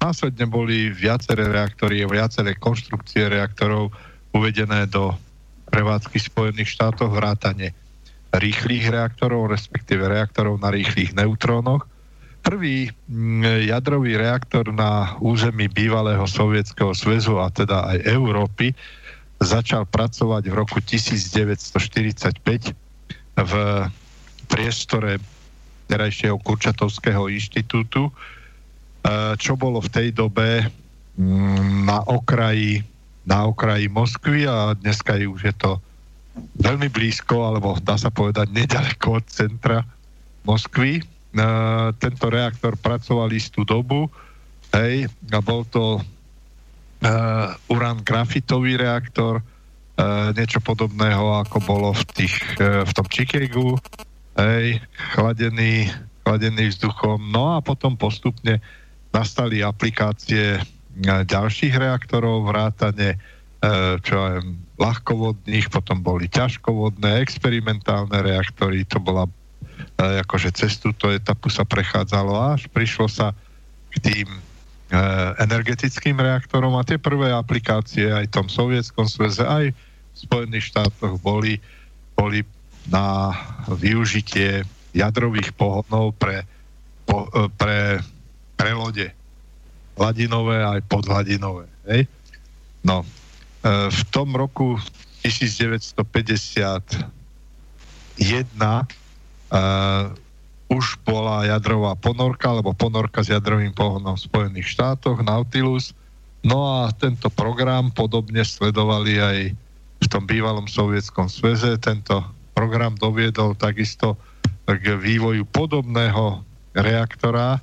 Následne 0.00 0.48
boli 0.48 0.88
viaceré 0.88 1.44
reaktory, 1.44 2.08
viaceré 2.08 2.56
konštrukcie 2.56 3.28
reaktorov 3.28 3.92
uvedené 4.32 4.88
do 4.88 5.12
prevádzky 5.70 6.18
Spojených 6.18 6.72
štátov 6.72 7.14
vrátane 7.14 7.70
rýchlych 8.32 8.90
reaktorov, 8.90 9.50
respektíve 9.50 10.06
reaktorov 10.06 10.62
na 10.62 10.70
rýchlych 10.70 11.14
neutrónoch. 11.14 11.86
Prvý 12.40 12.88
mm, 12.88 13.68
jadrový 13.68 14.16
reaktor 14.16 14.72
na 14.72 15.12
území 15.20 15.68
bývalého 15.68 16.24
Sovietskeho 16.24 16.96
zväzu 16.96 17.36
a 17.36 17.52
teda 17.52 17.92
aj 17.92 18.08
Európy 18.08 18.72
začal 19.40 19.84
pracovať 19.84 20.48
v 20.48 20.54
roku 20.54 20.80
1945 20.80 22.72
v 23.40 23.52
priestore 24.48 25.20
terajšieho 25.90 26.38
Kurčatovského 26.38 27.26
inštitútu, 27.26 28.06
e, 28.06 28.12
čo 29.34 29.58
bolo 29.58 29.82
v 29.82 29.90
tej 29.90 30.08
dobe 30.14 30.70
mm, 31.18 31.90
na 31.90 32.06
okraji, 32.06 32.86
na 33.26 33.50
okraji 33.50 33.90
Moskvy 33.90 34.46
a 34.46 34.78
dneska 34.78 35.18
je 35.18 35.26
už 35.26 35.42
je 35.50 35.54
to 35.58 35.82
veľmi 36.62 36.86
blízko, 36.86 37.42
alebo 37.42 37.74
dá 37.82 37.98
sa 37.98 38.14
povedať 38.14 38.54
nedaleko 38.54 39.18
od 39.18 39.26
centra 39.26 39.82
Moskvy. 40.46 41.02
E, 41.02 41.04
tento 41.98 42.26
reaktor 42.30 42.78
pracoval 42.78 43.34
istú 43.34 43.66
dobu, 43.66 44.06
hej, 44.70 45.10
a 45.34 45.38
bol 45.42 45.66
to 45.66 45.98
uh, 45.98 47.72
urán 47.72 48.04
grafitový 48.04 48.78
reaktor, 48.78 49.40
uh, 49.40 50.30
niečo 50.36 50.60
podobného, 50.62 51.42
ako 51.42 51.58
bolo 51.64 51.90
v, 51.90 52.02
tých, 52.14 52.34
uh, 52.60 52.86
v 52.86 52.92
tom 52.94 53.06
Chicagu, 53.10 53.80
hej, 54.36 54.78
chladený, 55.14 55.90
chladený 56.22 56.70
vzduchom. 56.76 57.32
No 57.32 57.56
a 57.56 57.64
potom 57.64 57.96
postupne 57.96 58.62
nastali 59.10 59.64
aplikácie 59.64 60.62
ďalších 61.06 61.74
reaktorov, 61.74 62.46
vrátane 62.50 63.18
čo 64.00 64.16
aj 64.16 64.40
ľahkovodných, 64.80 65.68
potom 65.68 66.00
boli 66.00 66.32
ťažkovodné, 66.32 67.20
experimentálne 67.20 68.16
reaktory, 68.24 68.88
to 68.88 68.96
bola 68.96 69.28
akože 70.00 70.56
cez 70.56 70.80
túto 70.80 71.12
etapu 71.12 71.52
sa 71.52 71.68
prechádzalo 71.68 72.56
až 72.56 72.68
prišlo 72.72 73.04
sa 73.04 73.36
k 73.92 73.96
tým 74.00 74.28
energetickým 75.44 76.16
reaktorom 76.16 76.72
a 76.80 76.86
tie 76.88 76.96
prvé 76.96 77.30
aplikácie 77.30 78.08
aj 78.08 78.32
v 78.32 78.34
tom 78.34 78.48
sovietskom 78.48 79.04
sveze, 79.04 79.44
aj 79.44 79.76
v 79.76 80.16
Spojených 80.16 80.72
štátoch 80.72 81.20
boli, 81.20 81.60
boli 82.16 82.42
na 82.90 83.32
využitie 83.70 84.66
jadrových 84.90 85.54
pohonov 85.54 86.18
pre, 86.18 86.42
po, 87.06 87.30
pre, 87.54 88.02
pre 88.58 88.70
lode. 88.74 89.08
Hladinové 89.94 90.66
aj 90.66 90.80
podhladinové. 90.90 91.70
Hej? 91.86 92.10
No, 92.82 93.06
v 93.64 94.02
tom 94.10 94.34
roku 94.34 94.80
1951 95.22 96.00
uh, 99.52 100.08
už 100.70 101.02
bola 101.02 101.44
jadrová 101.44 101.92
ponorka, 101.98 102.54
alebo 102.54 102.72
ponorka 102.72 103.20
s 103.20 103.28
jadrovým 103.28 103.74
pohonom 103.74 104.16
v 104.16 104.24
Spojených 104.24 104.70
štátoch, 104.70 105.20
Nautilus. 105.20 105.92
No 106.40 106.80
a 106.80 106.94
tento 106.94 107.28
program 107.28 107.92
podobne 107.92 108.40
sledovali 108.46 109.20
aj 109.20 109.38
v 110.00 110.06
tom 110.08 110.24
bývalom 110.24 110.64
sovietskom 110.64 111.28
sveze. 111.28 111.76
Tento 111.76 112.24
program 112.52 112.94
doviedol 112.98 113.56
takisto 113.56 114.18
k 114.66 114.94
vývoju 114.94 115.42
podobného 115.50 116.46
reaktora 116.76 117.58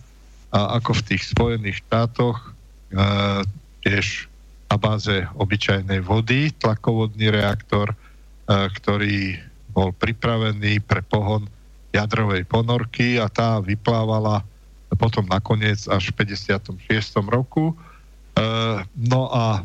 a 0.52 0.60
ako 0.80 1.00
v 1.00 1.06
tých 1.14 1.24
Spojených 1.28 1.84
štátoch 1.84 2.40
e, 2.40 2.50
tiež 3.84 4.28
na 4.68 4.76
báze 4.76 5.16
obyčajnej 5.36 6.04
vody, 6.04 6.52
tlakovodný 6.60 7.32
reaktor, 7.32 7.92
e, 7.92 7.96
ktorý 8.48 9.40
bol 9.72 9.96
pripravený 9.96 10.84
pre 10.84 11.04
pohon 11.04 11.48
jadrovej 11.96 12.44
ponorky 12.48 13.20
a 13.20 13.32
tá 13.32 13.64
vyplávala 13.64 14.44
potom 14.96 15.28
nakoniec 15.28 15.84
až 15.92 16.16
v 16.16 16.24
56. 16.24 16.80
roku. 17.28 17.72
E, 17.72 17.76
no 18.96 19.22
a 19.32 19.64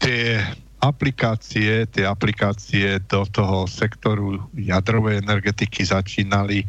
tie 0.00 0.40
aplikácie, 0.80 1.84
tie 1.88 2.04
aplikácie 2.08 3.00
do 3.06 3.28
toho 3.28 3.68
sektoru 3.68 4.40
jadrovej 4.56 5.20
energetiky 5.20 5.84
začínali, 5.84 6.64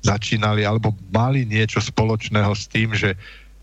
začínali 0.00 0.64
alebo 0.64 0.96
mali 1.12 1.44
niečo 1.44 1.80
spoločného 1.84 2.52
s 2.56 2.64
tým, 2.72 2.96
že 2.96 3.14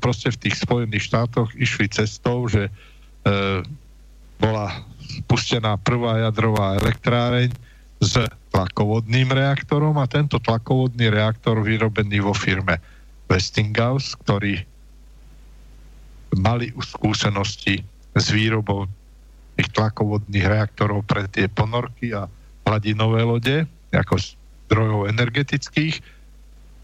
proste 0.01 0.32
v 0.32 0.40
tých 0.48 0.56
Spojených 0.60 1.12
štátoch 1.12 1.52
išli 1.52 1.88
cestou, 1.93 2.48
že 2.48 2.68
e, 2.68 2.72
bola 4.40 4.72
spustená 5.24 5.76
prvá 5.80 6.28
jadrová 6.28 6.76
elektráreň 6.80 7.52
s 8.01 8.20
tlakovodným 8.52 9.32
reaktorom 9.32 9.97
a 10.01 10.09
tento 10.09 10.40
tlakovodný 10.40 11.09
reaktor 11.09 11.60
vyrobený 11.60 12.24
vo 12.24 12.32
firme 12.36 12.81
Westinghouse, 13.28 14.16
ktorý 14.23 14.62
mali 16.36 16.73
už 16.77 16.97
skúsenosti 16.97 17.81
s 18.16 18.27
výrobou 18.32 18.89
tých 19.56 19.73
tlakovodných 19.73 20.44
reaktorov 20.44 21.09
pre 21.09 21.24
tie 21.32 21.48
ponorky 21.48 22.12
a 22.12 22.28
hladinové 22.68 23.24
lode, 23.24 23.56
ako 23.93 24.20
zdrojov 24.20 25.09
energetických, 25.09 26.01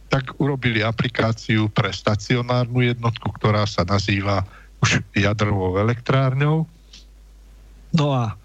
tak 0.09 0.37
urobili 0.41 0.85
aplikáciu 0.85 1.73
pre 1.73 1.89
stacionárnu 1.89 2.85
jednotku, 2.85 3.33
ktorá 3.37 3.65
sa 3.65 3.85
nazýva 3.85 4.45
už 4.85 5.01
jadrovou 5.17 5.81
elektrárňou. 5.81 6.69
No 7.93 8.07
a 8.13 8.37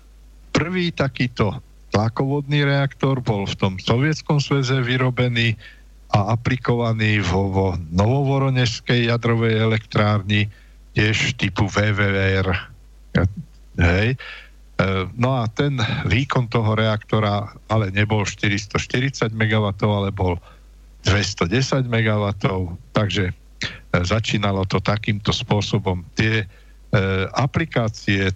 prvý 0.52 0.92
takýto 0.92 1.60
tlakovodný 1.98 2.62
reaktor 2.62 3.26
bol 3.26 3.50
v 3.50 3.58
tom 3.58 3.74
sovietskom 3.82 4.38
sveze 4.38 4.86
vyrobený 4.86 5.58
a 6.14 6.38
aplikovaný 6.38 7.26
vo, 7.26 7.50
vo 7.50 7.68
novovoronežskej 7.90 9.10
jadrovej 9.10 9.58
elektrárni 9.58 10.46
tiež 10.94 11.34
typu 11.42 11.66
VVR. 11.66 12.54
Hej. 13.82 14.14
E, 14.14 14.18
no 15.18 15.42
a 15.42 15.50
ten 15.50 15.82
výkon 16.06 16.46
toho 16.54 16.78
reaktora 16.78 17.50
ale 17.66 17.90
nebol 17.90 18.30
440 18.30 19.34
MW, 19.34 19.66
ale 19.82 20.14
bol 20.14 20.38
210 21.02 21.50
MW, 21.90 22.24
takže 22.94 23.26
e, 23.30 23.34
začínalo 24.06 24.70
to 24.70 24.78
takýmto 24.78 25.34
spôsobom. 25.34 26.06
Tie 26.14 26.46
e, 26.46 26.48
aplikácie 27.34 28.30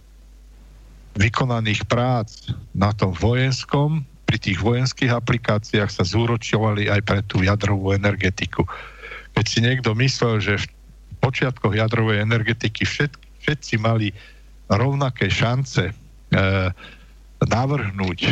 vykonaných 1.22 1.85
prác 1.85 2.49
na 2.73 2.89
tom 2.89 3.14
vojenskom, 3.14 4.02
pri 4.26 4.38
tých 4.39 4.64
vojenských 4.64 5.11
aplikáciách 5.11 5.91
sa 5.91 6.07
zúročovali 6.07 6.88
aj 6.88 7.02
pre 7.03 7.19
tú 7.27 7.43
jadrovú 7.43 7.91
energetiku. 7.91 8.64
Keď 9.35 9.45
si 9.45 9.60
niekto 9.60 9.91
myslel, 9.99 10.39
že 10.39 10.56
v 10.56 10.65
počiatkoch 11.19 11.76
jadrovej 11.76 12.23
energetiky 12.23 12.88
všet, 12.88 13.11
všetci 13.43 13.76
mali 13.84 14.15
rovnaké 14.72 15.27
šance 15.27 15.91
e, 15.91 15.93
navrhnúť, 17.43 18.19
e, 18.23 18.31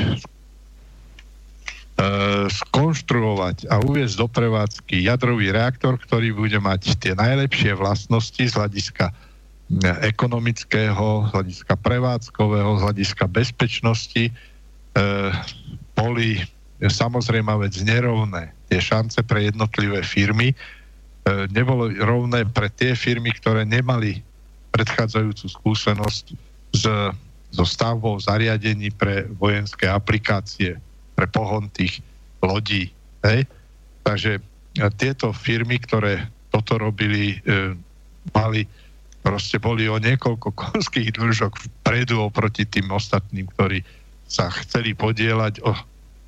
skonštruovať 2.47 3.67
a 3.67 3.83
uviezť 3.83 4.15
do 4.23 4.27
prevádzky 4.31 5.03
jadrový 5.03 5.51
reaktor, 5.51 5.99
ktorý 5.99 6.31
bude 6.31 6.63
mať 6.63 6.95
tie 6.95 7.11
najlepšie 7.11 7.75
vlastnosti 7.75 8.39
z 8.39 8.55
hľadiska 8.55 9.11
ekonomického, 10.01 11.29
z 11.29 11.31
hľadiska 11.33 11.73
prevádzkového, 11.77 12.81
z 12.81 12.83
hľadiska 12.89 13.25
bezpečnosti 13.29 14.23
e, 14.25 14.31
boli 15.93 16.41
samozrejme 16.81 17.53
vec 17.61 17.77
nerovné. 17.85 18.49
Tie 18.73 18.81
šance 18.81 19.21
pre 19.21 19.45
jednotlivé 19.53 20.01
firmy 20.01 20.51
e, 20.51 20.55
nebolo 21.53 21.93
rovné 22.01 22.49
pre 22.49 22.73
tie 22.73 22.97
firmy, 22.97 23.29
ktoré 23.29 23.61
nemali 23.61 24.25
predchádzajúcu 24.73 25.45
skúsenosť 25.45 26.25
s, 26.73 26.83
so 27.49 27.65
stavbou 27.65 28.17
zariadení 28.21 28.93
pre 28.93 29.29
vojenské 29.37 29.89
aplikácie, 29.89 30.77
pre 31.13 31.25
pohon 31.29 31.69
tých 31.73 32.01
lodí. 32.41 32.89
Hej? 33.21 33.45
Takže 34.01 34.31
e, 34.37 34.41
tieto 34.97 35.29
firmy, 35.29 35.77
ktoré 35.77 36.25
toto 36.49 36.81
robili, 36.81 37.37
e, 37.45 37.77
mali 38.33 38.65
proste 39.19 39.59
boli 39.59 39.91
o 39.91 39.99
niekoľko 39.99 40.55
konských 40.63 41.15
dĺžok 41.15 41.53
vpredu 41.57 42.23
oproti 42.23 42.65
tým 42.65 42.91
ostatným, 42.91 43.47
ktorí 43.55 43.83
sa 44.29 44.53
chceli 44.61 44.93
podielať 44.93 45.65
o, 45.65 45.71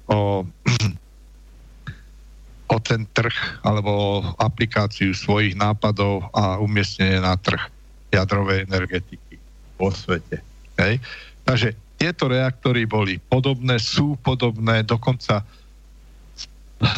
o, 0.10 0.18
o 2.74 2.78
ten 2.82 3.06
trh 3.14 3.36
alebo 3.62 4.24
aplikáciu 4.40 5.14
svojich 5.14 5.54
nápadov 5.54 6.26
a 6.34 6.58
umiestnenie 6.58 7.22
na 7.22 7.38
trh 7.38 7.62
jadrovej 8.12 8.68
energetiky 8.68 9.38
vo 9.80 9.94
svete. 9.94 10.42
Hej? 10.80 11.00
Takže 11.46 11.78
tieto 12.02 12.28
reaktory 12.28 12.90
boli 12.90 13.22
podobné, 13.22 13.78
sú 13.78 14.18
podobné, 14.20 14.82
dokonca 14.82 15.46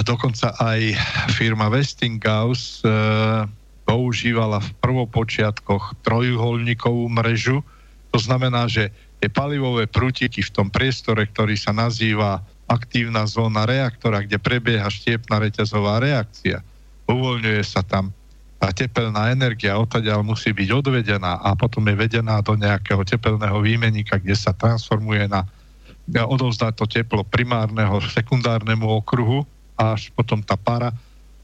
dokonca 0.08 0.56
aj 0.64 0.96
firma 1.36 1.68
Westinghouse 1.68 2.80
e, 2.88 2.90
používala 3.84 4.64
v 4.64 4.70
prvopočiatkoch 4.80 6.00
trojuholníkovú 6.04 7.08
mrežu. 7.12 7.62
To 8.16 8.20
znamená, 8.20 8.68
že 8.68 8.90
tie 9.20 9.30
palivové 9.32 9.88
prútiky 9.88 10.44
v 10.44 10.54
tom 10.54 10.68
priestore, 10.72 11.28
ktorý 11.28 11.56
sa 11.60 11.76
nazýva 11.76 12.44
aktívna 12.68 13.28
zóna 13.28 13.68
reaktora, 13.68 14.24
kde 14.24 14.40
prebieha 14.40 14.88
štiepná 14.88 15.40
reťazová 15.44 16.00
reakcia, 16.00 16.64
uvoľňuje 17.12 17.62
sa 17.64 17.84
tam 17.84 18.16
tá 18.64 18.72
tepelná 18.72 19.28
energia 19.36 19.76
odtiaľ 19.76 20.24
musí 20.24 20.56
byť 20.56 20.70
odvedená 20.72 21.36
a 21.44 21.52
potom 21.52 21.84
je 21.84 22.00
vedená 22.00 22.40
do 22.40 22.56
nejakého 22.56 23.04
tepelného 23.04 23.60
výmenika, 23.60 24.16
kde 24.16 24.40
sa 24.40 24.56
transformuje 24.56 25.28
na 25.28 25.44
odovzdá 26.08 26.72
to 26.72 26.88
teplo 26.88 27.28
primárneho 27.28 28.00
sekundárnemu 28.08 28.88
okruhu 28.88 29.44
a 29.76 30.00
až 30.00 30.16
potom 30.16 30.40
tá 30.40 30.56
para 30.56 30.96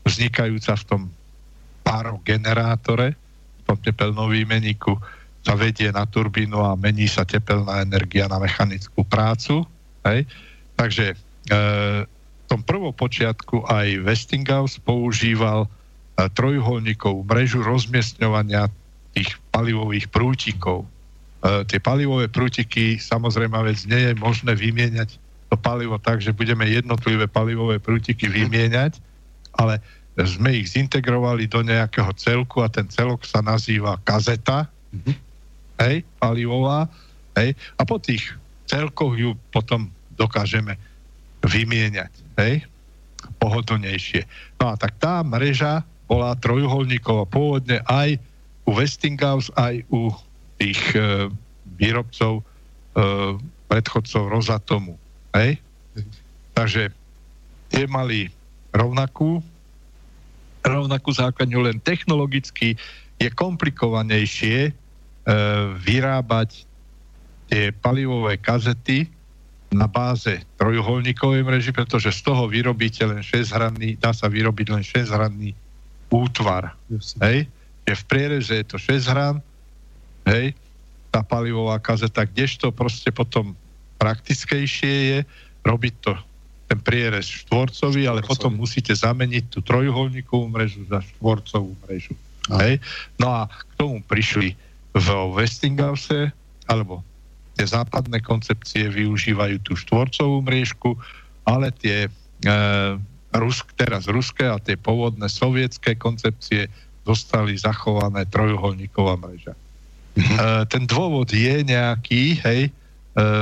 vznikajúca 0.08 0.80
v 0.80 0.84
tom 0.88 1.02
parogenerátore, 1.82 3.16
tom 3.70 3.78
tepelnom 3.78 4.34
výmeniku 4.34 4.98
sa 5.46 5.54
vedie 5.54 5.94
na 5.94 6.10
turbínu 6.10 6.58
a 6.58 6.74
mení 6.74 7.06
sa 7.06 7.22
tepelná 7.22 7.86
energia 7.86 8.26
na 8.26 8.42
mechanickú 8.42 9.06
prácu. 9.06 9.62
Hej? 10.02 10.26
Takže 10.74 11.14
e, 11.14 11.16
v 12.10 12.46
tom 12.50 12.66
prvom 12.66 12.90
počiatku 12.90 13.70
aj 13.70 14.02
Westinghouse 14.02 14.82
používal 14.82 15.70
e, 15.70 15.70
trojuholníkovú 16.34 17.22
mrežu 17.30 17.62
rozmiestňovania 17.62 18.74
tých 19.14 19.38
palivových 19.54 20.10
prútikov. 20.10 20.90
E, 21.46 21.64
tie 21.70 21.78
palivové 21.78 22.26
prútiky, 22.26 22.98
samozrejme 22.98 23.54
vec, 23.64 23.86
nie 23.86 24.12
je 24.12 24.14
možné 24.18 24.58
vymieňať 24.58 25.22
to 25.50 25.56
palivo 25.58 25.98
tak, 25.98 26.22
že 26.22 26.36
budeme 26.36 26.62
jednotlivé 26.70 27.26
palivové 27.26 27.82
prútiky 27.82 28.30
vymieňať, 28.30 29.02
ale 29.58 29.82
sme 30.28 30.56
ich 30.56 30.76
zintegrovali 30.76 31.48
do 31.48 31.64
nejakého 31.64 32.12
celku 32.18 32.60
a 32.60 32.68
ten 32.68 32.88
celok 32.92 33.24
sa 33.24 33.40
nazýva 33.40 34.00
kazeta, 34.04 34.68
mm-hmm. 34.92 35.16
hej, 35.86 35.96
palivová, 36.20 36.90
hej, 37.40 37.56
a 37.80 37.82
po 37.88 38.02
tých 38.02 38.36
celkoch 38.68 39.16
ju 39.16 39.38
potom 39.54 39.88
dokážeme 40.20 40.76
vymieňať, 41.46 42.12
hej. 42.44 42.68
pohodlnejšie. 43.40 44.28
No 44.60 44.72
a 44.72 44.76
tak 44.76 45.00
tá 45.00 45.24
mreža 45.24 45.88
bola 46.10 46.36
trojuholníková 46.36 47.30
pôvodne 47.30 47.80
aj 47.88 48.20
u 48.68 48.76
Westinghouse, 48.76 49.54
aj 49.56 49.86
u 49.94 50.12
tých 50.60 50.82
e, 50.98 51.30
výrobcov, 51.80 52.42
e, 52.42 52.44
predchodcov 53.70 54.24
Rozatomu. 54.28 54.98
Hej? 55.38 55.62
Takže 56.58 56.92
tie 57.70 57.86
mali 57.86 58.28
rovnakú, 58.74 59.40
rovnakú 60.64 61.12
základňu, 61.12 61.60
len 61.66 61.78
technologicky 61.80 62.76
je 63.20 63.30
komplikovanejšie 63.32 64.58
e, 64.68 64.72
vyrábať 65.80 66.64
tie 67.50 67.74
palivové 67.74 68.38
kazety 68.38 69.10
na 69.70 69.86
báze 69.86 70.42
trojuholníkovej 70.58 71.46
mreži, 71.46 71.72
pretože 71.74 72.10
z 72.10 72.22
toho 72.26 72.50
vyrobíte 72.50 73.06
len 73.06 73.22
6 73.22 73.54
hranný, 73.54 73.98
dá 74.02 74.14
sa 74.14 74.26
vyrobiť 74.26 74.68
len 74.74 74.82
6 74.82 75.14
hranný 75.14 75.54
útvar. 76.10 76.74
Hej? 77.22 77.46
Je 77.86 77.94
v 77.94 78.04
priereze 78.10 78.54
je 78.62 78.66
to 78.66 78.78
6 78.82 79.12
hran, 79.14 79.36
hej, 80.26 80.54
tá 81.10 81.26
palivová 81.26 81.82
kazeta, 81.82 82.26
kdežto 82.26 82.70
proste 82.70 83.10
potom 83.10 83.58
praktickejšie 83.98 84.94
je 85.14 85.20
robiť 85.66 85.94
to 86.02 86.14
ten 86.70 86.78
prierez 86.78 87.26
štvorcový, 87.26 88.06
ale 88.06 88.22
štvorcový. 88.22 88.30
potom 88.30 88.52
musíte 88.54 88.94
zameniť 88.94 89.50
tú 89.50 89.66
trojuholníkovú 89.66 90.54
mrežu 90.54 90.86
za 90.86 91.02
štvorcovú 91.02 91.74
mrežu. 91.86 92.14
Hej? 92.62 92.78
No 93.18 93.34
a 93.34 93.50
k 93.50 93.72
tomu 93.74 94.06
prišli 94.06 94.54
v 94.94 95.08
Westinghouse, 95.34 96.30
alebo 96.70 97.02
tie 97.58 97.66
západné 97.66 98.22
koncepcie 98.22 98.86
využívajú 98.88 99.58
tú 99.66 99.74
štvorcovú 99.74 100.46
mriežku, 100.46 100.94
ale 101.44 101.74
tie 101.74 102.06
e, 102.06 102.10
rusk, 103.34 103.74
teraz 103.74 104.06
ruské 104.06 104.46
a 104.46 104.62
tie 104.62 104.78
pôvodné 104.78 105.26
sovietské 105.28 105.98
koncepcie 105.98 106.70
dostali 107.04 107.58
zachované 107.58 108.24
trojuholníková 108.30 109.18
mreža. 109.18 109.58
Mm-hmm. 110.16 110.38
E, 110.38 110.46
ten 110.70 110.84
dôvod 110.86 111.34
je 111.34 111.66
nejaký, 111.66 112.38
hej, 112.46 112.62
e, 112.70 112.72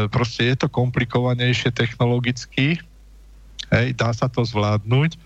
proste 0.08 0.50
je 0.50 0.56
to 0.56 0.68
komplikovanejšie 0.72 1.76
technologicky, 1.76 2.80
hej, 3.74 3.94
dá 3.98 4.14
sa 4.14 4.28
to 4.30 4.46
zvládnuť, 4.46 5.18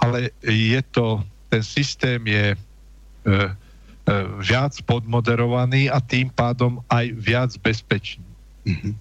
ale 0.00 0.30
je 0.44 0.80
to, 0.92 1.22
ten 1.48 1.62
systém 1.62 2.20
je 2.26 2.54
e, 2.54 2.58
E, 4.04 4.12
viac 4.36 4.76
podmoderovaný 4.84 5.88
a 5.88 5.96
tým 5.96 6.28
pádom 6.28 6.84
aj 6.92 7.08
viac 7.16 7.50
bezpečný. 7.64 8.28
Mm-hmm. 8.68 8.92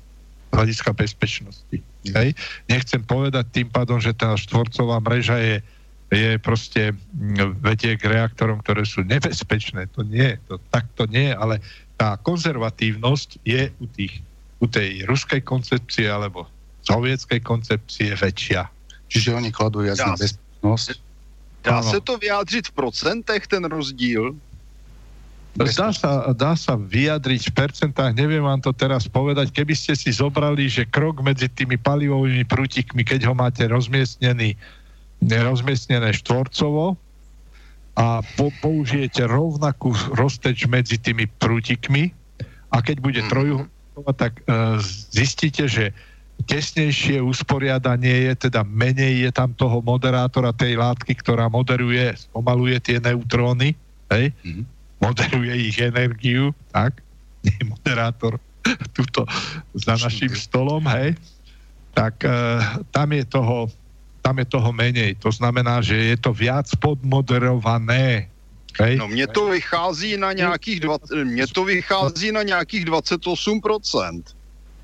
Hľadiska 0.55 0.95
bezpečnosti. 0.95 1.75
Mm-hmm. 1.75 2.15
Hej? 2.15 2.29
Nechcem 2.71 3.03
povedať 3.03 3.51
tým 3.51 3.67
pádom, 3.67 3.99
že 3.99 4.15
tá 4.15 4.31
štvorcová 4.39 5.03
mreža 5.03 5.43
je, 5.43 5.57
je 6.07 6.39
proste 6.39 6.95
vedie 7.59 7.99
k 7.99 8.03
reaktorom, 8.15 8.63
ktoré 8.63 8.87
sú 8.87 9.03
nebezpečné. 9.03 9.91
To 9.91 10.07
nie, 10.07 10.39
to, 10.47 10.55
tak 10.71 10.87
to 10.95 11.03
nie, 11.11 11.35
ale 11.35 11.59
tá 11.99 12.15
konzervatívnosť 12.23 13.43
je 13.43 13.75
u, 13.83 13.85
tých, 13.91 14.23
u 14.63 14.71
tej 14.71 15.03
ruskej 15.03 15.43
koncepcie 15.43 16.07
alebo 16.07 16.47
sovietskej 16.83 17.39
koncepcie 17.39 18.13
väčšia. 18.15 18.67
Čiže 19.07 19.29
oni 19.35 19.49
kladú 19.49 19.83
viac 19.83 19.99
na 20.03 20.15
bezpečnosť? 20.19 20.99
Dá 21.63 21.79
sa 21.79 21.99
to 22.03 22.19
vyjádřiť 22.19 22.71
v 22.71 22.73
procentech, 22.75 23.47
ten 23.47 23.63
rozdíl? 23.63 24.35
Dá 25.53 25.93
sa, 25.93 26.33
dá 26.33 26.57
sa 26.57 26.73
vyjadriť 26.73 27.53
v 27.53 27.53
percentách, 27.53 28.17
neviem 28.17 28.41
vám 28.41 28.57
to 28.57 28.73
teraz 28.73 29.05
povedať, 29.05 29.53
keby 29.53 29.77
ste 29.77 29.93
si 29.93 30.09
zobrali, 30.09 30.65
že 30.65 30.89
krok 30.89 31.21
medzi 31.21 31.45
tými 31.45 31.77
palivovými 31.77 32.41
prútikmi, 32.49 33.05
keď 33.05 33.29
ho 33.29 33.37
máte 33.37 33.61
rozmiestnený, 33.69 34.57
rozmiestnené 35.21 36.09
štvorcovo 36.17 36.97
a 37.93 38.25
po, 38.33 38.49
použijete 38.65 39.29
rovnakú 39.29 39.93
rozteč 40.17 40.65
medzi 40.65 40.97
tými 40.97 41.29
prútikmi 41.37 42.09
a 42.73 42.81
keď 42.81 42.97
bude 42.97 43.21
mm. 43.21 43.29
troju, 43.29 43.57
tak 44.17 44.41
uh, 44.49 44.81
zistíte, 45.13 45.69
že 45.69 45.93
tesnejšie 46.43 47.23
usporiadanie 47.23 48.29
je, 48.31 48.49
teda 48.49 48.65
menej 48.67 49.27
je 49.27 49.31
tam 49.31 49.55
toho 49.55 49.79
moderátora 49.79 50.51
tej 50.51 50.75
látky, 50.75 51.15
ktorá 51.15 51.47
moderuje, 51.47 52.11
spomaluje 52.17 52.77
tie 52.83 52.97
neutróny, 52.99 53.77
hej? 54.11 54.33
Mm 54.43 54.65
moderuje 55.03 55.53
ich 55.67 55.77
energiu, 55.83 56.55
tak? 56.71 57.03
Nie 57.45 57.59
moderátor 57.67 58.39
tuto 58.95 59.27
za 59.75 59.99
našim 59.99 60.31
stolom, 60.31 60.87
hej? 60.87 61.19
Tak 61.91 62.23
e, 62.23 62.31
tam 62.95 63.11
je 63.11 63.27
toho 63.27 63.67
tam 64.23 64.39
je 64.39 64.47
toho 64.47 64.71
menej. 64.71 65.19
To 65.19 65.35
znamená, 65.35 65.83
že 65.83 66.15
je 66.15 66.15
to 66.15 66.31
viac 66.31 66.71
podmoderované. 66.79 68.31
Okay? 68.71 68.95
No 68.95 69.11
mne 69.11 69.27
to 69.27 69.51
vychází 69.51 70.15
na 70.15 70.31
nějakých, 70.31 70.79
20, 70.79 71.27
mne 71.27 71.43
to 71.51 71.67
vychází 71.67 72.31
na 72.31 72.39
nějakých 72.47 72.87
28%. 72.87 74.23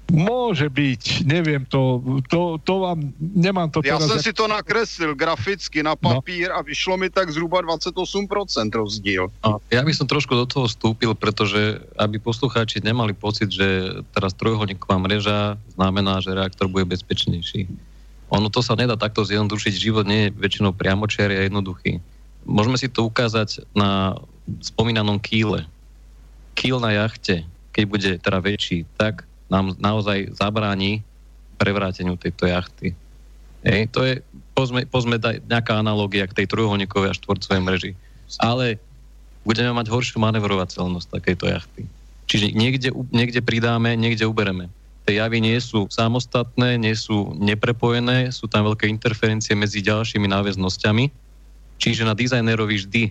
Môže 0.09 0.73
byť, 0.73 1.29
neviem 1.29 1.61
to, 1.69 2.01
to, 2.25 2.57
to 2.65 2.73
vám, 2.81 3.13
nemám 3.21 3.69
to 3.69 3.85
Ja 3.85 4.01
teraz... 4.01 4.09
som 4.09 4.17
si 4.17 4.33
to 4.33 4.49
nakreslil 4.49 5.13
graficky 5.13 5.85
na 5.85 5.93
no. 5.93 6.01
papír 6.01 6.49
no. 6.49 6.57
a 6.57 6.65
vyšlo 6.65 6.97
mi 6.97 7.13
tak 7.13 7.29
zhruba 7.29 7.61
28% 7.61 7.93
rozdíl. 8.73 9.29
No, 9.45 9.61
ja 9.69 9.85
by 9.85 9.93
som 9.93 10.09
trošku 10.09 10.33
do 10.33 10.49
toho 10.49 10.65
vstúpil, 10.65 11.13
pretože 11.13 11.77
aby 11.93 12.17
poslucháči 12.17 12.81
nemali 12.81 13.13
pocit, 13.13 13.53
že 13.53 14.01
teraz 14.09 14.33
trojuholníková 14.33 14.97
mreža 14.97 15.61
znamená, 15.77 16.17
že 16.25 16.33
reaktor 16.33 16.65
bude 16.65 16.89
bezpečnejší. 16.89 17.69
Ono 18.33 18.49
to 18.49 18.65
sa 18.65 18.73
nedá 18.73 18.97
takto 18.97 19.21
zjednodušiť, 19.21 19.73
život 19.77 20.05
nie 20.09 20.29
je 20.29 20.35
väčšinou 20.37 20.73
priamočiary 20.73 21.37
a 21.37 21.45
jednoduchý. 21.45 22.01
Môžeme 22.49 22.81
si 22.81 22.89
to 22.89 23.05
ukázať 23.05 23.61
na 23.77 24.17
spomínanom 24.61 25.21
kýle. 25.21 25.69
Kýl 26.57 26.81
na 26.81 26.97
jachte, 26.97 27.45
keď 27.73 27.83
bude 27.85 28.11
teda 28.17 28.39
väčší, 28.41 28.89
tak 28.97 29.28
nám 29.49 29.75
naozaj 29.81 30.33
zabráni 30.37 31.01
prevráteniu 31.59 32.15
tejto 32.15 32.47
jachty. 32.47 32.95
Hej, 33.65 33.91
to 33.91 34.07
je, 34.07 34.23
pozme, 34.55 34.87
pozme 34.87 35.19
nejaká 35.19 35.75
analogia 35.75 36.23
k 36.29 36.43
tej 36.43 36.45
trojuholníkovej 36.47 37.11
a 37.11 37.17
štvorcovej 37.19 37.61
mreži. 37.61 37.91
Ale 38.39 38.79
budeme 39.43 39.75
mať 39.75 39.91
horšiu 39.91 40.23
manevrovateľnosť 40.23 41.07
takejto 41.11 41.45
jachty. 41.51 41.83
Čiže 42.29 42.55
niekde, 42.55 42.89
niekde 43.11 43.41
pridáme, 43.43 43.97
niekde 43.99 44.29
ubereme. 44.29 44.71
Tie 45.03 45.17
javy 45.17 45.41
nie 45.41 45.57
sú 45.57 45.89
samostatné, 45.89 46.77
nie 46.77 46.93
sú 46.93 47.33
neprepojené, 47.35 48.29
sú 48.29 48.45
tam 48.45 48.69
veľké 48.69 48.85
interferencie 48.85 49.57
medzi 49.57 49.81
ďalšími 49.81 50.29
náväznosťami. 50.29 51.09
Čiže 51.81 52.05
na 52.05 52.13
dizajnerovi 52.13 52.75
vždy 52.77 53.03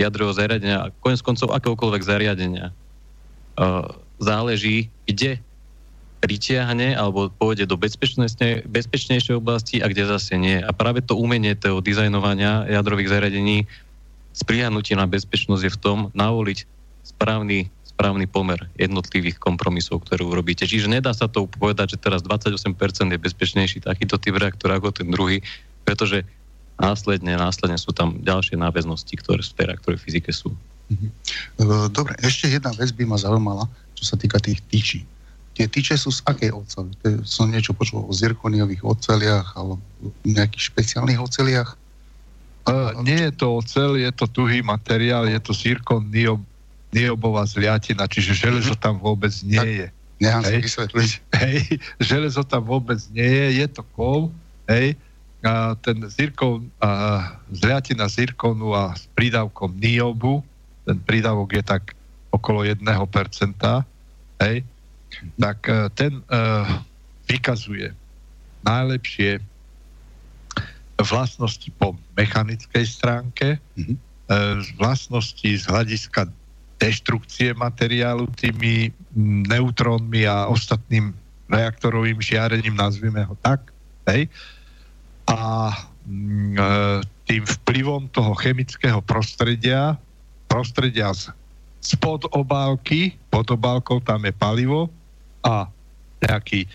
jadrového 0.00 0.34
zariadenia 0.34 0.78
a 0.88 0.92
konec 1.04 1.20
koncov 1.22 1.54
akéhokoľvek 1.54 2.02
zariadenia 2.02 2.72
uh, 2.72 3.86
záleží, 4.18 4.90
kde 5.06 5.38
pritiahne 6.24 6.96
alebo 6.96 7.28
pôjde 7.28 7.68
do 7.68 7.76
bezpečnejšej 7.76 9.36
oblasti 9.36 9.84
a 9.84 9.92
kde 9.92 10.08
zase 10.08 10.40
nie. 10.40 10.56
A 10.56 10.72
práve 10.72 11.04
to 11.04 11.20
umenie 11.20 11.52
toho 11.52 11.84
dizajnovania 11.84 12.64
jadrových 12.64 13.12
zariadení 13.12 13.68
prihľadnutím 14.32 14.96
na 14.96 15.04
bezpečnosť 15.04 15.62
je 15.68 15.74
v 15.76 15.78
tom 15.84 15.98
navoliť 16.16 16.64
správny, 17.04 17.68
správny 17.84 18.24
pomer 18.24 18.56
jednotlivých 18.80 19.36
kompromisov, 19.36 20.02
ktoré 20.08 20.24
urobíte. 20.24 20.64
Čiže 20.64 20.88
nedá 20.88 21.12
sa 21.12 21.28
to 21.28 21.44
povedať, 21.44 21.94
že 21.94 22.02
teraz 22.02 22.24
28% 22.24 22.72
je 23.12 23.20
bezpečnejší 23.20 23.84
takýto 23.84 24.16
typ 24.16 24.40
reaktor 24.40 24.72
ako 24.72 24.96
ten 24.96 25.12
druhý, 25.12 25.44
pretože 25.84 26.24
následne, 26.80 27.36
následne 27.36 27.76
sú 27.78 27.92
tam 27.92 28.18
ďalšie 28.24 28.58
náväznosti, 28.58 29.14
ktoré 29.20 29.44
v 29.44 29.54
tej 29.54 29.66
reaktorovej 29.70 30.02
fyzike 30.02 30.32
sú. 30.32 30.56
Mhm. 30.88 31.08
Dobre, 31.92 32.16
ešte 32.24 32.48
jedna 32.48 32.72
vec 32.72 32.90
by 32.96 33.04
ma 33.04 33.20
zaujímala, 33.20 33.68
čo 33.94 34.08
sa 34.08 34.16
týka 34.18 34.40
tých 34.42 34.64
tyčí. 34.66 35.06
Tie 35.54 35.70
tyče 35.70 35.94
sú 35.94 36.10
z 36.10 36.20
akej 36.26 36.50
oceli? 36.50 36.90
Som 37.22 37.54
niečo 37.54 37.70
počul 37.78 38.02
o 38.02 38.10
zirkoniových 38.10 38.82
oceliach 38.82 39.54
alebo 39.54 39.78
nejakých 40.26 40.74
špeciálnych 40.74 41.22
oceliach? 41.22 41.78
Uh, 42.64 42.96
nie 43.04 43.28
je 43.28 43.32
to 43.36 43.60
ocel, 43.60 43.94
je 43.94 44.08
to 44.10 44.24
tuhý 44.26 44.64
materiál, 44.64 45.28
je 45.28 45.36
to 45.38 45.52
zirkon 45.52 46.08
niob, 46.08 46.40
niobová 46.90 47.44
zliatina, 47.44 48.08
čiže 48.08 48.32
železo 48.32 48.72
tam 48.74 48.96
vôbec 48.96 49.30
nie 49.44 49.84
je. 49.84 49.86
Nechám 50.16 50.42
hej, 50.48 50.62
vysvetliť. 50.64 51.10
Hej, 51.44 51.58
železo 51.98 52.40
tam 52.46 52.62
vôbec 52.64 53.02
nie 53.10 53.26
je, 53.26 53.46
je 53.60 53.66
to 53.68 53.82
kov, 53.98 54.32
hej, 54.70 54.96
a 55.44 55.76
ten 55.76 56.00
zirkon, 56.08 56.70
a 56.80 57.20
zliatina 57.52 58.08
zirkonu 58.08 58.72
a 58.72 58.96
s 58.96 59.04
prídavkom 59.12 59.76
niobu, 59.76 60.40
ten 60.88 60.96
prídavok 61.04 61.52
je 61.52 61.62
tak 61.66 61.92
okolo 62.32 62.64
1%, 62.64 62.80
hej, 64.40 64.64
tak 65.36 65.58
e, 65.68 65.88
ten 65.94 66.22
vykazuje 67.24 67.92
najlepšie 68.64 69.40
vlastnosti 71.02 71.68
po 71.76 71.98
mechanickej 72.14 72.84
stránke, 72.86 73.58
mm-hmm. 73.74 73.96
uh, 74.30 74.62
vlastnosti 74.78 75.44
z 75.44 75.64
hľadiska 75.66 76.30
deštrukcie 76.78 77.54
materiálu 77.54 78.26
tými 78.34 78.90
neutrónmi 79.46 80.26
a 80.26 80.50
ostatným 80.50 81.14
reaktorovým 81.46 82.18
žiarením, 82.18 82.74
nazvime 82.74 83.24
ho 83.24 83.34
tak. 83.40 83.70
Hej? 84.10 84.26
A 85.24 85.70
tým 87.24 87.42
vplyvom 87.46 88.10
toho 88.12 88.36
chemického 88.36 89.00
prostredia, 89.00 89.96
prostredia 90.50 91.14
z, 91.16 91.32
spod 91.80 92.28
obálky, 92.36 93.16
pod 93.32 93.48
obálkou 93.48 94.04
tam 94.04 94.24
je 94.28 94.34
palivo 94.36 94.92
a 95.44 95.68
nejaký, 96.24 96.64
e, 96.64 96.68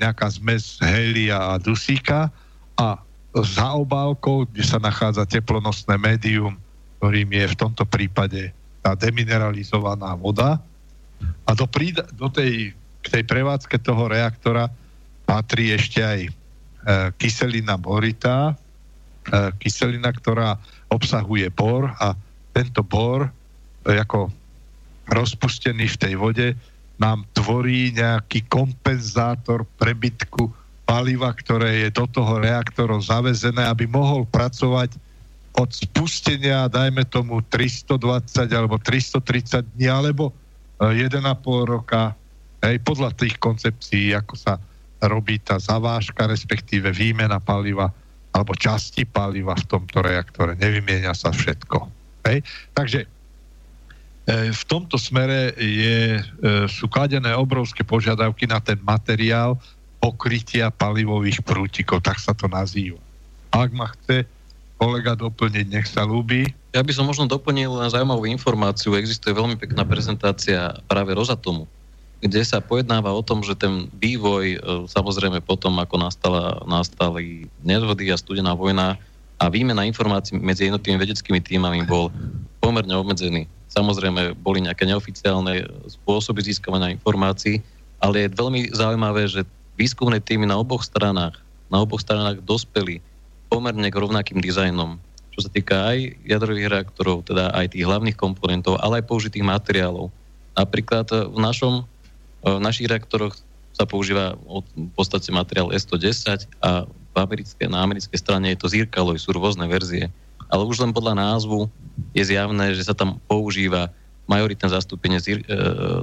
nejaká 0.00 0.26
zmes 0.32 0.80
helia 0.80 1.36
a 1.36 1.60
dusíka 1.60 2.32
a 2.80 2.96
za 3.36 3.68
obálkou, 3.76 4.48
kde 4.48 4.64
sa 4.64 4.80
nachádza 4.80 5.28
teplonosné 5.28 6.00
médium, 6.00 6.56
ktorým 6.98 7.28
je 7.28 7.44
v 7.52 7.58
tomto 7.60 7.84
prípade 7.84 8.50
tá 8.80 8.96
demineralizovaná 8.96 10.16
voda. 10.16 10.56
A 11.44 11.52
do, 11.52 11.68
prída, 11.68 12.08
do 12.16 12.32
tej, 12.32 12.72
k 13.04 13.06
tej 13.06 13.22
prevádzke 13.28 13.76
toho 13.78 14.08
reaktora 14.08 14.72
patrí 15.28 15.76
ešte 15.76 16.00
aj 16.00 16.20
e, 16.24 16.30
kyselina 17.20 17.76
boritá, 17.76 18.56
e, 19.28 19.52
kyselina, 19.60 20.08
ktorá 20.08 20.56
obsahuje 20.88 21.52
bor 21.52 21.92
a 22.00 22.16
tento 22.56 22.80
bor 22.80 23.28
e, 23.28 23.30
ako 23.98 24.32
rozpustený 25.12 25.84
v 25.84 26.00
tej 26.00 26.14
vode 26.16 26.48
nám 26.98 27.24
tvorí 27.34 27.94
nejaký 27.94 28.46
kompenzátor 28.50 29.64
prebytku 29.78 30.50
paliva, 30.82 31.30
ktoré 31.30 31.86
je 31.86 31.88
do 31.94 32.06
toho 32.10 32.42
reaktoru 32.42 32.98
zavezené, 32.98 33.62
aby 33.66 33.86
mohol 33.86 34.26
pracovať 34.26 34.98
od 35.58 35.70
spustenia, 35.74 36.70
dajme 36.70 37.02
tomu 37.06 37.42
320 37.42 38.46
alebo 38.54 38.78
330 38.78 39.74
dní, 39.74 39.90
alebo 39.90 40.30
1,5 40.78 41.18
roka, 41.66 42.14
hej, 42.62 42.78
podľa 42.86 43.10
tých 43.18 43.34
koncepcií, 43.42 44.14
ako 44.14 44.34
sa 44.38 44.62
robí 45.02 45.38
tá 45.42 45.58
zavážka, 45.58 46.26
respektíve 46.26 46.90
výmena 46.90 47.38
paliva 47.38 47.90
alebo 48.34 48.54
časti 48.54 49.02
paliva 49.08 49.54
v 49.58 49.66
tomto 49.66 49.98
reaktore. 50.02 50.54
Nevymienia 50.54 51.14
sa 51.14 51.34
všetko. 51.34 51.90
Hej? 52.28 52.44
Takže 52.76 52.98
e, 53.02 53.08
v 54.28 54.62
tomto 54.68 55.00
smere 55.00 55.56
je, 55.56 56.20
e, 56.20 56.22
sú 56.68 56.84
kladené 56.84 57.32
obrovské 57.32 57.80
požiadavky 57.80 58.44
na 58.44 58.60
ten 58.60 58.76
materiál 58.84 59.56
pokrytia 60.04 60.68
palivových 60.68 61.40
prútikov, 61.40 62.04
tak 62.04 62.20
sa 62.20 62.36
to 62.36 62.44
nazýva. 62.44 63.00
Ak 63.56 63.72
ma 63.72 63.88
chce 63.96 64.28
kolega 64.76 65.16
doplniť, 65.16 65.66
nech 65.72 65.88
sa 65.88 66.04
ľúbi. 66.04 66.44
Ja 66.76 66.84
by 66.84 66.92
som 66.92 67.08
možno 67.08 67.24
doplnil 67.24 67.72
na 67.72 67.88
zaujímavú 67.88 68.28
informáciu. 68.28 68.94
Existuje 68.94 69.32
veľmi 69.32 69.56
pekná 69.56 69.82
prezentácia 69.88 70.76
práve 70.86 71.16
Rozatomu, 71.16 71.64
kde 72.20 72.44
sa 72.44 72.60
pojednáva 72.60 73.10
o 73.10 73.24
tom, 73.24 73.40
že 73.40 73.56
ten 73.56 73.88
vývoj, 73.96 74.44
e, 74.44 74.58
samozrejme 74.92 75.40
potom, 75.40 75.72
ako 75.80 75.96
nastala, 76.04 76.60
nastali 76.68 77.48
nezhody 77.64 78.12
a 78.12 78.20
studená 78.20 78.52
vojna 78.52 79.00
a 79.40 79.48
výmena 79.48 79.88
informácií 79.88 80.36
medzi 80.36 80.68
jednotými 80.68 81.00
vedeckými 81.00 81.40
týmami 81.40 81.86
bol 81.88 82.12
pomerne 82.58 82.94
obmedzený. 82.94 83.46
Samozrejme, 83.68 84.38
boli 84.38 84.64
nejaké 84.64 84.88
neoficiálne 84.88 85.66
spôsoby 85.86 86.42
získavania 86.42 86.92
informácií, 86.92 87.60
ale 87.98 88.26
je 88.26 88.36
veľmi 88.38 88.72
zaujímavé, 88.72 89.28
že 89.28 89.46
výskumné 89.78 90.18
týmy 90.22 90.48
na 90.48 90.58
oboch 90.58 90.82
stranách, 90.82 91.38
na 91.68 91.82
oboch 91.84 92.02
stranách 92.02 92.42
dospeli 92.42 92.98
pomerne 93.52 93.88
k 93.88 94.00
rovnakým 94.00 94.40
dizajnom, 94.40 94.98
čo 95.32 95.46
sa 95.46 95.50
týka 95.52 95.94
aj 95.94 96.18
jadrových 96.26 96.68
reaktorov, 96.72 97.24
teda 97.28 97.54
aj 97.54 97.76
tých 97.76 97.86
hlavných 97.86 98.18
komponentov, 98.18 98.80
ale 98.82 99.00
aj 99.00 99.08
použitých 99.08 99.46
materiálov. 99.46 100.10
Napríklad 100.58 101.06
v 101.30 101.38
našom 101.38 101.86
v 102.38 102.62
našich 102.62 102.86
reaktoroch 102.86 103.34
sa 103.74 103.86
používa 103.86 104.34
v 104.74 104.90
podstate 104.94 105.30
materiál 105.30 105.70
S110 105.70 106.50
a 106.62 106.86
v 106.86 107.16
americké, 107.18 107.66
na 107.66 107.82
americkej 107.82 108.18
strane 108.18 108.50
je 108.54 108.58
to 108.58 108.70
zirkaloj, 108.70 109.18
sú 109.18 109.34
rôzne 109.34 109.66
verzie. 109.66 110.10
Ale 110.48 110.64
už 110.64 110.80
len 110.80 110.92
podľa 110.96 111.14
názvu 111.16 111.68
je 112.16 112.24
zjavné, 112.24 112.72
že 112.72 112.88
sa 112.88 112.96
tam 112.96 113.20
používa 113.28 113.92
majoritné 114.28 114.68
zastúpenie 114.68 115.20
zir, 115.20 115.44
e, 115.44 115.46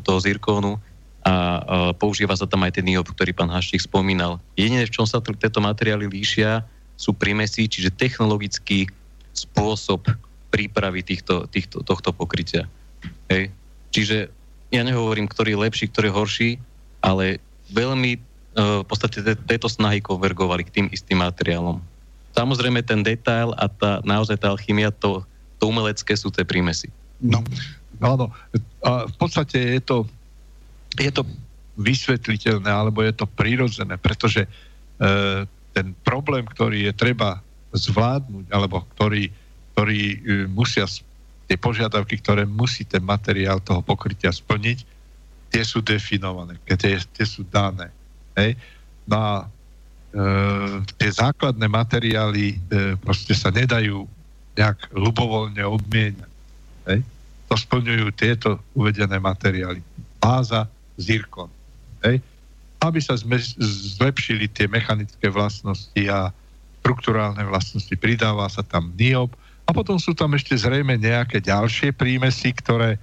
toho 0.02 0.20
zirkónu 0.22 0.82
a 1.26 1.34
e, 1.34 1.60
používa 1.98 2.34
sa 2.38 2.50
tam 2.50 2.66
aj 2.66 2.82
ten 2.82 2.86
niob, 2.86 3.06
ktorý 3.06 3.34
pán 3.34 3.50
Haščík 3.50 3.86
spomínal. 3.86 4.42
Jediné, 4.58 4.86
v 4.86 4.94
čom 4.94 5.06
sa 5.06 5.22
tieto 5.22 5.62
materiály 5.62 6.10
líšia, 6.10 6.66
sú 6.96 7.12
primesy, 7.14 7.68
čiže 7.68 7.94
technologický 7.94 8.88
spôsob 9.36 10.08
prípravy 10.50 11.04
týchto, 11.04 11.46
týchto, 11.52 11.84
tohto 11.84 12.16
pokrytia. 12.16 12.72
Hej. 13.28 13.52
Čiže 13.92 14.32
ja 14.72 14.82
nehovorím, 14.82 15.28
ktorý 15.28 15.56
je 15.56 15.64
lepší, 15.68 15.86
ktorý 15.92 16.08
je 16.08 16.16
horší, 16.16 16.50
ale 17.04 17.44
veľmi 17.76 18.12
uh, 18.16 18.82
v 18.82 18.88
podstate 18.88 19.20
tieto 19.46 19.68
snahy 19.68 20.00
konvergovali 20.00 20.64
k 20.64 20.74
tým 20.80 20.88
istým 20.96 21.20
materiálom. 21.20 21.84
Samozrejme 22.36 22.84
ten 22.84 23.00
detail 23.00 23.56
a 23.56 23.72
tá, 23.72 24.04
naozaj 24.04 24.44
tá 24.44 24.52
alchymia, 24.52 24.92
to, 24.92 25.24
to 25.56 25.72
umelecké 25.72 26.12
sú 26.20 26.28
tie 26.28 26.44
prímesy. 26.44 26.92
No, 27.24 27.40
áno. 28.04 28.36
A 28.84 29.08
v 29.08 29.16
podstate 29.16 29.80
je 29.80 29.82
to, 29.82 29.98
je 31.00 31.12
to 31.16 31.24
vysvetliteľné, 31.80 32.68
alebo 32.68 33.04
je 33.04 33.16
to 33.16 33.24
prirodzené, 33.28 33.96
pretože 33.96 34.44
e, 34.44 34.50
ten 35.72 35.96
problém, 36.04 36.44
ktorý 36.44 36.92
je 36.92 36.94
treba 36.96 37.40
zvládnuť, 37.76 38.46
alebo 38.52 38.84
ktorý, 38.96 39.32
ktorý 39.76 40.02
e, 40.12 40.18
musia 40.52 40.88
tie 41.46 41.58
požiadavky, 41.60 42.20
ktoré 42.20 42.44
musí 42.44 42.84
ten 42.88 43.04
materiál 43.04 43.64
toho 43.64 43.80
pokrytia 43.80 44.32
splniť, 44.32 44.84
tie 45.52 45.64
sú 45.64 45.80
definované, 45.80 46.60
tie, 46.68 47.00
tie 47.00 47.26
sú 47.26 47.48
dané. 47.48 47.92
Hej? 48.36 48.60
No 49.06 49.16
a 49.16 49.32
tie 50.96 51.12
základné 51.12 51.68
materiály 51.68 52.56
e, 52.56 52.96
proste 52.96 53.36
sa 53.36 53.52
nedajú 53.52 54.08
nejak 54.56 54.96
ľubovoľne 54.96 55.60
odmieniať. 55.60 56.32
Hej? 56.88 57.00
To 57.52 57.56
splňujú 57.60 58.08
tieto 58.16 58.50
uvedené 58.72 59.20
materiály. 59.20 59.84
Báza, 60.24 60.72
zirkon. 60.96 61.52
Hej? 62.08 62.24
Aby 62.80 63.04
sa 63.04 63.20
zlepšili 63.20 64.48
tie 64.48 64.72
mechanické 64.72 65.28
vlastnosti 65.28 66.02
a 66.08 66.32
strukturálne 66.80 67.44
vlastnosti, 67.44 67.92
pridáva 68.00 68.48
sa 68.48 68.64
tam 68.64 68.96
niob, 68.96 69.36
a 69.66 69.74
potom 69.74 69.98
sú 69.98 70.14
tam 70.14 70.38
ešte 70.38 70.54
zrejme 70.54 70.94
nejaké 70.94 71.42
ďalšie 71.42 71.90
prímesy, 71.98 72.54
ktoré 72.54 73.02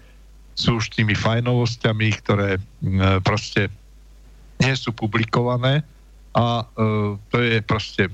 sú 0.54 0.78
už 0.78 0.94
tými 0.94 1.18
fajnovosťami, 1.18 2.08
ktoré 2.22 2.62
proste 3.26 3.66
nie 4.62 4.74
sú 4.78 4.94
publikované 4.94 5.82
a 6.32 6.64
e, 6.64 6.64
to 7.28 7.36
je 7.40 7.60
proste 7.60 8.08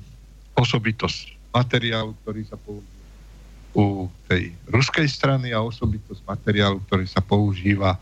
osobitosť 0.59 1.55
materiálu, 1.55 2.15
ktorý 2.23 2.43
sa 2.47 2.59
používa 2.59 2.99
u 3.78 4.11
tej 4.27 4.51
ruskej 4.66 5.07
strany 5.07 5.55
a 5.55 5.62
osobitosť 5.62 6.24
materiálu, 6.27 6.82
ktorý 6.89 7.07
sa 7.07 7.23
používa, 7.23 7.95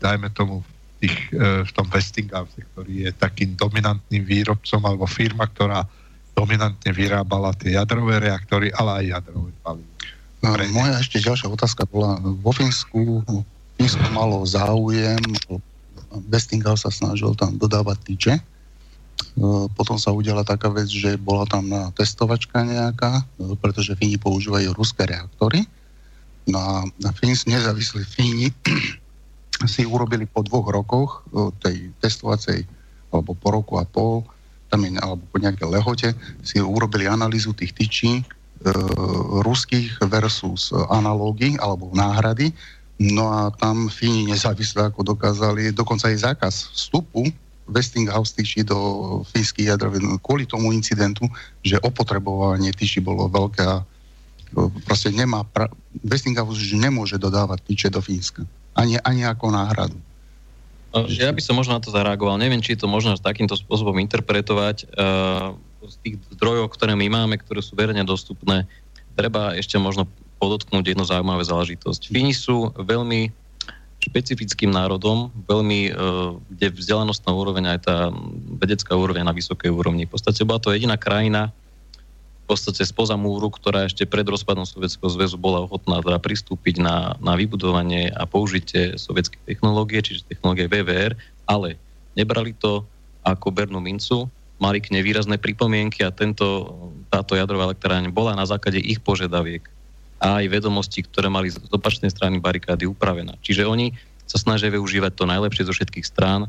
dajme 0.00 0.32
tomu, 0.32 0.64
v, 0.64 0.68
tých, 1.04 1.18
e, 1.36 1.66
v 1.66 1.70
tom 1.76 1.86
Westinghouse, 1.92 2.56
ktorý 2.56 3.08
je 3.08 3.10
takým 3.12 3.52
dominantným 3.52 4.24
výrobcom 4.24 4.80
alebo 4.80 5.04
firma, 5.04 5.44
ktorá 5.44 5.84
dominantne 6.32 6.88
vyrábala 6.94 7.52
tie 7.58 7.76
jadrové 7.76 8.22
reaktory, 8.22 8.72
ale 8.72 9.04
aj 9.04 9.20
jadrové 9.20 9.52
palivo. 9.60 9.92
No, 10.40 10.56
moja 10.72 10.96
ešte 10.96 11.20
ďalšia 11.20 11.52
otázka 11.52 11.84
bola, 11.84 12.16
vo 12.16 12.52
Fínsku, 12.56 13.20
Fínsko 13.76 14.06
malo 14.16 14.40
záujem, 14.48 15.20
Westinghouse 16.32 16.88
sa 16.88 16.92
snažil 16.92 17.36
tam 17.36 17.60
dodávať 17.60 17.98
tyče, 18.08 18.34
potom 19.78 19.96
sa 19.96 20.12
udiala 20.12 20.44
taká 20.44 20.68
vec, 20.68 20.90
že 20.90 21.16
bola 21.16 21.46
tam 21.48 21.70
testovačka 21.96 22.60
nejaká, 22.60 23.24
e, 23.40 23.56
pretože 23.56 23.96
Fíni 23.96 24.20
používajú 24.20 24.74
ruské 24.76 25.06
reaktory. 25.08 25.64
No 26.50 26.58
a 26.58 26.72
na 27.00 27.10
Fíns, 27.14 27.46
nezávislí 27.46 28.04
Fíni 28.04 28.52
si 29.72 29.86
urobili 29.86 30.28
po 30.28 30.44
dvoch 30.44 30.68
rokoch 30.68 31.10
e, 31.32 31.48
tej 31.62 31.76
testovacej, 32.04 32.66
alebo 33.10 33.32
po 33.32 33.48
roku 33.54 33.74
a 33.80 33.84
pol, 33.86 34.26
tam 34.70 34.86
je, 34.86 34.94
alebo 35.00 35.22
po 35.30 35.38
nejakej 35.40 35.66
lehote, 35.66 36.08
si 36.44 36.60
urobili 36.60 37.08
analýzu 37.08 37.56
tých 37.56 37.72
tyčí 37.72 38.20
e, 38.20 38.24
ruských 39.40 40.04
versus 40.10 40.74
analógy 40.92 41.56
alebo 41.56 41.88
náhrady. 41.96 42.52
No 43.00 43.32
a 43.32 43.48
tam 43.56 43.88
Fíni 43.88 44.28
nezávisle 44.28 44.92
ako 44.92 45.16
dokázali, 45.16 45.72
dokonca 45.72 46.12
aj 46.12 46.34
zákaz 46.34 46.54
vstupu 46.76 47.24
Westinghouse 47.70 48.34
tyčí 48.34 48.66
do 48.66 49.22
fínskych 49.30 49.70
jadrových 49.70 50.20
kvôli 50.20 50.44
tomu 50.44 50.74
incidentu, 50.74 51.30
že 51.62 51.78
opotrebovanie 51.80 52.74
tyčí 52.74 52.98
bolo 52.98 53.30
veľké 53.30 53.62
a 53.62 53.80
e, 53.80 53.84
proste 54.84 55.14
nemá, 55.14 55.46
pra- 55.46 55.72
Westinghouse 56.02 56.58
už 56.58 56.76
nemôže 56.76 57.16
dodávať 57.16 57.62
tyče 57.70 57.88
do 57.94 58.02
Fínska. 58.02 58.42
Ani, 58.74 58.98
ani 59.02 59.26
ako 59.26 59.54
náhradu. 59.54 59.98
Ja 61.06 61.30
by 61.30 61.38
som 61.38 61.54
možno 61.54 61.78
na 61.78 61.82
to 61.82 61.94
zareagoval. 61.94 62.34
Neviem, 62.34 62.58
či 62.58 62.74
je 62.74 62.82
to 62.82 62.90
možno 62.90 63.14
takýmto 63.14 63.54
spôsobom 63.54 63.94
interpretovať. 64.02 64.90
Uh, 64.90 65.54
z 65.86 65.96
tých 66.04 66.14
zdrojov, 66.36 66.68
ktoré 66.76 66.92
my 66.92 67.08
máme, 67.08 67.40
ktoré 67.40 67.64
sú 67.64 67.72
verejne 67.72 68.04
dostupné, 68.04 68.68
treba 69.16 69.56
ešte 69.56 69.80
možno 69.80 70.04
podotknúť 70.40 70.92
jednu 70.92 71.04
zaujímavú 71.04 71.44
záležitosť. 71.44 72.12
Fíni 72.12 72.36
sú 72.36 72.72
veľmi 72.76 73.32
špecifickým 74.00 74.72
národom, 74.72 75.28
veľmi, 75.44 75.80
uh, 75.92 76.34
kde 76.48 76.72
vzdelanostná 76.72 77.30
úroveň 77.30 77.76
aj 77.76 77.80
tá 77.84 77.96
vedecká 78.56 78.96
úroveň 78.96 79.28
na 79.28 79.36
vysokej 79.36 79.68
úrovni. 79.68 80.08
V 80.08 80.16
podstate 80.16 80.42
bola 80.42 80.58
to 80.58 80.72
jediná 80.72 80.96
krajina 80.96 81.52
v 82.50 82.58
podstate 82.58 82.82
spoza 82.82 83.14
múru, 83.14 83.46
ktorá 83.46 83.86
ešte 83.86 84.02
pred 84.10 84.26
rozpadom 84.26 84.66
Sovietskeho 84.66 85.06
zväzu 85.06 85.38
bola 85.38 85.62
ochotná 85.62 86.02
teda 86.02 86.18
pristúpiť 86.18 86.82
na, 86.82 87.14
na 87.22 87.38
vybudovanie 87.38 88.10
a 88.10 88.26
použitie 88.26 88.98
sovietskej 88.98 89.38
technológie, 89.46 90.02
čiže 90.02 90.26
technológie 90.26 90.66
VVR, 90.66 91.14
ale 91.46 91.78
nebrali 92.18 92.50
to 92.58 92.82
ako 93.22 93.54
Bernú 93.54 93.78
mincu, 93.78 94.26
mali 94.58 94.82
k 94.82 94.90
nej 94.90 95.06
výrazné 95.06 95.38
pripomienky 95.38 96.02
a 96.02 96.10
tento, 96.10 96.74
táto 97.06 97.38
jadrová 97.38 97.70
elektráň 97.70 98.10
bola 98.10 98.34
na 98.34 98.42
základe 98.42 98.82
ich 98.82 98.98
požiadaviek 98.98 99.62
a 100.20 100.44
aj 100.44 100.52
vedomostí, 100.52 101.00
ktoré 101.00 101.32
mali 101.32 101.48
z 101.48 101.56
opačnej 101.72 102.12
strany 102.12 102.36
barikády 102.36 102.84
upravená. 102.84 103.40
Čiže 103.40 103.64
oni 103.64 103.96
sa 104.28 104.36
snažia 104.36 104.68
využívať 104.70 105.16
to 105.16 105.24
najlepšie 105.26 105.66
zo 105.66 105.72
všetkých 105.72 106.06
strán 106.06 106.46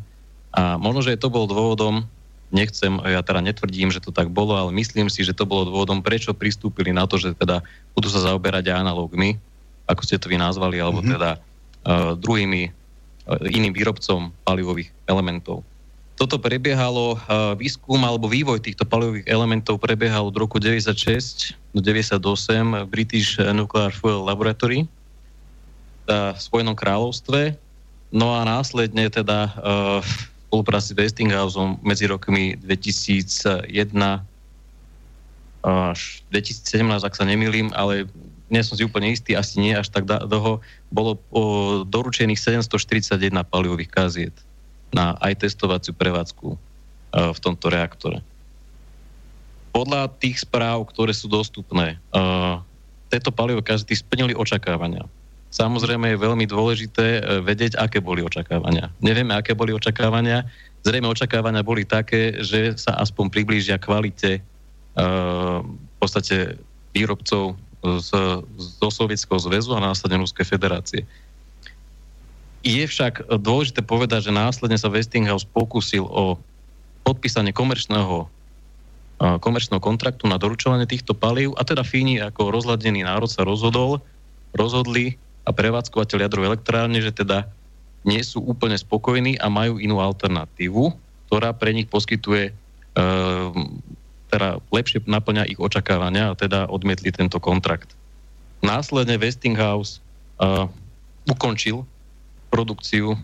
a 0.52 0.76
možno, 0.76 1.02
že 1.08 1.16
to 1.16 1.32
bol 1.32 1.48
dôvodom, 1.48 2.04
nechcem, 2.52 3.00
ja 3.08 3.24
teda 3.24 3.40
netvrdím, 3.40 3.90
že 3.90 4.04
to 4.04 4.12
tak 4.12 4.28
bolo, 4.28 4.54
ale 4.54 4.76
myslím 4.76 5.08
si, 5.08 5.24
že 5.24 5.32
to 5.32 5.48
bolo 5.48 5.72
dôvodom, 5.72 6.04
prečo 6.04 6.36
pristúpili 6.36 6.92
na 6.92 7.08
to, 7.08 7.16
že 7.16 7.32
teda 7.34 7.64
budú 7.96 8.12
sa 8.12 8.20
zaoberať 8.22 8.70
aj 8.70 8.80
analógmi, 8.84 9.40
ako 9.88 10.04
ste 10.04 10.20
to 10.20 10.28
vy 10.28 10.36
nazvali, 10.36 10.78
alebo 10.78 11.00
mm-hmm. 11.00 11.14
teda 11.16 11.32
uh, 11.40 12.14
druhými, 12.20 12.68
uh, 12.68 13.40
iným 13.48 13.72
výrobcom 13.72 14.36
palivových 14.44 14.92
elementov. 15.08 15.64
Toto 16.22 16.38
prebiehalo, 16.38 17.18
výskum 17.58 17.98
alebo 18.06 18.30
vývoj 18.30 18.62
týchto 18.62 18.86
palivových 18.86 19.26
elementov 19.26 19.82
prebiehal 19.82 20.30
od 20.30 20.38
roku 20.38 20.62
96 20.62 21.58
do 21.74 21.82
98 21.82 22.22
v 22.22 22.90
British 22.94 23.42
Nuclear 23.42 23.90
Fuel 23.90 24.22
Laboratory 24.30 24.86
v 26.06 26.38
Spojenom 26.38 26.78
kráľovstve. 26.78 27.58
No 28.14 28.38
a 28.38 28.46
následne 28.46 29.10
teda 29.10 29.50
uh, 29.50 30.06
spolupráci 30.46 30.94
s 30.94 30.98
Westinghouseom 31.02 31.82
medzi 31.82 32.06
rokmi 32.06 32.54
2001 32.54 33.66
až 35.66 36.00
2017, 36.30 37.02
ak 37.02 37.18
sa 37.18 37.26
nemýlim, 37.26 37.74
ale 37.74 38.06
nie 38.54 38.62
som 38.62 38.78
si 38.78 38.86
úplne 38.86 39.10
istý, 39.10 39.34
asi 39.34 39.58
nie 39.58 39.74
až 39.74 39.90
tak 39.90 40.06
dlho, 40.06 40.62
bolo 40.94 41.18
doručených 41.90 42.38
741 42.62 43.42
palivových 43.50 43.90
kaziet 43.90 44.38
na 44.92 45.16
aj 45.20 45.48
testovaciu 45.48 45.96
prevádzku 45.96 46.48
uh, 46.54 46.58
v 47.32 47.40
tomto 47.40 47.72
reaktore. 47.72 48.20
Podľa 49.72 50.12
tých 50.20 50.44
správ, 50.44 50.84
ktoré 50.92 51.16
sú 51.16 51.32
dostupné, 51.32 51.96
uh, 52.12 52.60
tieto 53.12 53.32
palivové 53.32 53.64
kazety 53.64 53.96
splnili 53.96 54.36
očakávania. 54.36 55.08
Samozrejme 55.52 56.16
je 56.16 56.24
veľmi 56.24 56.48
dôležité 56.48 57.20
e, 57.20 57.22
vedieť, 57.44 57.76
aké 57.76 58.00
boli 58.00 58.24
očakávania. 58.24 58.88
Nevieme, 59.04 59.36
aké 59.36 59.52
boli 59.52 59.76
očakávania. 59.76 60.48
Zrejme 60.88 61.12
očakávania 61.12 61.60
boli 61.60 61.84
také, 61.84 62.40
že 62.40 62.80
sa 62.80 62.96
aspoň 63.04 63.28
priblížia 63.28 63.76
kvalite 63.76 64.40
v 64.92 65.96
podstate 66.04 66.60
výrobcov 66.92 67.56
zo 68.60 68.90
Sovietskeho 68.92 69.40
zväzu 69.40 69.74
a 69.74 69.84
následne 69.84 70.22
Ruskej 70.22 70.46
federácie. 70.46 71.02
Je 72.62 72.86
však 72.86 73.26
dôležité 73.42 73.82
povedať, 73.82 74.30
že 74.30 74.38
následne 74.38 74.78
sa 74.78 74.94
Westinghouse 74.94 75.50
pokúsil 75.50 76.06
o 76.06 76.38
podpísanie 77.02 77.50
komerčného, 77.50 78.30
uh, 78.30 79.38
komerčného 79.42 79.82
kontraktu 79.82 80.30
na 80.30 80.38
doručovanie 80.38 80.86
týchto 80.86 81.18
palív 81.18 81.58
a 81.58 81.66
teda 81.66 81.82
Fíni 81.82 82.22
ako 82.22 82.54
rozladený 82.54 83.02
národ 83.02 83.26
sa 83.26 83.42
rozhodol, 83.42 83.98
rozhodli 84.54 85.18
a 85.42 85.50
prevádzkovateľ 85.50 86.18
jadrovej 86.22 86.50
elektrárne, 86.54 87.02
že 87.02 87.10
teda 87.10 87.50
nie 88.06 88.22
sú 88.22 88.46
úplne 88.46 88.78
spokojní 88.78 89.42
a 89.42 89.50
majú 89.50 89.82
inú 89.82 90.02
alternatívu, 90.02 90.94
ktorá 91.30 91.54
pre 91.54 91.74
nich 91.74 91.90
poskytuje 91.90 92.50
e, 92.50 92.54
teda 94.30 94.58
lepšie 94.74 95.06
naplňa 95.06 95.50
ich 95.50 95.62
očakávania 95.62 96.34
a 96.34 96.38
teda 96.38 96.66
odmietli 96.70 97.14
tento 97.14 97.38
kontrakt. 97.38 97.94
Následne 98.66 99.22
Westinghouse 99.22 99.98
e, 99.98 100.66
ukončil 101.30 101.86
produkciu 102.52 103.16
e, 103.16 103.18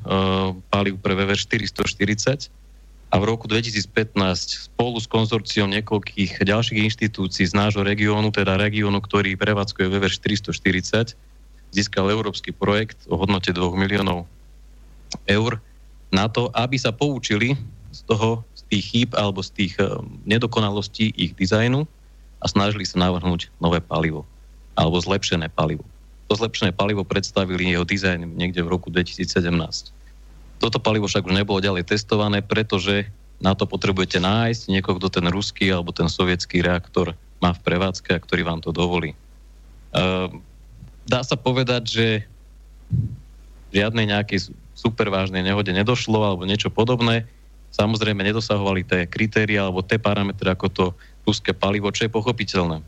palív 0.71 1.03
pre 1.03 1.13
VV 1.13 1.35
440 1.35 2.47
a 3.07 3.15
v 3.19 3.23
roku 3.23 3.47
2015 3.47 4.15
spolu 4.71 4.97
s 4.99 5.07
konzorciom 5.07 5.67
niekoľkých 5.71 6.43
ďalších 6.43 6.79
inštitúcií 6.91 7.47
z 7.47 7.53
nášho 7.55 7.83
regiónu, 7.83 8.31
teda 8.31 8.55
regiónu, 8.55 8.99
ktorý 9.03 9.35
prevádzkuje 9.35 9.87
VV 9.91 10.03
440, 10.11 11.15
získal 11.71 12.05
európsky 12.11 12.55
projekt 12.55 12.99
o 13.11 13.19
hodnote 13.19 13.51
2 13.51 13.63
miliónov 13.75 14.27
eur 15.27 15.59
na 16.11 16.27
to, 16.31 16.51
aby 16.55 16.75
sa 16.79 16.91
poučili 16.95 17.55
z 17.91 17.99
toho, 18.07 18.43
z 18.55 18.61
tých 18.71 18.85
chýb 18.91 19.09
alebo 19.15 19.39
z 19.43 19.51
tých 19.55 19.73
uh, 19.79 20.03
nedokonalostí 20.27 21.11
ich 21.15 21.35
dizajnu 21.35 21.87
a 22.43 22.45
snažili 22.47 22.83
sa 22.83 22.99
navrhnúť 23.07 23.51
nové 23.63 23.79
palivo 23.79 24.27
alebo 24.77 24.99
zlepšené 24.99 25.49
palivo. 25.51 25.83
To 26.27 26.33
zlepšené 26.35 26.75
palivo 26.75 27.07
predstavili 27.07 27.71
jeho 27.71 27.87
dizajn 27.87 28.35
niekde 28.35 28.59
v 28.63 28.71
roku 28.71 28.91
2017. 28.91 29.47
Toto 30.57 30.77
palivo 30.81 31.07
však 31.07 31.23
už 31.23 31.37
nebolo 31.37 31.63
ďalej 31.63 31.87
testované, 31.87 32.43
pretože 32.43 33.07
na 33.37 33.53
to 33.53 33.69
potrebujete 33.69 34.17
nájsť 34.17 34.73
niekoho, 34.73 34.97
kto 34.97 35.21
ten 35.21 35.25
ruský 35.29 35.69
alebo 35.69 35.93
ten 35.93 36.09
sovietský 36.09 36.65
reaktor 36.65 37.13
má 37.37 37.53
v 37.53 37.63
prevádzke 37.63 38.17
a 38.17 38.23
ktorý 38.23 38.41
vám 38.41 38.59
to 38.65 38.73
dovolí. 38.73 39.13
Uh, 39.93 40.27
dá 41.05 41.21
sa 41.21 41.37
povedať, 41.37 41.83
že 41.85 42.07
žiadnej 43.69 44.09
nejakej 44.09 44.51
super 44.73 45.13
vážnej 45.13 45.45
nehode 45.45 45.69
nedošlo 45.69 46.17
alebo 46.21 46.49
niečo 46.49 46.73
podobné. 46.73 47.29
Samozrejme 47.73 48.25
nedosahovali 48.25 48.81
tie 48.85 49.05
kritéria 49.05 49.69
alebo 49.69 49.85
tie 49.85 50.01
parametre 50.01 50.49
ako 50.49 50.67
to 50.73 50.85
ruské 51.27 51.53
palivo, 51.53 51.93
čo 51.93 52.07
je 52.07 52.11
pochopiteľné. 52.13 52.81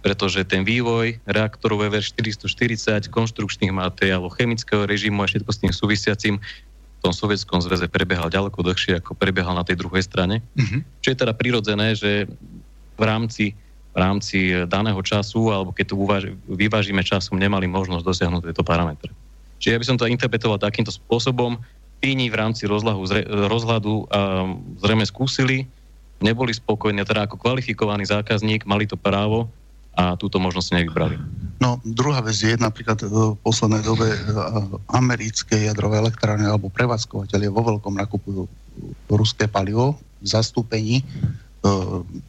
Pretože 0.00 0.48
ten 0.48 0.64
vývoj 0.64 1.20
reaktorov 1.28 1.84
VVR 1.84 2.00
440, 2.00 3.12
konštrukčných 3.12 3.72
materiálov, 3.72 4.32
chemického 4.32 4.88
režimu 4.88 5.20
a 5.20 5.28
všetko 5.28 5.50
s 5.52 5.60
tým 5.60 5.72
súvisiacím 5.76 6.34
v 6.40 7.00
tom 7.04 7.12
sovietskom 7.12 7.60
zväze 7.64 7.88
prebiehal 7.88 8.32
ďaleko 8.32 8.60
dlhšie, 8.60 9.00
ako 9.00 9.16
prebiehal 9.16 9.56
na 9.56 9.64
tej 9.64 9.80
druhej 9.80 10.04
strane. 10.04 10.44
Mm-hmm. 10.56 10.80
Čo 11.00 11.08
je 11.12 11.20
teda 11.20 11.32
prirodzené, 11.32 11.96
že 11.96 12.28
v 12.96 13.02
rámci 13.04 13.56
v 13.90 13.96
rámci 13.98 14.54
daného 14.70 15.02
času, 15.02 15.50
alebo 15.50 15.74
keď 15.74 15.86
to 15.90 15.96
uvaž- 15.98 16.34
vyvážime 16.46 17.02
časom, 17.02 17.42
nemali 17.42 17.66
možnosť 17.66 18.06
dosiahnuť 18.06 18.42
tieto 18.46 18.62
parametre. 18.62 19.10
Čiže 19.58 19.72
ja 19.74 19.80
by 19.82 19.86
som 19.86 19.98
to 19.98 20.06
interpretoval 20.06 20.62
takýmto 20.62 20.94
spôsobom. 20.94 21.58
Píni 21.98 22.30
v 22.30 22.38
rámci 22.38 22.64
rozhľadu, 22.64 23.00
zre, 23.04 23.22
rozhľadu 23.26 23.92
um, 23.92 24.06
zrejme 24.80 25.04
skúsili, 25.04 25.68
neboli 26.22 26.54
spokojní, 26.54 27.04
teda 27.04 27.28
ako 27.28 27.36
kvalifikovaný 27.36 28.08
zákazník 28.08 28.64
mali 28.64 28.88
to 28.88 28.96
právo 28.96 29.50
a 29.94 30.14
túto 30.16 30.38
možnosť 30.38 30.80
nevybrali. 30.80 31.16
No, 31.60 31.76
druhá 31.84 32.24
vec 32.24 32.40
je 32.40 32.56
napríklad 32.56 33.04
v 33.04 33.36
poslednej 33.44 33.84
dobe 33.84 34.08
uh, 34.08 34.80
americké 34.96 35.68
jadrové 35.68 36.00
elektrárne 36.00 36.48
alebo 36.48 36.72
prevádzkovateľe 36.72 37.52
vo 37.52 37.62
veľkom 37.74 37.94
nakupujú 38.00 38.48
ruské 39.12 39.44
palivo 39.50 39.98
v 40.22 40.26
zastúpení 40.26 41.04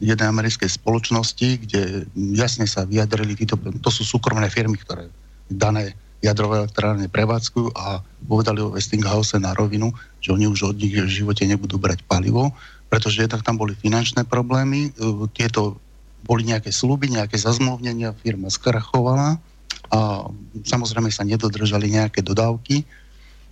jednej 0.03 0.27
americkej 0.27 0.67
spoločnosti, 0.67 1.63
kde 1.63 2.03
jasne 2.35 2.67
sa 2.67 2.83
vyjadrili, 2.83 3.39
títo, 3.39 3.55
to 3.55 3.87
sú 3.87 4.03
súkromné 4.03 4.51
firmy, 4.51 4.75
ktoré 4.75 5.07
dané 5.47 5.95
jadrové 6.19 6.67
elektrárne 6.67 7.07
prevádzkujú 7.07 7.71
a 7.73 8.03
povedali 8.27 8.59
o 8.59 8.75
Westinghouse 8.75 9.39
na 9.39 9.55
rovinu, 9.55 9.95
že 10.19 10.35
oni 10.35 10.51
už 10.51 10.75
od 10.75 10.77
nich 10.77 10.93
v 10.93 11.07
živote 11.07 11.47
nebudú 11.47 11.79
brať 11.79 12.03
palivo, 12.05 12.51
pretože 12.91 13.23
jednak 13.23 13.41
tam 13.47 13.55
boli 13.55 13.71
finančné 13.73 14.27
problémy, 14.27 14.91
tieto 15.31 15.79
boli 16.25 16.47
nejaké 16.47 16.69
sluby, 16.69 17.09
nejaké 17.09 17.37
zazmluvnenia, 17.37 18.17
firma 18.21 18.47
skrachovala 18.47 19.41
a 19.91 19.99
samozrejme 20.63 21.11
sa 21.11 21.27
nedodržali 21.27 21.91
nejaké 21.91 22.21
dodávky. 22.23 22.85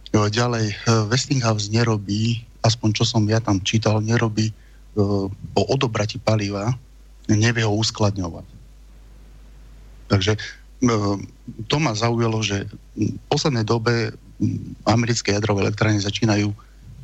Ďalej, 0.09 0.73
Westinghouse 1.09 1.69
nerobí, 1.69 2.41
aspoň 2.65 2.89
čo 2.97 3.03
som 3.05 3.25
ja 3.29 3.37
tam 3.43 3.61
čítal, 3.61 4.01
nerobí 4.01 4.53
po 5.53 5.61
odobrati 5.69 6.17
paliva 6.17 6.73
nevie 7.29 7.61
ho 7.61 7.73
uskladňovať. 7.77 8.47
Takže 10.09 10.33
to 11.69 11.75
ma 11.77 11.93
zaujalo, 11.93 12.41
že 12.41 12.65
v 12.97 13.19
poslednej 13.29 13.67
dobe 13.67 14.17
americké 14.87 15.35
jadrové 15.35 15.69
elektrárne 15.69 16.01
začínajú 16.01 16.49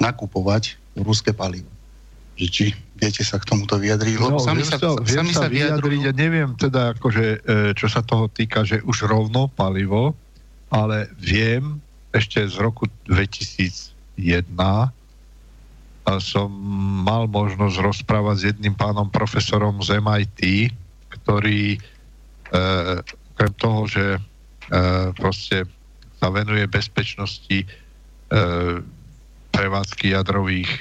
nakupovať 0.01 0.79
ruské 0.97 1.35
palivo. 1.35 1.69
Že 2.36 2.48
či 2.52 2.66
viete 2.99 3.24
sa 3.24 3.40
k 3.40 3.48
tomuto 3.48 3.80
vyjadriť? 3.80 4.20
No, 4.20 4.40
sami 4.40 4.68
sa, 4.68 4.76
sa, 4.76 4.99
viem 4.99 5.28
sa, 5.32 5.45
sa 5.45 5.48
vyjadriť, 5.48 6.02
ja 6.12 6.14
neviem 6.16 6.52
teda, 6.60 6.95
akože, 6.95 7.26
e, 7.44 7.72
čo 7.76 7.88
sa 7.88 8.03
toho 8.03 8.28
týka, 8.28 8.68
že 8.68 8.84
už 8.84 9.07
rovno 9.07 9.48
palivo, 9.48 10.12
ale 10.68 11.07
viem 11.16 11.80
ešte 12.16 12.44
z 12.48 12.56
roku 12.60 12.88
2001, 13.07 13.91
som 16.22 16.48
mal 17.03 17.26
možnosť 17.28 17.76
rozprávať 17.82 18.36
s 18.38 18.44
jedným 18.53 18.76
pánom 18.78 19.10
profesorom 19.10 19.82
z 19.82 19.99
MIT, 19.99 20.72
ktorý 21.10 21.76
e, 21.76 21.80
okrem 23.36 23.53
toho, 23.57 23.90
že 23.90 24.06
e, 24.16 24.20
proste 25.18 25.66
sa 26.22 26.30
venuje 26.30 26.64
bezpečnosti 26.70 27.66
e, 27.66 27.68
prevádzky 29.49 30.14
jadrových 30.14 30.72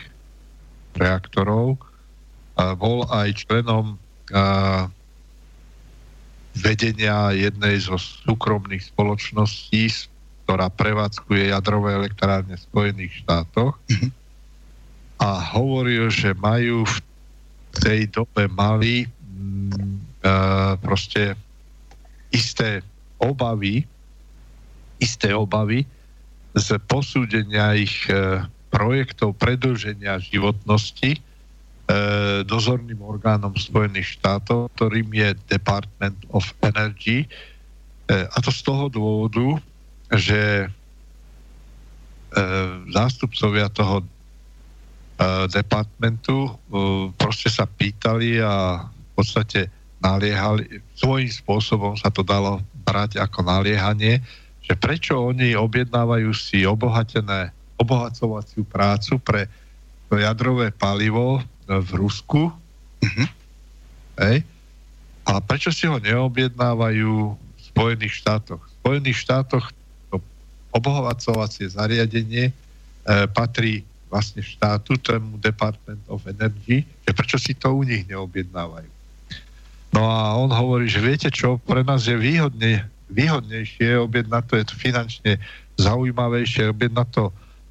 reaktorov, 0.97 1.79
bol 2.79 2.99
aj 3.11 3.47
členom 3.47 3.99
vedenia 6.55 7.35
jednej 7.35 7.83
zo 7.83 7.99
súkromných 7.99 8.95
spoločností, 8.95 9.91
ktorá 10.47 10.71
prevádzkuje 10.71 11.51
jadrové 11.51 11.99
elektrárne 11.99 12.55
v 12.55 12.67
Spojených 12.71 13.13
štátoch 13.27 13.75
mm-hmm. 13.91 14.11
a 15.19 15.29
hovoril, 15.59 16.13
že 16.15 16.37
majú 16.39 16.87
v 16.87 16.97
tej 17.75 18.01
dobe 18.07 18.47
mali 18.47 19.11
mm, 19.11 19.73
uh, 20.23 20.79
proste 20.79 21.35
isté 22.31 22.87
obavy, 23.19 23.83
isté 25.03 25.35
obavy 25.35 25.83
z 26.55 26.79
posúdenia 26.87 27.75
ich 27.75 28.07
uh, 28.13 28.47
projektov 28.75 29.39
predlženia 29.39 30.19
životnosti 30.19 31.15
uh, 31.15 32.43
dozorným 32.43 32.99
orgánom 32.99 33.55
Spojených 33.55 34.19
štátov, 34.19 34.75
ktorým 34.75 35.15
je 35.15 35.39
Department 35.47 36.19
of 36.35 36.51
Energy. 36.67 37.31
Uh, 38.11 38.27
a 38.35 38.37
to 38.43 38.51
z 38.51 38.61
toho 38.67 38.91
dôvodu, 38.91 39.63
že 40.13 40.67
e, 40.67 40.69
zástupcovia 42.93 43.73
toho 43.73 44.03
e, 44.03 44.07
departmentu 45.49 46.49
e, 46.49 46.51
proste 47.17 47.49
sa 47.49 47.65
pýtali 47.65 48.43
a 48.43 48.85
v 48.85 49.11
podstate 49.17 49.71
naliehali, 50.03 50.83
svojím 50.99 51.31
spôsobom 51.31 51.97
sa 51.97 52.13
to 52.13 52.21
dalo 52.21 52.61
brať 52.85 53.17
ako 53.17 53.47
naliehanie, 53.47 54.21
že 54.65 54.77
prečo 54.77 55.17
oni 55.17 55.57
objednávajú 55.57 56.31
si 56.37 56.69
obohatené, 56.69 57.53
obohacovaciu 57.79 58.63
prácu 58.67 59.19
pre 59.19 59.51
to 60.09 60.21
jadrové 60.21 60.71
palivo 60.71 61.43
v 61.67 61.91
Rusku. 61.97 62.53
Mm-hmm. 63.03 63.29
Hej? 64.21 64.37
A 65.25 65.41
prečo 65.41 65.73
si 65.73 65.89
ho 65.89 65.97
neobjednávajú 65.99 67.13
v 67.35 67.61
Spojených 67.75 68.15
štátoch? 68.21 68.61
V 68.61 68.73
Spojených 68.85 69.19
štátoch 69.19 69.67
obohacovacie 70.75 71.71
zariadenie 71.71 72.51
e, 72.51 72.53
patrí 73.31 73.87
vlastne 74.11 74.43
štátu, 74.43 74.95
tomu 74.99 75.39
Department 75.43 76.03
of 76.07 76.23
Energy, 76.31 76.87
že 77.03 77.11
prečo 77.11 77.39
si 77.39 77.55
to 77.55 77.75
u 77.75 77.83
nich 77.83 78.07
neobjednávajú. 78.07 78.91
No 79.95 80.07
a 80.11 80.35
on 80.39 80.51
hovorí, 80.51 80.91
že 80.91 81.03
viete 81.03 81.31
čo, 81.31 81.59
pre 81.59 81.87
nás 81.87 82.07
je 82.07 82.15
výhodne, 82.19 82.87
výhodnejšie 83.11 83.99
objednať 84.03 84.43
to, 84.47 84.55
je 84.59 84.67
to 84.67 84.75
finančne 84.79 85.33
zaujímavejšie 85.79 86.71
objednať 86.71 87.09
to 87.11 87.25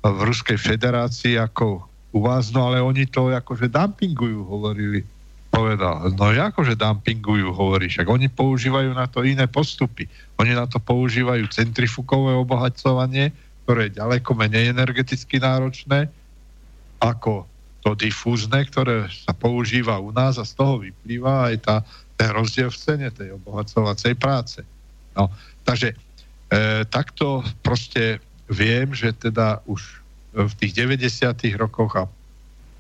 v 0.04 0.20
Ruskej 0.28 0.60
federácii 0.60 1.40
ako 1.40 1.88
u 2.14 2.20
vás, 2.20 2.52
no 2.52 2.68
ale 2.68 2.84
oni 2.84 3.08
to 3.08 3.32
akože 3.32 3.72
dumpingujú, 3.72 4.44
hovorili 4.44 5.02
povedal, 5.54 6.10
no 6.18 6.34
akože 6.34 6.74
dumpingujú, 6.74 7.54
hovorí, 7.54 7.86
však 7.86 8.10
oni 8.10 8.26
používajú 8.26 8.90
na 8.98 9.06
to 9.06 9.22
iné 9.22 9.46
postupy. 9.46 10.10
Oni 10.42 10.58
na 10.58 10.66
to 10.66 10.82
používajú 10.82 11.46
centrifugové 11.54 12.34
obohacovanie, 12.34 13.30
ktoré 13.64 13.88
je 13.88 14.02
ďaleko 14.02 14.34
menej 14.34 14.74
energeticky 14.74 15.38
náročné, 15.38 16.10
ako 16.98 17.46
to 17.86 17.94
difúzne, 17.94 18.66
ktoré 18.66 19.06
sa 19.14 19.38
používa 19.38 20.02
u 20.02 20.10
nás 20.10 20.42
a 20.42 20.48
z 20.48 20.58
toho 20.58 20.82
vyplýva 20.82 21.54
aj 21.54 21.56
tá, 21.62 21.76
ten 22.18 22.34
rozdiel 22.34 22.74
v 22.74 22.80
cene 22.80 23.10
tej 23.14 23.38
obohacovacej 23.38 24.18
práce. 24.18 24.66
No, 25.14 25.30
takže 25.62 25.94
e, 25.94 25.96
takto 26.90 27.46
proste 27.62 28.18
viem, 28.50 28.92
že 28.92 29.14
teda 29.14 29.62
už 29.70 30.04
v 30.34 30.54
tých 30.58 30.74
90. 30.74 31.60
rokoch 31.62 31.94
a 31.96 32.04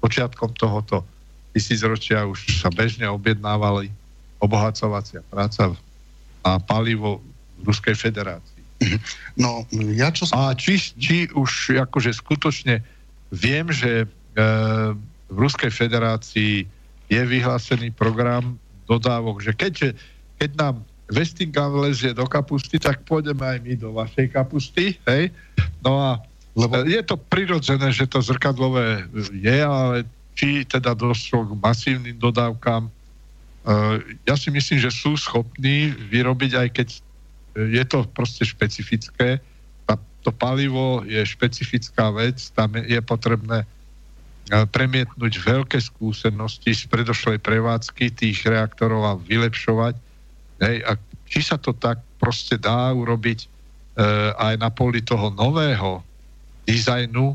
počiatkom 0.02 0.52
tohoto 0.58 1.06
tisícročia 1.54 2.26
už 2.26 2.66
sa 2.66 2.74
bežne 2.74 3.06
objednávali 3.08 3.94
obohacovacia 4.42 5.22
práca 5.30 5.72
a 6.44 6.60
palivo 6.60 7.24
v 7.62 7.72
Ruskej 7.72 7.96
federácii. 7.96 8.64
No, 9.40 9.64
ja 9.96 10.12
čo 10.12 10.28
som... 10.28 10.36
A 10.36 10.52
či, 10.58 10.76
či 10.76 11.32
už 11.32 11.80
akože 11.88 12.12
skutočne 12.12 12.84
viem, 13.32 13.72
že 13.72 14.04
e, 14.04 14.08
v 15.32 15.38
Ruskej 15.40 15.72
federácii 15.72 16.68
je 17.08 17.22
vyhlásený 17.24 17.96
program 17.96 18.60
dodávok, 18.90 19.40
že 19.40 19.56
keď, 19.56 19.96
keď 20.42 20.52
nám 20.60 20.76
Westinghouse 21.12 21.76
lezie 21.76 22.12
do 22.16 22.24
kapusty, 22.24 22.80
tak 22.80 23.04
pôjdeme 23.04 23.44
aj 23.44 23.60
my 23.60 23.74
do 23.76 23.92
vašej 23.92 24.32
kapusty, 24.32 24.96
hej? 25.04 25.34
No 25.84 26.00
a 26.00 26.24
Lebo... 26.56 26.86
je 26.86 27.02
to 27.04 27.18
prirodzené, 27.18 27.92
že 27.92 28.08
to 28.08 28.22
zrkadlové 28.22 29.10
je, 29.34 29.58
ale 29.60 30.08
či 30.34 30.66
teda 30.66 30.94
došlo 30.94 31.50
k 31.50 31.52
masívnym 31.60 32.18
dodávkam. 32.18 32.88
E, 32.88 32.92
ja 34.26 34.36
si 34.38 34.50
myslím, 34.50 34.80
že 34.82 34.94
sú 34.94 35.18
schopní 35.18 35.94
vyrobiť, 36.10 36.52
aj 36.58 36.70
keď 36.74 36.88
je 37.54 37.84
to 37.86 38.06
proste 38.14 38.50
špecifické. 38.50 39.38
To 40.24 40.32
palivo 40.32 41.04
je 41.04 41.20
špecifická 41.20 42.08
vec, 42.16 42.40
tam 42.56 42.80
je 42.80 42.96
potrebné 43.04 43.68
e, 43.68 43.68
premietnúť 44.72 45.34
veľké 45.36 45.78
skúsenosti 45.84 46.72
z 46.72 46.88
predošlej 46.88 47.44
prevádzky 47.44 48.08
tých 48.14 48.40
reaktorov 48.48 49.04
a 49.04 49.20
vylepšovať. 49.20 50.00
Hej, 50.62 50.86
a 50.86 50.92
či 51.26 51.42
sa 51.42 51.58
to 51.58 51.74
tak 51.74 52.02
proste 52.22 52.60
dá 52.62 52.94
urobiť 52.94 53.40
e, 53.44 53.48
aj 54.38 54.54
na 54.62 54.70
poli 54.70 55.02
toho 55.02 55.34
nového 55.34 56.06
dizajnu 56.68 57.34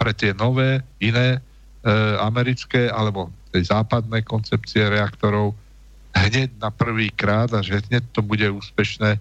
pre 0.00 0.12
tie 0.16 0.32
nové, 0.32 0.80
iné 0.98 1.44
E, 1.84 2.16
americké 2.16 2.88
alebo 2.88 3.28
tej 3.52 3.68
západné 3.68 4.24
koncepcie 4.24 4.88
reaktorov 4.88 5.52
hneď 6.16 6.56
na 6.56 6.72
prvý 6.72 7.12
krát 7.12 7.52
a 7.52 7.60
že 7.60 7.76
hneď 7.76 8.08
to 8.08 8.24
bude 8.24 8.40
úspešné, 8.40 9.20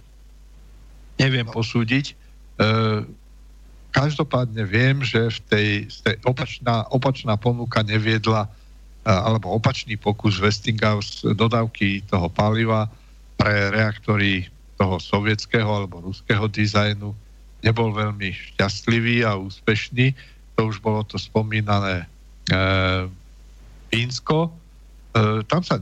neviem 1.20 1.44
posúdiť. 1.44 2.06
E, 2.08 2.14
každopádne 3.92 4.64
viem, 4.64 5.04
že 5.04 5.28
v 5.28 5.40
tej, 5.52 5.68
tej 6.08 6.16
opačná, 6.24 6.88
opačná 6.88 7.36
ponuka 7.36 7.84
neviedla 7.84 8.48
alebo 9.04 9.52
opačný 9.60 10.00
pokus 10.00 10.40
Westinghouse 10.40 11.28
dodávky 11.36 12.04
toho 12.08 12.32
paliva 12.32 12.88
pre 13.36 13.72
reaktory 13.72 14.48
toho 14.80 15.00
sovietského 15.00 15.68
alebo 15.68 16.00
ruského 16.00 16.48
dizajnu 16.48 17.12
nebol 17.64 17.96
veľmi 17.96 18.32
šťastlivý 18.32 19.24
a 19.24 19.40
úspešný. 19.40 20.12
To 20.60 20.68
už 20.70 20.84
bolo 20.84 21.04
to 21.08 21.16
spomínané 21.16 22.04
e, 22.52 22.58
e, 25.16 25.44
tam 25.48 25.62
sa 25.64 25.80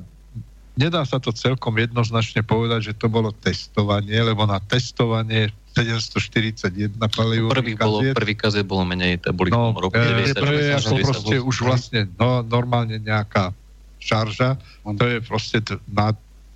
nedá 0.81 1.05
sa 1.05 1.21
to 1.21 1.29
celkom 1.29 1.77
jednoznačne 1.77 2.41
povedať, 2.41 2.91
že 2.91 2.93
to 2.97 3.05
bolo 3.05 3.29
testovanie, 3.29 4.17
lebo 4.17 4.49
na 4.49 4.57
testovanie 4.57 5.53
741 5.77 6.97
palivových 6.97 7.53
prvý 7.53 7.73
bolo, 7.77 7.97
Prvý 8.11 8.35
kazet 8.35 8.65
bolo 8.65 8.83
menej, 8.83 9.21
to 9.21 9.31
boli 9.31 9.53
no, 9.53 9.71
roku 9.71 9.95
90, 9.95 10.33
e, 10.33 10.41
to 10.41 10.45
je 10.51 10.71
ako 10.75 10.93
proste 11.05 11.35
už 11.39 11.55
vlastne 11.63 12.01
no, 12.17 12.43
normálne 12.43 12.99
nejaká 12.99 13.55
šarža, 14.01 14.57
to 14.97 15.05
je 15.05 15.17
proste 15.21 15.61
na 15.85 16.11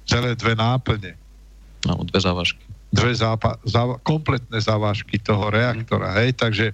celé 0.10 0.34
dve 0.34 0.58
náplne. 0.58 1.14
No, 1.86 2.02
dve 2.02 2.20
závažky. 2.20 2.66
Dve 2.90 3.14
zápa- 3.14 3.62
záva- 3.64 4.02
kompletné 4.02 4.58
závažky 4.58 5.22
toho 5.22 5.54
reaktora, 5.54 6.18
hej, 6.20 6.34
takže 6.34 6.74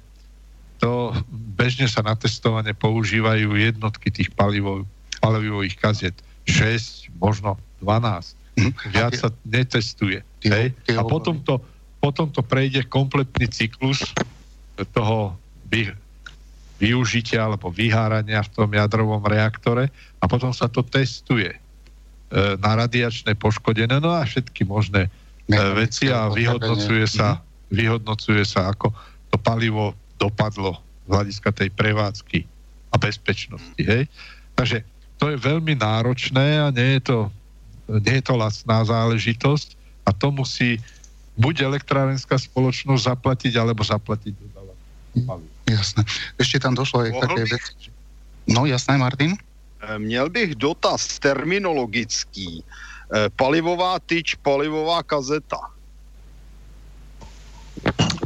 to 0.81 1.13
bežne 1.29 1.85
sa 1.85 2.01
na 2.01 2.17
testovanie 2.17 2.73
používajú 2.73 3.53
jednotky 3.53 4.09
tých 4.09 4.33
palivov, 4.33 4.89
palivových 5.21 5.77
kaziet. 5.77 6.17
6, 6.45 7.13
možno 7.21 7.57
12. 7.81 8.37
Hm. 8.57 8.71
Viac 8.91 9.13
sa 9.17 9.29
netestuje. 9.47 10.21
Hej? 10.43 10.73
A 10.93 11.01
potom 11.05 11.39
to, 11.41 11.61
potom 12.01 12.29
to 12.33 12.41
prejde 12.41 12.85
kompletný 12.89 13.47
cyklus 13.47 14.01
toho 14.91 15.37
vy, 15.69 15.93
využitia 16.81 17.45
alebo 17.45 17.69
vyhárania 17.69 18.41
v 18.41 18.53
tom 18.57 18.69
jadrovom 18.73 19.21
reaktore 19.21 19.93
a 20.17 20.25
potom 20.25 20.49
sa 20.49 20.65
to 20.65 20.81
testuje 20.81 21.53
e, 21.53 21.57
na 22.57 22.71
radiačné 22.73 23.37
poškodené, 23.37 24.01
no 24.01 24.17
a 24.17 24.25
všetky 24.25 24.65
možné 24.65 25.05
e, 25.05 25.09
veci 25.77 26.09
a 26.09 26.33
vyhodnocuje 26.33 27.05
sa, 27.05 27.37
mhm. 27.37 27.41
vyhodnocuje 27.69 28.43
sa, 28.43 28.73
ako 28.73 28.89
to 29.29 29.37
palivo 29.37 29.93
dopadlo 30.17 30.81
z 31.05 31.07
hľadiska 31.13 31.49
tej 31.53 31.69
prevádzky 31.73 32.39
a 32.91 32.95
bezpečnosti. 32.97 33.81
Hej? 33.81 34.09
Takže 34.57 34.83
to 35.21 35.29
je 35.29 35.37
veľmi 35.37 35.77
náročné 35.77 36.65
a 36.65 36.73
nie 36.73 36.97
je 36.97 37.13
to, 37.13 37.17
nie 38.01 38.17
je 38.17 38.25
to 38.25 38.33
lacná 38.33 38.81
záležitosť 38.81 39.77
a 40.01 40.09
to 40.09 40.33
musí 40.33 40.81
buď 41.37 41.69
elektrárenská 41.69 42.41
spoločnosť 42.41 43.05
zaplatiť, 43.05 43.53
alebo 43.53 43.85
zaplatiť 43.85 44.33
dodávateľ. 44.33 45.37
Jasné. 45.69 46.01
Ešte 46.41 46.57
tam 46.57 46.73
došlo 46.73 47.05
aj 47.05 47.21
také 47.21 47.43
veci. 47.53 47.93
No 48.49 48.65
jasné, 48.65 48.97
Martin? 48.97 49.37
Eh, 49.37 49.99
měl 50.01 50.29
bych 50.29 50.57
dotaz 50.57 51.21
terminologický. 51.21 52.65
Eh, 52.65 53.29
palivová 53.37 54.01
tyč, 54.01 54.35
palivová 54.41 55.05
kazeta. 55.05 55.69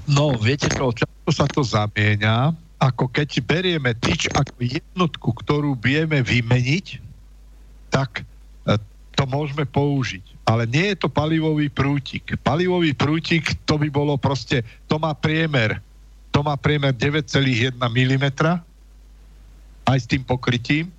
No, 0.07 0.31
viete 0.39 0.71
čo, 0.71 0.95
často 0.95 1.29
sa 1.31 1.45
to 1.47 1.61
zamieňa, 1.63 2.53
ako 2.79 3.07
keď 3.07 3.39
berieme 3.43 3.95
tyč 3.95 4.27
ako 4.35 4.59
jednotku, 4.59 5.29
ktorú 5.31 5.79
vieme 5.79 6.19
vymeniť, 6.19 6.99
tak 7.87 8.21
e, 8.21 8.75
to 9.15 9.23
môžeme 9.25 9.63
použiť. 9.63 10.23
Ale 10.45 10.67
nie 10.67 10.93
je 10.93 10.97
to 10.99 11.09
palivový 11.09 11.71
prútik. 11.71 12.35
Palivový 12.43 12.91
prútik, 12.93 13.55
to 13.65 13.79
by 13.79 13.87
bolo 13.87 14.19
proste, 14.19 14.61
to 14.85 14.99
má 14.99 15.15
priemer, 15.15 15.79
to 16.35 16.43
má 16.43 16.59
priemer 16.59 16.91
9,1 16.91 17.79
mm 17.79 18.25
aj 19.85 19.97
s 20.01 20.09
tým 20.09 20.25
pokrytím 20.25 20.89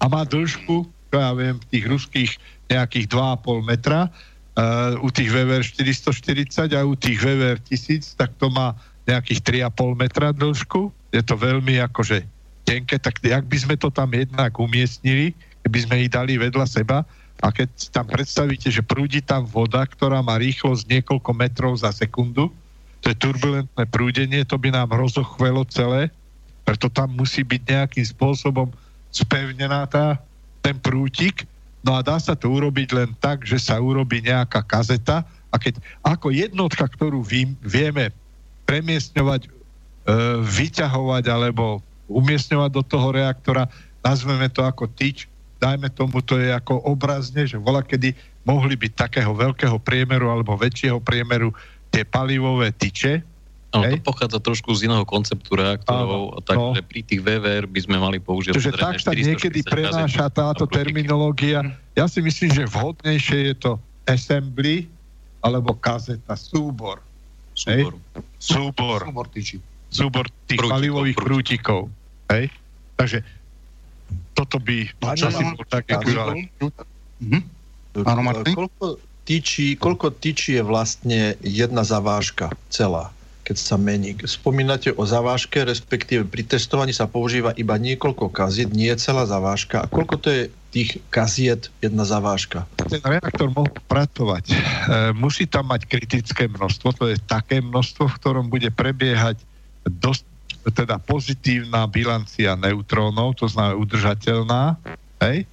a 0.00 0.08
má 0.08 0.22
dĺžku, 0.24 0.86
ja 1.12 1.34
viem, 1.34 1.58
tých 1.68 1.84
ruských 1.84 2.30
nejakých 2.70 3.10
2,5 3.10 3.66
metra, 3.66 4.06
uh, 4.06 4.94
u 5.02 5.10
tých 5.10 5.28
VVR 5.28 5.66
440 5.66 6.70
a 6.72 6.80
u 6.86 6.94
tých 6.94 7.18
VVR 7.18 7.58
1000, 7.58 8.14
tak 8.14 8.30
to 8.38 8.46
má 8.48 8.78
nejakých 9.04 9.68
3,5 9.68 9.98
metra 9.98 10.30
dĺžku. 10.30 10.94
Je 11.10 11.22
to 11.22 11.34
veľmi 11.34 11.82
akože 11.90 12.22
tenké, 12.64 13.02
tak 13.02 13.18
jak 13.18 13.44
by 13.46 13.56
sme 13.58 13.74
to 13.74 13.90
tam 13.90 14.14
jednak 14.14 14.54
umiestnili, 14.54 15.34
keby 15.66 15.78
sme 15.82 15.94
ich 16.06 16.10
dali 16.10 16.38
vedľa 16.38 16.66
seba 16.70 17.02
a 17.40 17.48
keď 17.50 17.68
tam 17.90 18.06
predstavíte, 18.06 18.68
že 18.70 18.84
prúdi 18.84 19.24
tam 19.24 19.48
voda, 19.48 19.82
ktorá 19.82 20.20
má 20.20 20.38
rýchlosť 20.38 20.86
niekoľko 20.86 21.30
metrov 21.34 21.72
za 21.80 21.90
sekundu, 21.90 22.52
to 23.00 23.10
je 23.10 23.16
turbulentné 23.16 23.84
prúdenie, 23.88 24.44
to 24.44 24.60
by 24.60 24.68
nám 24.68 24.92
rozochvelo 24.92 25.64
celé, 25.72 26.12
preto 26.68 26.92
tam 26.92 27.16
musí 27.16 27.40
byť 27.40 27.62
nejakým 27.64 28.06
spôsobom 28.06 28.68
spevnená 29.10 29.88
tá, 29.88 30.20
ten 30.60 30.76
prútik, 30.76 31.48
no 31.80 31.96
a 31.96 32.04
dá 32.04 32.20
sa 32.20 32.36
to 32.36 32.52
urobiť 32.52 32.88
len 32.92 33.10
tak, 33.18 33.42
že 33.48 33.56
sa 33.56 33.80
urobí 33.80 34.20
nejaká 34.20 34.60
kazeta 34.62 35.24
a 35.50 35.56
keď 35.56 35.80
ako 36.04 36.30
jednotka, 36.30 36.86
ktorú 36.86 37.24
vy, 37.24 37.56
vieme 37.64 38.12
premiestňovať, 38.68 39.50
vyťahovať 40.40 41.24
alebo 41.28 41.84
umiestňovať 42.10 42.70
do 42.74 42.82
toho 42.82 43.14
reaktora, 43.14 43.70
nazveme 44.02 44.50
to 44.50 44.66
ako 44.66 44.90
tyč, 44.90 45.30
dajme 45.60 45.92
tomu, 45.92 46.24
to 46.24 46.40
je 46.40 46.50
ako 46.50 46.80
obrazne, 46.88 47.44
že 47.44 47.60
vola 47.60 47.84
kedy 47.84 48.16
mohli 48.42 48.74
byť 48.74 48.92
takého 48.96 49.30
veľkého 49.36 49.76
priemeru 49.78 50.32
alebo 50.32 50.56
väčšieho 50.56 50.98
priemeru 51.04 51.52
tie 51.92 52.02
palivové 52.02 52.72
tyče. 52.72 53.22
Áno, 53.70 53.86
to 53.86 54.02
pochádza 54.02 54.42
trošku 54.42 54.74
z 54.74 54.90
iného 54.90 55.06
konceptu 55.06 55.54
reaktorov, 55.54 56.42
takže 56.42 56.82
no. 56.82 56.88
pri 56.90 57.00
tých 57.06 57.22
VVR 57.22 57.70
by 57.70 57.80
sme 57.86 57.96
mali 58.02 58.18
použiť... 58.18 58.58
Takže 58.58 58.74
tak 58.74 58.98
sa 58.98 59.14
niekedy 59.14 59.62
prenáša 59.62 60.26
táto 60.26 60.66
terminológia. 60.66 61.62
Ja 61.94 62.10
si 62.10 62.18
myslím, 62.18 62.50
že 62.50 62.66
vhodnejšie 62.66 63.54
je 63.54 63.54
to 63.54 63.72
assembly 64.10 64.90
alebo 65.38 65.78
kazeta, 65.78 66.34
súbor. 66.34 66.98
Súbor. 67.54 67.94
Hej? 68.02 68.20
Súbor. 68.42 69.00
Súbor, 69.06 69.26
súbor 69.90 70.30
tých 70.46 70.62
prútikov, 70.62 70.74
palivových 70.78 71.18
prútikov. 71.18 71.80
Hej? 72.30 72.54
Takže 72.94 73.18
toto 74.38 74.56
by 74.62 74.88
asi 75.04 75.42
bol 75.52 75.66
tak 75.68 75.84
mhm. 77.20 77.40
Áno, 78.06 78.22
Martin? 78.22 78.54
Koľko 78.54 79.02
tyčí, 79.26 79.74
koľko 79.74 80.14
tyčí 80.14 80.56
je 80.56 80.64
vlastne 80.64 81.34
jedna 81.42 81.82
zavážka 81.82 82.54
celá, 82.70 83.10
keď 83.42 83.56
sa 83.58 83.74
mení? 83.74 84.14
Spomínate 84.22 84.94
o 84.94 85.02
zavážke, 85.02 85.66
respektíve 85.66 86.22
pri 86.22 86.46
testovaní 86.46 86.94
sa 86.94 87.10
používa 87.10 87.50
iba 87.58 87.74
niekoľko 87.74 88.30
kaziet, 88.30 88.70
nie 88.70 88.94
celá 88.94 89.26
zavážka. 89.26 89.82
A 89.82 89.90
koľko 89.90 90.14
to 90.22 90.28
je 90.30 90.42
tých 90.70 91.02
kaziet 91.10 91.66
jedna 91.82 92.06
zavážka? 92.06 92.62
Ten 92.78 93.02
reaktor 93.02 93.50
mohol 93.50 93.74
pracovať. 93.90 94.44
E, 94.46 94.54
musí 95.18 95.50
tam 95.50 95.66
mať 95.74 95.90
kritické 95.90 96.46
množstvo, 96.46 96.94
to 96.94 97.04
je 97.10 97.18
také 97.26 97.58
množstvo, 97.58 98.06
v 98.06 98.18
ktorom 98.22 98.46
bude 98.46 98.70
prebiehať 98.70 99.49
dosť 99.86 100.24
teda 100.76 101.00
pozitívna 101.00 101.88
bilancia 101.88 102.52
neutrónov, 102.52 103.32
to 103.40 103.48
znamená 103.48 103.80
udržateľná, 103.80 104.76
hej? 105.24 105.48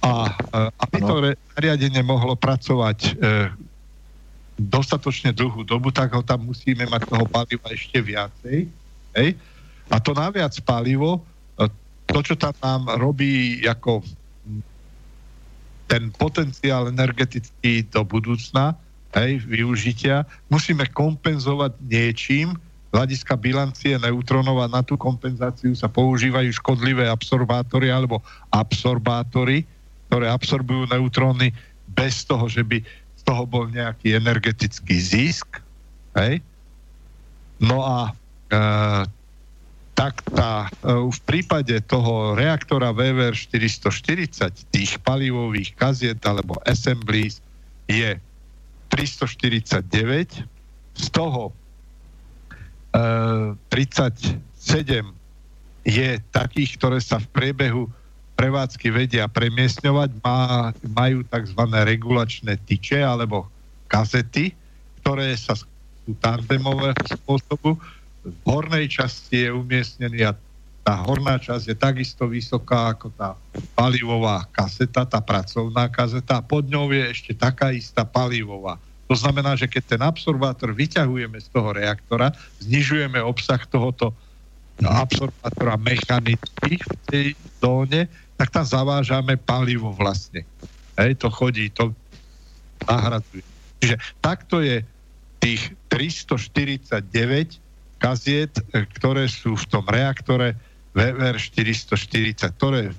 A 0.00 0.32
aby 0.80 0.98
to 1.00 1.14
zariadenie 1.56 2.00
mohlo 2.00 2.36
pracovať 2.36 2.98
e, 3.04 3.12
dostatočne 4.56 5.32
dlhú 5.32 5.64
dobu, 5.64 5.92
tak 5.92 6.12
ho 6.16 6.24
tam 6.24 6.48
musíme 6.48 6.88
mať 6.88 7.08
toho 7.08 7.24
paliva 7.28 7.68
ešte 7.68 8.00
viacej. 8.00 8.68
Hej? 9.16 9.28
A 9.92 9.96
to 10.00 10.16
naviac 10.16 10.56
palivo, 10.64 11.20
e, 11.60 11.68
to, 12.08 12.20
čo 12.24 12.32
tam 12.36 12.56
nám 12.64 12.96
robí 12.96 13.60
ako 13.64 14.00
ten 15.84 16.08
potenciál 16.16 16.88
energetický 16.88 17.84
do 17.92 18.06
budúcna, 18.06 18.78
hej, 19.20 19.42
využitia, 19.42 20.22
musíme 20.46 20.86
kompenzovať 20.86 21.74
niečím, 21.82 22.54
hľadiska 22.90 23.38
bilancie 23.38 23.94
neutrónov 23.98 24.58
a 24.62 24.66
na 24.66 24.82
tú 24.82 24.98
kompenzáciu 24.98 25.74
sa 25.78 25.86
používajú 25.86 26.50
škodlivé 26.50 27.06
absorbátory 27.06 27.90
alebo 27.90 28.18
absorbátory, 28.50 29.62
ktoré 30.10 30.26
absorbujú 30.26 30.90
neutróny 30.90 31.54
bez 31.86 32.26
toho, 32.26 32.50
že 32.50 32.66
by 32.66 32.82
z 33.14 33.22
toho 33.22 33.46
bol 33.46 33.70
nejaký 33.70 34.18
energetický 34.18 34.98
zisk. 34.98 35.62
Hej? 36.18 36.42
No 37.62 37.86
a 37.86 37.98
e, 38.10 38.12
tak 39.94 40.24
tá, 40.32 40.66
e, 40.66 40.96
v 41.12 41.20
prípade 41.28 41.76
toho 41.86 42.34
reaktora 42.34 42.90
VVR 42.90 43.36
440 43.36 44.72
tých 44.74 44.98
palivových 45.04 45.76
kaziet 45.78 46.18
alebo 46.26 46.58
assemblies 46.66 47.38
je 47.86 48.18
349, 48.90 50.42
z 50.98 51.06
toho 51.14 51.54
37 52.92 54.40
je 55.86 56.10
takých, 56.34 56.70
ktoré 56.76 56.98
sa 57.00 57.22
v 57.22 57.26
priebehu 57.30 57.88
prevádzky 58.34 58.88
vedia 58.88 59.28
premiesňovať, 59.28 60.10
má, 60.24 60.72
majú 60.80 61.20
tzv. 61.28 61.60
regulačné 61.60 62.56
tyče 62.64 63.04
alebo 63.04 63.46
kazety, 63.84 64.56
ktoré 65.04 65.36
sa 65.36 65.52
sú 65.52 65.68
tandemového 66.24 66.96
spôsobu. 67.04 67.76
V 68.24 68.40
hornej 68.48 68.88
časti 68.88 69.44
je 69.44 69.50
umiestnený 69.52 70.24
a 70.28 70.32
tá 70.80 70.96
horná 71.04 71.36
časť 71.36 71.64
je 71.68 71.76
takisto 71.76 72.24
vysoká 72.24 72.96
ako 72.96 73.12
tá 73.12 73.36
palivová 73.76 74.48
kaseta, 74.48 75.04
tá 75.04 75.20
pracovná 75.20 75.92
kazeta 75.92 76.40
a 76.40 76.44
pod 76.44 76.64
ňou 76.64 76.88
je 76.96 77.04
ešte 77.12 77.32
taká 77.36 77.76
istá 77.76 78.08
palivová. 78.08 78.80
To 79.10 79.18
znamená, 79.18 79.58
že 79.58 79.66
keď 79.66 79.98
ten 79.98 80.02
absorbátor 80.06 80.70
vyťahujeme 80.70 81.42
z 81.42 81.50
toho 81.50 81.74
reaktora, 81.74 82.30
znižujeme 82.62 83.18
obsah 83.18 83.58
tohoto 83.66 84.14
absorbátora 84.78 85.74
mechanicky 85.82 86.78
v 86.78 86.94
tej 87.10 87.26
zóne, 87.58 88.06
tak 88.38 88.54
tam 88.54 88.62
zavážame 88.62 89.34
palivo 89.34 89.90
vlastne. 89.90 90.46
Hej, 90.94 91.18
to 91.18 91.26
chodí, 91.26 91.74
to 91.74 91.90
nahradzuje. 92.86 93.42
Čiže 93.82 93.96
takto 94.22 94.62
je 94.62 94.86
tých 95.42 95.74
349 95.90 97.58
kaziet, 97.98 98.54
e, 98.70 98.86
ktoré 98.94 99.26
sú 99.26 99.58
v 99.58 99.66
tom 99.68 99.84
reaktore 99.90 100.54
VVR 100.94 101.34
440, 101.34 102.46
ktoré 102.56 102.94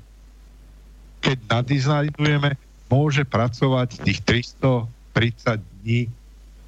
keď 1.24 1.38
nadizajnujeme, 1.48 2.58
môže 2.90 3.24
pracovať 3.24 4.04
tých 4.04 4.20
330 4.52 5.71
dní 5.82 6.08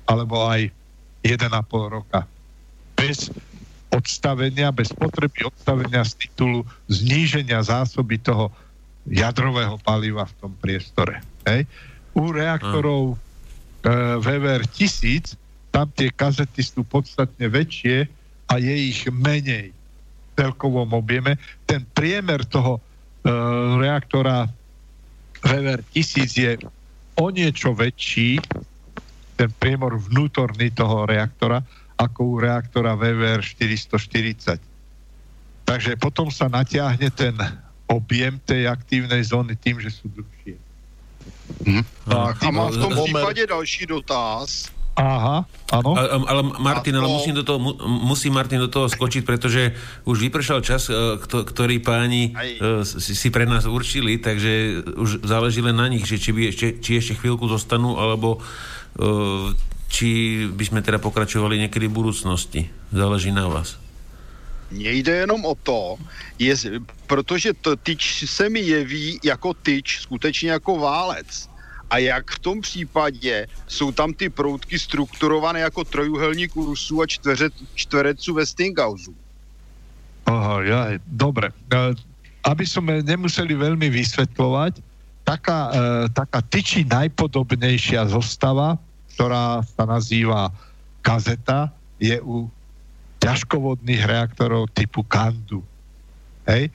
alebo 0.10 0.44
aj 0.50 0.68
1,5 1.24 1.96
roka. 1.96 2.28
Bez 3.00 3.32
odstavenia, 3.94 4.74
bez 4.74 4.90
potreby 4.92 5.48
odstavenia 5.48 6.04
z 6.04 6.28
titulu 6.28 6.66
zníženia 6.90 7.62
zásoby 7.62 8.20
toho 8.20 8.50
jadrového 9.08 9.78
paliva 9.86 10.26
v 10.26 10.34
tom 10.42 10.52
priestore. 10.60 11.22
Hej. 11.46 11.70
U 12.18 12.34
reaktorov 12.34 13.14
e, 13.14 13.16
VVR 14.20 14.66
1000 14.66 15.38
tam 15.74 15.90
tie 15.90 16.14
kazety 16.14 16.62
sú 16.62 16.86
podstatne 16.86 17.50
väčšie 17.50 18.06
a 18.46 18.54
je 18.62 18.76
ich 18.94 19.10
menej 19.10 19.74
v 19.74 20.32
celkovom 20.38 20.94
objeme. 20.94 21.42
Ten 21.66 21.82
priemer 21.98 22.46
toho 22.46 22.78
e, 22.78 22.82
reaktora 23.82 24.46
VVR 25.42 25.82
1000 25.92 26.30
je 26.38 26.52
o 27.18 27.26
niečo 27.34 27.74
väčší 27.74 28.38
ten 29.44 29.52
priemor 29.60 30.00
vnútorný 30.00 30.72
toho 30.72 31.04
reaktora 31.04 31.60
ako 32.00 32.20
u 32.24 32.36
reaktora 32.40 32.96
VVR 32.96 33.44
440. 33.44 34.56
Takže 35.68 36.00
potom 36.00 36.32
sa 36.32 36.48
natiahne 36.48 37.12
ten 37.12 37.36
objem 37.92 38.40
tej 38.48 38.72
aktívnej 38.72 39.20
zóny 39.20 39.60
tým, 39.60 39.84
že 39.84 39.92
sú 39.92 40.08
dlhšie. 40.08 40.56
Hmm. 41.68 41.84
Tak, 42.08 42.40
a 42.44 42.50
mám 42.52 42.72
v 42.72 42.78
tom 42.80 42.92
případě 43.04 43.48
další 43.48 43.86
dotaz. 43.86 44.72
Aha, 44.94 45.42
áno. 45.74 45.98
Ale 45.98 46.42
Martin, 46.62 46.94
ale 46.94 47.10
musím 47.10 47.34
do 47.34 47.42
toho, 47.42 47.58
musí 48.06 48.30
Martin 48.30 48.62
do 48.62 48.70
toho 48.70 48.86
skočiť, 48.86 49.26
pretože 49.26 49.74
už 50.06 50.30
vypršal 50.30 50.62
čas, 50.62 50.86
e, 50.86 51.18
ktorý 51.26 51.82
páni 51.82 52.30
e, 52.30 52.86
si, 52.86 53.18
si 53.18 53.34
pre 53.34 53.50
nás 53.50 53.66
určili, 53.66 54.22
takže 54.22 54.86
už 54.94 55.26
záleží 55.26 55.66
len 55.66 55.74
na 55.74 55.90
nich, 55.90 56.06
že 56.06 56.22
či, 56.22 56.30
by 56.30 56.42
ešte, 56.46 56.68
či 56.78 57.02
ešte 57.02 57.18
chvíľku 57.18 57.50
zostanú, 57.50 57.98
alebo 57.98 58.38
či 59.88 60.10
by 60.52 60.66
jsme 60.66 60.82
teda 60.82 60.98
pokračovali 60.98 61.60
někdy 61.60 61.88
v 61.88 61.92
budoucnosti. 61.92 62.70
Záleží 62.92 63.32
na 63.32 63.48
vás. 63.48 63.78
Mně 64.72 64.92
jde 64.92 65.16
jenom 65.16 65.46
o 65.46 65.56
to, 65.56 65.98
je, 66.40 66.56
protože 67.08 67.54
to 67.54 67.76
tyč 67.76 68.26
se 68.30 68.50
mi 68.50 68.60
jeví 68.60 69.20
jako 69.24 69.54
tyč, 69.54 70.00
skutečně 70.02 70.52
jako 70.52 70.80
válec. 70.80 71.50
a 71.94 71.98
jak 71.98 72.32
v 72.32 72.40
tom 72.40 72.62
případě 72.62 73.48
jsou 73.68 73.92
tam 73.92 74.14
ty 74.14 74.30
proutky 74.30 74.80
strukturované 74.80 75.60
jako 75.60 75.84
trojuhelník 75.84 76.58
u 76.58 76.66
Rusů 76.66 77.02
a 77.02 77.06
čtvere, 77.06 77.50
čtverecu 77.76 78.34
Westinghausu. 78.34 79.14
Aha, 80.26 80.64
ja, 80.66 80.82
dobre. 81.06 81.54
Aby 82.42 82.66
sme 82.66 83.06
nemuseli 83.06 83.54
veľmi 83.54 83.92
vysvetľovať, 83.94 84.74
taká, 85.24 85.60
e, 85.72 85.72
taká 86.12 86.40
tyči 86.44 86.84
najpodobnejšia 86.88 88.12
zostava, 88.12 88.76
ktorá 89.16 89.64
sa 89.64 89.84
nazýva 89.88 90.52
kazeta, 91.04 91.72
je 92.00 92.20
u 92.20 92.48
ťažkovodných 93.24 94.04
reaktorov 94.04 94.68
typu 94.76 95.04
Kandu. 95.08 95.64
Hej? 96.44 96.68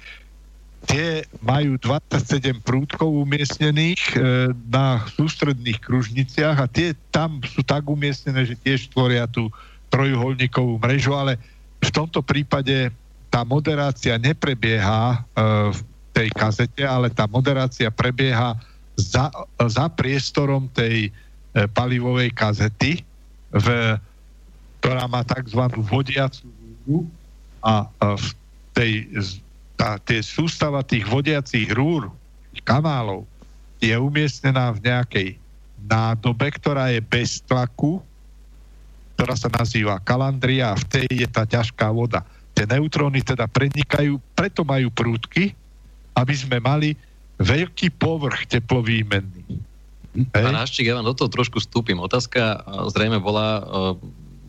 Tie 0.89 1.29
majú 1.45 1.77
27 1.77 2.65
prúdkov 2.65 3.13
umiestnených 3.29 4.17
e, 4.17 4.19
na 4.73 5.05
sústredných 5.13 5.85
kružniciach 5.85 6.57
a 6.57 6.67
tie 6.71 6.97
tam 7.13 7.45
sú 7.45 7.61
tak 7.61 7.85
umiestnené, 7.85 8.49
že 8.49 8.57
tiež 8.57 8.89
tvoria 8.89 9.29
tú 9.29 9.53
trojuholníkovú 9.93 10.81
mrežu, 10.81 11.13
ale 11.13 11.37
v 11.85 11.91
tomto 11.93 12.25
prípade 12.25 12.89
tá 13.29 13.45
moderácia 13.45 14.17
neprebieha 14.17 15.03
e, 15.13 15.19
v 15.69 15.79
tej 16.19 16.35
kazete, 16.35 16.83
ale 16.83 17.15
tá 17.15 17.31
moderácia 17.31 17.95
prebieha 17.95 18.59
za, 18.99 19.31
za 19.71 19.87
priestorom 19.87 20.67
tej 20.75 21.07
e, 21.07 21.11
palivovej 21.71 22.35
kazety, 22.35 23.07
v, 23.55 23.67
ktorá 24.83 25.07
má 25.07 25.23
tzv. 25.23 25.63
vodiacu 25.79 26.51
a, 27.63 27.87
a 27.87 28.07
v 28.19 28.27
tej 28.75 28.93
tá, 29.79 29.95
tie 30.03 30.19
sústava 30.19 30.83
tých 30.83 31.07
vodiacich 31.07 31.71
rúr, 31.71 32.11
kanálov, 32.67 33.23
je 33.79 33.95
umiestnená 33.95 34.75
v 34.75 34.83
nejakej 34.83 35.29
nádobe, 35.87 36.51
ktorá 36.59 36.91
je 36.91 36.99
bez 36.99 37.39
tlaku, 37.47 38.03
ktorá 39.15 39.39
sa 39.39 39.47
nazýva 39.47 40.03
kalandria 40.03 40.75
a 40.75 40.79
v 40.79 40.85
tej 40.91 41.07
je 41.23 41.29
tá 41.31 41.47
ťažká 41.47 41.87
voda. 41.95 42.27
Tie 42.59 42.67
neutróny 42.67 43.23
teda 43.23 43.47
prenikajú, 43.47 44.19
preto 44.35 44.67
majú 44.67 44.91
prúdky, 44.91 45.55
aby 46.19 46.35
sme 46.35 46.59
mali 46.59 46.99
veľký 47.39 47.95
povrch 47.95 48.51
teplovýmenný. 48.51 49.63
Pán 50.35 50.59
Haščík, 50.59 50.91
ja 50.91 50.99
vám 50.99 51.07
do 51.07 51.15
toho 51.15 51.31
trošku 51.31 51.63
vstúpim. 51.63 51.95
Otázka 52.03 52.67
zrejme 52.91 53.23
bola, 53.23 53.63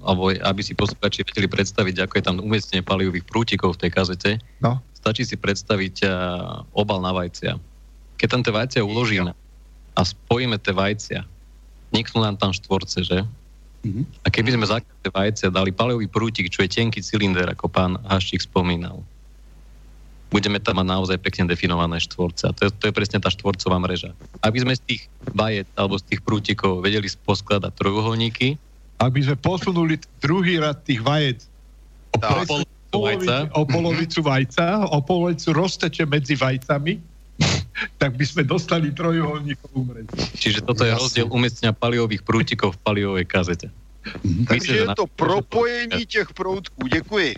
alebo 0.02 0.34
aby 0.34 0.62
si 0.66 0.74
posluchači 0.74 1.22
vedeli 1.22 1.46
predstaviť, 1.46 2.10
ako 2.10 2.14
je 2.18 2.24
tam 2.26 2.42
umiestnenie 2.42 2.82
palivových 2.82 3.30
prútikov 3.30 3.78
v 3.78 3.86
tej 3.86 3.92
kazete. 3.94 4.32
No. 4.58 4.82
Stačí 4.98 5.22
si 5.30 5.38
predstaviť 5.38 6.10
obal 6.74 7.06
na 7.06 7.14
vajcia. 7.14 7.62
Keď 8.18 8.28
tam 8.28 8.42
tie 8.42 8.52
vajcia 8.52 8.82
uložíme 8.82 9.32
a 9.94 10.02
spojíme 10.02 10.58
tie 10.58 10.74
vajcia, 10.74 11.22
niknú 11.94 12.26
nám 12.26 12.42
tam 12.42 12.50
štvorce, 12.50 13.06
že? 13.06 13.22
Mm-hmm. 13.86 14.04
A 14.26 14.28
keby 14.28 14.50
sme 14.58 14.66
za 14.66 14.82
tie 14.82 15.12
vajcia 15.14 15.54
dali 15.54 15.70
palivový 15.70 16.10
prútik, 16.10 16.50
čo 16.50 16.66
je 16.66 16.74
tenký 16.74 17.00
cylinder, 17.00 17.46
ako 17.46 17.70
pán 17.70 17.96
Haščík 18.10 18.42
spomínal, 18.44 19.06
budeme 20.30 20.62
tam 20.62 20.78
mať 20.78 20.88
naozaj 20.88 21.18
pekne 21.20 21.50
definované 21.50 21.98
štvorce. 21.98 22.50
A 22.50 22.52
to 22.54 22.70
je, 22.70 22.72
to 22.72 22.84
je 22.90 22.94
presne 22.94 23.18
tá 23.18 23.34
štvorcová 23.34 23.82
mreža. 23.82 24.14
Aby 24.46 24.62
sme 24.62 24.74
z 24.78 24.82
tých 24.86 25.02
vajec 25.34 25.68
alebo 25.74 25.98
z 25.98 26.04
tých 26.06 26.22
prútikov 26.22 26.86
vedeli 26.86 27.10
poskladať 27.10 27.74
trojuholníky. 27.74 28.56
Aby 29.02 29.26
sme 29.26 29.36
posunuli 29.42 29.98
druhý 30.22 30.62
rad 30.62 30.86
tých 30.86 31.02
vajec 31.02 31.50
o, 32.14 32.18
polovicu, 32.94 33.34
o 33.58 33.64
polovicu 33.66 34.20
vajca, 34.22 34.86
o 34.94 35.00
polovicu 35.02 35.50
rozteče 35.50 36.06
medzi 36.06 36.38
vajcami, 36.38 36.94
tak 38.02 38.14
by 38.20 38.26
sme 38.28 38.44
dostali 38.46 38.94
trojuholníkovú 38.94 39.80
mrežu. 39.88 40.14
Čiže 40.38 40.62
toto 40.62 40.86
je 40.86 40.94
rozdiel 40.94 41.28
umiestnenia 41.32 41.74
paliových 41.74 42.22
prútikov 42.22 42.78
v 42.78 42.80
paliovej 42.86 43.26
kazete. 43.26 43.74
Mhm. 44.24 44.46
Takže 44.48 44.72
je 44.76 44.86
to 44.96 45.06
propojení 45.08 46.06
těch 46.06 46.34
proudků. 46.34 46.88
Děkuji. 46.88 47.36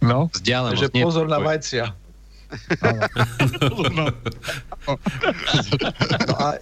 No, 0.00 0.28
Vzdialenosť. 0.32 0.80
Takže 0.80 1.04
pozor 1.04 1.26
na 1.28 1.38
vajcia. 1.38 1.84
no 6.28 6.34
a 6.40 6.56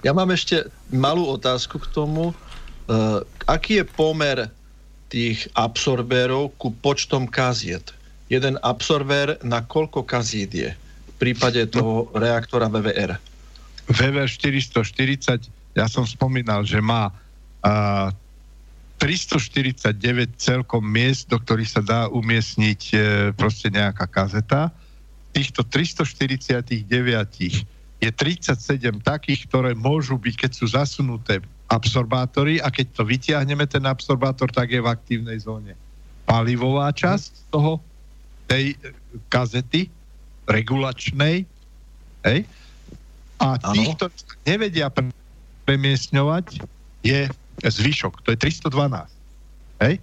ja 0.00 0.12
mám 0.16 0.32
ešte 0.32 0.64
malú 0.88 1.28
otázku 1.28 1.76
k 1.80 1.86
tomu. 1.92 2.32
Uh, 2.84 3.24
aký 3.48 3.74
je 3.80 3.84
pomer 3.84 4.50
tých 5.08 5.48
absorbérov 5.56 6.52
ku 6.56 6.70
počtom 6.72 7.28
kaziet. 7.28 7.92
Jeden 8.32 8.56
absorbér 8.64 9.36
na 9.44 9.60
koľko 9.60 10.02
kaziet 10.04 10.52
je 10.52 10.72
v 10.72 11.14
prípade 11.20 11.66
toho 11.68 12.08
reaktora 12.16 12.68
VVR? 12.72 13.20
VVR 13.88 14.28
440, 14.28 15.48
ja 15.76 15.86
som 15.88 16.06
spomínal, 16.08 16.64
že 16.64 16.80
má 16.80 17.12
uh, 17.12 18.08
349 19.04 20.40
celkom 20.40 20.80
miest, 20.80 21.28
do 21.28 21.36
ktorých 21.36 21.68
sa 21.68 21.84
dá 21.84 22.00
umiestniť 22.08 22.80
e, 22.88 22.96
proste 23.36 23.68
nejaká 23.68 24.08
kazeta. 24.08 24.72
Týchto 25.34 25.66
349 25.66 26.86
je 27.98 28.10
37 28.10 28.54
takých, 29.02 29.40
ktoré 29.50 29.74
môžu 29.74 30.14
byť, 30.14 30.34
keď 30.46 30.50
sú 30.54 30.70
zasunuté 30.70 31.42
absorbátory 31.66 32.62
a 32.62 32.70
keď 32.70 32.86
to 32.94 33.02
vytiahneme, 33.02 33.66
ten 33.66 33.82
absorbátor, 33.82 34.46
tak 34.54 34.70
je 34.70 34.78
v 34.78 34.86
aktívnej 34.86 35.42
zóne. 35.42 35.74
Palivová 36.22 36.94
časť 36.94 37.50
toho, 37.50 37.82
tej 38.46 38.78
kazety, 39.32 39.90
regulačnej, 40.46 41.48
hej? 42.28 42.40
A 43.40 43.58
tých, 43.58 43.96
ktorí 43.98 44.14
nevedia 44.46 44.92
premiesňovať, 45.64 46.62
je 47.02 47.26
zvyšok. 47.64 48.22
To 48.24 48.28
je 48.32 48.38
312. 48.38 49.10
Hej? 49.82 49.98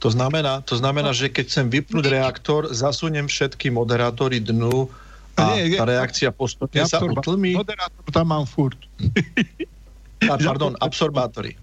To 0.00 0.08
znamená, 0.08 0.64
to 0.64 0.80
znamená, 0.80 1.12
že 1.12 1.28
keď 1.28 1.44
chcem 1.52 1.66
vypnúť 1.68 2.08
reaktor, 2.08 2.72
zasuniem 2.72 3.28
všetky 3.28 3.68
moderátory 3.68 4.40
dnu 4.40 4.88
a 5.36 5.56
nie, 5.56 5.76
tá 5.76 5.84
reakcia 5.84 6.32
postupne 6.32 6.84
sa 6.88 7.04
utlmí. 7.04 7.52
Moderátor 7.52 8.04
tam 8.08 8.32
mám 8.32 8.44
furt. 8.48 8.80
A, 10.28 10.36
pardon, 10.36 10.76
absorbátory. 10.84 11.56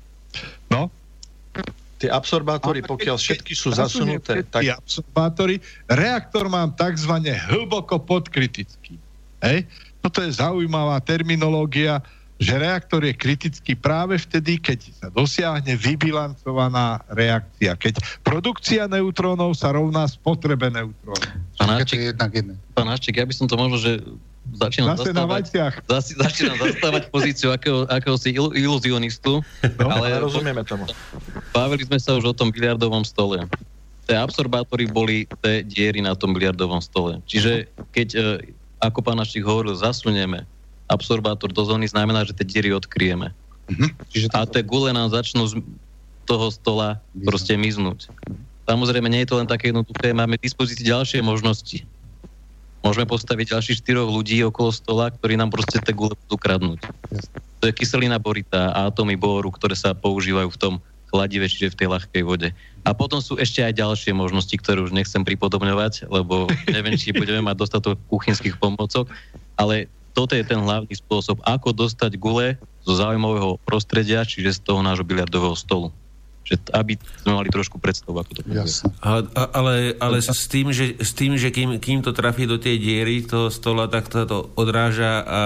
No. 0.74 0.90
Tie 2.02 2.10
absorbátory, 2.10 2.82
pokiaľ 2.82 3.18
všetky 3.22 3.54
sú 3.54 3.70
zasunuté, 3.70 4.42
tak... 4.50 4.66
absorbátory, 4.82 5.62
reaktor 5.86 6.50
mám 6.50 6.74
takzvané 6.74 7.38
hlboko 7.38 8.02
podkritický. 8.02 8.98
Hej? 9.46 9.70
Toto 10.02 10.26
je 10.26 10.34
zaujímavá 10.34 10.98
terminológia, 11.06 12.02
že 12.38 12.54
reaktor 12.54 13.02
je 13.02 13.14
kritický 13.18 13.74
práve 13.74 14.22
vtedy, 14.22 14.62
keď 14.62 14.80
sa 14.94 15.08
dosiahne 15.10 15.74
vybilancovaná 15.74 17.02
reakcia. 17.10 17.74
Keď 17.74 18.22
produkcia 18.22 18.86
neutrónov 18.86 19.58
sa 19.58 19.74
rovná 19.74 20.06
spotrebe 20.06 20.70
neutrónov. 20.70 21.34
Pán 21.58 21.74
Hačík, 21.74 22.14
pán 22.78 22.88
Hačík, 22.94 23.18
ja 23.18 23.26
by 23.26 23.34
som 23.34 23.50
to 23.50 23.58
možno, 23.58 23.82
že 23.82 24.06
začínam 24.54 24.96
Zase 24.96 25.12
zastávať, 25.12 25.46
zasi, 25.90 26.12
začínam 26.16 26.58
zastávať 26.70 27.04
pozíciu 27.10 27.50
akého, 27.52 27.90
akéhosi 27.90 28.38
il, 28.38 28.48
iluzionistu. 28.54 29.42
No, 29.82 29.88
ale 29.90 30.22
rozumieme 30.22 30.62
tomu. 30.62 30.86
Bavili 31.52 31.84
sme 31.84 31.98
sa 31.98 32.16
už 32.16 32.32
o 32.32 32.34
tom 32.38 32.54
biliardovom 32.54 33.02
stole. 33.02 33.44
Tie 34.08 34.16
absorbátory 34.16 34.88
boli 34.88 35.28
tie 35.44 35.66
diery 35.68 36.00
na 36.00 36.16
tom 36.16 36.32
biliardovom 36.32 36.80
stole. 36.80 37.20
Čiže 37.28 37.68
keď, 37.92 38.08
e, 38.16 38.24
ako 38.80 39.04
pán 39.04 39.20
Našik 39.20 39.44
hovoril, 39.44 39.76
zasunieme 39.76 40.48
absorbátor 40.88 41.52
do 41.52 41.64
zóny, 41.64 41.88
znamená, 41.88 42.24
že 42.24 42.36
tie 42.36 42.48
diery 42.48 42.72
odkryjeme. 42.76 43.36
Uh-huh. 43.68 43.90
Čiže 44.12 44.32
a 44.32 44.48
tie 44.48 44.64
gule 44.64 44.96
nám 44.96 45.12
začnú 45.12 45.44
z 45.48 45.60
toho 46.24 46.52
stola 46.52 47.00
proste 47.24 47.56
miznúť. 47.60 48.08
Samozrejme, 48.68 49.08
nie 49.08 49.24
je 49.24 49.30
to 49.32 49.40
len 49.40 49.48
také 49.48 49.72
jednoduché, 49.72 50.12
máme 50.12 50.36
k 50.36 50.48
dispozícii 50.48 50.88
ďalšie 50.88 51.24
možnosti 51.24 51.88
môžeme 52.88 53.04
postaviť 53.04 53.52
ďalších 53.52 53.80
štyroch 53.84 54.08
ľudí 54.08 54.40
okolo 54.48 54.72
stola, 54.72 55.12
ktorí 55.12 55.36
nám 55.36 55.52
proste 55.52 55.84
tie 55.84 55.92
gule 55.92 56.16
budú 56.16 56.40
kradnúť. 56.40 56.80
To 57.60 57.64
je 57.68 57.74
kyselina 57.76 58.16
borita 58.16 58.72
a 58.72 58.88
atómy 58.88 59.20
boru, 59.20 59.52
ktoré 59.52 59.76
sa 59.76 59.92
používajú 59.92 60.48
v 60.56 60.62
tom 60.62 60.74
chladive, 61.12 61.48
čiže 61.48 61.76
v 61.76 61.80
tej 61.84 61.88
ľahkej 61.92 62.24
vode. 62.24 62.50
A 62.84 62.92
potom 62.96 63.20
sú 63.20 63.40
ešte 63.40 63.64
aj 63.64 63.80
ďalšie 63.80 64.12
možnosti, 64.16 64.56
ktoré 64.60 64.84
už 64.84 64.96
nechcem 64.96 65.24
pripodobňovať, 65.24 66.08
lebo 66.08 66.48
neviem, 66.72 66.96
či 66.96 67.16
budeme 67.16 67.44
mať 67.44 67.56
dostatok 67.60 67.96
kuchynských 68.08 68.60
pomocok, 68.60 69.12
ale 69.60 69.92
toto 70.18 70.34
je 70.34 70.42
ten 70.42 70.58
hlavný 70.58 70.98
spôsob, 70.98 71.38
ako 71.46 71.78
dostať 71.78 72.18
gule 72.18 72.58
zo 72.82 72.98
zaujímavého 72.98 73.62
prostredia, 73.62 74.26
čiže 74.26 74.58
z 74.58 74.60
toho 74.66 74.82
nášho 74.82 75.06
biliardového 75.06 75.54
stolu 75.54 75.94
že 76.48 76.56
aby 76.72 76.96
sme 76.96 77.36
mali 77.36 77.52
trošku 77.52 77.76
predstavu, 77.76 78.24
ako 78.24 78.40
to 78.40 78.42
Jasne. 78.48 78.96
A, 79.04 79.20
a, 79.20 79.44
ale, 79.52 80.00
ale 80.00 80.24
s 80.24 80.48
tým, 80.48 80.72
že, 80.72 80.96
s 80.96 81.12
tým, 81.12 81.36
že 81.36 81.52
kým, 81.52 81.76
kým 81.76 82.00
to 82.00 82.16
trafí 82.16 82.48
do 82.48 82.56
tej 82.56 82.80
diery 82.80 83.20
toho 83.20 83.52
stola, 83.52 83.92
tak 83.92 84.08
to, 84.08 84.24
to 84.24 84.48
odráža 84.56 85.28
a 85.28 85.40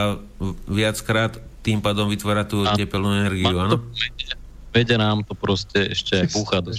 viackrát 0.70 1.42
tým 1.66 1.82
pádom 1.82 2.06
vytvára 2.06 2.46
tú 2.46 2.70
a, 2.70 2.78
tepelnú 2.78 3.18
energiu, 3.18 3.58
áno? 3.58 3.82
Vede 4.70 4.94
nám 4.94 5.26
to 5.26 5.34
proste 5.34 5.90
ešte 5.90 6.22
aj 6.22 6.28
búcha 6.38 6.62
do 6.62 6.70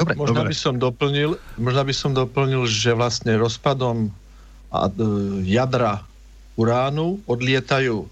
Dobre, 0.00 0.14
možno 0.14 0.40
Dobre. 0.40 0.50
by 0.54 0.56
som 0.56 0.74
doplnil, 0.78 1.36
možno 1.58 1.82
by 1.84 1.94
som 1.94 2.10
doplnil, 2.16 2.64
že 2.70 2.96
vlastne 2.96 3.34
rozpadom 3.36 4.08
a, 4.70 4.86
e, 4.86 4.92
jadra 5.46 6.02
uránu 6.58 7.22
odlietajú 7.24 8.04
e, 8.04 8.06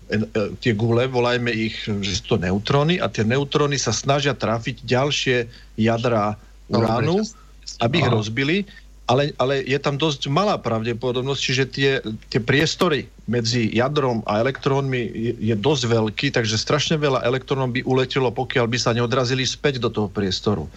tie 0.62 0.72
gule, 0.72 1.06
volajme 1.06 1.50
ich, 1.52 1.84
že 1.84 2.12
sú 2.18 2.36
to 2.36 2.36
neutróny 2.40 2.98
a 2.98 3.10
tie 3.10 3.26
neutróny 3.26 3.76
sa 3.76 3.94
snažia 3.94 4.32
trafiť 4.32 4.86
ďalšie 4.86 5.36
jadra 5.78 6.38
uránu, 6.68 7.24
aby 7.80 7.94
ich 8.00 8.08
rozbili, 8.08 8.56
ale, 9.08 9.32
ale 9.40 9.64
je 9.64 9.78
tam 9.80 9.96
dosť 9.96 10.28
malá 10.28 10.60
pravdepodobnosť, 10.60 11.40
čiže 11.40 11.64
tie, 11.72 11.90
tie 12.28 12.40
priestory 12.44 13.08
medzi 13.24 13.72
jadrom 13.72 14.20
a 14.28 14.36
elektrónmi 14.44 15.00
je, 15.00 15.32
je 15.52 15.54
dosť 15.56 15.82
veľký, 15.88 16.26
takže 16.36 16.60
strašne 16.60 17.00
veľa 17.00 17.24
elektrónov 17.24 17.72
by 17.72 17.80
uletelo, 17.88 18.28
pokiaľ 18.28 18.68
by 18.68 18.78
sa 18.80 18.92
neodrazili 18.92 19.48
späť 19.48 19.80
do 19.80 19.88
toho 19.88 20.12
priestoru. 20.12 20.68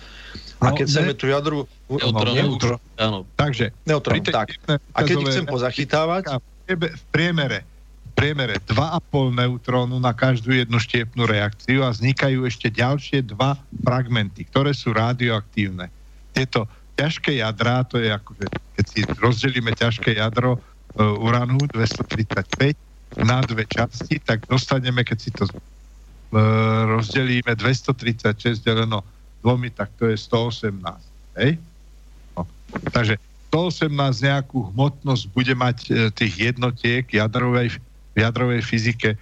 A 0.62 0.70
no, 0.70 0.78
keď 0.78 0.86
ne... 0.86 0.92
chceme 0.94 1.14
tú 1.18 1.26
jadru... 1.26 1.58
Neutron, 1.90 2.14
no, 2.14 2.38
neutron. 2.38 2.80
Áno. 3.02 3.20
Takže... 3.34 3.74
Neutron, 3.90 4.22
tak. 4.22 4.62
A 4.94 5.00
keď 5.02 5.16
ich 5.26 5.28
chcem 5.34 5.48
pozachytávať... 5.50 6.38
V 6.72 7.04
priemere, 7.12 7.66
v 8.08 8.12
priemere 8.14 8.56
2,5 8.70 9.42
neutrónu 9.42 9.98
na 9.98 10.14
každú 10.14 10.54
jednu 10.54 10.78
štiepnú 10.78 11.26
reakciu 11.26 11.84
a 11.84 11.92
vznikajú 11.92 12.46
ešte 12.48 12.70
ďalšie 12.72 13.26
dva 13.28 13.58
fragmenty, 13.82 14.46
ktoré 14.48 14.72
sú 14.72 14.94
radioaktívne. 14.94 15.90
Tieto 16.32 16.70
ťažké 16.96 17.42
jadrá, 17.42 17.82
to 17.84 17.98
je 17.98 18.14
ako, 18.14 18.38
keď 18.78 18.86
si 18.86 19.02
rozdelíme 19.18 19.74
ťažké 19.74 20.22
jadro 20.22 20.62
uh, 20.62 21.18
uranu 21.18 21.60
235 21.74 22.78
na 23.26 23.42
dve 23.44 23.66
časti, 23.66 24.22
tak 24.22 24.46
dostaneme, 24.48 25.02
keď 25.04 25.18
si 25.18 25.34
to 25.34 25.50
uh, 25.50 26.88
rozdelíme 26.88 27.52
236 27.58 28.62
deleno 28.64 29.02
dvomi, 29.42 29.74
tak 29.74 29.90
to 29.98 30.08
je 30.08 30.18
118. 30.18 30.78
Hej? 31.42 31.58
No. 32.38 32.46
Takže 32.94 33.18
118 33.52 33.92
nejakú 34.24 34.72
hmotnosť 34.72 35.24
bude 35.36 35.54
mať 35.58 35.78
e, 35.90 35.90
tých 36.16 36.54
jednotiek 36.54 37.04
jadrovej, 37.04 37.82
v 38.16 38.18
jadrovej 38.18 38.62
fyzike 38.64 39.10
e, 39.14 39.18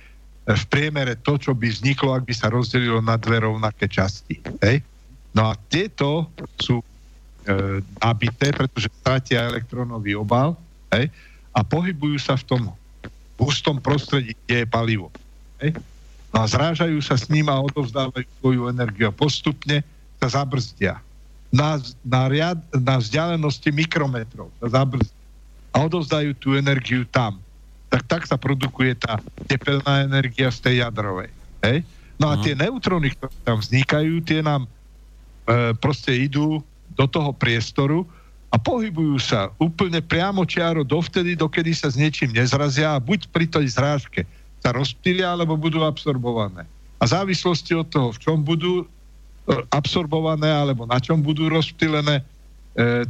v 0.46 0.64
priemere 0.70 1.18
to, 1.18 1.40
čo 1.42 1.58
by 1.58 1.66
vzniklo, 1.66 2.14
ak 2.14 2.30
by 2.30 2.34
sa 2.38 2.54
rozdelilo 2.54 3.02
na 3.02 3.18
dve 3.18 3.42
rovnaké 3.42 3.90
časti. 3.90 4.38
Hej? 4.62 4.86
No 5.34 5.50
a 5.50 5.58
tieto 5.58 6.30
sú 6.62 6.78
e, 6.78 6.86
nabité, 8.06 8.54
pretože 8.54 8.94
stratia 9.02 9.50
elektrónový 9.50 10.14
obal 10.14 10.54
hej? 10.94 11.10
a 11.50 11.66
pohybujú 11.66 12.22
sa 12.22 12.38
v 12.38 12.46
tom 12.46 12.62
hustom 13.42 13.82
prostredí, 13.82 14.38
kde 14.46 14.62
je 14.62 14.68
palivo. 14.70 15.10
Hej? 15.58 15.74
No 16.30 16.44
a 16.44 16.46
zrážajú 16.46 17.02
sa 17.02 17.18
s 17.18 17.26
ním 17.34 17.50
a 17.50 17.58
odovzdávajú 17.58 18.30
svoju 18.38 18.70
energiu 18.70 19.10
a 19.10 19.16
postupne 19.16 19.82
sa 20.20 20.44
zabrzdia. 20.44 21.00
Na, 21.50 21.82
na, 22.06 22.30
riad, 22.30 22.60
na 22.76 23.02
vzdialenosti 23.02 23.74
mikrometrov 23.74 24.54
sa 24.62 24.84
zabrzdia. 24.84 25.18
A 25.74 25.86
odovzdajú 25.88 26.38
tú 26.38 26.54
energiu 26.54 27.08
tam. 27.10 27.42
Tak 27.90 28.06
tak 28.06 28.22
sa 28.30 28.38
produkuje 28.38 28.94
tá 28.94 29.18
tepelná 29.50 30.06
energia 30.06 30.54
z 30.54 30.60
tej 30.62 30.76
jadrovej. 30.86 31.34
Hej? 31.66 31.82
No 32.22 32.30
a 32.30 32.38
uh-huh. 32.38 32.44
tie 32.46 32.54
neutróny, 32.54 33.16
ktoré 33.16 33.34
tam 33.48 33.58
vznikajú, 33.64 34.14
tie 34.22 34.46
nám 34.46 34.68
e, 34.68 34.70
proste 35.80 36.14
idú 36.14 36.62
do 36.94 37.06
toho 37.08 37.32
priestoru 37.32 38.04
a 38.50 38.58
pohybujú 38.58 39.18
sa 39.22 39.54
úplne 39.62 40.02
priamo 40.02 40.44
čiaro 40.44 40.82
dovtedy, 40.82 41.38
dokedy 41.38 41.72
sa 41.72 41.88
s 41.88 41.96
niečím 41.96 42.34
nezrazia 42.34 42.98
a 42.98 43.02
buď 43.02 43.30
pri 43.30 43.46
tej 43.46 43.72
zrážke 43.72 44.26
sa 44.60 44.76
rozptýlia, 44.76 45.32
alebo 45.32 45.56
budú 45.56 45.86
absorbované. 45.86 46.68
A 47.00 47.08
v 47.08 47.14
závislosti 47.16 47.72
od 47.80 47.88
toho, 47.88 48.12
v 48.12 48.20
čom 48.20 48.44
budú, 48.44 48.84
absorbované 49.74 50.50
alebo 50.50 50.86
na 50.86 51.02
čom 51.02 51.18
budú 51.20 51.50
rozptýlené, 51.50 52.22
e, 52.22 52.24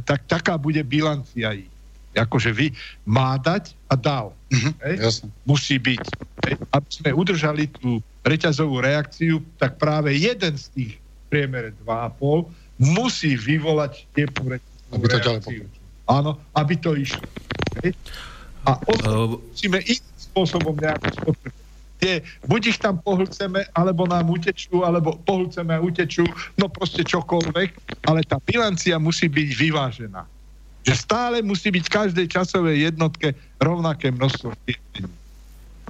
tak 0.04 0.24
taká 0.24 0.54
bude 0.56 0.80
bilancia 0.84 1.52
ich. 1.52 1.68
Akože 2.10 2.50
vy 2.50 2.74
má 3.06 3.38
dať 3.38 3.70
a 3.86 3.94
dal. 3.94 4.34
Mm-hmm, 4.50 5.30
Musí 5.46 5.78
byť. 5.78 6.02
Hej? 6.48 6.54
Aby 6.74 6.88
sme 6.90 7.10
udržali 7.14 7.70
tú 7.70 8.02
reťazovú 8.26 8.82
reakciu, 8.82 9.38
tak 9.62 9.78
práve 9.78 10.10
jeden 10.18 10.58
z 10.58 10.66
tých 10.74 10.92
priemere 11.30 11.70
2,5 11.86 12.50
musí 12.80 13.38
vyvolať 13.38 14.10
teplú 14.10 14.58
reťazovú 14.58 14.80
aby 14.90 15.06
to 15.06 15.16
reakciu. 15.22 15.64
Áno, 16.10 16.30
aby 16.58 16.74
to 16.74 16.98
išlo. 16.98 17.22
Hej? 17.86 17.94
A 18.66 18.74
uh, 18.74 19.38
musíme 19.38 19.78
iným 19.86 20.16
spôsobom 20.18 20.74
nejako 20.74 21.08
spotrebovať 21.14 21.69
tie, 22.00 22.24
buď 22.48 22.74
ich 22.74 22.78
tam 22.80 22.98
pohlceme, 23.04 23.68
alebo 23.76 24.08
nám 24.08 24.32
utečú, 24.32 24.82
alebo 24.82 25.20
pohlceme 25.28 25.76
a 25.76 25.84
utečú, 25.84 26.24
no 26.56 26.66
proste 26.72 27.04
čokoľvek, 27.04 27.68
ale 28.08 28.24
tá 28.24 28.40
bilancia 28.42 28.96
musí 28.96 29.28
byť 29.28 29.48
vyvážená. 29.54 30.24
Že 30.88 30.94
stále 30.96 31.36
musí 31.44 31.68
byť 31.68 31.84
v 31.84 31.92
každej 31.92 32.26
časovej 32.32 32.88
jednotke 32.88 33.36
rovnaké 33.60 34.08
množstvo 34.08 34.56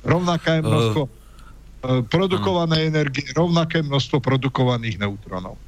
Rovnaké 0.01 0.59
uh, 0.59 0.67
množstvo 0.67 1.03
uh, 1.07 1.11
produkovanej 2.09 2.89
uh, 2.89 2.91
energie, 2.91 3.27
rovnaké 3.37 3.85
množstvo 3.85 4.19
produkovaných 4.19 4.99
neutronov. 4.99 5.61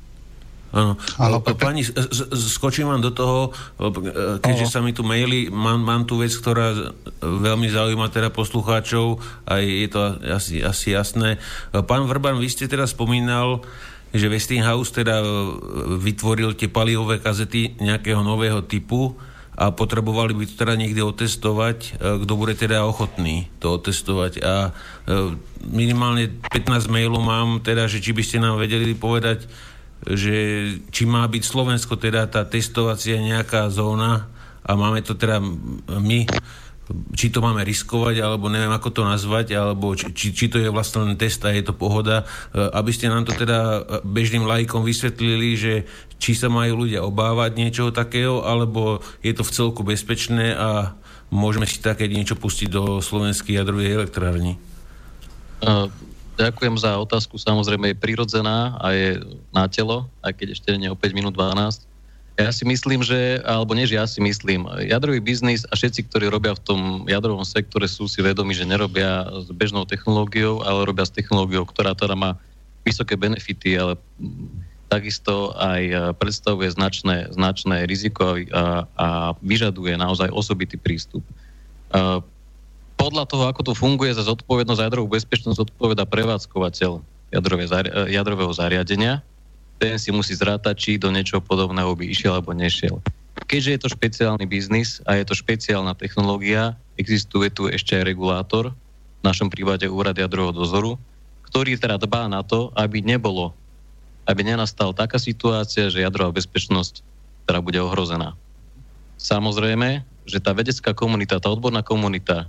Áno. 0.72 0.96
Ale 1.20 1.44
pani, 1.52 1.84
skočím 2.32 2.88
vám 2.88 3.04
do 3.04 3.12
toho, 3.12 3.52
keďže 4.40 4.72
sa 4.72 4.80
mi 4.80 4.96
tu 4.96 5.04
maili, 5.04 5.52
mám, 5.52 5.84
mám 5.84 6.08
tu 6.08 6.16
vec, 6.16 6.32
ktorá 6.32 6.72
veľmi 7.20 7.68
zaujíma 7.68 8.08
teda 8.08 8.32
poslucháčov 8.32 9.20
a 9.44 9.60
je 9.60 9.88
to 9.92 10.00
asi, 10.32 10.64
asi 10.64 10.96
jasné. 10.96 11.36
Pán 11.70 12.08
Vrban, 12.08 12.40
vy 12.40 12.48
ste 12.48 12.72
teda 12.72 12.88
spomínal, 12.88 13.60
že 14.16 14.32
Westinghouse 14.32 14.92
teda 14.92 15.20
vytvoril 16.00 16.56
tie 16.56 16.72
palivové 16.72 17.20
kazety 17.20 17.76
nejakého 17.80 18.24
nového 18.24 18.64
typu 18.64 19.16
a 19.52 19.68
potrebovali 19.68 20.32
by 20.32 20.44
to 20.48 20.54
teda 20.56 20.80
niekde 20.80 21.04
otestovať, 21.04 22.00
kto 22.00 22.32
bude 22.40 22.56
teda 22.56 22.88
ochotný 22.88 23.52
to 23.60 23.76
otestovať. 23.76 24.40
A 24.40 24.72
minimálne 25.68 26.32
15 26.48 26.88
mailov 26.88 27.20
mám 27.20 27.60
teda, 27.60 27.84
že 27.84 28.00
či 28.00 28.16
by 28.16 28.24
ste 28.24 28.40
nám 28.40 28.56
vedeli 28.56 28.96
povedať, 28.96 29.44
že 30.06 30.36
či 30.90 31.02
má 31.06 31.22
byť 31.30 31.42
Slovensko 31.42 31.94
teda 31.94 32.26
tá 32.26 32.42
testovacia 32.42 33.22
nejaká 33.22 33.70
zóna 33.70 34.26
a 34.62 34.74
máme 34.74 35.02
to 35.02 35.14
teda 35.14 35.38
my, 35.98 36.26
či 37.14 37.30
to 37.30 37.38
máme 37.38 37.62
riskovať, 37.62 38.20
alebo 38.20 38.50
neviem 38.50 38.70
ako 38.74 38.90
to 38.90 39.02
nazvať, 39.06 39.54
alebo 39.54 39.94
či, 39.94 40.34
či 40.34 40.50
to 40.50 40.58
je 40.58 40.68
vlastne 40.68 41.06
len 41.06 41.14
test 41.14 41.40
a 41.46 41.54
je 41.54 41.62
to 41.62 41.74
pohoda, 41.74 42.26
e, 42.52 42.58
aby 42.58 42.90
ste 42.90 43.06
nám 43.06 43.22
to 43.22 43.32
teda 43.32 43.86
bežným 44.02 44.44
lajkom 44.44 44.82
vysvetlili, 44.82 45.54
že 45.54 45.74
či 46.18 46.34
sa 46.34 46.50
majú 46.50 46.86
ľudia 46.86 47.06
obávať 47.06 47.50
niečoho 47.58 47.90
takého, 47.94 48.42
alebo 48.42 49.00
je 49.22 49.32
to 49.32 49.46
v 49.46 49.54
celku 49.54 49.82
bezpečné 49.86 50.58
a 50.58 50.98
môžeme 51.30 51.64
si 51.64 51.78
také 51.78 52.10
niečo 52.10 52.34
pustiť 52.34 52.68
do 52.68 52.98
slovenskej 52.98 53.62
jadrovej 53.62 54.02
elektrárny. 54.02 54.58
Uh 55.62 56.11
Ďakujem 56.32 56.80
za 56.80 56.96
otázku, 56.96 57.36
samozrejme 57.36 57.92
je 57.92 58.00
prirodzená 58.00 58.80
a 58.80 58.96
je 58.96 59.20
na 59.52 59.68
telo, 59.68 60.08
aj 60.24 60.32
keď 60.32 60.48
ešte 60.56 60.70
nie 60.80 60.88
o 60.88 60.96
5 60.96 61.12
minút 61.12 61.36
12. 61.36 61.84
Ja 62.40 62.48
si 62.48 62.64
myslím, 62.64 63.04
že, 63.04 63.44
alebo 63.44 63.76
než 63.76 63.92
ja 63.92 64.08
si 64.08 64.16
myslím, 64.24 64.64
jadrový 64.88 65.20
biznis 65.20 65.68
a 65.68 65.76
všetci, 65.76 66.08
ktorí 66.08 66.32
robia 66.32 66.56
v 66.56 66.64
tom 66.64 66.80
jadrovom 67.04 67.44
sektore, 67.44 67.84
sú 67.84 68.08
si 68.08 68.24
vedomi, 68.24 68.56
že 68.56 68.64
nerobia 68.64 69.28
s 69.28 69.52
bežnou 69.52 69.84
technológiou, 69.84 70.64
ale 70.64 70.88
robia 70.88 71.04
s 71.04 71.12
technológiou, 71.12 71.68
ktorá 71.68 71.92
teda 71.92 72.16
má 72.16 72.40
vysoké 72.88 73.20
benefity, 73.20 73.76
ale 73.76 74.00
takisto 74.88 75.52
aj 75.60 76.16
predstavuje 76.16 76.72
značné, 76.72 77.28
značné 77.36 77.84
riziko 77.84 78.40
a, 78.52 78.88
a 78.96 79.08
vyžaduje 79.44 80.00
naozaj 80.00 80.32
osobitý 80.32 80.80
prístup 80.80 81.20
podľa 83.02 83.26
toho, 83.26 83.44
ako 83.50 83.66
to 83.66 83.72
funguje 83.74 84.14
za 84.14 84.22
zodpovednosť 84.22 84.78
za 84.78 84.86
jadrovú 84.86 85.10
bezpečnosť, 85.10 85.58
odpoveda 85.58 86.06
prevádzkovateľ 86.06 87.02
jadrové, 87.34 87.66
jadrového 88.06 88.52
zariadenia. 88.54 89.18
Ten 89.82 89.98
si 89.98 90.14
musí 90.14 90.38
zrátať, 90.38 90.74
či 90.78 90.90
do 91.02 91.10
niečoho 91.10 91.42
podobného 91.42 91.98
by 91.98 92.06
išiel 92.06 92.38
alebo 92.38 92.54
nešiel. 92.54 93.02
Keďže 93.50 93.70
je 93.74 93.80
to 93.82 93.88
špeciálny 93.90 94.46
biznis 94.46 95.02
a 95.02 95.18
je 95.18 95.26
to 95.26 95.34
špeciálna 95.34 95.98
technológia, 95.98 96.78
existuje 96.94 97.50
tu 97.50 97.66
ešte 97.66 97.98
aj 97.98 98.06
regulátor, 98.06 98.70
v 98.70 99.22
našom 99.26 99.50
prípade 99.50 99.90
úrad 99.90 100.14
jadrového 100.14 100.54
dozoru, 100.54 100.94
ktorý 101.50 101.74
teda 101.74 101.98
dbá 101.98 102.30
na 102.30 102.46
to, 102.46 102.70
aby 102.78 103.02
nebolo, 103.02 103.50
aby 104.30 104.46
nenastal 104.46 104.94
taká 104.94 105.18
situácia, 105.18 105.90
že 105.90 106.06
jadrová 106.06 106.30
bezpečnosť 106.30 107.02
teda 107.50 107.58
bude 107.58 107.82
ohrozená. 107.82 108.38
Samozrejme, 109.18 110.06
že 110.22 110.38
tá 110.38 110.54
vedecká 110.54 110.94
komunita, 110.94 111.42
tá 111.42 111.50
odborná 111.50 111.82
komunita 111.82 112.46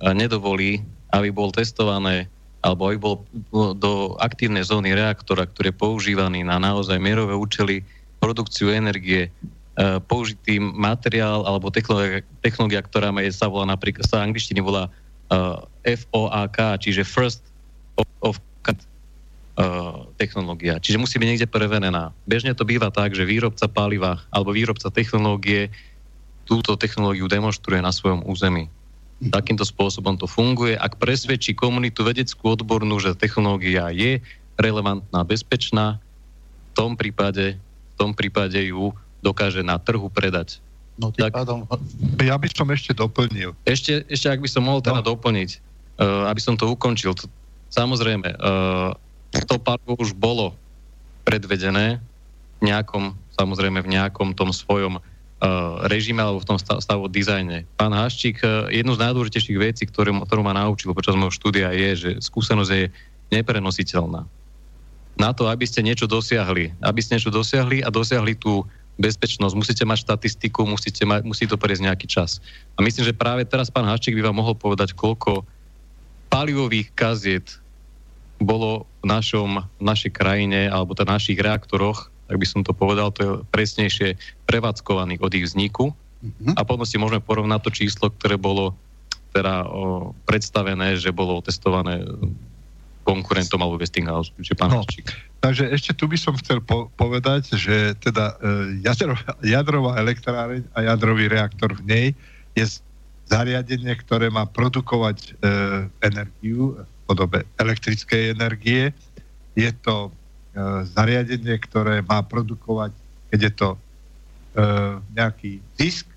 nedovolí, 0.00 0.80
aby 1.12 1.28
bol 1.28 1.52
testované 1.52 2.26
alebo 2.60 2.92
aby 2.92 2.98
bol 3.00 3.14
do 3.72 4.20
aktívnej 4.20 4.60
zóny 4.60 4.92
reaktora, 4.92 5.48
ktorý 5.48 5.72
je 5.72 5.80
používaný 5.80 6.44
na 6.44 6.60
naozaj 6.60 7.00
mierové 7.00 7.32
účely, 7.32 7.80
produkciu 8.20 8.68
energie, 8.68 9.28
e, 9.28 9.30
použitý 10.04 10.60
materiál 10.60 11.48
alebo 11.48 11.72
technológia, 11.72 12.20
technológia 12.44 12.84
ktorá 12.84 13.08
sa 13.32 13.48
volá 13.48 13.64
napríklad, 13.64 14.04
sa 14.04 14.20
angličtine 14.20 14.60
volá 14.60 14.92
uh, 15.32 15.64
FOAK, 15.80 16.84
čiže 16.84 17.00
First 17.06 17.40
of, 17.96 18.04
of 18.20 18.36
uh, 19.60 20.04
technológia. 20.16 20.80
Čiže 20.80 21.00
musí 21.00 21.16
byť 21.16 21.28
niekde 21.28 21.48
prevenená. 21.48 22.12
Bežne 22.24 22.52
to 22.56 22.64
býva 22.64 22.88
tak, 22.92 23.12
že 23.12 23.28
výrobca 23.28 23.68
paliva 23.68 24.20
alebo 24.32 24.52
výrobca 24.52 24.88
technológie 24.92 25.72
túto 26.48 26.74
technológiu 26.74 27.30
demonstruje 27.30 27.78
na 27.78 27.92
svojom 27.94 28.26
území. 28.26 28.66
Takýmto 29.20 29.68
spôsobom 29.68 30.16
to 30.16 30.24
funguje. 30.24 30.80
Ak 30.80 30.96
presvedčí 30.96 31.52
komunitu 31.52 32.00
vedeckú 32.08 32.56
odbornú, 32.56 32.96
že 32.96 33.12
technológia 33.12 33.92
je 33.92 34.24
relevantná, 34.56 35.20
bezpečná, 35.28 36.00
v 36.00 36.72
tom 36.72 36.96
prípade, 36.96 37.60
v 37.60 37.94
tom 38.00 38.16
prípade 38.16 38.56
ju 38.56 38.96
dokáže 39.20 39.60
na 39.60 39.76
trhu 39.76 40.08
predať. 40.08 40.64
No, 40.96 41.12
tak, 41.12 41.36
pádom, 41.36 41.68
ja 42.16 42.36
by 42.40 42.48
som 42.48 42.68
ešte 42.72 42.96
doplnil. 42.96 43.52
Ešte, 43.68 44.08
ešte 44.08 44.32
ak 44.32 44.40
by 44.40 44.48
som 44.48 44.64
mohol 44.64 44.80
teda 44.80 45.04
no. 45.04 45.16
doplniť, 45.16 45.50
uh, 46.00 46.28
aby 46.32 46.40
som 46.40 46.56
to 46.56 46.68
ukončil. 46.72 47.12
To, 47.12 47.28
samozrejme, 47.68 48.36
uh, 48.40 48.96
to 49.44 49.56
palivo 49.60 50.00
už 50.00 50.16
bolo 50.16 50.56
predvedené 51.28 52.00
v 52.60 52.72
nejakom, 52.72 53.12
samozrejme 53.36 53.84
v 53.84 54.00
nejakom 54.00 54.32
tom 54.32 54.48
svojom 54.52 54.96
Uh, 55.00 55.09
režime 55.88 56.20
alebo 56.20 56.44
v 56.44 56.48
tom 56.52 56.58
stavu 56.60 57.08
dizajne. 57.08 57.64
Pán 57.80 57.96
Haščík, 57.96 58.44
uh, 58.44 58.68
jednu 58.68 58.92
z 58.92 59.02
najdôležitejších 59.08 59.58
vecí, 59.58 59.88
ktorú, 59.88 60.28
ktorú 60.28 60.44
ma 60.44 60.52
naučil 60.52 60.92
počas 60.92 61.16
môjho 61.16 61.32
štúdia 61.32 61.72
je, 61.72 61.90
že 61.96 62.10
skúsenosť 62.20 62.70
je 62.70 62.92
neprenositeľná. 63.32 64.28
Na 65.16 65.30
to, 65.32 65.48
aby 65.48 65.64
ste 65.64 65.84
niečo 65.84 66.04
dosiahli, 66.04 66.76
aby 66.80 67.00
ste 67.00 67.16
niečo 67.16 67.32
dosiahli 67.32 67.80
a 67.80 67.88
dosiahli 67.88 68.36
tú 68.36 68.64
bezpečnosť, 69.00 69.56
musíte 69.56 69.84
mať 69.88 70.04
štatistiku, 70.04 70.68
musíte 70.68 71.08
mať, 71.08 71.24
musí 71.24 71.48
to 71.48 71.56
prejsť 71.56 71.88
nejaký 71.88 72.04
čas. 72.04 72.44
A 72.76 72.84
myslím, 72.84 73.08
že 73.08 73.16
práve 73.16 73.48
teraz 73.48 73.72
pán 73.72 73.88
Haščík 73.88 74.12
by 74.20 74.28
vám 74.28 74.44
mohol 74.44 74.52
povedať, 74.52 74.92
koľko 74.92 75.48
palivových 76.28 76.92
kaziet 76.92 77.56
bolo 78.40 78.84
v, 79.00 79.06
našom, 79.08 79.64
v 79.80 79.82
našej 79.84 80.12
krajine 80.12 80.68
alebo 80.68 80.92
v 80.92 81.08
našich 81.08 81.40
reaktoroch 81.40 82.09
tak 82.30 82.38
by 82.38 82.46
som 82.46 82.62
to 82.62 82.70
povedal, 82.70 83.10
to 83.10 83.20
je 83.26 83.30
presnejšie 83.50 84.14
prevádzkovaných 84.46 85.18
od 85.18 85.34
ich 85.34 85.50
vzniku. 85.50 85.90
Mm-hmm. 86.22 86.54
A 86.54 86.62
potom 86.62 86.86
si 86.86 86.94
môžeme 86.94 87.18
porovnať 87.18 87.60
to 87.66 87.70
číslo, 87.74 88.06
ktoré 88.14 88.38
bolo 88.38 88.78
teda 89.34 89.66
o, 89.66 90.14
predstavené, 90.30 90.94
že 90.94 91.10
bolo 91.10 91.42
testované 91.42 92.06
konkurentom 93.02 93.58
alebo 93.58 93.82
Westinghouse, 93.82 94.30
či 94.38 94.54
pán 94.54 94.70
no, 94.70 94.86
Takže 95.40 95.72
ešte 95.74 95.90
tu 95.96 96.06
by 96.06 96.14
som 96.20 96.38
chcel 96.38 96.62
po- 96.62 96.92
povedať, 96.94 97.56
že 97.58 97.96
teda 97.98 98.36
e, 98.38 98.84
jadrová, 98.86 99.30
jadrová 99.42 99.92
elektráreň 99.98 100.62
a 100.76 100.78
jadrový 100.86 101.26
reaktor 101.26 101.74
v 101.74 101.82
nej 101.82 102.06
je 102.54 102.78
zariadenie, 103.26 103.90
ktoré 104.04 104.28
má 104.28 104.44
produkovať 104.46 105.18
e, 105.18 105.28
energiu 106.04 106.76
v 106.76 107.00
podobe 107.08 107.42
elektrickej 107.56 108.36
energie. 108.36 108.94
Je 109.56 109.70
to 109.82 110.14
zariadenie, 110.90 111.56
ktoré 111.62 112.02
má 112.02 112.22
produkovať, 112.26 112.90
keď 113.30 113.40
je 113.46 113.52
to 113.54 113.68
e, 113.74 113.78
nejaký 115.14 115.62
zisk, 115.78 116.10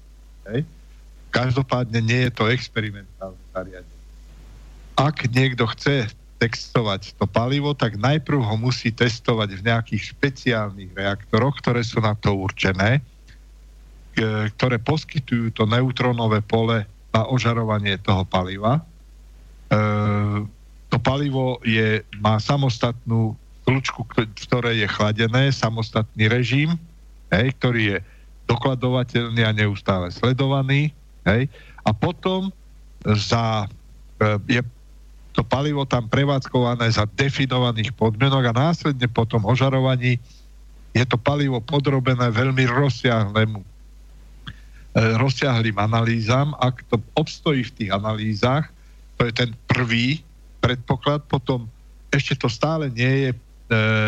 hej, 0.49 0.65
každopádne 1.29 2.01
nie 2.01 2.29
je 2.29 2.31
to 2.33 2.49
experimentálne 2.49 3.37
zariadenie. 3.53 4.01
Ak 4.97 5.25
niekto 5.29 5.69
chce 5.73 6.09
testovať 6.41 7.15
to 7.17 7.25
palivo, 7.29 7.71
tak 7.77 7.95
najprv 7.95 8.41
ho 8.41 8.55
musí 8.57 8.91
testovať 8.91 9.49
v 9.57 9.65
nejakých 9.65 10.03
špeciálnych 10.17 10.91
reaktoroch, 10.91 11.55
ktoré 11.61 11.85
sú 11.85 12.01
na 12.01 12.17
to 12.17 12.33
určené, 12.33 12.99
e, 14.17 14.49
ktoré 14.57 14.81
poskytujú 14.81 15.53
to 15.53 15.69
neutrónové 15.69 16.41
pole 16.41 16.89
na 17.13 17.21
ožarovanie 17.29 18.01
toho 18.01 18.25
paliva. 18.25 18.81
E, 18.81 18.83
to 20.89 20.97
palivo 21.01 21.61
je, 21.65 22.01
má 22.17 22.37
samostatnú 22.41 23.37
kľúčku, 23.63 24.03
v 24.03 24.27
ktorej 24.47 24.83
je 24.83 24.87
chladené, 24.91 25.51
samostatný 25.51 26.27
režim, 26.27 26.75
hej, 27.31 27.55
ktorý 27.59 27.81
je 27.95 27.97
dokladovateľný 28.47 29.41
a 29.43 29.55
neustále 29.55 30.11
sledovaný. 30.11 30.91
Hej, 31.23 31.47
a 31.87 31.91
potom 31.95 32.51
za, 33.03 33.67
e, 34.19 34.59
je 34.59 34.61
to 35.33 35.41
palivo 35.41 35.87
tam 35.87 36.05
prevádzkované 36.11 36.91
za 36.93 37.07
definovaných 37.09 37.95
podmienok 37.95 38.51
a 38.51 38.59
následne 38.69 39.07
po 39.09 39.25
tom 39.25 39.47
ožarovaní 39.47 40.19
je 40.93 41.05
to 41.09 41.17
palivo 41.17 41.57
podrobené 41.57 42.29
veľmi 42.29 42.69
rozsiahlemu 42.69 43.59
e, 43.59 43.67
rozsiahlým 45.17 45.79
analýzam. 45.81 46.53
Ak 46.61 46.85
to 46.91 47.01
obstojí 47.17 47.65
v 47.65 47.75
tých 47.81 47.89
analýzach, 47.89 48.69
to 49.17 49.25
je 49.25 49.33
ten 49.33 49.51
prvý 49.65 50.21
predpoklad, 50.61 51.25
potom 51.25 51.65
ešte 52.13 52.37
to 52.37 52.47
stále 52.47 52.93
nie 52.93 53.27
je 53.27 53.31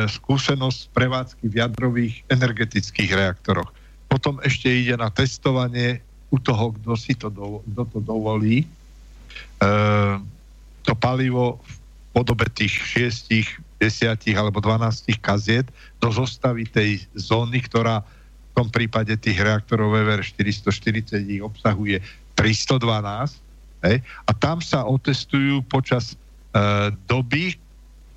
skúsenosť 0.09 0.91
prevádzky 0.91 1.45
v 1.47 1.55
jadrových 1.61 2.15
energetických 2.27 3.11
reaktoroch. 3.13 3.69
Potom 4.09 4.39
ešte 4.43 4.69
ide 4.71 4.95
na 4.95 5.09
testovanie 5.11 5.99
u 6.31 6.37
toho, 6.41 6.73
kto 6.75 6.93
si 6.95 7.13
to, 7.15 7.31
do, 7.31 7.61
kto 7.73 7.83
to 7.95 7.99
dovolí. 8.01 8.63
E, 8.63 8.67
to 10.83 10.93
palivo 10.97 11.59
v 11.61 11.73
podobe 12.15 12.47
tých 12.51 12.73
6, 13.27 13.79
10 13.79 14.39
alebo 14.39 14.63
12 14.63 15.11
kaziet 15.19 15.67
do 15.99 16.09
zostavy 16.11 16.63
tej 16.67 17.03
zóny, 17.15 17.59
ktorá 17.65 18.01
v 18.01 18.51
tom 18.55 18.67
prípade 18.71 19.11
tých 19.19 19.35
reaktorov 19.35 19.91
VVR 19.91 20.23
440 20.23 21.27
ich 21.27 21.43
obsahuje 21.43 21.99
312. 22.39 23.43
Hej, 23.85 24.01
a 24.01 24.31
tam 24.33 24.63
sa 24.63 24.87
otestujú 24.87 25.61
počas 25.67 26.15
e, 26.15 26.15
doby, 27.05 27.59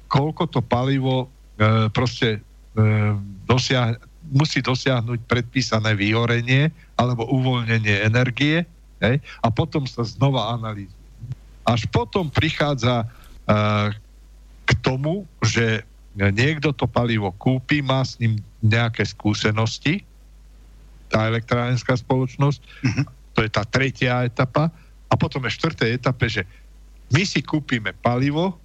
koľko 0.08 0.48
to 0.48 0.60
palivo 0.64 1.28
E, 1.28 1.37
proste 1.90 2.38
e, 2.38 2.40
dosiah, 3.50 3.98
musí 4.30 4.60
dosiahnuť 4.60 5.24
predpísané 5.24 5.96
vyhorenie 5.96 6.68
alebo 7.00 7.24
uvoľnenie 7.26 8.04
energie 8.04 8.62
hej, 9.00 9.16
a 9.40 9.48
potom 9.48 9.88
sa 9.88 10.04
znova 10.04 10.54
analýzuje. 10.54 10.96
Až 11.68 11.84
potom 11.92 12.32
prichádza 12.32 13.04
uh, 13.04 13.92
k 14.64 14.70
tomu, 14.80 15.28
že 15.44 15.84
niekto 16.16 16.72
to 16.72 16.88
palivo 16.88 17.28
kúpi, 17.36 17.84
má 17.84 18.00
s 18.00 18.16
ním 18.16 18.40
nejaké 18.64 19.04
skúsenosti, 19.04 20.00
tá 21.08 21.28
elektrárenská 21.28 21.96
spoločnosť, 21.96 22.60
uh-huh. 22.60 23.04
to 23.36 23.44
je 23.44 23.50
tá 23.52 23.64
tretia 23.68 24.28
etapa, 24.28 24.72
a 25.08 25.14
potom 25.16 25.44
je 25.48 25.56
štvrtej 25.56 25.90
etape, 25.96 26.28
že 26.28 26.44
my 27.12 27.24
si 27.24 27.40
kúpime 27.40 27.96
palivo, 28.04 28.60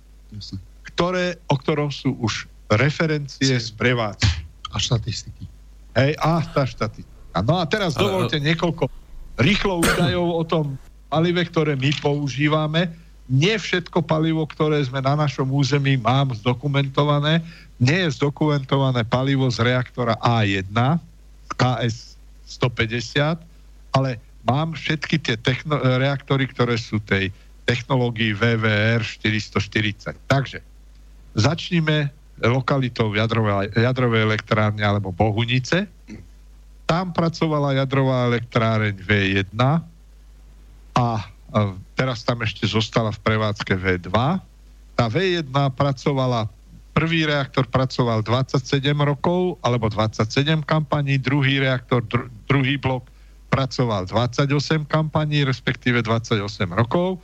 ktoré, 0.84 1.40
o 1.48 1.56
ktorom 1.56 1.88
sú 1.88 2.20
už 2.20 2.52
referencie 2.76 3.56
z 3.60 3.70
prevádzky. 3.74 4.40
A 4.74 4.76
štatistiky. 4.82 5.46
Hej, 5.94 6.18
a 6.18 6.42
tá 6.42 6.66
štatistika. 6.66 7.42
No 7.46 7.62
a 7.62 7.66
teraz 7.70 7.94
dovolte 7.94 8.42
niekoľko 8.42 8.90
rýchlo 9.38 9.82
údajov 9.82 10.28
o 10.30 10.44
tom 10.46 10.66
palive, 11.10 11.46
ktoré 11.46 11.78
my 11.78 11.94
používame. 12.02 12.90
Nie 13.30 13.58
všetko 13.58 14.02
palivo, 14.06 14.46
ktoré 14.46 14.82
sme 14.86 15.02
na 15.02 15.14
našom 15.14 15.50
území 15.50 15.98
mám 15.98 16.34
zdokumentované, 16.34 17.42
nie 17.82 18.06
je 18.06 18.20
zdokumentované 18.20 19.06
palivo 19.06 19.48
z 19.50 19.64
reaktora 19.64 20.18
A1, 20.22 20.74
KS 21.58 22.18
150, 22.46 23.42
ale 23.94 24.18
mám 24.46 24.74
všetky 24.74 25.18
tie 25.22 25.36
techno- 25.40 25.80
reaktory, 25.80 26.50
ktoré 26.50 26.76
sú 26.78 27.00
tej 27.02 27.30
technológii 27.64 28.36
VVR 28.36 29.02
440. 29.02 30.20
Takže 30.28 30.60
začníme 31.34 32.12
lokalitou 32.42 33.14
jadrovej, 33.14 33.70
jadrovej 33.78 34.22
elektrárne 34.26 34.82
alebo 34.82 35.14
Bohunice. 35.14 35.86
Tam 36.90 37.14
pracovala 37.14 37.78
jadrová 37.78 38.32
elektráreň 38.34 38.96
V1 38.98 39.54
a 40.94 41.06
teraz 41.94 42.26
tam 42.26 42.42
ešte 42.42 42.66
zostala 42.66 43.14
v 43.14 43.20
prevádzke 43.22 43.74
V2. 43.78 44.12
Tá 44.94 45.06
V1 45.10 45.50
pracovala, 45.74 46.50
prvý 46.94 47.26
reaktor 47.26 47.66
pracoval 47.70 48.22
27 48.22 48.62
rokov 49.02 49.58
alebo 49.66 49.90
27 49.90 50.62
kampaní, 50.66 51.18
druhý 51.18 51.62
reaktor, 51.62 52.06
dru, 52.06 52.30
druhý 52.46 52.78
blok 52.78 53.10
pracoval 53.50 54.10
28 54.10 54.50
kampaní, 54.90 55.46
respektíve 55.46 56.02
28 56.02 56.42
rokov. 56.74 57.22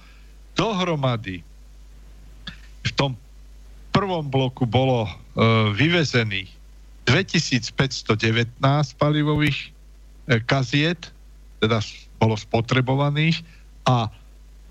Dohromady 0.53 1.41
v 2.85 2.91
tom 2.93 3.17
prvom 3.99 4.31
bloku 4.31 4.63
bolo 4.63 5.03
e, 5.03 5.11
vyvezených 5.75 6.47
2519 7.03 8.55
palivových 8.95 9.59
e, 9.59 10.39
kaziet, 10.39 11.11
teda 11.59 11.83
bolo 12.15 12.39
spotrebovaných 12.39 13.43
a 13.83 14.07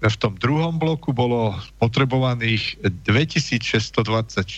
v 0.01 0.17
tom 0.17 0.33
druhom 0.41 0.81
bloku 0.81 1.13
bolo 1.13 1.53
spotrebovaných 1.77 2.81
2624. 3.05 4.49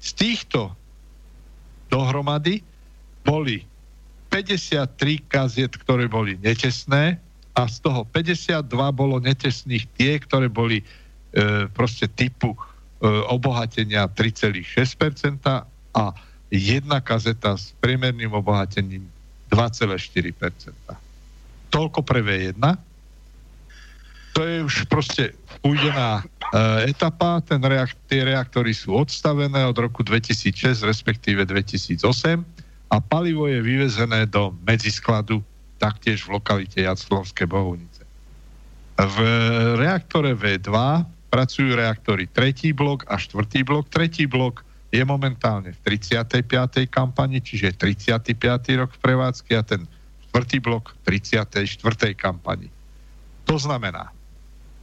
Z 0.00 0.08
týchto 0.16 0.72
dohromady 1.92 2.64
boli 3.28 3.60
53 4.32 5.20
kaziet, 5.28 5.76
ktoré 5.76 6.08
boli 6.08 6.40
netesné 6.40 7.20
a 7.52 7.68
z 7.68 7.76
toho 7.84 8.08
52 8.08 8.64
bolo 8.96 9.20
netesných 9.20 9.84
tie, 10.00 10.16
ktoré 10.16 10.48
boli 10.48 10.80
e, 10.80 10.84
proste 11.76 12.08
typu 12.08 12.56
obohatenia 13.08 14.08
3,6% 14.12 15.40
a 15.96 16.04
jedna 16.52 17.00
kazeta 17.00 17.56
s 17.56 17.72
priemerným 17.80 18.32
obohatením 18.36 19.08
2,4%. 19.48 20.74
Toľko 21.70 22.00
pre 22.04 22.20
V1. 22.20 22.60
To 24.36 24.40
je 24.46 24.56
už 24.62 24.86
proste 24.86 25.34
ujdená 25.66 26.22
uh, 26.22 26.86
etapa, 26.86 27.42
ten 27.42 27.58
reak- 27.58 27.98
tie 28.06 28.22
reaktory 28.22 28.70
sú 28.70 28.94
odstavené 28.94 29.66
od 29.66 29.74
roku 29.74 30.06
2006, 30.06 30.86
respektíve 30.86 31.42
2008 31.42 31.98
a 32.90 32.96
palivo 32.98 33.46
je 33.46 33.58
vyvezené 33.62 34.26
do 34.26 34.54
medziskladu 34.66 35.42
taktiež 35.78 36.26
v 36.26 36.38
lokalite 36.38 36.82
Jaclovské 36.82 37.46
Bohunice. 37.46 38.02
V 39.00 39.16
reaktore 39.80 40.36
V2 40.36 40.68
pracujú 41.30 41.78
reaktory 41.78 42.26
tretí 42.26 42.74
blok 42.74 43.06
a 43.06 43.16
štvrtý 43.16 43.62
blok. 43.62 43.86
Tretí 43.88 44.26
blok 44.26 44.66
je 44.90 45.06
momentálne 45.06 45.70
v 45.70 45.78
35. 45.86 46.90
kampani, 46.90 47.38
čiže 47.38 47.78
35. 47.78 48.34
rok 48.74 48.90
v 48.90 49.00
prevádzke 49.00 49.52
a 49.54 49.62
ten 49.62 49.86
štvrtý 50.28 50.58
blok 50.58 50.92
v 51.06 51.22
34. 51.22 51.70
kampani. 52.18 52.66
To 53.46 53.54
znamená, 53.54 54.10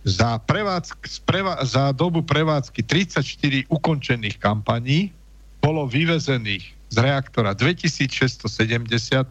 za, 0.08 0.40
prevádzk, 0.40 1.28
prevá, 1.28 1.60
za 1.68 1.92
dobu 1.92 2.24
prevádzky 2.24 2.80
34 2.80 3.68
ukončených 3.68 4.40
kampaní 4.40 5.12
bolo 5.60 5.84
vyvezených 5.84 6.64
z 6.88 6.96
reaktora 6.96 7.52
2670 7.52 8.48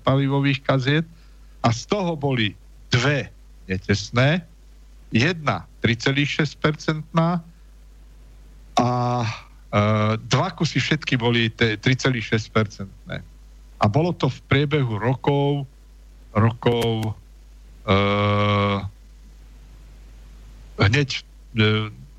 palivových 0.05 0.61
kaziet 0.61 1.09
a 1.65 1.73
z 1.73 1.81
toho 1.89 2.13
boli 2.13 2.53
dve 2.93 3.33
netesné, 3.65 4.45
jedna 5.09 5.65
3,6% 5.95 7.07
a 8.77 8.89
e, 9.23 9.31
dva 10.27 10.49
kusy 10.51 10.83
všetky 10.83 11.15
boli 11.15 11.55
3,6%. 11.55 12.91
A 13.77 13.85
bolo 13.87 14.11
to 14.17 14.27
v 14.27 14.39
priebehu 14.51 14.99
rokov 14.99 15.69
rokov 16.37 17.17
e, 17.89 17.97
hneď 20.77 21.09
e, 21.17 21.21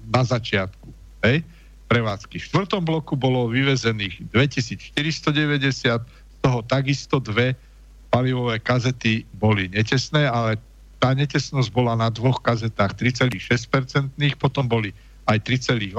na 0.10 0.22
začiatku 0.26 0.90
hej, 1.22 1.46
prevádzky. 1.88 2.42
V 2.42 2.48
štvrtom 2.50 2.82
bloku 2.82 3.14
bolo 3.14 3.54
vyvezených 3.54 4.34
2490, 4.34 6.02
z 6.02 6.38
toho 6.42 6.60
takisto 6.66 7.22
dve 7.22 7.54
palivové 8.10 8.58
kazety 8.58 9.28
boli 9.38 9.70
netesné, 9.70 10.26
ale 10.26 10.58
tá 10.98 11.14
netesnosť 11.14 11.70
bola 11.70 11.94
na 11.94 12.10
dvoch 12.10 12.42
kazetách 12.42 12.98
3,6%, 12.98 14.10
potom 14.38 14.66
boli 14.66 14.94
aj 15.30 15.38
3,82 15.46 15.94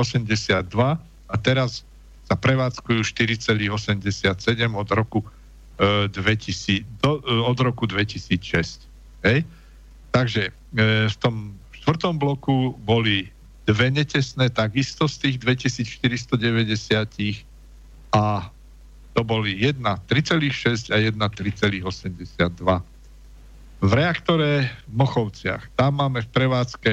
a 1.28 1.34
teraz 1.38 1.84
sa 2.28 2.34
prevádzkujú 2.36 3.00
4,87 3.04 4.26
od 4.74 4.88
roku 4.92 5.20
2000, 5.78 6.82
do, 6.98 7.22
od 7.46 7.58
roku 7.62 7.86
2006. 7.86 8.90
Hej? 9.22 9.46
Takže 10.10 10.50
e, 10.50 10.52
v 11.06 11.16
tom 11.22 11.54
štvrtom 11.70 12.18
bloku 12.18 12.74
boli 12.82 13.30
dve 13.68 13.92
netesné 13.92 14.50
takisto 14.50 15.06
z 15.06 15.16
tých 15.28 15.36
2490 15.70 17.46
a 18.16 18.50
to 19.14 19.20
boli 19.22 19.54
jedna 19.54 20.00
3,6 20.10 20.90
a 20.90 20.96
jedna 20.98 21.30
3,82. 21.30 22.82
V 23.78 23.90
reaktore 23.94 24.66
v 24.90 24.94
Mochovciach, 24.98 25.70
tam 25.78 26.02
máme 26.02 26.26
v 26.26 26.30
prevádzke 26.34 26.92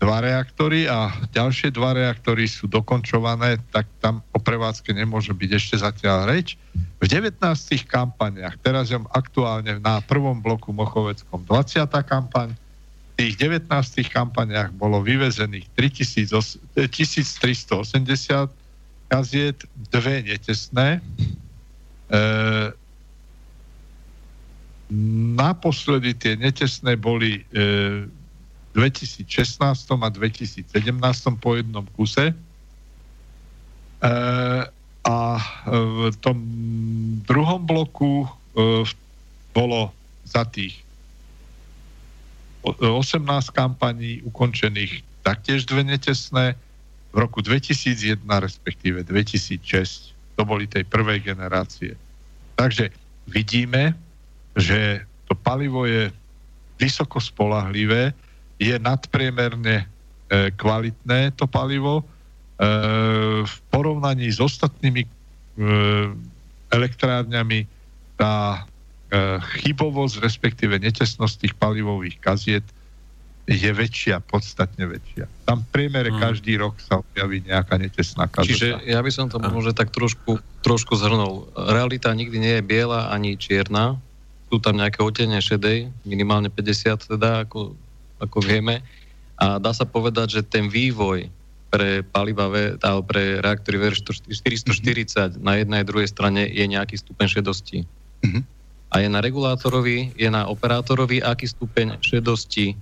dva 0.00 0.20
reaktory 0.20 0.84
a 0.88 1.12
ďalšie 1.32 1.72
dva 1.72 1.96
reaktory 1.96 2.44
sú 2.48 2.68
dokončované, 2.68 3.56
tak 3.72 3.88
tam 4.00 4.20
o 4.32 4.40
prevádzke 4.40 4.92
nemôže 4.92 5.32
byť 5.32 5.50
ešte 5.52 5.76
zatiaľ 5.80 6.28
reč. 6.28 6.60
V 7.00 7.06
19 7.08 7.40
kampaniach, 7.88 8.56
teraz 8.60 8.92
je 8.92 9.00
aktuálne 9.12 9.80
na 9.80 10.00
prvom 10.04 10.40
bloku 10.40 10.72
Mochoveckom 10.72 11.44
20. 11.48 11.88
kampaň, 12.04 12.52
v 13.14 13.30
tých 13.30 13.38
19 13.38 13.70
kampaniach 14.10 14.74
bolo 14.74 14.98
vyvezených 15.00 15.70
1380 15.76 16.74
kaziet, 19.06 19.58
dve 19.92 20.24
netesné. 20.26 20.98
E, 20.98 22.20
naposledy 25.34 26.14
tie 26.14 26.36
netesné 26.36 26.96
boli 26.96 27.40
e, 27.52 28.04
2016 28.76 29.64
a 30.02 30.08
2017 30.10 30.68
po 31.40 31.56
jednom 31.56 31.86
kuse. 31.96 32.32
E, 32.32 32.34
a 35.04 35.18
v 36.08 36.16
tom 36.24 36.36
druhom 37.28 37.60
bloku 37.60 38.24
e, 38.24 38.28
bolo 39.52 39.92
za 40.24 40.48
tých 40.48 40.80
18 42.64 43.20
kampaní 43.52 44.24
ukončených 44.24 45.04
taktiež 45.20 45.68
dve 45.68 45.84
netesné. 45.84 46.56
V 47.14 47.16
roku 47.22 47.44
2001, 47.44 48.26
respektíve 48.26 49.06
2006, 49.06 50.16
to 50.34 50.42
boli 50.42 50.66
tej 50.66 50.82
prvej 50.88 51.22
generácie. 51.22 51.94
Takže 52.58 52.90
vidíme, 53.30 53.94
že 54.54 55.02
to 55.26 55.34
palivo 55.34 55.86
je 55.86 56.10
vysoko 56.78 57.22
spolahlivé, 57.22 58.14
je 58.58 58.74
nadpriemerne 58.78 59.76
e, 59.82 59.86
kvalitné 60.54 61.34
to 61.34 61.46
palivo. 61.46 62.02
E, 62.02 62.04
v 63.42 63.56
porovnaní 63.70 64.30
s 64.30 64.38
ostatnými 64.38 65.02
e, 65.02 65.08
elektrárňami 66.70 67.66
tá 68.14 68.62
e, 69.10 69.38
chybovosť, 69.62 70.22
respektíve 70.22 70.78
netesnosť 70.78 71.34
tých 71.46 71.54
palivových 71.58 72.18
kaziet 72.22 72.66
je 73.44 73.68
väčšia, 73.68 74.24
podstatne 74.24 74.88
väčšia. 74.88 75.28
Tam 75.44 75.60
v 75.60 75.68
priemere 75.68 76.08
hmm. 76.08 76.16
každý 76.16 76.56
rok 76.56 76.80
sa 76.80 77.04
objaví 77.04 77.44
nejaká 77.44 77.76
netesná 77.76 78.24
kazeta. 78.24 78.80
Čiže 78.80 78.88
ja 78.88 79.00
by 79.04 79.10
som 79.12 79.28
to 79.28 79.36
možno 79.36 79.76
tak 79.76 79.92
trošku, 79.92 80.40
trošku 80.64 80.96
zhrnul. 80.96 81.44
Realita 81.52 82.08
nikdy 82.16 82.36
nie 82.40 82.54
je 82.56 82.64
biela 82.64 83.12
ani 83.12 83.36
čierna. 83.36 84.00
Sú 84.54 84.62
tam 84.62 84.78
nejaké 84.78 85.02
otenie 85.02 85.42
šedej, 85.42 85.90
minimálne 86.06 86.46
50 86.46 87.18
teda, 87.18 87.42
ako 87.42 87.74
ako 88.22 88.38
vieme. 88.40 88.80
A 89.34 89.58
dá 89.58 89.74
sa 89.74 89.82
povedať, 89.82 90.40
že 90.40 90.42
ten 90.46 90.70
vývoj 90.70 91.26
pre 91.74 92.06
paliva, 92.06 92.46
pre 93.02 93.42
reaktory 93.42 93.82
VR440 93.82 94.30
mm-hmm. 94.30 95.42
na 95.42 95.58
jednej 95.58 95.82
a 95.82 95.88
druhej 95.88 96.06
strane 96.06 96.46
je 96.46 96.64
nejaký 96.70 96.94
stupeň 96.94 97.26
šedosti. 97.26 97.82
Mm-hmm. 98.22 98.42
A 98.94 99.02
je 99.02 99.08
na 99.10 99.18
regulátorovi, 99.18 100.14
je 100.14 100.30
na 100.30 100.46
operátorovi, 100.46 101.18
aký 101.18 101.50
stupeň 101.50 101.98
šedosti 101.98 102.78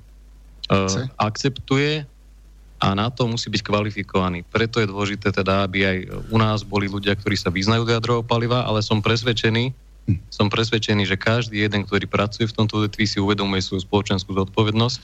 uh, 0.69 1.09
akceptuje 1.17 2.05
a 2.85 2.87
na 2.93 3.09
to 3.09 3.25
musí 3.25 3.49
byť 3.49 3.65
kvalifikovaný. 3.65 4.45
Preto 4.45 4.77
je 4.77 4.93
dôležité 4.93 5.33
teda, 5.33 5.65
aby 5.65 5.89
aj 5.89 5.97
u 6.29 6.37
nás 6.37 6.61
boli 6.61 6.85
ľudia, 6.85 7.17
ktorí 7.17 7.33
sa 7.41 7.49
vyznajú 7.49 7.89
do 7.89 7.97
jadrového 7.97 8.29
paliva, 8.29 8.69
ale 8.69 8.85
som 8.85 9.01
presvedčený. 9.01 9.73
Som 10.29 10.51
presvedčený, 10.51 11.07
že 11.07 11.21
každý 11.21 11.63
jeden, 11.63 11.87
ktorý 11.87 12.11
pracuje 12.11 12.51
v 12.51 12.57
tomto 12.57 12.83
odvetví, 12.83 13.07
si 13.07 13.23
uvedomuje 13.23 13.63
svoju 13.63 13.87
spoločenskú 13.87 14.35
zodpovednosť 14.35 15.03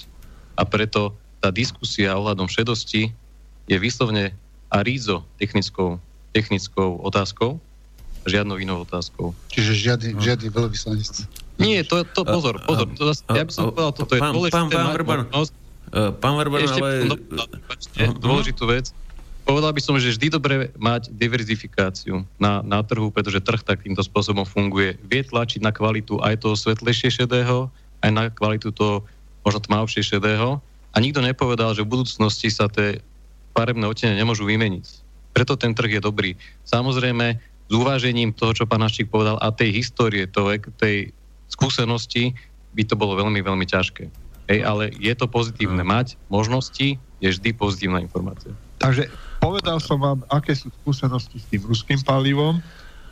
a 0.58 0.66
preto 0.66 1.14
tá 1.38 1.54
diskusia 1.54 2.18
ohľadom 2.18 2.50
šedosti 2.50 3.14
je 3.70 3.76
vyslovne 3.78 4.34
a 4.68 4.76
rízo 4.82 5.22
technickou, 5.38 6.02
technickou 6.34 6.98
otázkou, 6.98 7.62
žiadnou 8.26 8.58
inou 8.58 8.82
otázkou. 8.82 9.32
Čiže 9.54 9.72
žiadny, 9.72 10.10
no. 10.18 10.20
žiadny 10.20 10.48
veľvyslanec. 10.50 11.14
Nie, 11.58 11.82
to, 11.86 12.02
to 12.06 12.22
pozor, 12.22 12.58
pozor. 12.62 12.86
To, 12.98 13.10
ja 13.34 13.44
by 13.46 13.52
som 13.54 13.70
povedal, 13.70 13.92
toto 13.94 14.12
je 14.14 14.20
dôležité. 14.22 14.54
Pán, 14.54 14.68
pán 14.70 14.88
Verban, 14.94 15.20
pán 16.22 16.34
Verban, 16.38 16.60
ale... 16.70 16.90
Dôležitú 18.18 18.66
vec. 18.66 18.94
Povedal 19.48 19.72
by 19.72 19.80
som, 19.80 19.96
že 19.96 20.12
vždy 20.12 20.28
dobre 20.28 20.68
mať 20.76 21.08
diverzifikáciu 21.08 22.20
na, 22.36 22.60
na 22.60 22.84
trhu, 22.84 23.08
pretože 23.08 23.40
trh 23.40 23.64
takýmto 23.64 24.04
spôsobom 24.04 24.44
funguje. 24.44 25.00
Vie 25.08 25.24
tlačiť 25.24 25.64
na 25.64 25.72
kvalitu 25.72 26.20
aj 26.20 26.44
toho 26.44 26.52
svetlejšie 26.52 27.24
šedého, 27.24 27.72
aj 28.04 28.10
na 28.12 28.28
kvalitu 28.28 28.68
toho 28.76 29.08
možno 29.40 29.64
tmavšie 29.64 30.04
šedého 30.04 30.60
a 30.92 30.96
nikto 31.00 31.24
nepovedal, 31.24 31.72
že 31.72 31.80
v 31.80 31.96
budúcnosti 31.96 32.52
sa 32.52 32.68
tie 32.68 33.00
farebné 33.56 33.88
odtiene 33.88 34.20
nemôžu 34.20 34.44
vymeniť. 34.44 34.84
Preto 35.32 35.56
ten 35.56 35.72
trh 35.72 35.96
je 35.96 36.04
dobrý. 36.04 36.36
Samozrejme, 36.68 37.40
s 37.40 37.72
uvážením 37.72 38.36
toho, 38.36 38.52
čo 38.52 38.68
pán 38.68 38.84
Naščík 38.84 39.08
povedal 39.08 39.40
a 39.40 39.48
tej 39.48 39.80
histórie, 39.80 40.28
toho, 40.28 40.52
tej 40.76 41.16
skúsenosti, 41.48 42.36
by 42.76 42.84
to 42.84 43.00
bolo 43.00 43.16
veľmi, 43.16 43.40
veľmi 43.40 43.64
ťažké. 43.64 44.12
Hej, 44.52 44.60
ale 44.60 44.92
je 45.00 45.12
to 45.16 45.24
pozitívne. 45.24 45.80
Mať 45.80 46.20
možnosti 46.28 47.00
je 47.00 47.28
vždy 47.32 47.56
pozitívna 47.56 48.04
informácia. 48.04 48.52
Takže 48.76 49.08
povedal 49.38 49.78
som 49.78 49.98
vám, 49.98 50.20
aké 50.28 50.54
sú 50.54 50.70
skúsenosti 50.82 51.38
s 51.38 51.46
tým 51.48 51.62
ruským 51.64 52.00
palivom. 52.02 52.58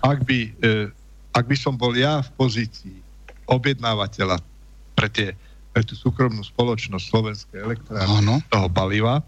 Ak 0.02 0.22
by, 0.22 0.52
e, 0.62 0.90
ak 1.32 1.44
by 1.46 1.56
som 1.56 1.74
bol 1.74 1.94
ja 1.96 2.22
v 2.22 2.30
pozícii 2.36 2.98
objednávateľa 3.46 4.42
pre 4.98 5.08
tie 5.10 5.28
pre 5.76 5.84
tú 5.84 5.92
súkromnú 5.92 6.40
spoločnosť 6.40 7.04
Slovenskej 7.04 7.60
elektrárne 7.60 8.40
toho 8.48 8.68
paliva, 8.72 9.20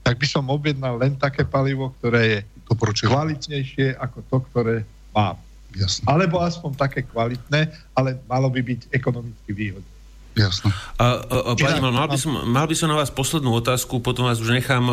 tak 0.00 0.16
by 0.16 0.24
som 0.24 0.48
objednal 0.48 0.96
len 0.96 1.12
také 1.20 1.44
palivo, 1.44 1.92
ktoré 2.00 2.20
je 2.24 2.38
Doporučujem. 2.72 3.12
kvalitnejšie 3.12 4.00
ako 4.00 4.18
to, 4.32 4.36
ktoré 4.48 4.76
mám. 5.12 5.36
Jasne. 5.76 6.08
Alebo 6.08 6.40
aspoň 6.40 6.72
také 6.80 7.04
kvalitné, 7.04 7.68
ale 7.92 8.16
malo 8.24 8.48
by 8.48 8.64
byť 8.64 8.88
ekonomicky 8.96 9.52
výhodné. 9.52 9.99
Jasne. 10.38 10.70
A, 10.94 11.26
a, 11.26 11.36
a 11.50 11.52
pani, 11.58 11.82
mal, 11.82 11.90
mal, 11.90 12.06
by 12.06 12.14
som, 12.14 12.30
mal 12.46 12.66
by 12.70 12.74
som 12.78 12.86
na 12.86 12.94
vás 12.94 13.10
poslednú 13.10 13.50
otázku, 13.58 13.98
potom 13.98 14.30
vás 14.30 14.38
už 14.38 14.54
nechám 14.54 14.86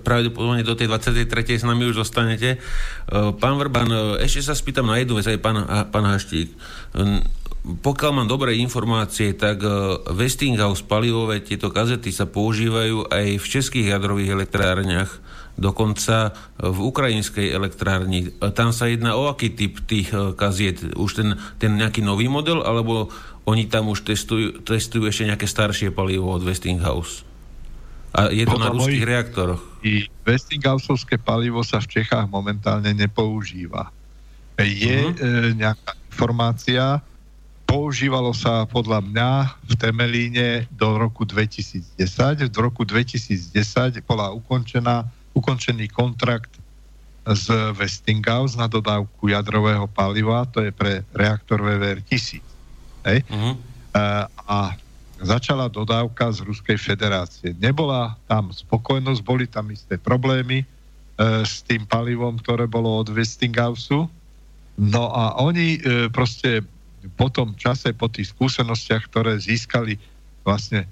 pravdepodobne 0.00 0.64
do 0.64 0.72
tej 0.72 0.88
23. 0.88 1.60
s 1.60 1.64
nami 1.68 1.92
už 1.92 2.00
zostanete. 2.00 2.56
E, 2.56 2.58
pán 3.36 3.60
Vrban, 3.60 3.90
e, 3.92 4.24
ešte 4.24 4.48
sa 4.48 4.56
spýtam 4.56 4.88
na 4.88 4.96
jednu 4.96 5.20
vec, 5.20 5.28
aj 5.28 5.38
pán, 5.44 5.60
pán 5.92 6.08
Haštík. 6.08 6.56
Pokiaľ 7.62 8.10
mám 8.10 8.28
dobré 8.32 8.56
informácie, 8.58 9.36
tak 9.36 9.60
e, 9.60 9.68
Westinghouse 10.16 10.82
palivové 10.82 11.44
tieto 11.44 11.68
kazety 11.68 12.08
sa 12.08 12.24
používajú 12.24 13.12
aj 13.12 13.38
v 13.38 13.46
českých 13.46 13.92
jadrových 13.92 14.34
elektrárniach 14.34 15.20
dokonca 15.56 16.32
v 16.58 16.78
ukrajinskej 16.80 17.52
elektrárni. 17.52 18.32
Tam 18.56 18.72
sa 18.72 18.88
jedná 18.88 19.14
o 19.14 19.28
aký 19.28 19.52
typ 19.52 19.84
tých 19.84 20.12
kaziet? 20.34 20.96
Už 20.96 21.10
ten, 21.12 21.28
ten 21.60 21.76
nejaký 21.76 22.00
nový 22.00 22.26
model, 22.26 22.64
alebo 22.64 23.12
oni 23.44 23.66
tam 23.66 23.90
už 23.90 24.06
testujú, 24.06 24.62
testujú 24.62 25.10
ešte 25.10 25.26
nejaké 25.26 25.46
staršie 25.50 25.90
palivo 25.90 26.30
od 26.30 26.46
Westinghouse. 26.46 27.26
A 28.12 28.28
je 28.28 28.44
to 28.44 28.60
Podľa 28.60 28.64
na 28.68 28.74
ruských 28.76 29.06
reaktoroch. 29.08 29.62
I 29.82 30.04
Westinghouseovské 30.28 31.16
palivo 31.16 31.64
sa 31.64 31.80
v 31.80 32.00
Čechách 32.00 32.28
momentálne 32.28 32.92
nepoužíva. 32.92 33.88
Je 34.60 35.08
uh-huh. 35.08 35.16
e, 35.16 35.56
nejaká 35.56 35.96
informácia, 36.12 37.00
používalo 37.64 38.36
sa 38.36 38.68
podľa 38.68 39.00
mňa 39.00 39.30
v 39.64 39.74
Temelíne 39.80 40.68
do 40.68 41.00
roku 41.00 41.24
2010. 41.24 41.96
V 42.52 42.58
roku 42.60 42.84
2010 42.84 44.04
bola 44.04 44.28
ukončená, 44.36 45.08
ukončený 45.32 45.88
kontrakt 45.92 46.52
z 47.22 47.74
Westinghouse 47.78 48.58
na 48.58 48.66
dodávku 48.66 49.30
jadrového 49.30 49.86
paliva, 49.86 50.42
to 50.50 50.58
je 50.62 50.74
pre 50.74 51.06
reaktor 51.14 51.62
VVR 51.62 52.02
1000. 52.02 52.42
Hej? 53.06 53.22
Uh-huh. 53.30 53.54
A, 53.94 54.26
a 54.42 54.58
začala 55.22 55.70
dodávka 55.70 56.34
z 56.34 56.42
Ruskej 56.42 56.78
federácie. 56.78 57.54
Nebola 57.62 58.18
tam 58.26 58.50
spokojnosť, 58.50 59.20
boli 59.22 59.46
tam 59.46 59.70
isté 59.70 59.94
problémy 59.94 60.62
e, 60.62 60.66
s 61.46 61.62
tým 61.62 61.86
palivom, 61.86 62.42
ktoré 62.42 62.66
bolo 62.66 62.90
od 62.98 63.14
Westinghouse. 63.14 63.94
No 64.74 65.04
a 65.14 65.38
oni 65.38 65.78
e, 65.78 66.10
proste 66.10 66.66
po 67.14 67.30
tom 67.30 67.54
čase, 67.54 67.94
po 67.94 68.10
tých 68.10 68.34
skúsenostiach, 68.34 69.10
ktoré 69.10 69.38
získali 69.38 69.98
vlastne 70.42 70.86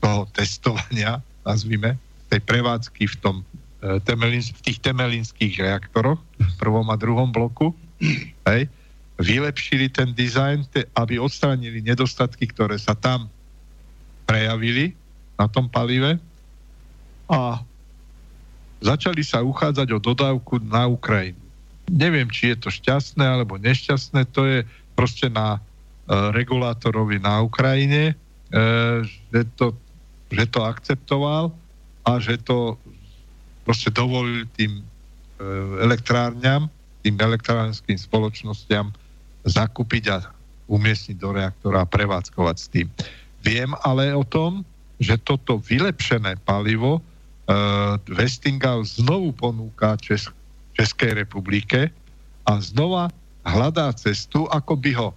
toho 0.00 0.28
testovania, 0.32 1.20
nazvime, 1.44 1.96
tej 2.32 2.40
prevádzky 2.44 3.04
v, 3.04 3.16
tom, 3.20 3.36
e, 3.40 3.44
temelin, 4.04 4.40
v 4.40 4.62
tých 4.64 4.78
temelinských 4.80 5.54
reaktoroch, 5.60 6.20
prvom 6.56 6.88
a 6.88 6.96
druhom 6.96 7.28
bloku, 7.28 7.76
hej, 8.48 8.68
vylepšili 9.20 9.92
ten 9.92 10.10
dizajn, 10.10 10.66
aby 10.98 11.20
odstránili 11.20 11.84
nedostatky, 11.84 12.50
ktoré 12.50 12.80
sa 12.80 12.96
tam 12.98 13.30
prejavili 14.26 14.96
na 15.38 15.46
tom 15.46 15.68
palive 15.68 16.18
a 17.30 17.62
začali 18.82 19.22
sa 19.22 19.44
uchádzať 19.44 19.88
o 19.94 20.02
dodávku 20.02 20.60
na 20.64 20.88
Ukrajinu. 20.88 21.40
Neviem, 21.88 22.28
či 22.32 22.52
je 22.52 22.56
to 22.56 22.68
šťastné 22.72 23.22
alebo 23.22 23.60
nešťastné, 23.60 24.32
to 24.32 24.42
je 24.48 24.58
proste 24.96 25.28
na 25.28 25.56
e, 25.56 25.60
regulátorovi 26.32 27.20
na 27.20 27.44
Ukrajine, 27.44 28.12
e, 28.12 28.14
že, 29.04 29.42
to, 29.56 29.76
že 30.32 30.44
to 30.48 30.64
akceptoval 30.64 31.52
a 32.04 32.12
že 32.20 32.40
to 32.40 32.80
proste 33.64 33.88
dovolil 33.90 34.44
tým 34.54 34.78
e, 34.78 34.82
elektrárňam, 35.82 36.68
tým 37.00 37.16
elektrárským 37.16 37.96
spoločnosťam 37.96 38.92
zakúpiť 39.44 40.04
a 40.12 40.16
umiestniť 40.68 41.16
do 41.20 41.36
reaktora 41.36 41.84
a 41.84 41.90
prevádzkovať 41.90 42.56
s 42.56 42.66
tým. 42.72 42.88
Viem 43.44 43.76
ale 43.84 44.16
o 44.16 44.24
tom, 44.24 44.64
že 44.96 45.20
toto 45.20 45.60
vylepšené 45.60 46.40
palivo 46.48 46.96
uh, 46.96 48.00
Westinghouse 48.08 48.96
znovu 48.96 49.36
ponúka 49.36 50.00
Čes- 50.00 50.32
Českej 50.72 51.20
republike 51.20 51.92
a 52.48 52.52
znova 52.56 53.12
hľadá 53.44 53.92
cestu, 53.92 54.48
ako 54.48 54.80
by 54.80 54.90
ho 54.96 55.08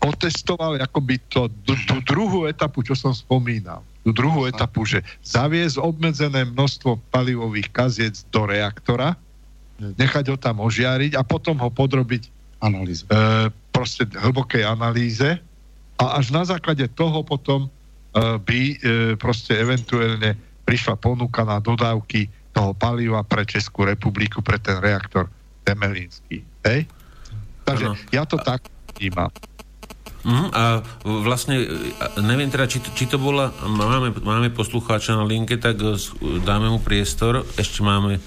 otestoval, 0.00 0.80
ako 0.80 0.98
by 1.04 1.16
to, 1.28 1.46
tú 1.86 1.96
druhú 2.08 2.48
etapu, 2.48 2.82
čo 2.82 2.96
som 2.96 3.12
spomínal, 3.12 3.84
tú 4.00 4.10
druhú 4.16 4.48
etapu, 4.48 4.88
že 4.88 5.04
zaviesť 5.20 5.76
obmedzené 5.76 6.48
množstvo 6.48 7.00
palivových 7.12 7.68
kaziec 7.68 8.24
do 8.32 8.48
reaktora, 8.48 9.16
nechať 9.80 10.24
ho 10.32 10.36
tam 10.36 10.60
ožiariť 10.60 11.16
a 11.16 11.22
potom 11.24 11.56
ho 11.60 11.68
podrobiť 11.72 12.28
analýze. 12.60 13.04
E, 13.08 13.48
proste 13.72 14.04
hlbokej 14.04 14.64
analýze 14.64 15.40
a 15.96 16.04
až 16.20 16.32
na 16.32 16.44
základe 16.44 16.84
toho 16.92 17.24
potom 17.24 17.66
e, 17.66 17.70
by 18.40 18.60
e, 18.60 18.76
proste 19.16 19.56
eventuálne 19.56 20.36
prišla 20.68 21.00
ponuka 21.00 21.44
na 21.48 21.58
dodávky 21.58 22.28
toho 22.52 22.76
paliva 22.76 23.24
pre 23.24 23.48
Českú 23.48 23.88
republiku, 23.88 24.44
pre 24.44 24.60
ten 24.60 24.76
reaktor 24.84 25.32
Temelínsky. 25.64 26.44
Hej? 26.66 26.84
Takže 27.64 27.86
ano. 27.88 27.96
ja 28.12 28.22
to 28.28 28.36
tak 28.36 28.68
vnímam. 28.96 29.32
Uh-huh. 30.20 30.48
A 30.52 30.84
vlastne, 31.04 31.64
neviem 32.20 32.52
teda, 32.52 32.68
či 32.68 32.84
to, 32.84 32.92
či 32.92 33.08
to 33.08 33.16
bola, 33.16 33.56
máme, 33.64 34.12
máme 34.20 34.52
poslucháča 34.52 35.16
na 35.16 35.24
linke, 35.24 35.56
tak 35.56 35.80
dáme 36.44 36.68
mu 36.68 36.78
priestor, 36.80 37.48
ešte 37.56 37.80
máme 37.80 38.20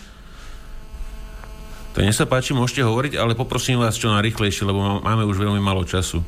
to 1.94 2.02
nech 2.02 2.18
sa 2.18 2.26
páči, 2.26 2.58
môžete 2.58 2.82
hovoriť, 2.82 3.22
ale 3.22 3.38
poprosím 3.38 3.78
vás 3.78 4.02
čo 4.02 4.10
najrychlejšie, 4.10 4.66
lebo 4.66 5.06
máme 5.06 5.30
už 5.30 5.38
veľmi 5.38 5.62
málo 5.62 5.86
času. 5.86 6.26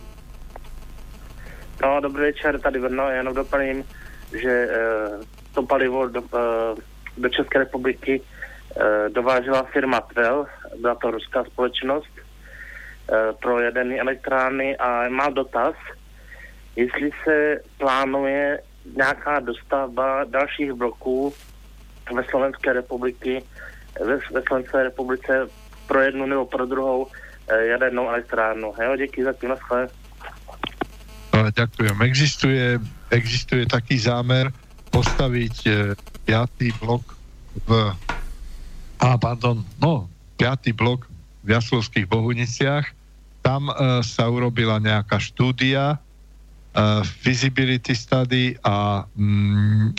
No, 1.82 1.98
dobrý 2.02 2.30
večer, 2.30 2.62
tady 2.62 2.80
Vrno, 2.80 3.10
jenom 3.10 3.34
doplním, 3.34 3.84
že 4.30 4.50
e, 4.50 4.70
to 5.54 5.66
palivo 5.66 6.08
do, 6.08 6.22
e, 6.22 6.42
do 7.18 7.30
České 7.30 7.60
republiky 7.60 8.22
e, 8.22 8.24
dovážela 9.10 9.64
firma 9.74 10.02
Tvel, 10.02 10.46
byla 10.82 10.96
to 10.96 11.12
ruská 11.12 11.44
společnost, 11.44 12.14
e, 12.18 12.25
pro 13.42 13.60
jedené 13.60 14.00
elektrárny 14.00 14.78
a 14.78 15.10
mám 15.10 15.34
dotaz, 15.34 15.76
jestli 16.76 17.12
se 17.24 17.60
plánuje 17.78 18.60
nějaká 18.96 19.40
dostavba 19.40 20.24
dalších 20.24 20.74
bloků 20.74 21.34
ve 22.16 22.24
Slovenské 22.24 22.74
republiky 22.74 23.44
ve, 24.00 24.18
ve 24.18 24.42
Slovenské 24.48 24.84
republice 24.84 25.48
pro 25.88 26.02
jednu 26.02 26.26
nebo 26.26 26.46
pro 26.46 26.66
druhou 26.66 27.08
e, 27.48 27.66
jadernou 27.66 28.10
elektrárnu. 28.10 28.74
Jo, 28.84 28.96
díky 28.98 29.24
za 29.24 29.34
tým, 29.34 29.50
naschle. 29.50 29.88
No, 31.34 31.52
ďakujem. 31.52 32.02
Existuje, 32.02 32.80
existuje 33.12 33.66
taký 33.68 34.00
zámer 34.00 34.52
postaviť 34.90 35.56
e, 35.68 35.72
piatý 36.26 36.72
blok 36.80 37.04
v 37.68 37.92
a 38.96 39.20
pardon, 39.20 39.60
no, 39.84 40.10
piatý 40.40 40.72
blok 40.72 41.06
v 41.46 41.54
Jaslovských 41.54 42.10
Bohuniciach. 42.10 42.90
Tam 43.46 43.70
e, 43.70 44.02
sa 44.02 44.26
urobila 44.26 44.82
nejaká 44.82 45.22
štúdia, 45.22 45.96
e, 45.96 45.98
feasibility 47.06 47.94
study 47.94 48.58
a 48.66 49.06
mm, 49.14 49.94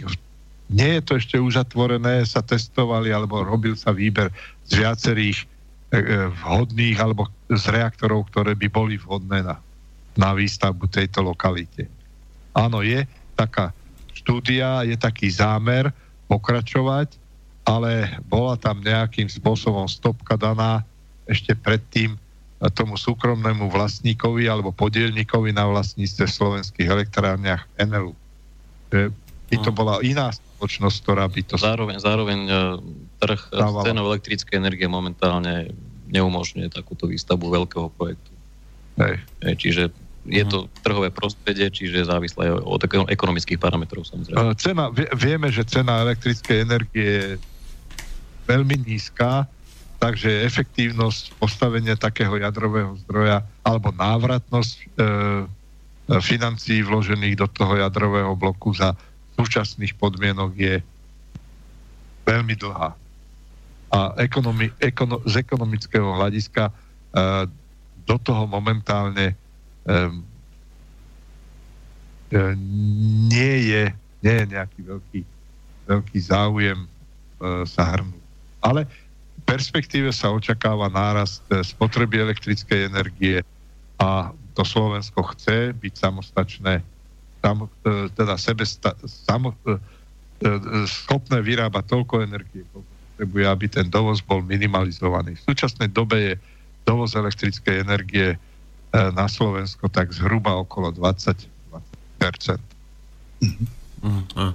nie 0.66 0.91
je 0.99 1.02
to 1.07 1.12
ešte 1.15 1.36
uzatvorené, 1.39 2.26
sa 2.26 2.42
testovali 2.42 3.15
alebo 3.15 3.47
robil 3.47 3.78
sa 3.78 3.94
výber 3.94 4.34
z 4.66 4.83
viacerých 4.83 5.39
e, 5.42 5.47
vhodných 6.42 6.99
alebo 6.99 7.31
z 7.47 7.65
reaktorov, 7.70 8.26
ktoré 8.34 8.58
by 8.58 8.66
boli 8.66 8.99
vhodné 8.99 9.47
na, 9.47 9.62
na 10.18 10.34
výstavbu 10.34 10.91
tejto 10.91 11.23
lokalite. 11.23 11.86
Áno, 12.50 12.83
je 12.83 13.07
taká 13.39 13.70
štúdia, 14.10 14.83
je 14.83 14.99
taký 14.99 15.31
zámer 15.31 15.94
pokračovať, 16.26 17.15
ale 17.62 18.18
bola 18.26 18.58
tam 18.58 18.83
nejakým 18.83 19.31
spôsobom 19.31 19.86
stopka 19.86 20.34
daná 20.34 20.83
ešte 21.26 21.58
predtým 21.58 22.16
tomu 22.72 22.96
súkromnému 22.96 23.68
vlastníkovi 23.68 24.48
alebo 24.48 24.72
podielníkovi 24.72 25.52
na 25.52 25.68
vlastníctve 25.68 26.24
slovenských 26.24 26.88
elektrárniach 26.88 27.68
Enelu. 27.76 28.16
By 29.46 29.56
to 29.60 29.70
bola 29.70 30.00
iná 30.00 30.32
spoločnosť, 30.32 30.96
ktorá 31.05 31.28
by 31.28 31.40
to... 31.44 31.55
Zároveň, 31.60 31.96
zároveň 32.00 32.40
e, 32.48 32.52
trh 33.20 33.40
s 33.52 33.74
cenou 33.84 34.08
elektrické 34.08 34.56
energie 34.56 34.88
momentálne 34.88 35.70
neumožňuje 36.08 36.72
takúto 36.72 37.05
výstavbu 37.06 37.46
veľkého 37.60 37.92
projektu. 37.92 38.32
Hej. 38.96 39.20
Čiže 39.60 39.82
je 40.26 40.44
to 40.48 40.66
mhm. 40.66 40.68
trhové 40.80 41.08
prostredie, 41.12 41.68
čiže 41.68 42.08
závislé 42.08 42.50
od 42.50 42.80
ekonomických 42.88 43.60
parametrov 43.60 44.08
samozrejme. 44.08 44.56
E, 44.56 44.56
cena, 44.56 44.88
vieme, 45.12 45.52
že 45.52 45.68
cena 45.68 46.02
elektrickej 46.08 46.56
energie 46.64 47.06
je 47.06 47.28
veľmi 48.48 48.80
nízka, 48.86 49.44
takže 50.06 50.46
efektívnosť 50.46 51.34
postavenia 51.42 51.98
takého 51.98 52.38
jadrového 52.38 52.94
zdroja 53.02 53.42
alebo 53.66 53.90
návratnosť 53.90 54.74
e, 54.78 54.84
e 54.86 55.04
financií 56.22 56.86
vložených 56.86 57.34
do 57.34 57.50
toho 57.50 57.74
jadrového 57.74 58.30
bloku 58.38 58.70
za 58.70 58.94
súčasných 59.34 59.98
podmienok 59.98 60.54
je 60.54 60.78
veľmi 62.22 62.54
dlhá. 62.54 62.94
A 63.90 63.98
ekonomi, 64.22 64.70
ekono, 64.78 65.18
z 65.26 65.42
ekonomického 65.42 66.18
hľadiska 66.18 66.70
uh, 66.70 67.46
do 68.02 68.16
toho 68.18 68.50
momentálne 68.50 69.34
um, 69.86 70.26
nie 73.30 73.54
je, 73.70 73.82
nie 74.22 74.34
je 74.42 74.46
nejaký 74.50 74.80
veľký, 74.82 75.20
veľký 75.86 76.18
záujem 76.18 76.74
e, 76.82 76.88
sa 77.70 77.94
hrnúť. 77.94 78.24
Ale 78.58 78.82
perspektíve 79.47 80.10
sa 80.10 80.34
očakáva 80.34 80.91
nárast 80.91 81.41
e, 81.49 81.62
spotreby 81.62 82.26
elektrickej 82.26 82.91
energie 82.91 83.39
a 83.97 84.34
to 84.57 84.65
Slovensko 84.65 85.20
chce 85.36 85.76
byť 85.76 85.94
samostačné, 85.97 86.81
sam, 87.44 87.68
e, 87.68 88.08
teda 88.16 88.41
sebe 88.41 88.65
samo, 89.05 89.52
e, 89.52 89.76
e, 89.76 89.78
schopné 90.89 91.44
vyrábať 91.44 91.84
toľko 91.92 92.25
energie, 92.25 92.65
koľko 92.73 92.92
potrebuje, 93.12 93.44
aby 93.44 93.66
ten 93.68 93.86
dovoz 93.92 94.25
bol 94.25 94.41
minimalizovaný. 94.41 95.36
V 95.36 95.47
súčasnej 95.52 95.92
dobe 95.92 96.16
je 96.16 96.34
dovoz 96.89 97.12
elektrickej 97.12 97.84
energie 97.84 98.39
na 98.97 99.28
Slovensko 99.28 99.92
tak 99.92 100.08
zhruba 100.15 100.57
okolo 100.57 100.89
20, 100.89 101.36
20%. 102.23 102.57
Mm-hmm. 103.44 104.52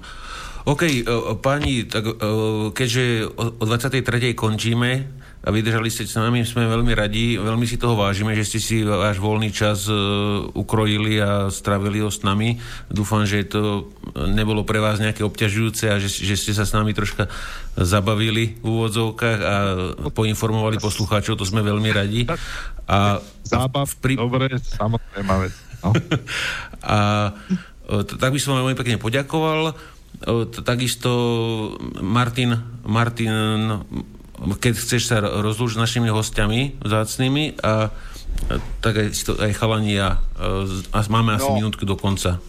OK, 0.62 1.02
pani, 1.42 1.90
tak 1.90 2.06
keďže 2.78 3.34
o 3.34 3.64
23. 3.66 4.38
končíme 4.38 5.10
a 5.42 5.50
vydržali 5.50 5.90
ste 5.90 6.06
s 6.06 6.14
nami, 6.14 6.46
sme 6.46 6.70
veľmi 6.70 6.94
radi, 6.94 7.42
veľmi 7.42 7.66
si 7.66 7.82
toho 7.82 7.98
vážime, 7.98 8.38
že 8.38 8.46
ste 8.46 8.60
si 8.62 8.86
váš 8.86 9.18
voľný 9.18 9.50
čas 9.50 9.90
ukrojili 10.54 11.18
a 11.18 11.50
stravili 11.50 12.06
ho 12.06 12.14
s 12.14 12.22
nami. 12.22 12.62
Dúfam, 12.94 13.26
že 13.26 13.50
to 13.50 13.90
nebolo 14.14 14.62
pre 14.62 14.78
vás 14.78 15.02
nejaké 15.02 15.26
obťažujúce 15.26 15.90
a 15.90 15.98
že, 15.98 16.14
že 16.14 16.38
ste 16.38 16.54
sa 16.54 16.62
s 16.62 16.78
nami 16.78 16.94
troška 16.94 17.26
zabavili 17.74 18.62
v 18.62 18.66
úvodzovkách 18.70 19.40
a 19.42 19.56
poinformovali 20.14 20.78
poslucháčov, 20.78 21.42
to 21.42 21.50
sme 21.50 21.66
veľmi 21.66 21.90
radi. 21.90 22.30
A 22.86 23.18
Zábav, 23.42 23.90
pri... 23.98 24.22
dobre, 24.22 24.62
samozrejme. 24.62 25.50
No. 25.82 25.90
a 26.86 26.98
tak 27.90 28.30
by 28.30 28.38
som 28.38 28.54
vám 28.54 28.70
veľmi 28.70 28.78
pekne 28.78 29.02
poďakoval. 29.02 29.74
Takisto 30.64 31.12
Martin, 32.02 32.62
Martin 32.86 33.34
keď 34.42 34.74
chceš 34.74 35.14
sa 35.14 35.22
rozlúžiť 35.22 35.78
s 35.78 35.82
našimi 35.82 36.10
hostiami 36.10 36.82
vzácnými 36.82 37.62
a 37.62 37.94
tak 38.82 38.98
aj, 38.98 39.10
aj 39.38 39.52
chalani 39.54 40.02
a, 40.02 40.18
a 40.90 41.00
máme 41.14 41.38
asi 41.38 41.50
no. 41.50 41.58
minútku 41.62 41.86
do 41.86 41.94
konca. 41.94 42.42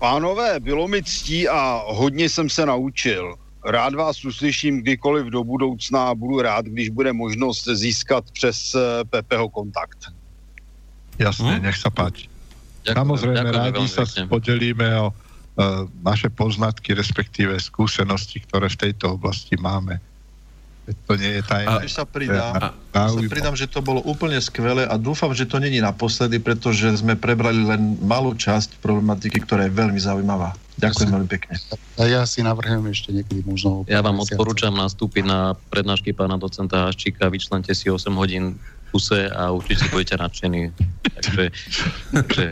Pánové, 0.00 0.60
bylo 0.60 0.88
mi 0.88 1.02
ctí 1.02 1.48
a 1.48 1.84
hodně 1.86 2.28
jsem 2.28 2.50
se 2.50 2.66
naučil. 2.66 3.36
Rád 3.64 3.94
vás 3.94 4.24
uslyším 4.24 4.82
kdykoliv 4.82 5.26
do 5.26 5.44
budoucna 5.44 6.08
a 6.08 6.14
budu 6.14 6.42
rád, 6.42 6.66
když 6.66 6.88
bude 6.88 7.12
možnost 7.12 7.68
získat 7.68 8.24
přes 8.30 8.74
eh, 8.74 9.04
Pepeho 9.04 9.48
kontakt. 9.48 10.10
Jasne, 11.18 11.60
hm? 11.60 11.62
nech 11.62 11.76
sa 11.78 11.92
páči. 11.92 12.26
Ďakujem, 12.82 12.98
Samozrejme, 12.98 13.36
ďakujem, 13.38 13.62
rádi 13.62 13.84
sa 13.86 14.04
podelíme 14.26 14.88
o 14.98 15.14
naše 16.00 16.32
poznatky, 16.32 16.96
respektíve 16.96 17.60
skúsenosti, 17.60 18.40
ktoré 18.48 18.72
v 18.72 18.88
tejto 18.88 19.20
oblasti 19.20 19.60
máme. 19.60 20.00
To 21.06 21.14
nie 21.14 21.38
je 21.38 21.42
tajné. 21.46 21.78
A, 21.78 21.86
sa 21.86 22.02
pridám, 22.02 22.74
a, 22.90 23.06
sa 23.06 23.20
pridám, 23.30 23.54
že 23.54 23.70
to 23.70 23.78
bolo 23.78 24.02
úplne 24.02 24.34
skvelé 24.42 24.82
a 24.82 24.98
dúfam, 24.98 25.30
že 25.30 25.46
to 25.46 25.62
není 25.62 25.78
naposledy, 25.78 26.42
pretože 26.42 26.98
sme 26.98 27.14
prebrali 27.14 27.62
len 27.62 27.94
malú 28.02 28.34
časť 28.34 28.82
problematiky, 28.82 29.46
ktorá 29.46 29.70
je 29.70 29.72
veľmi 29.78 30.00
zaujímavá. 30.02 30.58
Ďakujem 30.82 31.08
veľmi 31.14 31.30
pekne. 31.30 31.54
A 32.00 32.02
ja 32.10 32.26
si 32.26 32.42
navrhujem 32.42 32.82
ešte 32.90 33.14
niekedy 33.14 33.46
možno... 33.46 33.86
Ja 33.86 34.02
vám 34.02 34.18
odporúčam 34.26 34.74
nastúpiť 34.74 35.22
na 35.22 35.54
prednášky 35.70 36.10
pána 36.10 36.34
docenta 36.34 36.90
Haščíka, 36.90 37.30
vyčlente 37.30 37.70
si 37.78 37.86
8 37.86 38.10
hodín 38.18 38.58
kuse 38.92 39.32
a 39.32 39.50
určite 39.50 39.88
budete 39.88 40.20
nadšení. 40.20 40.68
Takže, 41.22 41.44
takže 42.10 42.44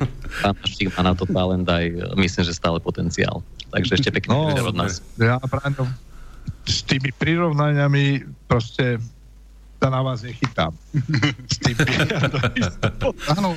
pán 0.44 0.54
Haščík 0.62 0.94
má 0.94 1.02
na 1.10 1.14
to 1.16 1.26
talent 1.26 1.66
aj 1.66 1.90
myslím, 2.14 2.44
že 2.44 2.54
stále 2.54 2.78
potenciál. 2.78 3.42
Takže 3.72 3.98
ešte 3.98 4.10
pekný 4.14 4.36
no, 4.36 4.68
od 4.68 4.76
nás. 4.78 5.02
Ja, 5.18 5.42
Braňo, 5.42 5.90
s 6.68 6.86
tými 6.86 7.10
prirovnaniami 7.18 8.30
proste 8.46 9.02
sa 9.80 9.88
na 9.88 10.04
vás 10.04 10.20
nechytám. 10.20 10.76
S 11.48 11.56
tým 11.64 11.76
Áno, 13.32 13.56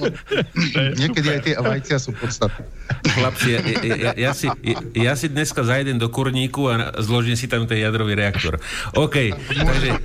niekedy 0.95 1.27
aj 1.27 1.39
tie 1.43 1.55
vajcia 1.59 1.97
sú 1.99 2.15
podstatné. 2.15 2.63
Chlapci, 3.11 3.49
ja, 3.51 3.59
ja, 3.83 4.11
ja, 4.15 4.31
si, 4.31 4.47
ja 4.95 5.13
si 5.19 5.27
dneska 5.27 5.67
zajdem 5.67 5.99
do 5.99 6.07
kurníku 6.07 6.71
a 6.71 6.95
zložím 7.03 7.35
si 7.35 7.51
tam 7.51 7.67
ten 7.67 7.83
jadrový 7.83 8.15
reaktor. 8.15 8.55
OK, 8.95 9.35
takže... 9.35 9.99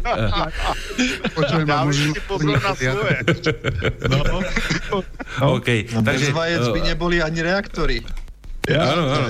Počujem, 1.38 1.66
ja 1.70 1.86
už 1.86 1.94
si 1.94 2.20
pozor 2.26 2.58
na 2.58 2.74
svoje. 2.74 3.18
No. 4.10 4.18
OK, 5.54 5.68
no, 5.94 6.02
takže... 6.02 6.34
Bez 6.34 6.34
vajec 6.34 6.64
by 6.66 6.80
neboli 6.82 7.16
ani 7.22 7.40
reaktory. 7.46 8.02
Ja, 8.66 8.90
áno, 8.92 9.06
áno. 9.06 9.26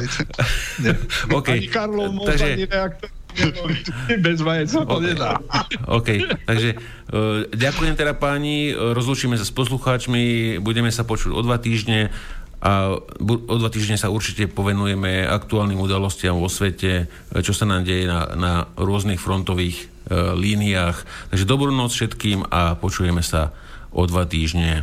OK. 1.38 1.48
Ani 1.52 1.68
Karlov 1.68 2.16
takže... 2.26 2.56
ani 2.56 2.64
reaktor 2.64 3.17
bez 4.26 4.38
vajec 4.42 4.68
sa 4.68 4.82
to 4.84 4.98
nedá. 4.98 5.38
OK, 5.86 6.08
takže 6.48 6.78
uh, 6.78 7.46
ďakujem 7.52 7.94
teda 7.94 8.16
páni, 8.16 8.74
rozlučíme 8.74 9.36
sa 9.38 9.46
s 9.46 9.52
poslucháčmi, 9.54 10.56
budeme 10.58 10.90
sa 10.90 11.04
počuť 11.06 11.30
o 11.32 11.40
dva 11.44 11.60
týždne 11.60 12.10
a 12.58 12.98
o 13.22 13.54
dva 13.54 13.70
týždne 13.70 13.94
sa 13.94 14.10
určite 14.10 14.50
povenujeme 14.50 15.22
aktuálnym 15.22 15.78
udalostiam 15.78 16.42
vo 16.42 16.50
svete, 16.50 17.06
čo 17.30 17.54
sa 17.54 17.70
nám 17.70 17.86
deje 17.86 18.10
na, 18.10 18.34
na 18.34 18.52
rôznych 18.74 19.22
frontových 19.22 19.86
uh, 19.86 20.34
líniách. 20.34 21.30
Takže 21.30 21.46
dobrú 21.46 21.70
noc 21.70 21.94
všetkým 21.94 22.50
a 22.50 22.74
počujeme 22.74 23.22
sa 23.22 23.54
o 23.94 24.04
dva 24.10 24.26
týždne. 24.26 24.82